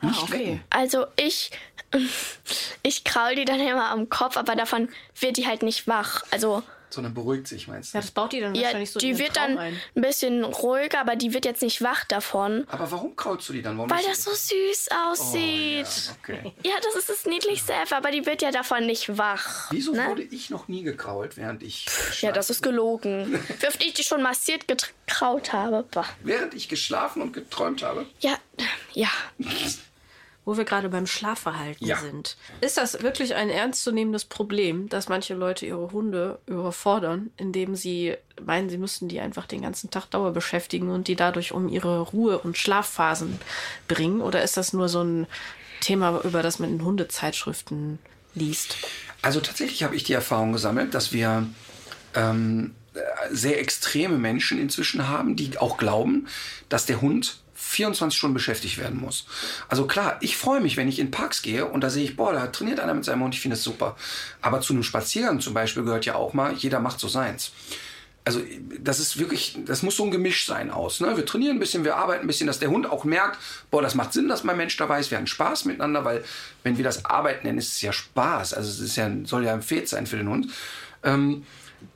Nicht 0.00 0.22
okay. 0.22 0.32
wecken. 0.32 0.64
Also 0.70 1.06
ich, 1.16 1.50
ich 2.82 3.04
kraul 3.04 3.34
die 3.34 3.44
dann 3.44 3.60
immer 3.60 3.90
am 3.90 4.08
Kopf, 4.08 4.36
aber 4.36 4.56
davon 4.56 4.88
wird 5.18 5.36
die 5.36 5.46
halt 5.46 5.62
nicht 5.62 5.86
wach. 5.86 6.22
Also 6.30 6.62
Sondern 6.92 7.14
beruhigt 7.14 7.48
sich, 7.48 7.68
meinst 7.68 7.92
du? 7.94 7.98
Ja, 7.98 8.02
das 8.02 8.10
baut 8.10 8.32
die 8.32 8.40
dann 8.40 8.54
ja, 8.54 8.64
wahrscheinlich 8.64 8.90
so 8.90 9.00
in 9.00 9.06
die 9.06 9.12
den 9.12 9.18
wird 9.18 9.34
Traum 9.34 9.48
dann 9.48 9.58
ein. 9.58 9.80
ein 9.96 10.02
bisschen 10.02 10.44
ruhiger, 10.44 11.00
aber 11.00 11.16
die 11.16 11.32
wird 11.32 11.44
jetzt 11.44 11.62
nicht 11.62 11.80
wach 11.82 12.04
davon, 12.04 12.64
Aber 12.68 12.90
warum 12.90 13.16
kraulst 13.16 13.48
du 13.48 13.54
die 13.54 13.62
dann? 13.62 13.76
Warum 13.78 13.90
weil 13.90 14.04
das 14.04 14.24
so 14.24 14.30
süß 14.30 14.88
aussieht. 15.08 15.86
Oh, 15.86 16.30
ja, 16.32 16.36
okay. 16.38 16.52
Ja, 16.64 16.72
das 16.82 16.94
ist 16.96 17.08
das 17.08 17.24
niedlichste 17.26 17.72
ever, 17.72 17.96
aber 17.96 18.10
die 18.10 18.26
wird 18.26 18.42
ja 18.42 18.50
davon 18.50 18.86
nicht 18.86 19.16
wach. 19.16 19.70
Wieso 19.70 19.92
ne? 19.92 20.06
wurde 20.08 20.22
ich 20.22 20.50
noch 20.50 20.68
nie 20.68 20.82
gekrault, 20.82 21.36
während 21.36 21.62
ich 21.62 21.86
Ja, 21.86 22.12
schlafe? 22.12 22.34
das 22.34 22.50
ist 22.50 22.62
gelogen. 22.62 23.32
Wie 23.60 23.66
oft 23.66 23.82
ich 23.82 23.94
die 23.94 24.02
schon 24.04 24.22
massiert 24.22 24.68
gekraut 24.68 25.52
habe. 25.52 25.84
Bah. 25.92 26.04
Während 26.22 26.54
ich 26.54 26.68
geschlafen 26.68 27.22
und 27.22 27.32
geträumt 27.32 27.82
habe? 27.82 28.06
Ja, 28.20 28.36
ja. 28.92 29.08
Wo 30.44 30.56
wir 30.56 30.64
gerade 30.64 30.88
beim 30.88 31.06
Schlafverhalten 31.06 31.86
Ja. 31.86 31.98
sind. 31.98 32.36
Ist 32.60 32.76
das 32.76 33.00
wirklich 33.02 33.36
ein 33.36 33.48
ernstzunehmendes 33.48 34.24
Problem, 34.24 34.88
dass 34.88 35.08
manche 35.08 35.34
Leute 35.34 35.66
ihre 35.66 35.92
Hunde 35.92 36.40
überfordern, 36.46 37.30
indem 37.36 37.76
sie 37.76 38.16
meinen, 38.44 38.68
sie 38.68 38.78
müssten 38.78 39.06
die 39.08 39.20
einfach 39.20 39.46
den 39.46 39.62
ganzen 39.62 39.90
Tag 39.90 40.06
Dauer 40.10 40.32
beschäftigen 40.32 40.90
und 40.90 41.06
die 41.06 41.14
dadurch 41.14 41.52
um 41.52 41.68
ihre 41.68 42.00
Ruhe- 42.00 42.38
und 42.40 42.58
Schlafphasen 42.58 43.38
bringen? 43.86 44.20
Oder 44.20 44.42
ist 44.42 44.56
das 44.56 44.72
nur 44.72 44.88
so 44.88 45.02
ein 45.04 45.26
Thema, 45.80 46.20
über 46.24 46.42
das 46.42 46.58
man 46.58 46.70
in 46.70 46.84
Hundezeitschriften 46.84 48.00
liest? 48.34 48.76
Also 49.22 49.40
tatsächlich 49.40 49.84
habe 49.84 49.94
ich 49.94 50.02
die 50.02 50.12
Erfahrung 50.12 50.52
gesammelt, 50.52 50.94
dass 50.94 51.12
wir 51.12 51.46
ähm, 52.14 52.74
äh, 52.94 53.00
sehr 53.30 53.60
extreme 53.60 54.18
Menschen 54.18 54.58
inzwischen 54.60 55.06
haben, 55.08 55.36
die 55.36 55.56
auch 55.58 55.76
glauben, 55.76 56.26
dass 56.68 56.86
der 56.86 57.00
Hund 57.00 57.41
24 57.62 58.18
Stunden 58.18 58.34
beschäftigt 58.34 58.76
werden 58.78 59.00
muss. 59.00 59.24
Also 59.68 59.86
klar, 59.86 60.18
ich 60.20 60.36
freue 60.36 60.60
mich, 60.60 60.76
wenn 60.76 60.88
ich 60.88 60.98
in 60.98 61.10
Parks 61.10 61.42
gehe 61.42 61.64
und 61.64 61.80
da 61.80 61.90
sehe 61.90 62.04
ich, 62.04 62.16
boah, 62.16 62.32
da 62.32 62.48
trainiert 62.48 62.80
einer 62.80 62.92
mit 62.92 63.04
seinem 63.04 63.22
Hund, 63.22 63.34
ich 63.34 63.40
finde 63.40 63.56
das 63.56 63.64
super. 63.64 63.96
Aber 64.40 64.60
zu 64.60 64.72
einem 64.72 64.82
Spaziergang 64.82 65.40
zum 65.40 65.54
Beispiel 65.54 65.84
gehört 65.84 66.04
ja 66.04 66.16
auch 66.16 66.34
mal, 66.34 66.54
jeder 66.54 66.80
macht 66.80 67.00
so 67.00 67.08
seins. 67.08 67.52
Also 68.24 68.40
das 68.78 69.00
ist 69.00 69.18
wirklich, 69.18 69.58
das 69.64 69.82
muss 69.82 69.96
so 69.96 70.04
ein 70.04 70.10
Gemisch 70.10 70.46
sein 70.46 70.70
aus. 70.70 71.00
Ne? 71.00 71.16
Wir 71.16 71.24
trainieren 71.24 71.56
ein 71.56 71.60
bisschen, 71.60 71.84
wir 71.84 71.96
arbeiten 71.96 72.22
ein 72.22 72.26
bisschen, 72.26 72.46
dass 72.46 72.58
der 72.58 72.70
Hund 72.70 72.88
auch 72.88 73.04
merkt, 73.04 73.38
boah, 73.70 73.82
das 73.82 73.94
macht 73.94 74.12
Sinn, 74.12 74.28
dass 74.28 74.44
mein 74.44 74.56
Mensch 74.56 74.76
dabei 74.76 75.00
ist, 75.00 75.10
wir 75.10 75.18
haben 75.18 75.26
Spaß 75.26 75.64
miteinander, 75.64 76.04
weil 76.04 76.24
wenn 76.62 76.76
wir 76.76 76.84
das 76.84 77.04
Arbeit 77.04 77.44
nennen, 77.44 77.58
ist 77.58 77.72
es 77.72 77.82
ja 77.82 77.92
Spaß. 77.92 78.54
Also 78.54 78.70
es 78.70 78.80
ist 78.80 78.96
ja, 78.96 79.10
soll 79.24 79.44
ja 79.44 79.54
ein 79.54 79.62
Fett 79.62 79.88
sein 79.88 80.06
für 80.06 80.16
den 80.16 80.28
Hund. 80.28 80.48
Ähm, 81.02 81.44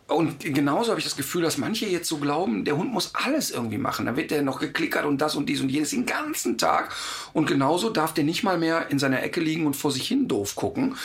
und 0.08 0.40
genauso 0.40 0.90
habe 0.90 1.00
ich 1.00 1.04
das 1.04 1.16
Gefühl, 1.16 1.42
dass 1.42 1.58
manche 1.58 1.86
jetzt 1.86 2.08
so 2.08 2.18
glauben, 2.18 2.64
der 2.64 2.76
Hund 2.76 2.92
muss 2.92 3.10
alles 3.14 3.50
irgendwie 3.50 3.78
machen. 3.78 4.06
Dann 4.06 4.16
wird 4.16 4.30
der 4.30 4.42
noch 4.42 4.60
geklickert 4.60 5.04
und 5.04 5.20
das 5.20 5.34
und 5.34 5.46
dies 5.46 5.60
und 5.60 5.68
jenes 5.68 5.90
den 5.90 6.06
ganzen 6.06 6.58
Tag. 6.58 6.94
Und 7.32 7.46
genauso 7.46 7.90
darf 7.90 8.14
der 8.14 8.22
nicht 8.22 8.44
mal 8.44 8.56
mehr 8.56 8.88
in 8.90 9.00
seiner 9.00 9.22
Ecke 9.22 9.40
liegen 9.40 9.66
und 9.66 9.74
vor 9.74 9.90
sich 9.90 10.06
hin 10.06 10.28
doof 10.28 10.54
gucken. 10.54 10.96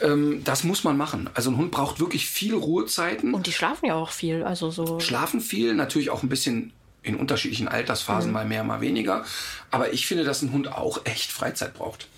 Ähm, 0.00 0.42
das 0.42 0.64
muss 0.64 0.82
man 0.82 0.96
machen. 0.96 1.30
Also 1.34 1.50
ein 1.50 1.56
Hund 1.56 1.70
braucht 1.70 2.00
wirklich 2.00 2.26
viel 2.26 2.54
Ruhezeiten 2.54 3.32
Und 3.32 3.46
die 3.46 3.52
schlafen 3.52 3.86
ja 3.86 3.94
auch 3.94 4.10
viel. 4.10 4.42
Also 4.42 4.70
so. 4.70 4.98
schlafen 4.98 5.40
viel, 5.40 5.74
natürlich 5.74 6.10
auch 6.10 6.24
ein 6.24 6.28
bisschen 6.28 6.72
in 7.04 7.16
unterschiedlichen 7.16 7.68
Altersphasen, 7.68 8.32
mal 8.32 8.44
mehr, 8.44 8.64
mal 8.64 8.80
weniger. 8.80 9.24
Aber 9.70 9.92
ich 9.92 10.06
finde, 10.06 10.24
dass 10.24 10.42
ein 10.42 10.52
Hund 10.52 10.72
auch 10.72 11.04
echt 11.04 11.30
Freizeit 11.30 11.74
braucht. 11.74 12.08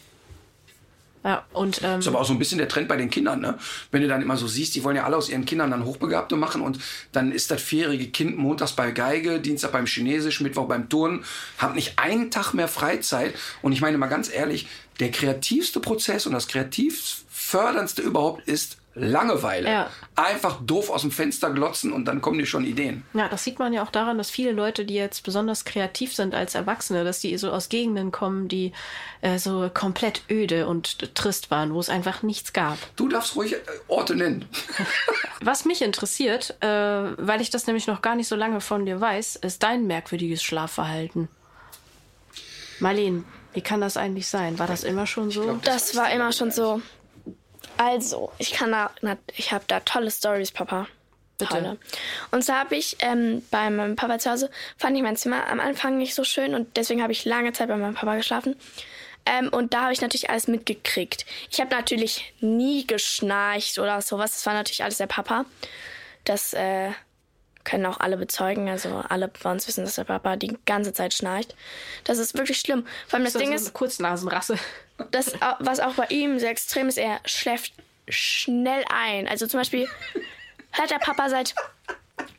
Ja, 1.25 1.47
und 1.55 1.81
ähm, 1.83 2.01
Ist 2.01 2.07
aber 2.07 2.21
auch 2.21 2.27
so 2.27 2.35
ein 2.35 2.39
bisschen 2.39 2.59
der 2.59 2.69
Trend 2.69 2.87
bei 2.87 2.97
den 2.97 3.09
Kindern, 3.09 3.41
ne? 3.41 3.59
Wenn 3.91 4.03
du 4.03 4.09
dann 4.09 4.21
immer 4.21 4.37
so 4.37 4.47
siehst, 4.47 4.75
die 4.75 4.85
wollen 4.85 4.97
ja 4.97 5.05
alle 5.05 5.17
aus 5.17 5.31
ihren 5.31 5.47
Kindern 5.47 5.71
dann 5.71 5.87
Hochbegabte 5.87 6.37
machen 6.37 6.61
und 6.61 6.79
dann 7.13 7.33
ist 7.33 7.51
das 7.51 7.63
vierjährige 7.63 8.09
Kind 8.09 8.37
montags 8.37 8.73
bei 8.73 8.91
Geige, 8.91 9.41
Dienstag 9.41 9.73
beim 9.73 9.87
Chinesisch, 9.87 10.43
Mittwoch 10.43 10.69
beim 10.69 10.91
Turnen, 10.91 11.25
hat 11.57 11.75
nicht 11.75 11.99
einen 11.99 12.31
Tag 12.31 12.53
mehr 12.53 12.69
Freizeit. 12.69 13.35
Und 13.63 13.73
ich 13.73 13.81
meine 13.81 13.97
mal 13.97 14.09
ganz 14.09 14.31
ehrlich, 14.31 14.69
der 15.01 15.11
kreativste 15.11 15.81
Prozess 15.81 16.27
und 16.27 16.35
das 16.35 16.47
kreativförderndste 16.47 18.03
überhaupt 18.03 18.47
ist 18.47 18.77
Langeweile. 18.97 19.69
Ja. 19.69 19.91
Einfach 20.15 20.61
doof 20.63 20.91
aus 20.91 21.03
dem 21.03 21.11
Fenster 21.11 21.51
glotzen 21.51 21.93
und 21.93 22.05
dann 22.05 22.21
kommen 22.21 22.39
dir 22.39 22.47
schon 22.47 22.65
Ideen. 22.65 23.05
Ja, 23.13 23.29
das 23.29 23.43
sieht 23.43 23.59
man 23.59 23.73
ja 23.73 23.83
auch 23.83 23.91
daran, 23.91 24.19
dass 24.19 24.31
viele 24.31 24.53
Leute, 24.53 24.85
die 24.85 24.95
jetzt 24.95 25.25
besonders 25.25 25.65
kreativ 25.65 26.15
sind 26.15 26.35
als 26.35 26.55
Erwachsene, 26.55 27.03
dass 27.03 27.19
die 27.19 27.37
so 27.37 27.51
aus 27.51 27.69
Gegenden 27.69 28.13
kommen, 28.13 28.47
die 28.47 28.73
äh, 29.21 29.39
so 29.39 29.69
komplett 29.73 30.23
öde 30.31 30.69
und 30.69 31.15
trist 31.17 31.51
waren, 31.51 31.75
wo 31.75 31.81
es 31.81 31.89
einfach 31.89 32.23
nichts 32.23 32.53
gab. 32.53 32.79
Du 32.95 33.09
darfst 33.09 33.35
ruhig 33.35 33.55
äh, 33.55 33.59
Orte 33.89 34.15
nennen. 34.15 34.45
Was 35.41 35.65
mich 35.65 35.83
interessiert, 35.83 36.57
äh, 36.61 36.67
weil 36.67 37.41
ich 37.41 37.51
das 37.51 37.67
nämlich 37.67 37.89
noch 37.89 38.01
gar 38.01 38.15
nicht 38.15 38.29
so 38.29 38.37
lange 38.37 38.61
von 38.61 38.87
dir 38.87 39.01
weiß, 39.01 39.37
ist 39.37 39.63
dein 39.65 39.89
merkwürdiges 39.89 40.43
Schlafverhalten. 40.43 41.29
Marlene, 42.79 43.25
wie 43.55 43.61
kann 43.61 43.81
das 43.81 43.97
eigentlich 43.97 44.29
sein? 44.29 44.59
War 44.59 44.67
das 44.67 44.85
immer 44.85 45.07
schon 45.07 45.31
so? 45.31 45.59
Das 45.65 45.97
war 45.97 46.13
immer 46.13 46.33
schon 46.33 46.53
so. 46.53 46.81
Also, 47.77 48.33
ich 48.39 48.53
kann 48.53 48.73
da, 48.73 48.91
ich 49.37 49.53
habe 49.53 49.65
da 49.67 49.81
tolle 49.81 50.11
Stories, 50.11 50.53
Papa. 50.53 50.87
Bitte. 51.39 51.51
Tolle. 51.51 51.79
Und 52.31 52.45
zwar 52.45 52.61
habe 52.61 52.77
ich 52.77 52.97
ähm, 53.01 53.43
bei 53.51 53.69
meinem 53.71 53.97
Papa 53.97 54.19
zu 54.19 54.31
Hause, 54.31 54.51
fand 54.77 54.97
ich 54.97 55.03
mein 55.03 55.17
Zimmer 55.17 55.49
am 55.49 55.59
Anfang 55.59 55.99
nicht 55.99 56.15
so 56.15 56.23
schön 56.23 56.55
und 56.55 56.77
deswegen 56.77 57.03
habe 57.03 57.13
ich 57.13 57.25
lange 57.25 57.53
Zeit 57.53 57.69
bei 57.69 57.77
meinem 57.77 57.95
Papa 57.95 58.15
geschlafen. 58.17 58.57
Ähm, 59.27 59.49
und 59.49 59.75
da 59.75 59.83
habe 59.83 59.93
ich 59.93 60.01
natürlich 60.01 60.31
alles 60.31 60.49
mitgekriegt. 60.49 61.25
Ich 61.51 61.61
habe 61.61 61.75
natürlich 61.75 62.35
nie 62.41 62.87
geschnarcht 62.87 63.79
oder 63.79 64.01
sowas. 64.03 64.33
Das 64.33 64.47
war 64.47 64.55
natürlich 64.55 64.85
alles 64.85 64.99
der 64.99 65.07
Papa. 65.07 65.45
Das 66.25 66.53
äh, 66.53 66.91
können 67.65 67.87
auch 67.87 67.99
alle 68.01 68.17
bezeugen. 68.17 68.69
Also 68.69 69.03
alle 69.09 69.29
bei 69.29 69.51
uns 69.51 69.67
wissen, 69.67 69.85
dass 69.85 69.95
der 69.95 70.05
Papa 70.05 70.37
die 70.37 70.57
ganze 70.67 70.93
Zeit 70.93 71.15
schnarcht. 71.15 71.57
Das 72.05 72.19
ist 72.19 72.37
wirklich 72.37 72.61
schlimm. 72.61 72.87
Vor 73.09 73.17
allem 73.17 73.25
das 73.25 73.33
Das 73.33 73.41
Ding 73.43 73.51
so 73.51 73.57
ist, 73.57 73.67
eine 73.67 73.73
Kurznasenrasse. 73.73 74.59
Das, 75.11 75.33
was 75.61 75.81
auch 75.81 75.95
bei 75.95 76.07
ihm 76.09 76.39
sehr 76.39 76.51
extrem 76.51 76.89
ist, 76.89 76.99
er 76.99 77.21
schläft 77.25 77.73
schnell 78.09 78.85
ein. 78.89 79.27
Also 79.29 79.47
zum 79.47 79.61
Beispiel 79.61 79.89
hört 80.73 80.91
der 80.91 80.99
Papa 80.99 81.29
seit, 81.29 81.55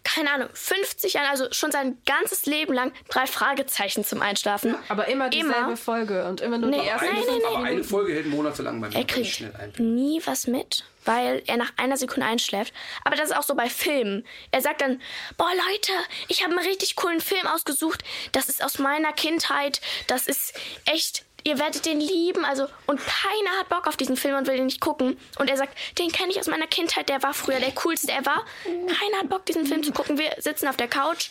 keine 0.04 0.32
Ahnung, 0.32 0.50
50 0.54 1.14
Jahren, 1.14 1.28
also 1.30 1.52
schon 1.52 1.72
sein 1.72 1.98
ganzes 2.06 2.46
Leben 2.46 2.74
lang, 2.74 2.94
drei 3.10 3.26
Fragezeichen 3.28 4.04
zum 4.06 4.22
Einschlafen. 4.22 4.76
Aber 4.88 5.08
immer 5.08 5.30
dieselbe 5.30 5.56
Immer. 5.56 5.78
Folge 5.78 6.26
und 6.26 6.42
immer 6.42 6.58
nur 6.58 6.70
Nee, 6.70 6.82
die 6.82 6.88
erste. 6.88 7.06
nein, 7.08 7.16
nein, 7.28 7.42
Aber 7.46 7.64
eine 7.66 7.84
Folge 7.84 8.14
hält 8.14 8.28
monatelang 8.28 8.80
bei 8.80 8.90
mir. 8.90 8.96
Er 8.96 9.06
kriegt 9.06 9.80
nie 9.80 10.22
was 10.26 10.48
mit, 10.48 10.86
weil 11.04 11.44
er 11.48 11.58
nach 11.58 11.74
einer 11.78 11.98
Sekunde 11.98 12.26
einschläft. 12.28 12.74
Aber 13.04 13.16
das 13.16 13.32
ist 13.32 13.36
auch 13.36 13.44
so 13.44 13.56
bei 13.56 13.70
Filmen. 13.70 14.26
Er 14.52 14.62
sagt 14.62 14.82
dann, 14.82 15.02
boah 15.38 15.52
Leute, 15.70 15.92
ich 16.30 16.44
habe 16.44 16.56
einen 16.56 16.66
richtig 16.66 16.96
coolen 16.96 17.20
Film 17.22 17.46
ausgesucht. 17.48 18.04
Das 18.32 18.48
ist 18.48 18.64
aus 18.64 18.80
meiner 18.80 19.12
Kindheit. 19.12 19.82
Das 20.08 20.28
ist 20.28 20.54
echt, 20.86 21.26
ihr 21.46 21.58
werdet 21.60 21.86
den 21.86 22.02
lieben. 22.02 22.44
Also, 22.44 22.68
und 22.88 23.00
keiner 23.00 23.52
hat 23.60 23.70
Bock 23.70 23.88
auf 23.88 23.96
diesen 23.96 24.18
Film 24.18 24.36
und 24.36 24.48
will 24.48 24.58
den 24.58 24.66
nicht 24.66 24.82
gucken. 24.82 25.18
Und 25.40 25.50
er 25.50 25.56
sagt, 25.56 25.78
den 25.98 26.12
kenne 26.12 26.32
ich 26.32 26.40
aus 26.40 26.48
meiner 26.48 26.68
Kindheit, 26.68 27.08
der 27.08 27.24
war 27.24 27.34
früher 27.34 27.60
der 27.60 27.72
coolste 27.72 28.12
ever. 28.12 28.44
Keiner 28.64 29.20
hat 29.22 29.30
Bock, 29.30 29.46
diesen 29.46 29.66
Film 29.66 29.84
zu 29.84 29.92
gucken. 29.94 30.18
Wir 30.18 30.36
sitzen 30.40 30.68
auf 30.68 30.76
der 30.76 30.88
Couch. 30.90 31.30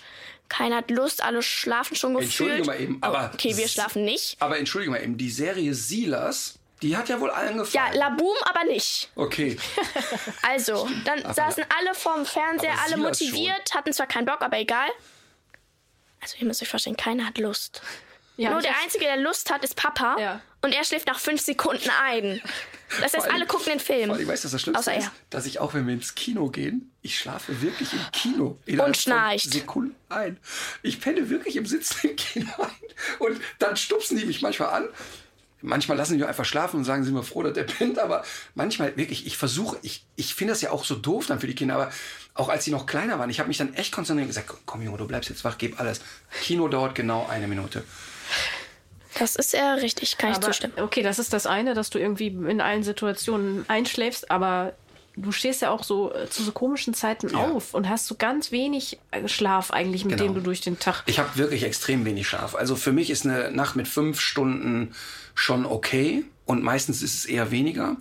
Keiner 0.48 0.76
hat 0.76 0.90
Lust, 0.90 1.22
alle 1.22 1.42
schlafen 1.42 1.96
schon 1.96 2.14
gefühlt. 2.14 2.30
Entschuldige 2.52 2.64
mal 2.66 2.80
eben, 2.80 2.98
aber- 3.02 3.30
Okay, 3.34 3.56
wir 3.56 3.66
schlafen 3.68 4.04
nicht. 4.04 4.36
Aber 4.40 4.58
entschuldige 4.58 4.90
mal 4.92 5.02
eben, 5.02 5.16
die 5.18 5.30
Serie 5.30 5.74
Silas 5.74 6.58
Die 6.82 6.96
hat 6.96 7.08
ja 7.08 7.18
wohl 7.18 7.30
allen 7.30 7.56
Ja, 7.56 7.62
gefallen. 7.62 7.94
Laboom 7.96 8.36
aber 8.42 8.64
nicht. 8.64 9.08
okay. 9.16 9.56
Also, 10.42 10.86
dann 11.06 11.20
saßen 11.34 11.64
alle 11.78 11.94
vorm 11.94 12.26
Fernseher, 12.26 12.72
aber 12.72 12.82
alle 12.82 12.96
motiviert, 12.98 13.72
hatten 13.74 13.92
zwar 13.94 14.06
keinen 14.06 14.26
Bock, 14.26 14.42
aber 14.42 14.58
egal. 14.58 14.88
Also, 16.20 16.36
ihr 16.38 16.46
müsst 16.46 16.60
euch 16.62 16.68
vorstellen, 16.68 16.96
keiner 16.96 17.26
hat 17.26 17.38
Lust. 17.38 17.80
Ja, 18.37 18.51
Nur 18.51 18.61
der 18.62 18.74
Einzige, 18.82 19.05
der 19.05 19.16
Lust 19.18 19.51
hat, 19.53 19.62
ist 19.62 19.76
Papa. 19.76 20.16
Ja. 20.18 20.41
Und 20.61 20.72
er 20.74 20.82
schläft 20.85 21.07
nach 21.07 21.18
fünf 21.20 21.41
Sekunden 21.41 21.89
ein. 22.05 22.41
Das 23.01 23.03
heißt, 23.03 23.14
Vor 23.16 23.24
allem- 23.24 23.35
alle 23.35 23.47
gucken 23.47 23.66
den 23.72 23.80
Film. 23.80 24.11
Weil 24.11 24.20
ich 24.22 24.26
weiß, 24.28 24.43
dass 24.43 24.53
das 24.53 24.61
Schlimmste 24.62 24.80
Außer 24.91 24.97
ist, 24.99 25.05
er. 25.07 25.12
dass 25.30 25.47
ich 25.47 25.61
auch, 25.61 25.74
wenn 25.74 25.87
wir 25.87 25.95
ins 25.95 26.14
Kino 26.14 26.49
gehen, 26.49 26.91
ich 27.03 27.18
schlafe 27.18 27.61
wirklich 27.62 27.93
im 27.93 28.01
Kino. 28.12 28.59
Und 28.85 28.97
schnarcht. 28.97 29.51
Sekunden 29.53 29.95
ein. 30.09 30.39
Ich 30.82 31.01
penne 31.01 31.28
wirklich 31.30 31.57
im 31.57 31.66
Sitzen 31.66 32.09
im 32.11 32.16
Kino 32.16 32.51
ein. 32.59 32.70
Und 33.20 33.41
dann 33.59 33.76
stupsen 33.76 34.16
die 34.16 34.24
mich 34.24 34.43
manchmal 34.43 34.70
an. 34.70 34.89
Manchmal 35.61 35.97
lassen 35.97 36.12
die 36.12 36.18
mich 36.18 36.28
einfach 36.28 36.45
schlafen 36.45 36.76
und 36.78 36.85
sagen, 36.85 37.05
sind 37.05 37.14
wir 37.14 37.22
froh, 37.22 37.43
dass 37.43 37.55
der 37.55 37.64
pennt. 37.64 37.99
Aber 37.99 38.24
manchmal 38.55 38.97
wirklich, 38.97 39.26
ich 39.26 39.37
versuche, 39.37 39.78
ich, 39.82 40.05
ich 40.16 40.35
finde 40.35 40.53
das 40.53 40.61
ja 40.61 40.70
auch 40.70 40.85
so 40.85 40.95
doof 40.95 41.26
dann 41.26 41.41
für 41.41 41.47
die 41.47 41.55
Kinder. 41.55 41.74
Aber 41.76 41.93
auch 42.35 42.49
als 42.49 42.64
sie 42.64 42.70
noch 42.70 42.87
kleiner 42.87 43.18
waren, 43.18 43.30
ich 43.30 43.39
habe 43.39 43.49
mich 43.49 43.59
dann 43.59 43.74
echt 43.74 43.93
konzentriert 43.93 44.24
und 44.24 44.35
gesagt, 44.35 44.53
komm 44.66 44.82
Junge, 44.82 44.99
du 44.99 45.07
bleibst 45.07 45.30
jetzt 45.30 45.45
wach, 45.45 45.57
gib 45.59 45.78
alles. 45.80 46.01
Kino 46.43 46.68
dauert 46.68 46.95
genau 46.95 47.26
eine 47.28 47.47
Minute. 47.49 47.85
Das 49.18 49.36
ist 49.36 49.52
ja 49.52 49.74
richtig, 49.74 50.18
kann 50.18 50.30
ich 50.30 50.36
Aber, 50.36 50.46
zustimmen. 50.46 50.74
okay, 50.80 51.02
das 51.02 51.18
ist 51.18 51.32
das 51.32 51.46
eine, 51.46 51.74
dass 51.74 51.90
du 51.90 51.98
irgendwie 51.98 52.28
in 52.28 52.60
allen 52.60 52.82
Situationen 52.82 53.64
einschläfst, 53.68 54.30
aber 54.30 54.72
du 55.16 55.30
stehst 55.30 55.62
ja 55.62 55.70
auch 55.70 55.84
so 55.84 56.12
äh, 56.12 56.28
zu 56.28 56.42
so 56.42 56.50
komischen 56.52 56.92
Zeiten 56.94 57.28
Ja. 57.28 57.38
auf 57.38 57.72
und 57.74 57.88
hast 57.88 58.06
so 58.06 58.16
ganz 58.16 58.50
wenig 58.50 58.98
äh, 59.12 59.28
Schlaf 59.28 59.70
eigentlich, 59.70 60.04
mit 60.04 60.16
Genau. 60.18 60.24
dem 60.32 60.34
du 60.34 60.40
durch 60.40 60.60
den 60.60 60.78
Tag. 60.78 61.02
Ich 61.06 61.18
habe 61.20 61.36
wirklich 61.36 61.62
extrem 61.62 62.04
wenig 62.04 62.26
Schlaf. 62.26 62.54
Also 62.56 62.74
für 62.76 62.92
mich 62.92 63.10
ist 63.10 63.24
eine 63.24 63.50
Nacht 63.52 63.76
mit 63.76 63.86
fünf 63.86 64.20
Stunden 64.20 64.94
schon 65.36 65.66
okay 65.66 66.24
und 66.47 66.62
meistens 66.62 67.03
ist 67.03 67.14
es 67.14 67.24
eher 67.24 67.51
weniger. 67.51 67.97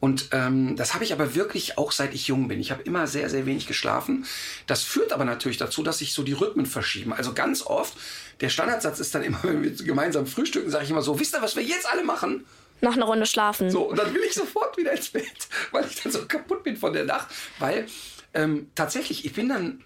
Und 0.00 0.28
ähm, 0.32 0.76
das 0.76 0.94
habe 0.94 1.04
ich 1.04 1.12
aber 1.12 1.34
wirklich 1.34 1.78
auch 1.78 1.90
seit 1.90 2.14
ich 2.14 2.28
jung 2.28 2.46
bin. 2.46 2.60
Ich 2.60 2.70
habe 2.70 2.82
immer 2.82 3.06
sehr, 3.06 3.28
sehr 3.28 3.44
wenig 3.44 3.66
geschlafen. 3.66 4.24
Das 4.66 4.84
führt 4.84 5.12
aber 5.12 5.24
natürlich 5.24 5.58
dazu, 5.58 5.82
dass 5.82 5.98
sich 5.98 6.12
so 6.12 6.22
die 6.22 6.32
Rhythmen 6.32 6.66
verschieben. 6.66 7.12
Also 7.12 7.34
ganz 7.34 7.62
oft, 7.62 7.94
der 8.40 8.50
Standardsatz 8.50 9.00
ist 9.00 9.14
dann 9.14 9.24
immer, 9.24 9.40
wenn 9.42 9.62
wir 9.62 9.72
gemeinsam 9.72 10.26
frühstücken, 10.26 10.70
sage 10.70 10.84
ich 10.84 10.90
immer 10.90 11.02
so, 11.02 11.18
wisst 11.18 11.34
ihr, 11.34 11.42
was 11.42 11.56
wir 11.56 11.62
jetzt 11.62 11.90
alle 11.90 12.04
machen? 12.04 12.46
Noch 12.80 12.94
eine 12.94 13.04
Runde 13.04 13.26
schlafen. 13.26 13.70
So, 13.70 13.82
und 13.82 13.98
dann 13.98 14.14
will 14.14 14.22
ich 14.22 14.34
sofort 14.34 14.76
wieder 14.76 14.92
ins 14.92 15.08
Bett, 15.08 15.48
weil 15.72 15.84
ich 15.84 16.00
dann 16.00 16.12
so 16.12 16.24
kaputt 16.26 16.62
bin 16.62 16.76
von 16.76 16.92
der 16.92 17.04
Nacht. 17.04 17.26
Weil 17.58 17.86
ähm, 18.34 18.70
tatsächlich, 18.76 19.24
ich 19.24 19.32
bin 19.32 19.48
dann 19.48 19.82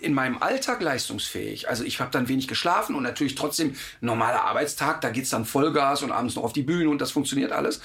in 0.00 0.14
meinem 0.14 0.40
Alltag 0.40 0.80
leistungsfähig. 0.80 1.68
Also 1.68 1.82
ich 1.82 2.00
habe 2.00 2.10
dann 2.12 2.28
wenig 2.28 2.46
geschlafen 2.46 2.94
und 2.94 3.02
natürlich 3.02 3.34
trotzdem 3.34 3.74
normaler 4.00 4.44
Arbeitstag, 4.44 5.00
da 5.00 5.10
geht's 5.10 5.30
dann 5.30 5.44
Vollgas 5.44 6.02
und 6.02 6.12
abends 6.12 6.36
noch 6.36 6.44
auf 6.44 6.52
die 6.52 6.62
Bühne 6.62 6.88
und 6.88 7.00
das 7.00 7.10
funktioniert 7.10 7.52
alles. 7.52 7.80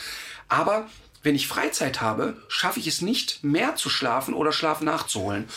Aber 0.47 0.87
wenn 1.23 1.35
ich 1.35 1.47
Freizeit 1.47 2.01
habe, 2.01 2.37
schaffe 2.47 2.79
ich 2.79 2.87
es 2.87 3.01
nicht, 3.01 3.43
mehr 3.43 3.75
zu 3.75 3.89
schlafen 3.89 4.33
oder 4.33 4.51
Schlaf 4.51 4.81
nachzuholen. 4.81 5.47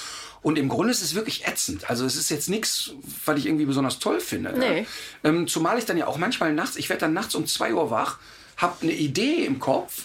Und 0.42 0.58
im 0.58 0.68
Grunde 0.68 0.92
ist 0.92 1.02
es 1.02 1.14
wirklich 1.14 1.46
ätzend. 1.46 1.88
Also 1.88 2.04
es 2.04 2.16
ist 2.16 2.30
jetzt 2.30 2.50
nichts, 2.50 2.92
was 3.24 3.38
ich 3.38 3.46
irgendwie 3.46 3.64
besonders 3.64 3.98
toll 3.98 4.20
finde. 4.20 4.52
Nee. 4.52 4.80
Ja. 4.80 5.30
Ähm, 5.30 5.48
zumal 5.48 5.78
ich 5.78 5.86
dann 5.86 5.96
ja 5.96 6.06
auch 6.06 6.18
manchmal 6.18 6.52
nachts, 6.52 6.76
ich 6.76 6.90
werde 6.90 7.00
dann 7.00 7.14
nachts 7.14 7.34
um 7.34 7.46
2 7.46 7.74
Uhr 7.74 7.90
wach, 7.90 8.18
habe 8.58 8.76
eine 8.82 8.92
Idee 8.92 9.44
im 9.46 9.58
Kopf 9.58 10.02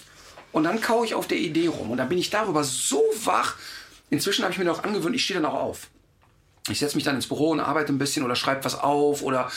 und 0.52 0.64
dann 0.64 0.80
kaue 0.80 1.04
ich 1.04 1.14
auf 1.14 1.28
der 1.28 1.38
Idee 1.38 1.66
rum. 1.66 1.90
Und 1.90 1.98
dann 1.98 2.08
bin 2.08 2.18
ich 2.18 2.30
darüber 2.30 2.64
so 2.64 3.02
wach. 3.24 3.56
Inzwischen 4.08 4.42
habe 4.42 4.52
ich 4.52 4.58
mir 4.58 4.64
noch 4.64 4.82
angewöhnt, 4.82 5.14
ich 5.14 5.24
stehe 5.24 5.40
dann 5.40 5.50
auch 5.50 5.60
auf. 5.60 5.88
Ich 6.68 6.78
setze 6.78 6.96
mich 6.96 7.04
dann 7.04 7.16
ins 7.16 7.26
Büro 7.26 7.50
und 7.50 7.60
arbeite 7.60 7.92
ein 7.92 7.98
bisschen 7.98 8.24
oder 8.24 8.36
schreibe 8.36 8.64
was 8.64 8.78
auf 8.78 9.22
oder 9.22 9.50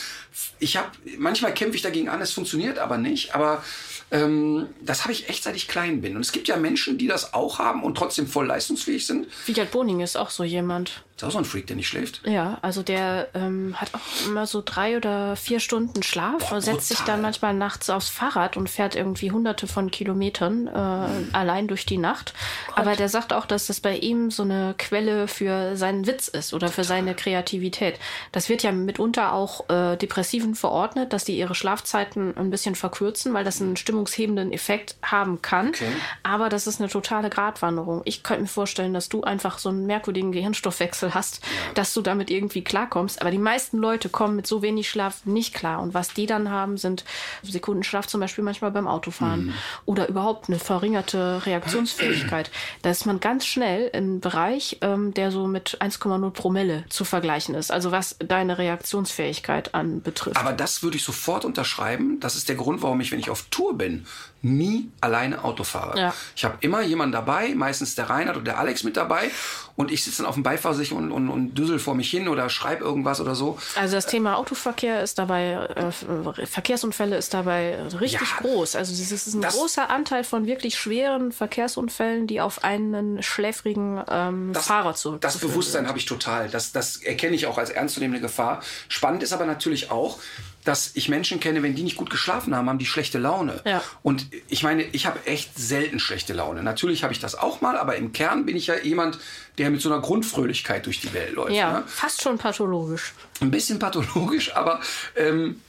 ich 0.59 0.77
habe 0.77 0.89
manchmal 1.17 1.53
kämpfe 1.53 1.75
ich 1.75 1.81
dagegen 1.81 2.09
an, 2.09 2.21
es 2.21 2.31
funktioniert 2.31 2.79
aber 2.79 2.97
nicht. 2.97 3.35
Aber 3.35 3.63
ähm, 4.11 4.67
das 4.81 5.03
habe 5.03 5.11
ich 5.11 5.27
echt 5.27 5.43
seit 5.43 5.55
ich 5.55 5.67
klein 5.67 6.01
bin. 6.01 6.15
Und 6.15 6.21
es 6.21 6.31
gibt 6.31 6.47
ja 6.47 6.55
Menschen, 6.55 6.97
die 6.97 7.07
das 7.07 7.33
auch 7.33 7.59
haben 7.59 7.83
und 7.83 7.97
trotzdem 7.97 8.27
voll 8.27 8.45
leistungsfähig 8.45 9.05
sind. 9.05 9.27
Wiegald 9.47 9.71
Boning 9.71 9.99
ist 9.99 10.15
auch 10.15 10.29
so 10.29 10.43
jemand. 10.43 11.03
Ist 11.15 11.23
auch 11.23 11.31
so 11.31 11.37
ein 11.37 11.45
Freak, 11.45 11.67
der 11.67 11.75
nicht 11.75 11.87
schläft. 11.87 12.21
Ja, 12.25 12.57
also 12.63 12.81
der 12.81 13.27
ähm, 13.35 13.75
hat 13.77 13.93
auch 13.93 14.27
immer 14.27 14.47
so 14.47 14.63
drei 14.65 14.97
oder 14.97 15.35
vier 15.35 15.59
Stunden 15.59 16.01
Schlaf, 16.01 16.49
Boah, 16.49 16.59
setzt 16.59 16.87
sich 16.87 16.99
dann 17.01 17.21
manchmal 17.21 17.53
nachts 17.53 17.91
aufs 17.91 18.09
Fahrrad 18.09 18.57
und 18.57 18.67
fährt 18.67 18.95
irgendwie 18.95 19.29
hunderte 19.29 19.67
von 19.67 19.91
Kilometern 19.91 20.65
äh, 20.65 21.35
allein 21.35 21.67
durch 21.67 21.85
die 21.85 21.99
Nacht. 21.99 22.33
Aber 22.75 22.95
der 22.95 23.09
sagt 23.09 23.31
auch, 23.31 23.45
dass 23.45 23.67
das 23.67 23.79
bei 23.79 23.95
ihm 23.95 24.31
so 24.31 24.41
eine 24.41 24.73
Quelle 24.79 25.27
für 25.27 25.77
seinen 25.77 26.07
Witz 26.07 26.29
ist 26.29 26.51
oder 26.51 26.69
für 26.69 26.83
seine 26.83 27.13
Kreativität. 27.13 27.99
Das 28.31 28.49
wird 28.49 28.63
ja 28.63 28.71
mitunter 28.71 29.33
auch 29.33 29.69
äh, 29.69 29.95
Depressiven 29.97 30.55
verordnet, 30.55 31.13
dass 31.13 31.25
die 31.25 31.37
ihre 31.37 31.53
Schlafzeiten 31.53 32.35
ein 32.35 32.49
bisschen 32.49 32.73
verkürzen, 32.73 33.35
weil 33.35 33.43
das 33.43 33.61
einen 33.61 33.77
stimmungshebenden 33.77 34.51
Effekt 34.51 34.95
haben 35.03 35.43
kann. 35.43 35.69
Okay. 35.69 35.91
Aber 36.23 36.49
das 36.49 36.65
ist 36.65 36.81
eine 36.81 36.89
totale 36.89 37.29
Gratwanderung. 37.29 38.01
Ich 38.05 38.23
könnte 38.23 38.41
mir 38.41 38.47
vorstellen, 38.47 38.95
dass 38.95 39.09
du 39.09 39.21
einfach 39.21 39.59
so 39.59 39.69
einen 39.69 39.85
merkwürdigen 39.85 40.31
Gehirnstoffwechsel 40.31 41.02
hast, 41.11 41.41
dass 41.73 41.93
du 41.93 42.01
damit 42.01 42.29
irgendwie 42.29 42.63
klarkommst. 42.63 43.21
Aber 43.21 43.31
die 43.31 43.37
meisten 43.37 43.77
Leute 43.77 44.09
kommen 44.09 44.35
mit 44.35 44.47
so 44.47 44.61
wenig 44.61 44.89
Schlaf 44.89 45.25
nicht 45.25 45.53
klar. 45.53 45.81
Und 45.81 45.93
was 45.93 46.13
die 46.13 46.25
dann 46.25 46.49
haben, 46.49 46.77
sind 46.77 47.03
Sekundenschlaf 47.41 48.07
zum 48.07 48.19
Beispiel 48.21 48.43
manchmal 48.43 48.71
beim 48.71 48.87
Autofahren 48.87 49.45
Mhm. 49.47 49.53
oder 49.85 50.07
überhaupt 50.09 50.49
eine 50.49 50.59
verringerte 50.59 51.45
Reaktionsfähigkeit. 51.45 52.51
Da 52.81 52.89
ist 52.91 53.05
man 53.05 53.19
ganz 53.19 53.45
schnell 53.45 53.89
im 53.93 54.19
Bereich, 54.19 54.77
ähm, 54.81 55.13
der 55.13 55.31
so 55.31 55.47
mit 55.47 55.77
1,0 55.81 56.29
Promille 56.31 56.85
zu 56.89 57.05
vergleichen 57.05 57.55
ist. 57.55 57.71
Also 57.71 57.91
was 57.91 58.15
deine 58.19 58.57
Reaktionsfähigkeit 58.57 59.73
anbetrifft. 59.73 60.37
Aber 60.37 60.53
das 60.53 60.83
würde 60.83 60.97
ich 60.97 61.03
sofort 61.03 61.45
unterschreiben. 61.45 62.19
Das 62.19 62.35
ist 62.35 62.49
der 62.49 62.55
Grund, 62.55 62.81
warum 62.81 63.01
ich, 63.01 63.11
wenn 63.11 63.19
ich 63.19 63.29
auf 63.29 63.43
Tour 63.49 63.77
bin, 63.77 64.05
nie 64.45 64.91
alleine 65.01 65.43
Auto 65.43 65.63
fahre. 65.63 65.97
Ja. 65.97 66.13
Ich 66.35 66.43
habe 66.43 66.57
immer 66.59 66.81
jemanden 66.81 67.13
dabei, 67.13 67.55
meistens 67.55 67.95
der 67.95 68.09
Reinhard 68.09 68.35
oder 68.35 68.43
der 68.45 68.59
Alex 68.59 68.83
mit 68.83 68.97
dabei. 68.97 69.31
Und 69.75 69.89
ich 69.91 70.03
sitze 70.03 70.17
dann 70.17 70.27
auf 70.27 70.35
dem 70.35 70.43
Beifahrersitz 70.43 70.91
und, 70.91 71.11
und, 71.11 71.29
und 71.29 71.55
düssel 71.55 71.79
vor 71.79 71.95
mich 71.95 72.09
hin 72.11 72.27
oder 72.27 72.47
schreibe 72.49 72.83
irgendwas 72.83 73.19
oder 73.21 73.33
so. 73.33 73.57
Also 73.75 73.95
das 73.95 74.05
Thema 74.05 74.35
Autoverkehr 74.37 75.01
ist 75.01 75.17
dabei, 75.17 75.53
äh, 75.53 76.45
Verkehrsunfälle 76.45 77.15
ist 77.17 77.33
dabei 77.33 77.81
richtig 77.99 78.29
Ja. 78.29 78.37
groß. 78.41 78.75
Also 78.75 78.91
es 78.93 79.11
ist 79.11 79.33
ein 79.33 79.41
Das- 79.41 79.55
großer 79.55 79.89
Anteil 79.89 80.23
von 80.23 80.45
wirklich 80.45 80.77
schweren 80.77 81.31
Verkehrsunfällen, 81.31 82.27
die 82.27 82.41
auf 82.41 82.63
einen 82.63 83.23
schläfrigen 83.23 84.03
ähm, 84.09 84.53
Fahrer 84.53 84.93
zurück. 84.93 85.21
Das 85.21 85.37
Bewusstsein 85.37 85.87
habe 85.87 85.97
ich 85.97 86.05
total. 86.05 86.49
Das, 86.49 86.71
das 86.71 86.97
erkenne 86.97 87.35
ich 87.35 87.47
auch 87.47 87.57
als 87.57 87.69
ernstzunehmende 87.69 88.21
Gefahr. 88.21 88.61
Spannend 88.89 89.23
ist 89.23 89.33
aber 89.33 89.45
natürlich 89.45 89.89
auch, 89.89 90.19
dass 90.63 90.91
ich 90.95 91.09
Menschen 91.09 91.39
kenne, 91.39 91.61
wenn 91.63 91.75
die 91.75 91.83
nicht 91.83 91.97
gut 91.97 92.09
geschlafen 92.09 92.55
haben, 92.55 92.69
haben 92.69 92.77
die 92.79 92.85
schlechte 92.85 93.17
Laune. 93.19 93.61
Ja. 93.65 93.83
Und 94.01 94.27
ich 94.49 94.63
meine, 94.63 94.83
ich 94.83 95.05
habe 95.05 95.19
echt 95.25 95.57
selten 95.57 95.99
schlechte 95.99 96.33
Laune. 96.33 96.63
Natürlich 96.63 97.03
habe 97.03 97.13
ich 97.13 97.19
das 97.19 97.35
auch 97.35 97.61
mal, 97.61 97.77
aber 97.77 97.95
im 97.95 98.13
Kern 98.13 98.45
bin 98.45 98.55
ich 98.55 98.67
ja 98.67 98.75
jemand, 98.77 99.19
der 99.57 99.69
mit 99.69 99.81
so 99.81 99.91
einer 99.91 100.01
Grundfröhlichkeit 100.01 100.85
durch 100.85 100.99
die 101.01 101.13
Welt 101.13 101.33
läuft. 101.33 101.51
ja 101.53 101.79
Ne? 101.79 101.83
fast 101.87 102.21
schon 102.21 102.37
pathologisch. 102.37 103.13
Ein 103.41 103.51
bisschen 103.51 103.79
pathologisch, 103.79 104.55
aber 104.55 104.79
ähm, 105.15 105.61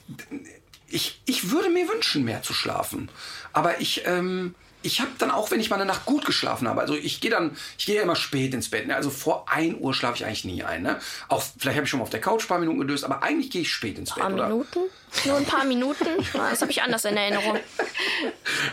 ich, 0.88 1.20
ich 1.26 1.50
würde 1.50 1.70
mir 1.70 1.88
wünschen, 1.88 2.24
mehr 2.24 2.42
zu 2.42 2.52
schlafen. 2.54 3.08
Aber 3.52 3.80
ich, 3.80 4.02
ähm, 4.06 4.54
ich 4.84 5.00
habe 5.00 5.10
dann 5.18 5.30
auch, 5.30 5.50
wenn 5.50 5.60
ich 5.60 5.70
mal 5.70 5.76
eine 5.76 5.86
Nacht 5.86 6.04
gut 6.04 6.26
geschlafen 6.26 6.68
habe, 6.68 6.80
also 6.80 6.94
ich 6.94 7.20
gehe 7.20 7.30
dann, 7.30 7.56
ich 7.78 7.86
gehe 7.86 7.96
ja 7.96 8.02
immer 8.02 8.16
spät 8.16 8.52
ins 8.52 8.68
Bett. 8.68 8.86
Ne? 8.86 8.94
Also 8.94 9.08
vor 9.10 9.46
1 9.48 9.76
Uhr 9.80 9.94
schlafe 9.94 10.16
ich 10.16 10.26
eigentlich 10.26 10.44
nie 10.44 10.62
ein. 10.62 10.82
Ne? 10.82 11.00
Auch 11.28 11.42
vielleicht 11.58 11.76
habe 11.76 11.84
ich 11.84 11.90
schon 11.90 11.98
mal 12.00 12.04
auf 12.04 12.10
der 12.10 12.20
Couch 12.20 12.44
ein 12.44 12.48
paar 12.48 12.58
Minuten 12.58 12.78
gedöst, 12.80 13.04
aber 13.04 13.22
eigentlich 13.22 13.50
gehe 13.50 13.62
ich 13.62 13.72
spät 13.72 13.98
ins 13.98 14.12
Ein 14.12 14.20
paar 14.20 14.30
Bett. 14.30 14.48
Minuten? 14.48 14.80
Nur 15.24 15.36
ein 15.38 15.44
paar 15.46 15.64
Minuten? 15.64 16.08
Na, 16.34 16.50
Das 16.54 16.60
habe 16.60 16.70
ich 16.70 16.82
anders 16.82 17.04
in 17.06 17.16
Erinnerung. 17.16 17.58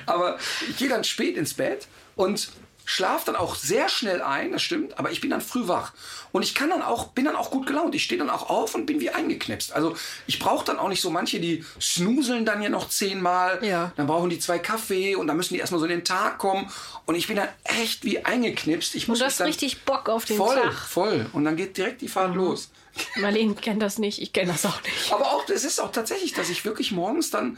Aber 0.05 0.37
ich 0.69 0.77
gehe 0.77 0.89
dann 0.89 1.03
spät 1.03 1.37
ins 1.37 1.53
Bett 1.53 1.87
und 2.15 2.49
schlafe 2.85 3.25
dann 3.27 3.35
auch 3.35 3.55
sehr 3.55 3.89
schnell 3.89 4.21
ein, 4.21 4.51
das 4.51 4.61
stimmt, 4.61 4.97
aber 4.99 5.11
ich 5.11 5.21
bin 5.21 5.29
dann 5.29 5.41
früh 5.41 5.67
wach. 5.67 5.93
Und 6.31 6.43
ich 6.43 6.55
kann 6.55 6.69
dann 6.69 6.81
auch, 6.81 7.09
bin 7.09 7.25
dann 7.25 7.35
auch 7.35 7.51
gut 7.51 7.67
gelaunt. 7.67 7.93
Ich 7.95 8.03
stehe 8.03 8.19
dann 8.19 8.29
auch 8.29 8.49
auf 8.49 8.73
und 8.75 8.85
bin 8.85 8.99
wie 8.99 9.09
eingeknipst. 9.09 9.73
Also 9.73 9.95
ich 10.27 10.39
brauche 10.39 10.65
dann 10.65 10.79
auch 10.79 10.87
nicht 10.87 11.01
so 11.01 11.09
manche, 11.09 11.39
die 11.39 11.65
snooseln 11.79 12.45
dann 12.45 12.61
ja 12.61 12.69
noch 12.69 12.87
zehnmal. 12.89 13.59
Ja. 13.63 13.91
Dann 13.97 14.07
brauchen 14.07 14.29
die 14.29 14.39
zwei 14.39 14.59
Kaffee 14.59 15.15
und 15.15 15.27
dann 15.27 15.37
müssen 15.37 15.53
die 15.53 15.59
erstmal 15.59 15.79
so 15.79 15.85
in 15.85 15.91
den 15.91 16.05
Tag 16.05 16.37
kommen. 16.37 16.69
Und 17.05 17.15
ich 17.15 17.27
bin 17.27 17.35
dann 17.35 17.49
echt 17.63 18.05
wie 18.05 18.23
eingeknipst. 18.23 18.95
Ich 18.95 19.07
muss 19.07 19.19
Du 19.19 19.25
hast 19.25 19.39
dann 19.39 19.47
richtig 19.47 19.83
Bock 19.83 20.07
auf 20.09 20.25
den 20.25 20.37
voll, 20.37 20.55
Tag. 20.61 20.73
voll. 20.73 21.25
Und 21.33 21.43
dann 21.45 21.57
geht 21.57 21.75
direkt 21.77 22.01
die 22.01 22.07
Fahrt 22.07 22.35
los. 22.35 22.69
Marlene 23.17 23.55
kennt 23.55 23.81
das 23.81 23.97
nicht, 23.99 24.21
ich 24.21 24.33
kenne 24.33 24.51
das 24.51 24.65
auch 24.65 24.81
nicht. 24.83 25.13
Aber 25.13 25.25
auch, 25.33 25.47
es 25.49 25.63
ist 25.63 25.79
auch 25.79 25.91
tatsächlich, 25.91 26.33
dass 26.33 26.49
ich 26.49 26.65
wirklich 26.65 26.91
morgens 26.91 27.29
dann 27.29 27.57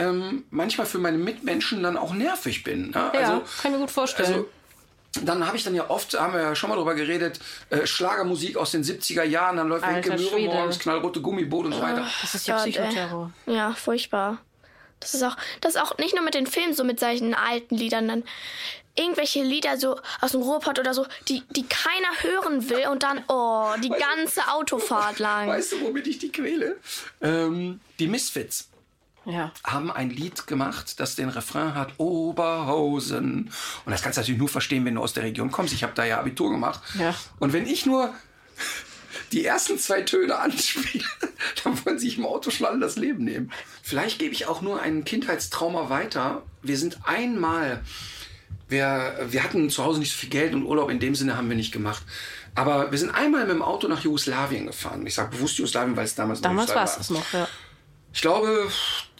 ähm, 0.00 0.44
manchmal 0.50 0.86
für 0.86 0.98
meine 0.98 1.18
Mitmenschen 1.18 1.82
dann 1.82 1.96
auch 1.96 2.14
nervig 2.14 2.64
bin. 2.64 2.90
Ne? 2.90 3.10
Ja, 3.12 3.20
also, 3.20 3.32
kann 3.40 3.44
ich 3.64 3.70
mir 3.72 3.78
gut 3.78 3.90
vorstellen. 3.90 4.32
Also, 4.32 4.48
dann 5.24 5.46
habe 5.46 5.56
ich 5.56 5.64
dann 5.64 5.74
ja 5.74 5.90
oft, 5.90 6.18
haben 6.18 6.32
wir 6.32 6.40
ja 6.40 6.54
schon 6.54 6.70
mal 6.70 6.76
drüber 6.76 6.94
geredet, 6.94 7.40
äh, 7.68 7.86
Schlagermusik 7.86 8.56
aus 8.56 8.70
den 8.70 8.84
70er 8.84 9.24
Jahren, 9.24 9.56
dann 9.56 9.68
läuft 9.68 9.84
Alter 9.84 10.12
Henke 10.12 10.22
Möhre 10.22 10.40
morgens, 10.46 10.78
knallrote 10.78 11.20
Gummiboot 11.20 11.66
und 11.66 11.72
so 11.72 11.82
weiter. 11.82 12.06
das 12.22 12.34
ist 12.34 12.46
ja 12.46 12.56
Gott, 12.56 12.66
ey. 12.66 12.72
Psychoterror. 12.72 13.32
Ja, 13.46 13.74
furchtbar. 13.74 14.38
Das 15.00 15.14
ist 15.14 15.22
auch, 15.22 15.36
das 15.60 15.74
ist 15.74 15.80
auch 15.80 15.98
nicht 15.98 16.14
nur 16.14 16.22
mit 16.22 16.34
den 16.34 16.46
Filmen 16.46 16.74
so 16.74 16.84
mit 16.84 17.00
solchen 17.00 17.34
alten 17.34 17.74
Liedern, 17.74 18.06
dann 18.06 18.22
irgendwelche 18.96 19.42
Lieder 19.42 19.76
so 19.78 19.98
aus 20.20 20.32
dem 20.32 20.42
Ruhrpott 20.42 20.78
oder 20.78 20.94
so, 20.94 21.06
die, 21.28 21.42
die 21.50 21.66
keiner 21.66 22.22
hören 22.22 22.68
will 22.70 22.86
und 22.88 23.02
dann, 23.02 23.22
oh, 23.28 23.70
die 23.82 23.88
ganze 23.88 24.46
Autofahrt 24.52 25.18
lang. 25.18 25.48
Weißt 25.48 25.72
du, 25.72 25.80
womit 25.80 26.06
ich 26.06 26.18
die 26.18 26.30
quäle? 26.30 26.76
Ähm, 27.20 27.80
die 27.98 28.08
Misfits. 28.08 28.69
Ja. 29.26 29.52
haben 29.64 29.90
ein 29.90 30.10
Lied 30.10 30.46
gemacht, 30.46 30.98
das 30.98 31.14
den 31.14 31.28
Refrain 31.28 31.74
hat 31.74 31.92
Oberhausen. 31.98 33.50
Und 33.84 33.92
das 33.92 34.02
kannst 34.02 34.16
du 34.16 34.22
natürlich 34.22 34.38
nur 34.38 34.48
verstehen, 34.48 34.84
wenn 34.84 34.94
du 34.94 35.02
aus 35.02 35.12
der 35.12 35.24
Region 35.24 35.50
kommst. 35.50 35.74
Ich 35.74 35.82
habe 35.82 35.92
da 35.94 36.04
ja 36.04 36.18
Abitur 36.18 36.50
gemacht. 36.50 36.80
Ja. 36.98 37.14
Und 37.38 37.52
wenn 37.52 37.66
ich 37.66 37.84
nur 37.84 38.14
die 39.32 39.44
ersten 39.44 39.78
zwei 39.78 40.02
Töne 40.02 40.38
anspiele, 40.38 41.04
dann 41.64 41.84
wollen 41.84 41.98
sie 41.98 42.08
sich 42.08 42.18
im 42.18 42.26
Auto 42.26 42.50
schon 42.50 42.66
alle 42.66 42.80
das 42.80 42.96
Leben 42.96 43.24
nehmen. 43.24 43.52
Vielleicht 43.82 44.18
gebe 44.18 44.32
ich 44.32 44.46
auch 44.46 44.62
nur 44.62 44.80
einen 44.80 45.04
Kindheitstrauma 45.04 45.90
weiter. 45.90 46.42
Wir 46.62 46.78
sind 46.78 46.98
einmal, 47.04 47.82
wir, 48.68 49.26
wir 49.28 49.44
hatten 49.44 49.68
zu 49.68 49.84
Hause 49.84 50.00
nicht 50.00 50.12
so 50.12 50.18
viel 50.18 50.30
Geld 50.30 50.54
und 50.54 50.64
Urlaub 50.64 50.90
in 50.90 50.98
dem 50.98 51.14
Sinne 51.14 51.36
haben 51.36 51.48
wir 51.48 51.56
nicht 51.56 51.72
gemacht. 51.72 52.02
Aber 52.54 52.90
wir 52.90 52.98
sind 52.98 53.10
einmal 53.10 53.42
mit 53.42 53.50
dem 53.50 53.62
Auto 53.62 53.86
nach 53.88 54.02
Jugoslawien 54.02 54.66
gefahren. 54.66 55.06
Ich 55.06 55.14
sage 55.14 55.36
bewusst 55.36 55.58
Jugoslawien, 55.58 55.96
weil 55.96 56.04
es 56.04 56.14
damals, 56.14 56.40
noch 56.40 56.50
Damals 56.50 56.74
war 56.74 56.84
es 56.84 57.10
noch, 57.10 57.32
ja. 57.32 57.48
ich 58.12 58.20
glaube, 58.20 58.68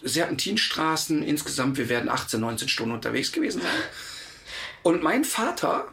sie 0.03 0.21
hatten 0.21 0.37
Tienstraßen. 0.37 1.23
Insgesamt, 1.23 1.77
wir 1.77 1.89
werden 1.89 2.09
18, 2.09 2.39
19 2.39 2.69
Stunden 2.69 2.93
unterwegs 2.93 3.31
gewesen 3.31 3.61
sein. 3.61 3.71
Und 4.83 5.03
mein 5.03 5.23
Vater 5.23 5.87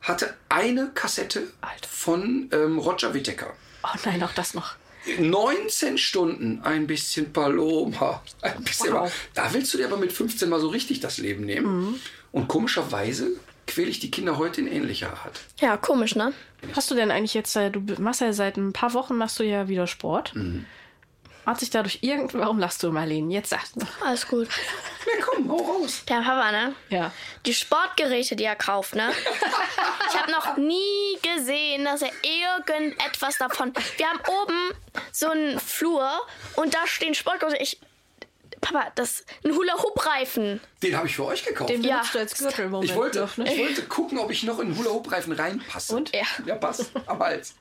hatte 0.00 0.34
eine 0.48 0.90
Kassette 0.94 1.44
Alter. 1.60 1.88
von 1.88 2.50
ähm, 2.52 2.78
Roger 2.78 3.14
Whittaker. 3.14 3.54
Oh 3.82 3.98
nein, 4.04 4.22
auch 4.22 4.32
das 4.32 4.54
noch. 4.54 4.74
19 5.18 5.98
Stunden, 5.98 6.62
ein 6.62 6.86
bisschen 6.86 7.32
Paloma. 7.32 8.22
Ein 8.40 8.62
bisschen 8.62 8.92
Wow. 8.92 9.12
Da 9.34 9.52
willst 9.52 9.72
du 9.74 9.78
dir 9.78 9.86
aber 9.86 9.96
mit 9.98 10.12
15 10.12 10.48
mal 10.48 10.60
so 10.60 10.68
richtig 10.68 11.00
das 11.00 11.18
Leben 11.18 11.44
nehmen. 11.44 12.00
Und 12.32 12.48
komischerweise 12.48 13.28
quäle 13.66 13.88
ich 13.88 14.00
die 14.00 14.10
Kinder 14.10 14.38
heute 14.38 14.60
in 14.60 14.66
ähnlicher 14.66 15.10
Art. 15.10 15.40
Ja, 15.60 15.76
komisch, 15.76 16.16
ne? 16.16 16.32
Hast 16.74 16.90
du 16.90 16.94
denn 16.94 17.10
eigentlich 17.10 17.34
jetzt, 17.34 17.54
äh, 17.56 17.70
du 17.70 17.80
machst 18.00 18.20
ja 18.20 18.32
seit 18.32 18.56
ein 18.56 18.72
paar 18.72 18.94
Wochen 18.94 19.16
machst 19.16 19.38
du 19.38 19.44
ja 19.44 19.68
wieder 19.68 19.86
Sport. 19.86 20.34
Mhm. 20.34 20.66
Hat 21.46 21.60
sich 21.60 21.70
dadurch 21.70 21.98
irgend, 22.00 22.32
warum 22.34 22.58
lachst 22.58 22.82
du, 22.82 22.90
Marlene? 22.90 23.32
Jetzt 23.32 23.50
sag 23.50 23.60
Alles 24.04 24.26
gut. 24.26 24.48
Na 25.06 25.24
komm, 25.24 25.50
hau 25.50 25.56
raus. 25.56 26.02
Der 26.08 26.16
Papa, 26.16 26.50
ne? 26.50 26.74
Ja. 26.88 27.12
Die 27.44 27.52
Sportgeräte, 27.52 28.34
die 28.36 28.44
er 28.44 28.56
kauft, 28.56 28.94
ne? 28.94 29.10
Ich 30.10 30.20
habe 30.20 30.30
noch 30.30 30.56
nie 30.56 31.18
gesehen, 31.22 31.84
dass 31.84 32.02
er 32.02 32.12
irgendetwas 32.22 33.36
davon. 33.36 33.72
Wir 33.96 34.06
haben 34.06 34.20
oben 34.42 34.70
so 35.10 35.28
einen 35.28 35.58
Flur 35.58 36.08
und 36.54 36.72
da 36.72 36.86
stehen 36.86 37.14
Sportgeräte. 37.14 37.60
Ich. 37.62 37.80
Papa, 38.64 38.90
das 38.94 39.20
ist 39.20 39.26
ein 39.44 39.52
Hula-Hoop-Reifen. 39.54 40.60
Den 40.82 40.96
habe 40.96 41.06
ich 41.06 41.16
für 41.16 41.24
euch 41.26 41.44
gekauft. 41.44 41.70
Den 41.70 41.82
Ja. 41.82 41.96
benutzt 41.96 42.14
du 42.14 42.18
als 42.18 42.38
Gürtel 42.38 42.64
im 42.66 42.70
Moment 42.72 42.90
Ich 42.90 42.96
wollte, 42.96 43.20
noch, 43.20 43.36
ne? 43.36 43.52
ich 43.52 43.58
wollte 43.58 43.82
gucken, 43.82 44.18
ob 44.18 44.30
ich 44.30 44.42
noch 44.44 44.58
in 44.58 44.76
Hula-Hoop-Reifen 44.76 45.32
reinpasse. 45.32 45.94
Und? 45.96 46.14
Ja. 46.14 46.22
Ja, 46.46 46.54
passt. 46.56 46.90
Am 47.06 47.18
Hals. 47.18 47.54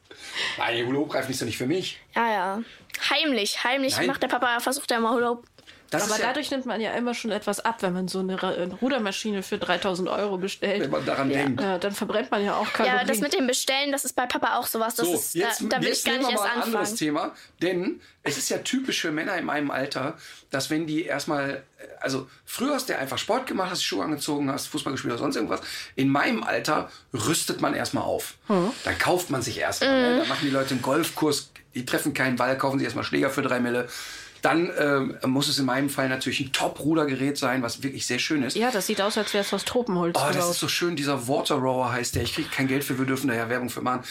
Nein, 0.58 0.78
der 0.78 0.86
Hula-Hoop-Reifen 0.86 1.32
ist 1.32 1.42
doch 1.42 1.46
nicht 1.46 1.58
für 1.58 1.68
mich. 1.68 2.00
Ja, 2.16 2.30
ja. 2.32 2.62
Heimlich, 3.10 3.64
heimlich 3.64 3.98
Nein. 3.98 4.08
macht 4.08 4.24
der 4.24 4.28
Papa, 4.28 4.60
versucht 4.60 4.90
er 4.92 5.00
mal 5.00 5.14
Hula-Hoop. 5.14 5.46
Das 5.94 6.04
Aber 6.04 6.14
ist 6.16 6.20
ja, 6.22 6.28
dadurch 6.28 6.52
nimmt 6.52 6.66
man 6.66 6.82
ja 6.82 6.92
immer 6.94 7.14
schon 7.14 7.32
etwas 7.32 7.60
ab, 7.64 7.78
wenn 7.82 7.94
man 7.94 8.08
so 8.08 8.20
eine, 8.20 8.42
eine 8.42 8.74
Rudermaschine 8.76 9.44
für 9.44 9.58
3000 9.58 10.10
Euro 10.10 10.38
bestellt. 10.38 10.82
wenn 10.82 10.90
man 10.92 11.06
daran 11.06 11.30
denkt. 11.30 11.62
Ja, 11.62 11.78
dann 11.78 11.94
verbrennt 11.94 12.32
man 12.32 12.44
ja 12.44 12.56
auch 12.56 12.66
Ja, 12.66 12.72
Kalorien. 12.72 13.00
aber 13.00 13.08
das 13.08 13.20
mit 13.20 13.34
dem 13.34 13.48
Bestellen, 13.48 13.92
das 13.92 14.04
ist 14.06 14.16
bei 14.16 14.26
Papa 14.26 14.58
auch 14.58 14.68
sowas. 14.68 14.96
Das 14.96 15.08
So, 15.08 15.14
ist, 15.14 15.36
jetzt, 15.36 15.62
da, 15.64 15.68
da 15.68 15.78
will 15.82 15.90
ich 15.90 15.96
jetzt 15.96 16.06
gar 16.06 16.12
nehmen 16.14 16.26
nicht 16.26 16.32
wir 16.32 16.42
erst 16.42 16.44
mal 16.44 16.50
ein 16.58 16.64
anderes 16.64 16.82
anfangen. 16.92 16.98
Thema. 16.98 17.32
Denn 17.62 18.02
es 18.24 18.38
ist 18.38 18.50
ja 18.50 18.58
typisch 18.60 19.02
für 19.02 19.12
Männer 19.12 19.38
in 19.38 19.46
meinem 19.46 19.72
Alter, 19.72 20.18
dass 20.50 20.70
wenn 20.70 20.88
die 20.88 21.04
erstmal, 21.04 21.64
also 22.00 22.28
früher 22.46 22.74
hast 22.74 22.90
du 22.90 22.94
ja 22.94 23.00
einfach 23.00 23.18
Sport 23.18 23.48
gemacht, 23.48 23.70
hast 23.72 23.82
die 23.82 23.86
Schuhe 23.86 24.04
angezogen, 24.04 24.52
hast 24.52 24.68
Fußball 24.68 24.94
gespielt 24.94 25.14
oder 25.14 25.22
sonst 25.22 25.36
irgendwas. 25.36 25.62
In 25.96 26.10
meinem 26.10 26.44
Alter 26.44 26.90
rüstet 27.14 27.62
man 27.62 27.74
erstmal 27.74 28.04
auf. 28.04 28.36
Hm. 28.48 28.72
Dann 28.84 28.98
kauft 28.98 29.30
man 29.30 29.42
sich 29.42 29.58
erstmal. 29.60 30.02
Ne? 30.14 30.18
Dann 30.20 30.28
machen 30.30 30.46
die 30.46 30.52
Leute 30.52 30.72
einen 30.72 30.82
Golfkurs, 30.82 31.52
die 31.76 31.86
treffen 31.86 32.14
keinen 32.14 32.36
Ball, 32.36 32.58
kaufen 32.58 32.78
sich 32.80 32.86
erstmal 32.86 33.04
Schläger 33.06 33.30
für 33.30 33.42
drei 33.42 33.60
Mille. 33.60 33.88
Dann 34.44 34.70
ähm, 34.78 35.18
muss 35.26 35.48
es 35.48 35.58
in 35.58 35.66
meinem 35.66 35.90
Fall 35.90 36.10
natürlich 36.10 36.42
ein 36.42 36.52
Top-Rudergerät 36.52 37.38
sein, 37.38 37.64
was 37.64 37.82
wirklich 37.82 38.06
sehr 38.06 38.20
schön 38.20 38.44
ist. 38.44 38.58
ja, 38.58 38.72
das 38.72 38.88
sieht 38.88 39.02
aus, 39.02 39.18
als 39.18 39.34
wäre 39.34 39.42
es 39.44 39.54
aus 39.54 39.64
Tropenholz 39.64 40.18
Oh, 40.20 40.34
das 40.34 40.50
ist 40.50 40.60
so 40.60 40.68
schön, 40.68 40.98
dieser 40.98 41.30
Water 41.30 41.56
Rower 41.56 41.94
heißt 41.94 42.16
der. 42.16 42.24
Ich 42.24 42.34
kriege 42.36 42.50
kein 42.50 42.68
Geld 42.68 42.84
für, 42.84 43.00
wir 43.00 43.06
dürfen 43.06 43.30
da 43.30 43.36
ja 43.36 43.48
Werbung 43.48 43.70
für 43.70 43.82
machen. 43.82 44.04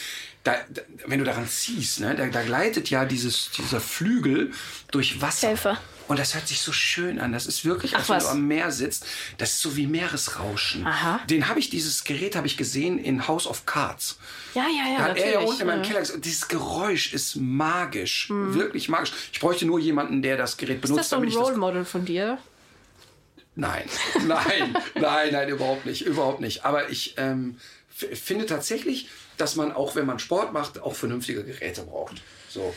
Da, 0.44 0.56
da, 0.70 0.82
wenn 1.06 1.18
du 1.20 1.24
daran 1.24 1.46
ziehst, 1.48 2.00
ne, 2.00 2.16
da, 2.16 2.26
da 2.26 2.42
gleitet 2.42 2.90
ja 2.90 3.04
dieses, 3.04 3.50
dieser 3.52 3.80
Flügel 3.80 4.50
durch 4.90 5.20
Wasser. 5.20 5.48
Hilfe. 5.48 5.78
Und 6.08 6.18
das 6.18 6.34
hört 6.34 6.48
sich 6.48 6.60
so 6.60 6.72
schön 6.72 7.20
an. 7.20 7.32
Das 7.32 7.46
ist 7.46 7.64
wirklich, 7.64 7.94
Ach, 7.94 8.00
als 8.00 8.08
wenn 8.08 8.16
was? 8.16 8.24
du 8.24 8.30
am 8.30 8.46
Meer 8.48 8.70
sitzt. 8.72 9.06
Das 9.38 9.52
ist 9.52 9.60
so 9.60 9.76
wie 9.76 9.86
Meeresrauschen. 9.86 10.84
Aha. 10.86 11.20
Den 11.30 11.48
habe 11.48 11.60
ich, 11.60 11.70
dieses 11.70 12.02
Gerät 12.04 12.34
habe 12.34 12.46
ich 12.48 12.56
gesehen 12.56 12.98
in 12.98 13.28
House 13.28 13.46
of 13.46 13.66
Cards. 13.66 14.18
ja, 14.54 14.64
ja, 14.64 14.92
ja, 14.92 14.98
Da 14.98 15.04
hat 15.10 15.16
er 15.16 15.32
ja 15.32 15.38
unten 15.40 15.60
in 15.60 15.66
meinem. 15.68 15.82
Keller 15.82 16.00
gesagt, 16.00 16.24
dieses 16.24 16.48
Geräusch 16.48 17.14
ist 17.14 17.36
magisch. 17.36 18.28
Wirklich 18.30 18.88
magisch. 18.88 19.12
Ich 19.32 19.40
bräuchte 19.40 19.64
nur 19.64 19.78
jemanden, 19.78 20.22
der 20.22 20.36
das 20.36 20.56
Gerät 20.56 20.84
Ist 20.84 20.90
das 20.94 21.08
benutzt, 21.08 21.34
so 21.34 21.40
ein 21.40 21.44
Role 21.44 21.56
Model 21.56 21.84
von 21.84 22.04
dir? 22.04 22.38
Nein, 23.54 23.84
nein, 24.26 24.76
nein, 24.94 25.28
nein, 25.32 25.48
überhaupt 25.48 25.86
nicht, 25.86 26.02
überhaupt 26.02 26.40
nicht. 26.40 26.64
Aber 26.64 26.90
ich 26.90 27.14
ähm, 27.16 27.58
finde 27.90 28.46
tatsächlich, 28.46 29.08
dass 29.36 29.56
man 29.56 29.72
auch, 29.72 29.94
wenn 29.96 30.06
man 30.06 30.18
Sport 30.18 30.52
macht, 30.52 30.80
auch 30.82 30.94
vernünftige 30.94 31.44
Geräte 31.44 31.82
braucht. 31.82 32.22
So. 32.48 32.74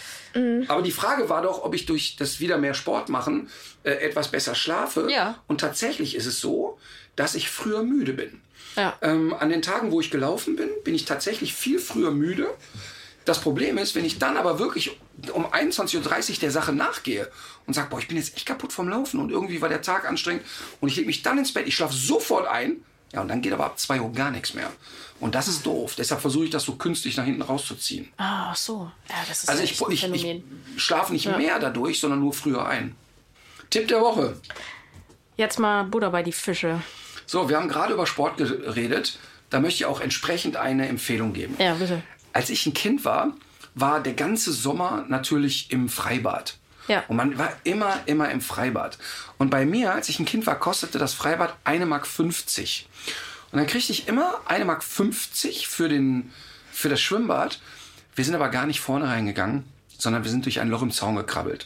Aber 0.68 0.82
die 0.82 0.92
Frage 0.92 1.30
war 1.30 1.42
doch, 1.42 1.64
ob 1.64 1.74
ich 1.74 1.86
durch 1.86 2.16
das 2.18 2.40
wieder 2.40 2.58
mehr 2.58 2.74
Sport 2.74 3.10
machen 3.10 3.50
äh, 3.84 3.92
etwas 3.92 4.30
besser 4.30 4.56
schlafe. 4.56 5.08
Ja. 5.10 5.44
Und 5.48 5.62
tatsächlich 5.62 6.16
ist 6.16 6.26
es 6.26 6.40
so, 6.40 6.78
dass 7.16 7.36
ich 7.36 7.50
früher 7.50 7.84
müde 7.84 8.14
bin. 8.14 8.42
Ja. 8.76 8.98
Ähm, 9.02 9.34
an 9.34 9.50
den 9.50 9.62
Tagen, 9.62 9.92
wo 9.92 10.02
ich 10.02 10.12
gelaufen 10.12 10.56
bin, 10.56 10.70
bin 10.84 10.96
ich 10.96 11.06
tatsächlich 11.06 11.54
viel 11.54 11.80
früher 11.80 12.12
müde. 12.12 12.48
Das 13.24 13.40
Problem 13.42 13.78
ist, 13.78 13.96
wenn 13.96 14.06
ich 14.06 14.20
dann 14.20 14.38
aber 14.38 14.60
wirklich 14.60 15.00
um 15.34 15.46
21.30 15.46 16.34
Uhr 16.34 16.40
der 16.42 16.52
Sache 16.52 16.74
nachgehe 16.74 17.30
und 17.66 17.74
sage, 17.74 17.90
boah, 17.90 18.00
ich 18.00 18.08
bin 18.08 18.18
jetzt 18.18 18.36
echt 18.36 18.46
kaputt 18.46 18.72
vom 18.72 18.88
Laufen 18.88 19.20
und 19.20 19.32
irgendwie 19.32 19.62
war 19.62 19.70
der 19.70 19.82
Tag 19.82 20.08
anstrengend 20.08 20.44
und 20.80 20.90
ich 20.90 20.96
lege 20.96 21.08
mich 21.08 21.24
dann 21.24 21.38
ins 21.38 21.54
Bett, 21.54 21.68
ich 21.68 21.76
schlafe 21.76 21.96
sofort 21.96 22.48
ein, 22.48 22.84
ja, 23.14 23.22
und 23.22 23.30
dann 23.30 23.42
geht 23.42 23.54
aber 23.54 23.66
ab 23.66 23.80
2 23.80 24.02
Uhr 24.02 24.12
gar 24.12 24.30
nichts 24.30 24.54
mehr. 24.54 24.72
Und 25.20 25.34
das 25.34 25.48
ist 25.48 25.66
doof. 25.66 25.96
Deshalb 25.96 26.22
versuche 26.22 26.46
ich 26.46 26.50
das 26.50 26.64
so 26.64 26.76
künstlich 26.76 27.16
nach 27.18 27.24
hinten 27.24 27.42
rauszuziehen. 27.42 28.12
Ah, 28.18 28.50
ach 28.52 28.56
so. 28.56 28.92
Ja, 29.10 29.16
das 29.28 29.44
ist 29.44 29.50
Also 29.50 29.64
ich, 29.64 29.82
ein 29.82 29.92
ich, 29.92 30.04
ich 30.04 30.12
Phänomen. 30.12 30.64
schlafe 30.78 31.14
nicht 31.14 31.26
mehr 31.38 31.58
dadurch, 31.60 32.00
sondern 32.00 32.20
nur 32.20 32.34
früher 32.34 32.66
ein. 32.66 32.96
Tipp 33.70 33.88
der 33.88 34.02
Woche. 34.02 34.38
Jetzt 35.38 35.58
mal 35.60 35.84
Butter 35.84 36.10
bei 36.12 36.22
die 36.24 36.32
Fische. 36.32 36.82
So, 37.26 37.50
wir 37.50 37.58
haben 37.58 37.70
gerade 37.70 37.94
über 37.94 38.06
Sport 38.06 38.38
geredet. 38.38 39.18
Da 39.50 39.60
möchte 39.60 39.78
ich 39.78 39.86
auch 39.86 40.02
entsprechend 40.02 40.58
eine 40.58 40.88
Empfehlung 40.88 41.34
geben. 41.34 41.56
Ja, 41.60 41.74
bitte. 41.76 42.04
Als 42.34 42.50
ich 42.50 42.66
ein 42.66 42.74
Kind 42.74 43.06
war, 43.06 43.34
war 43.74 44.02
der 44.02 44.14
ganze 44.14 44.52
Sommer 44.52 45.06
natürlich 45.08 45.72
im 45.72 45.90
Freibad. 45.90 46.58
Ja. 46.88 47.04
Und 47.08 47.16
man 47.16 47.38
war 47.38 47.52
immer, 47.64 48.00
immer 48.06 48.30
im 48.30 48.42
Freibad. 48.42 48.98
Und 49.38 49.50
bei 49.50 49.66
mir, 49.66 49.94
als 49.94 50.10
ich 50.10 50.20
ein 50.20 50.26
Kind 50.26 50.46
war, 50.46 50.60
kostete 50.60 51.00
das 51.00 51.14
Freibad 51.14 51.56
1,50 51.66 51.86
Mark. 51.86 52.08
Und 53.56 53.62
dann 53.62 53.68
kriegte 53.68 53.94
ich 53.94 54.10
immer 54.10 54.42
1,50 54.50 54.66
Mark 54.66 54.84
für, 54.84 55.88
den, 55.88 56.30
für 56.74 56.90
das 56.90 57.00
Schwimmbad. 57.00 57.62
Wir 58.14 58.26
sind 58.26 58.36
aber 58.36 58.50
gar 58.50 58.66
nicht 58.66 58.82
vorne 58.82 59.08
reingegangen, 59.08 59.64
sondern 59.98 60.26
wir 60.26 60.30
sind 60.30 60.44
durch 60.44 60.60
ein 60.60 60.68
Loch 60.68 60.82
im 60.82 60.92
Zaun 60.92 61.16
gekrabbelt. 61.16 61.66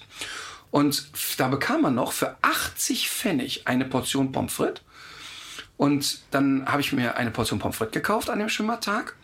Und 0.69 1.07
da 1.39 1.47
bekam 1.47 1.81
man 1.81 1.95
noch 1.95 2.11
für 2.11 2.37
80 2.43 3.09
Pfennig 3.09 3.67
eine 3.67 3.85
Portion 3.85 4.31
Pommes 4.31 4.53
frites. 4.53 4.83
Und 5.77 6.19
dann 6.29 6.67
habe 6.67 6.81
ich 6.81 6.93
mir 6.93 7.17
eine 7.17 7.31
Portion 7.31 7.57
Pommes 7.57 7.77
frites 7.77 7.93
gekauft 7.93 8.29
an 8.29 8.37
dem 8.37 8.49
Schwimmbadtag 8.49 9.15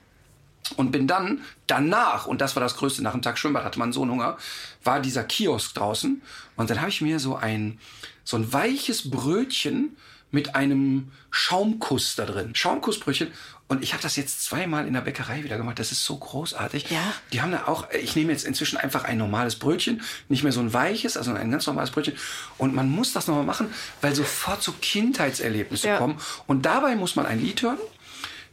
und 0.75 0.89
bin 0.89 1.05
dann 1.05 1.41
danach, 1.67 2.25
und 2.25 2.41
das 2.41 2.55
war 2.55 2.63
das 2.63 2.77
Größte, 2.77 3.03
nach 3.03 3.11
dem 3.11 3.21
Tag 3.21 3.37
Schwimmbad 3.37 3.63
hatte 3.63 3.77
man 3.77 3.93
so 3.93 4.01
einen 4.01 4.09
Hunger, 4.09 4.39
war 4.83 5.01
dieser 5.01 5.23
Kiosk 5.23 5.75
draußen. 5.75 6.19
Und 6.55 6.69
dann 6.71 6.79
habe 6.79 6.89
ich 6.89 7.01
mir 7.01 7.19
so 7.19 7.35
ein, 7.35 7.77
so 8.23 8.37
ein 8.37 8.51
weiches 8.51 9.11
Brötchen 9.11 9.95
mit 10.31 10.55
einem 10.55 11.11
Schaumkuss 11.31 12.15
da 12.15 12.25
drin. 12.25 12.53
Schaumkussbrötchen. 12.55 13.29
Und 13.67 13.83
ich 13.83 13.93
habe 13.93 14.03
das 14.03 14.15
jetzt 14.15 14.43
zweimal 14.43 14.85
in 14.85 14.93
der 14.93 15.01
Bäckerei 15.01 15.43
wieder 15.43 15.57
gemacht. 15.57 15.79
Das 15.79 15.91
ist 15.91 16.05
so 16.05 16.17
großartig. 16.17 16.89
Ja. 16.91 17.13
Die 17.33 17.41
haben 17.41 17.51
da 17.51 17.65
auch, 17.65 17.89
ich 17.91 18.15
nehme 18.15 18.31
jetzt 18.31 18.45
inzwischen 18.45 18.77
einfach 18.77 19.05
ein 19.05 19.17
normales 19.17 19.55
Brötchen, 19.55 20.01
nicht 20.29 20.43
mehr 20.43 20.51
so 20.51 20.59
ein 20.59 20.71
weiches, 20.73 21.17
also 21.17 21.33
ein 21.33 21.49
ganz 21.49 21.65
normales 21.65 21.89
Brötchen. 21.89 22.15
Und 22.57 22.75
man 22.75 22.89
muss 22.89 23.13
das 23.13 23.27
nochmal 23.27 23.45
machen, 23.45 23.73
weil 24.01 24.13
sofort 24.13 24.61
so 24.61 24.73
Kindheitserlebnisse 24.81 25.87
Ja. 25.87 25.97
kommen. 25.97 26.19
Und 26.47 26.65
dabei 26.65 26.95
muss 26.95 27.15
man 27.15 27.25
ein 27.25 27.41
Lied 27.41 27.61
hören. 27.63 27.79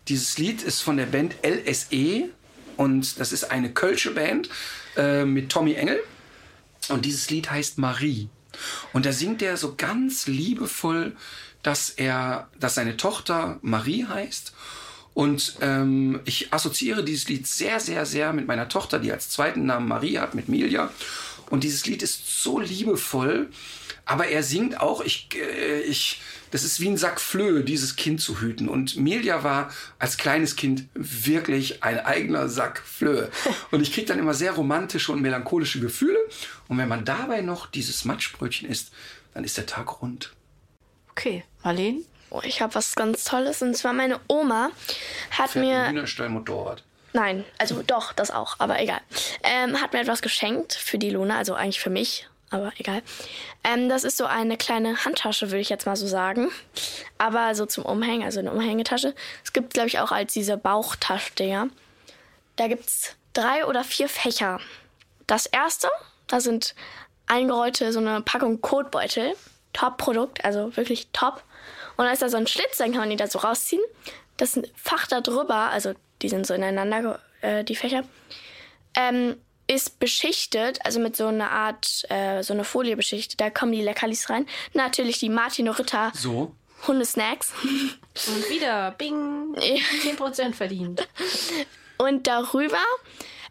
Dieses 0.09 0.39
Lied 0.39 0.63
ist 0.63 0.81
von 0.81 0.97
der 0.97 1.07
Band 1.07 1.37
LSE 1.45 2.29
und 2.77 3.21
das 3.21 3.33
ist 3.33 3.51
eine 3.51 3.71
kölsche 3.73 4.13
Band 4.13 4.49
äh, 4.97 5.25
mit 5.25 5.51
Tommy 5.51 5.75
Engel. 5.75 6.03
Und 6.89 7.05
dieses 7.05 7.29
Lied 7.31 7.51
heißt 7.51 7.79
Marie. 7.79 8.29
Und 8.93 9.07
da 9.07 9.13
singt 9.13 9.43
er 9.43 9.57
so 9.57 9.75
ganz 9.77 10.27
liebevoll, 10.27 11.17
dass 11.63 11.91
er, 11.91 12.49
dass 12.59 12.75
seine 12.75 12.97
Tochter 12.97 13.59
Marie 13.63 14.07
heißt. 14.07 14.53
Und 15.15 15.57
ähm, 15.61 16.21
ich 16.25 16.53
assoziiere 16.53 17.05
dieses 17.05 17.29
Lied 17.29 17.47
sehr, 17.47 17.81
sehr, 17.81 18.07
sehr 18.07 18.33
mit 18.33 18.47
meiner 18.47 18.69
Tochter, 18.69 18.99
die 18.99 19.13
als 19.13 19.29
zweiten 19.29 19.67
Namen 19.67 19.87
Marie 19.87 20.19
hat, 20.19 20.35
mit 20.35 20.49
Milja. 20.49 20.91
Und 21.51 21.65
dieses 21.65 21.85
Lied 21.85 22.03
ist 22.03 22.43
so 22.43 22.59
liebevoll, 22.59 23.51
aber 24.07 24.29
er 24.29 24.43
singt 24.43 24.81
auch, 24.81 25.03
ich, 25.03 25.29
äh, 25.35 25.83
ich, 25.83 26.23
das 26.51 26.65
ist 26.65 26.81
wie 26.81 26.89
ein 26.89 26.97
Sack 26.97 27.21
Flöhe, 27.21 27.63
dieses 27.63 27.97
Kind 27.97 28.23
zu 28.23 28.41
hüten. 28.41 28.69
Und 28.69 28.97
Milja 28.97 29.45
war 29.45 29.71
als 29.99 30.17
kleines 30.17 30.57
Kind 30.57 30.89
wirklich 30.95 31.83
ein 31.83 32.01
eigener 32.01 32.49
Sack 32.49 32.83
Flöhe. 32.85 33.31
Und 33.71 33.83
ich 33.83 33.93
kriege 33.93 34.07
dann 34.07 34.19
immer 34.19 34.35
sehr 34.35 34.53
romantische 34.53 35.13
und 35.13 35.21
melancholische 35.21 35.81
Gefühle. 35.81 36.19
Und 36.69 36.79
wenn 36.79 36.89
man 36.89 37.05
dabei 37.05 37.43
noch 37.43 37.67
dieses 37.67 38.07
Matschbrötchen 38.07 38.69
isst, 38.69 38.91
dann 39.35 39.45
ist 39.45 39.57
der 39.57 39.67
Tag 39.67 40.01
rund. 40.01 40.33
Okay, 41.13 41.45
Marleen? 41.63 42.05
Oh, 42.31 42.41
ich 42.43 42.63
habe 42.63 42.75
was 42.75 42.95
ganz 42.95 43.25
Tolles 43.25 43.61
und 43.63 43.77
zwar 43.77 43.93
meine 43.93 44.19
Oma 44.27 44.71
hat 45.31 45.51
Fährt 45.51 45.57
ein 45.57 45.61
mir 45.61 45.89
Hühnerstall 45.89 46.31
Motorrad. 46.31 46.83
Nein, 47.13 47.45
also 47.59 47.83
doch, 47.83 48.13
das 48.15 48.31
auch, 48.31 48.57
aber 48.59 48.81
egal. 48.81 49.01
Ähm, 49.43 49.81
hat 49.81 49.93
mir 49.93 50.01
etwas 50.01 50.23
geschenkt 50.23 50.73
für 50.73 50.97
die 50.97 51.11
Luna, 51.11 51.37
also 51.37 51.55
eigentlich 51.55 51.81
für 51.81 51.91
mich, 51.91 52.27
aber 52.49 52.73
egal. 52.79 53.03
Ähm, 53.65 53.91
das 53.91 54.05
ist 54.05 54.17
so 54.17 54.25
eine 54.25 54.57
kleine 54.57 55.05
Handtasche, 55.05 55.51
würde 55.51 55.61
ich 55.61 55.69
jetzt 55.69 55.85
mal 55.85 55.97
so 55.97 56.07
sagen. 56.07 56.51
Aber 57.19 57.55
so 57.55 57.67
zum 57.67 57.85
Umhängen, 57.85 58.25
also 58.25 58.41
eine 58.41 58.51
Umhängetasche. 58.51 59.15
Es 59.45 59.53
gibt, 59.53 59.75
glaube 59.75 59.89
ich, 59.89 59.99
auch 59.99 60.11
als 60.11 60.33
diese 60.33 60.57
Bauchtaschdinger. 60.57 61.69
Da 62.57 62.69
gibt's 62.69 63.15
drei 63.35 63.67
oder 63.67 63.85
vier 63.85 64.09
Fächer. 64.09 64.59
Das 65.27 65.45
erste, 65.45 65.89
da 66.29 66.41
sind 66.41 66.75
eingerollte 67.27 67.93
so 67.93 68.01
eine 68.01 68.23
Packung 68.23 68.63
Kotbeutel. 68.63 69.35
Top-Produkt, 69.73 70.45
also 70.45 70.77
wirklich 70.77 71.09
top. 71.13 71.43
Und 71.97 72.07
da 72.07 72.13
ist 72.13 72.23
da 72.23 72.29
so 72.29 72.37
ein 72.37 72.47
Schlitz, 72.47 72.79
dann 72.79 72.93
kann 72.93 73.01
man 73.01 73.11
die 73.11 73.17
da 73.17 73.27
so 73.27 73.39
rausziehen. 73.39 73.83
Das 74.37 74.59
Fach 74.75 75.07
da 75.07 75.21
drüber, 75.21 75.71
also 75.71 75.93
die 76.23 76.29
sind 76.29 76.47
so 76.47 76.55
ineinander, 76.55 77.21
äh, 77.43 77.65
die 77.65 77.77
Fächer, 77.77 78.05
ähm, 78.95 79.37
ist 79.67 79.99
beschichtet, 80.01 80.81
also 80.85 81.01
mit 81.01 81.17
so 81.17 81.27
einer 81.27 81.51
Art, 81.51 82.05
äh, 82.11 82.43
so 82.43 82.53
eine 82.53 82.65
Folie 82.65 82.97
beschichtet. 82.97 83.41
Da 83.41 83.51
kommen 83.51 83.73
die 83.73 83.83
Leckerlis 83.83 84.29
rein. 84.29 84.47
Natürlich 84.75 85.19
die 85.19 85.29
Martin 85.29 85.69
Ritter 85.69 86.13
So. 86.15 86.55
Hundesnacks. 86.87 87.53
Und 87.63 88.51
wieder, 88.51 88.91
bing, 88.93 89.55
10% 89.55 90.53
verdient. 90.55 91.07
Und 91.97 92.27
darüber, 92.27 92.83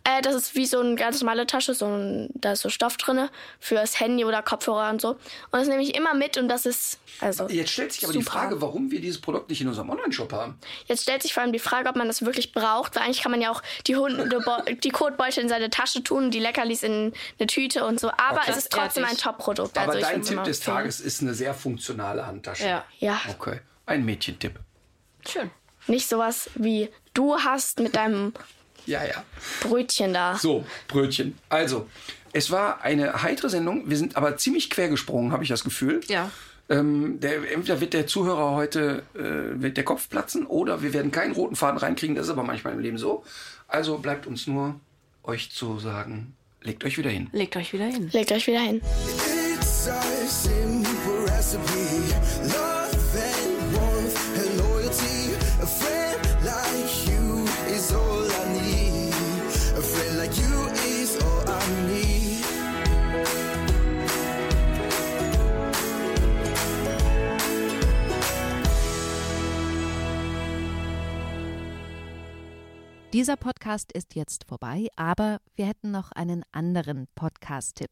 äh, 0.04 0.22
das 0.22 0.36
ist 0.36 0.56
wie 0.56 0.66
so 0.66 0.80
eine 0.80 0.96
ganz 0.96 1.22
normale 1.22 1.46
Tasche, 1.48 1.74
so 1.74 1.86
ein, 1.86 2.30
da 2.34 2.54
ist 2.54 2.62
so 2.62 2.70
Stoff 2.70 2.98
drinne 2.98 3.30
fürs 3.60 4.00
Handy 4.00 4.26
oder 4.26 4.42
Kopfhörer 4.42 4.90
und 4.90 5.00
so. 5.02 5.10
Und 5.12 5.20
das 5.52 5.68
nehme 5.68 5.82
ich 5.84 5.96
immer 5.96 6.14
mit 6.14 6.38
und 6.38 6.48
das 6.48 6.66
ist, 6.66 7.00
also. 7.20 7.48
Jetzt 7.50 7.72
stellt 7.72 7.92
sich 7.94 8.04
aber 8.04 8.14
die 8.14 8.20
super. 8.22 8.32
Frage, 8.40 8.62
warum 8.62 8.92
wir 8.92 9.00
dieses 9.02 9.22
Produkt 9.22 9.50
nicht 9.50 9.62
in 9.62 9.68
unserem 9.68 9.90
Online-Shop 9.90 10.32
haben. 10.34 10.58
Jetzt 10.88 11.04
stellt 11.04 11.22
sich 11.22 11.34
vor 11.34 11.44
allem 11.44 11.54
die 11.54 11.60
Frage, 11.60 11.90
ob 11.90 11.96
man 11.96 12.08
das 12.08 12.26
wirklich 12.26 12.52
braucht, 12.52 12.96
weil 12.96 13.04
eigentlich 13.04 13.22
kann 13.22 13.32
man 13.32 13.42
ja 13.42 13.52
auch 13.52 13.62
die 13.88 13.96
Hunde, 13.96 14.28
die 14.84 14.90
Kotbeutel 14.90 15.44
in 15.44 15.50
seine 15.50 15.70
Tasche 15.70 16.04
tun, 16.04 16.32
die 16.32 16.40
Leckerlis 16.40 16.84
in 16.84 17.14
eine 17.40 17.48
Tüte 17.48 17.86
und 17.86 18.00
so. 18.00 18.10
Aber 18.12 18.42
Okay. 18.42 18.52
es 18.52 18.58
ist 18.58 18.72
trotzdem 18.72 19.06
ein 19.06 19.18
Top-Produkt. 19.18 19.78
Aber 19.78 19.92
also 19.94 20.02
dein 20.06 20.22
Tipp 20.24 20.44
des. 20.44 20.60
Tages 20.62 21.00
ist 21.00 21.22
eine 21.22 21.34
sehr 21.34 21.54
funktionale 21.54 22.26
Handtasche. 22.26 22.66
Ja, 22.66 22.86
Ja, 23.00 23.22
Okay. 23.30 23.60
Ein 23.86 24.06
Mädchentipp. 24.06 24.60
schön. 25.28 25.52
nicht 25.88 26.08
sowas 26.08 26.50
wie 26.56 26.90
du 27.14 27.36
hast 27.38 27.80
mit 27.80 27.96
deinem 27.96 28.34
Ja, 28.86 29.04
ja. 29.04 29.24
Brötchen 29.62 30.14
da. 30.14 30.36
So, 30.36 30.66
Brötchen. 30.88 31.38
Also, 31.50 31.88
es 32.34 32.52
war 32.52 32.82
eine 32.82 33.24
heitere 33.24 33.50
Sendung. 33.50 33.90
Wir 33.90 33.98
sind 33.98 34.16
aber 34.16 34.38
ziemlich 34.38 34.70
quer 34.70 34.90
gesprungen, 34.90 35.32
habe 35.32 35.44
ich 35.44 35.50
das 35.50 35.64
Gefühl. 35.64 36.02
Ja. 36.08 36.32
Ähm, 36.70 37.20
der, 37.20 37.52
entweder 37.52 37.82
wird 37.82 37.94
der 37.94 38.08
Zuhörer 38.08 38.52
heute 38.52 39.04
äh, 39.14 39.62
wird 39.62 39.76
der 39.76 39.84
Kopf 39.84 40.08
platzen 40.10 40.46
oder 40.46 40.82
wir 40.82 40.94
werden 40.94 41.12
keinen 41.12 41.34
roten 41.34 41.56
Faden 41.56 41.78
reinkriegen. 41.78 42.16
Das 42.16 42.28
ist 42.28 42.32
aber 42.32 42.44
manchmal 42.44 42.74
im 42.74 42.80
Leben 42.80 42.98
so. 42.98 43.24
Also 43.68 43.98
bleibt 43.98 44.26
uns 44.26 44.48
nur 44.48 44.80
euch 45.24 45.52
zu 45.52 45.80
sagen, 45.80 46.36
legt 46.62 46.86
euch 46.86 46.98
wieder 46.98 47.10
hin. 47.10 47.30
Legt 47.34 47.58
euch 47.58 47.74
wieder 47.74 47.86
hin. 47.86 48.10
Legt 48.14 48.32
euch 48.32 48.48
wieder 48.48 48.62
hin. 48.62 48.82
It's 49.58 49.90
a 49.90 50.02
simple 50.28 51.26
recipe. 51.28 52.61
Dieser 73.14 73.36
Podcast 73.36 73.92
ist 73.92 74.16
jetzt 74.16 74.46
vorbei, 74.48 74.88
aber 74.96 75.40
wir 75.58 75.66
hätten 75.66 75.92
noch 75.92 76.14
einen 76.14 76.46
anderen 76.54 77.10
Podcast-Tipp. 77.14 77.90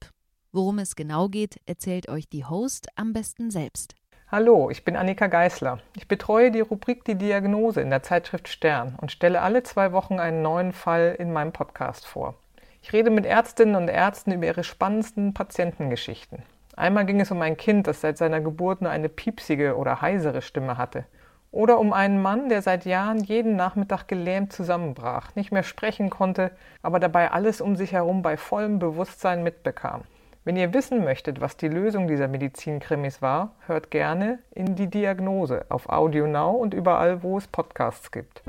Worum 0.53 0.79
es 0.79 0.95
genau 0.95 1.27
geht, 1.27 1.59
erzählt 1.65 2.07
euch 2.07 2.29
die 2.29 2.45
Host 2.45 2.87
am 2.95 3.11
besten 3.11 3.51
selbst. 3.51 3.95
Hallo, 4.29 4.69
ich 4.69 4.85
bin 4.85 4.95
Annika 4.95 5.27
Geißler. 5.27 5.79
Ich 5.97 6.07
betreue 6.07 6.51
die 6.51 6.61
Rubrik 6.61 7.03
Die 7.03 7.15
Diagnose 7.15 7.81
in 7.81 7.89
der 7.89 8.01
Zeitschrift 8.01 8.47
Stern 8.47 8.97
und 9.01 9.11
stelle 9.11 9.41
alle 9.41 9.61
zwei 9.63 9.91
Wochen 9.91 10.21
einen 10.21 10.41
neuen 10.41 10.71
Fall 10.71 11.17
in 11.19 11.33
meinem 11.33 11.51
Podcast 11.51 12.07
vor. 12.07 12.35
Ich 12.81 12.93
rede 12.93 13.09
mit 13.09 13.25
Ärztinnen 13.25 13.75
und 13.75 13.89
Ärzten 13.89 14.31
über 14.31 14.45
ihre 14.45 14.63
spannendsten 14.63 15.33
Patientengeschichten. 15.33 16.43
Einmal 16.77 17.05
ging 17.05 17.19
es 17.19 17.29
um 17.29 17.41
ein 17.41 17.57
Kind, 17.57 17.87
das 17.87 17.99
seit 17.99 18.17
seiner 18.17 18.39
Geburt 18.39 18.81
nur 18.81 18.89
eine 18.89 19.09
piepsige 19.09 19.75
oder 19.75 19.99
heisere 19.99 20.41
Stimme 20.41 20.77
hatte. 20.77 21.03
Oder 21.51 21.79
um 21.79 21.93
einen 21.93 22.21
Mann, 22.21 22.49
der 22.49 22.61
seit 22.61 22.85
Jahren 22.85 23.23
jeden 23.23 23.55
Nachmittag 23.55 24.07
gelähmt 24.07 24.53
zusammenbrach, 24.53 25.35
nicht 25.35 25.51
mehr 25.51 25.63
sprechen 25.63 26.09
konnte, 26.09 26.51
aber 26.83 26.99
dabei 26.99 27.31
alles 27.31 27.59
um 27.59 27.75
sich 27.75 27.91
herum 27.91 28.21
bei 28.21 28.37
vollem 28.37 28.77
Bewusstsein 28.77 29.41
mitbekam. 29.41 30.03
Wenn 30.45 30.57
ihr 30.57 30.73
wissen 30.73 31.03
möchtet, 31.03 31.41
was 31.41 31.57
die 31.57 31.67
Lösung 31.67 32.07
dieser 32.07 32.27
Medizinkrimis 32.27 33.21
war, 33.21 33.55
hört 33.67 33.91
gerne 33.91 34.39
in 34.53 34.75
die 34.75 34.87
Diagnose 34.87 35.65
auf 35.69 35.89
Audio 35.89 36.27
Now 36.27 36.51
und 36.51 36.73
überall, 36.73 37.23
wo 37.23 37.37
es 37.37 37.47
Podcasts 37.47 38.11
gibt. 38.11 38.43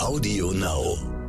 Audio 0.00 0.52
Now. 0.52 1.27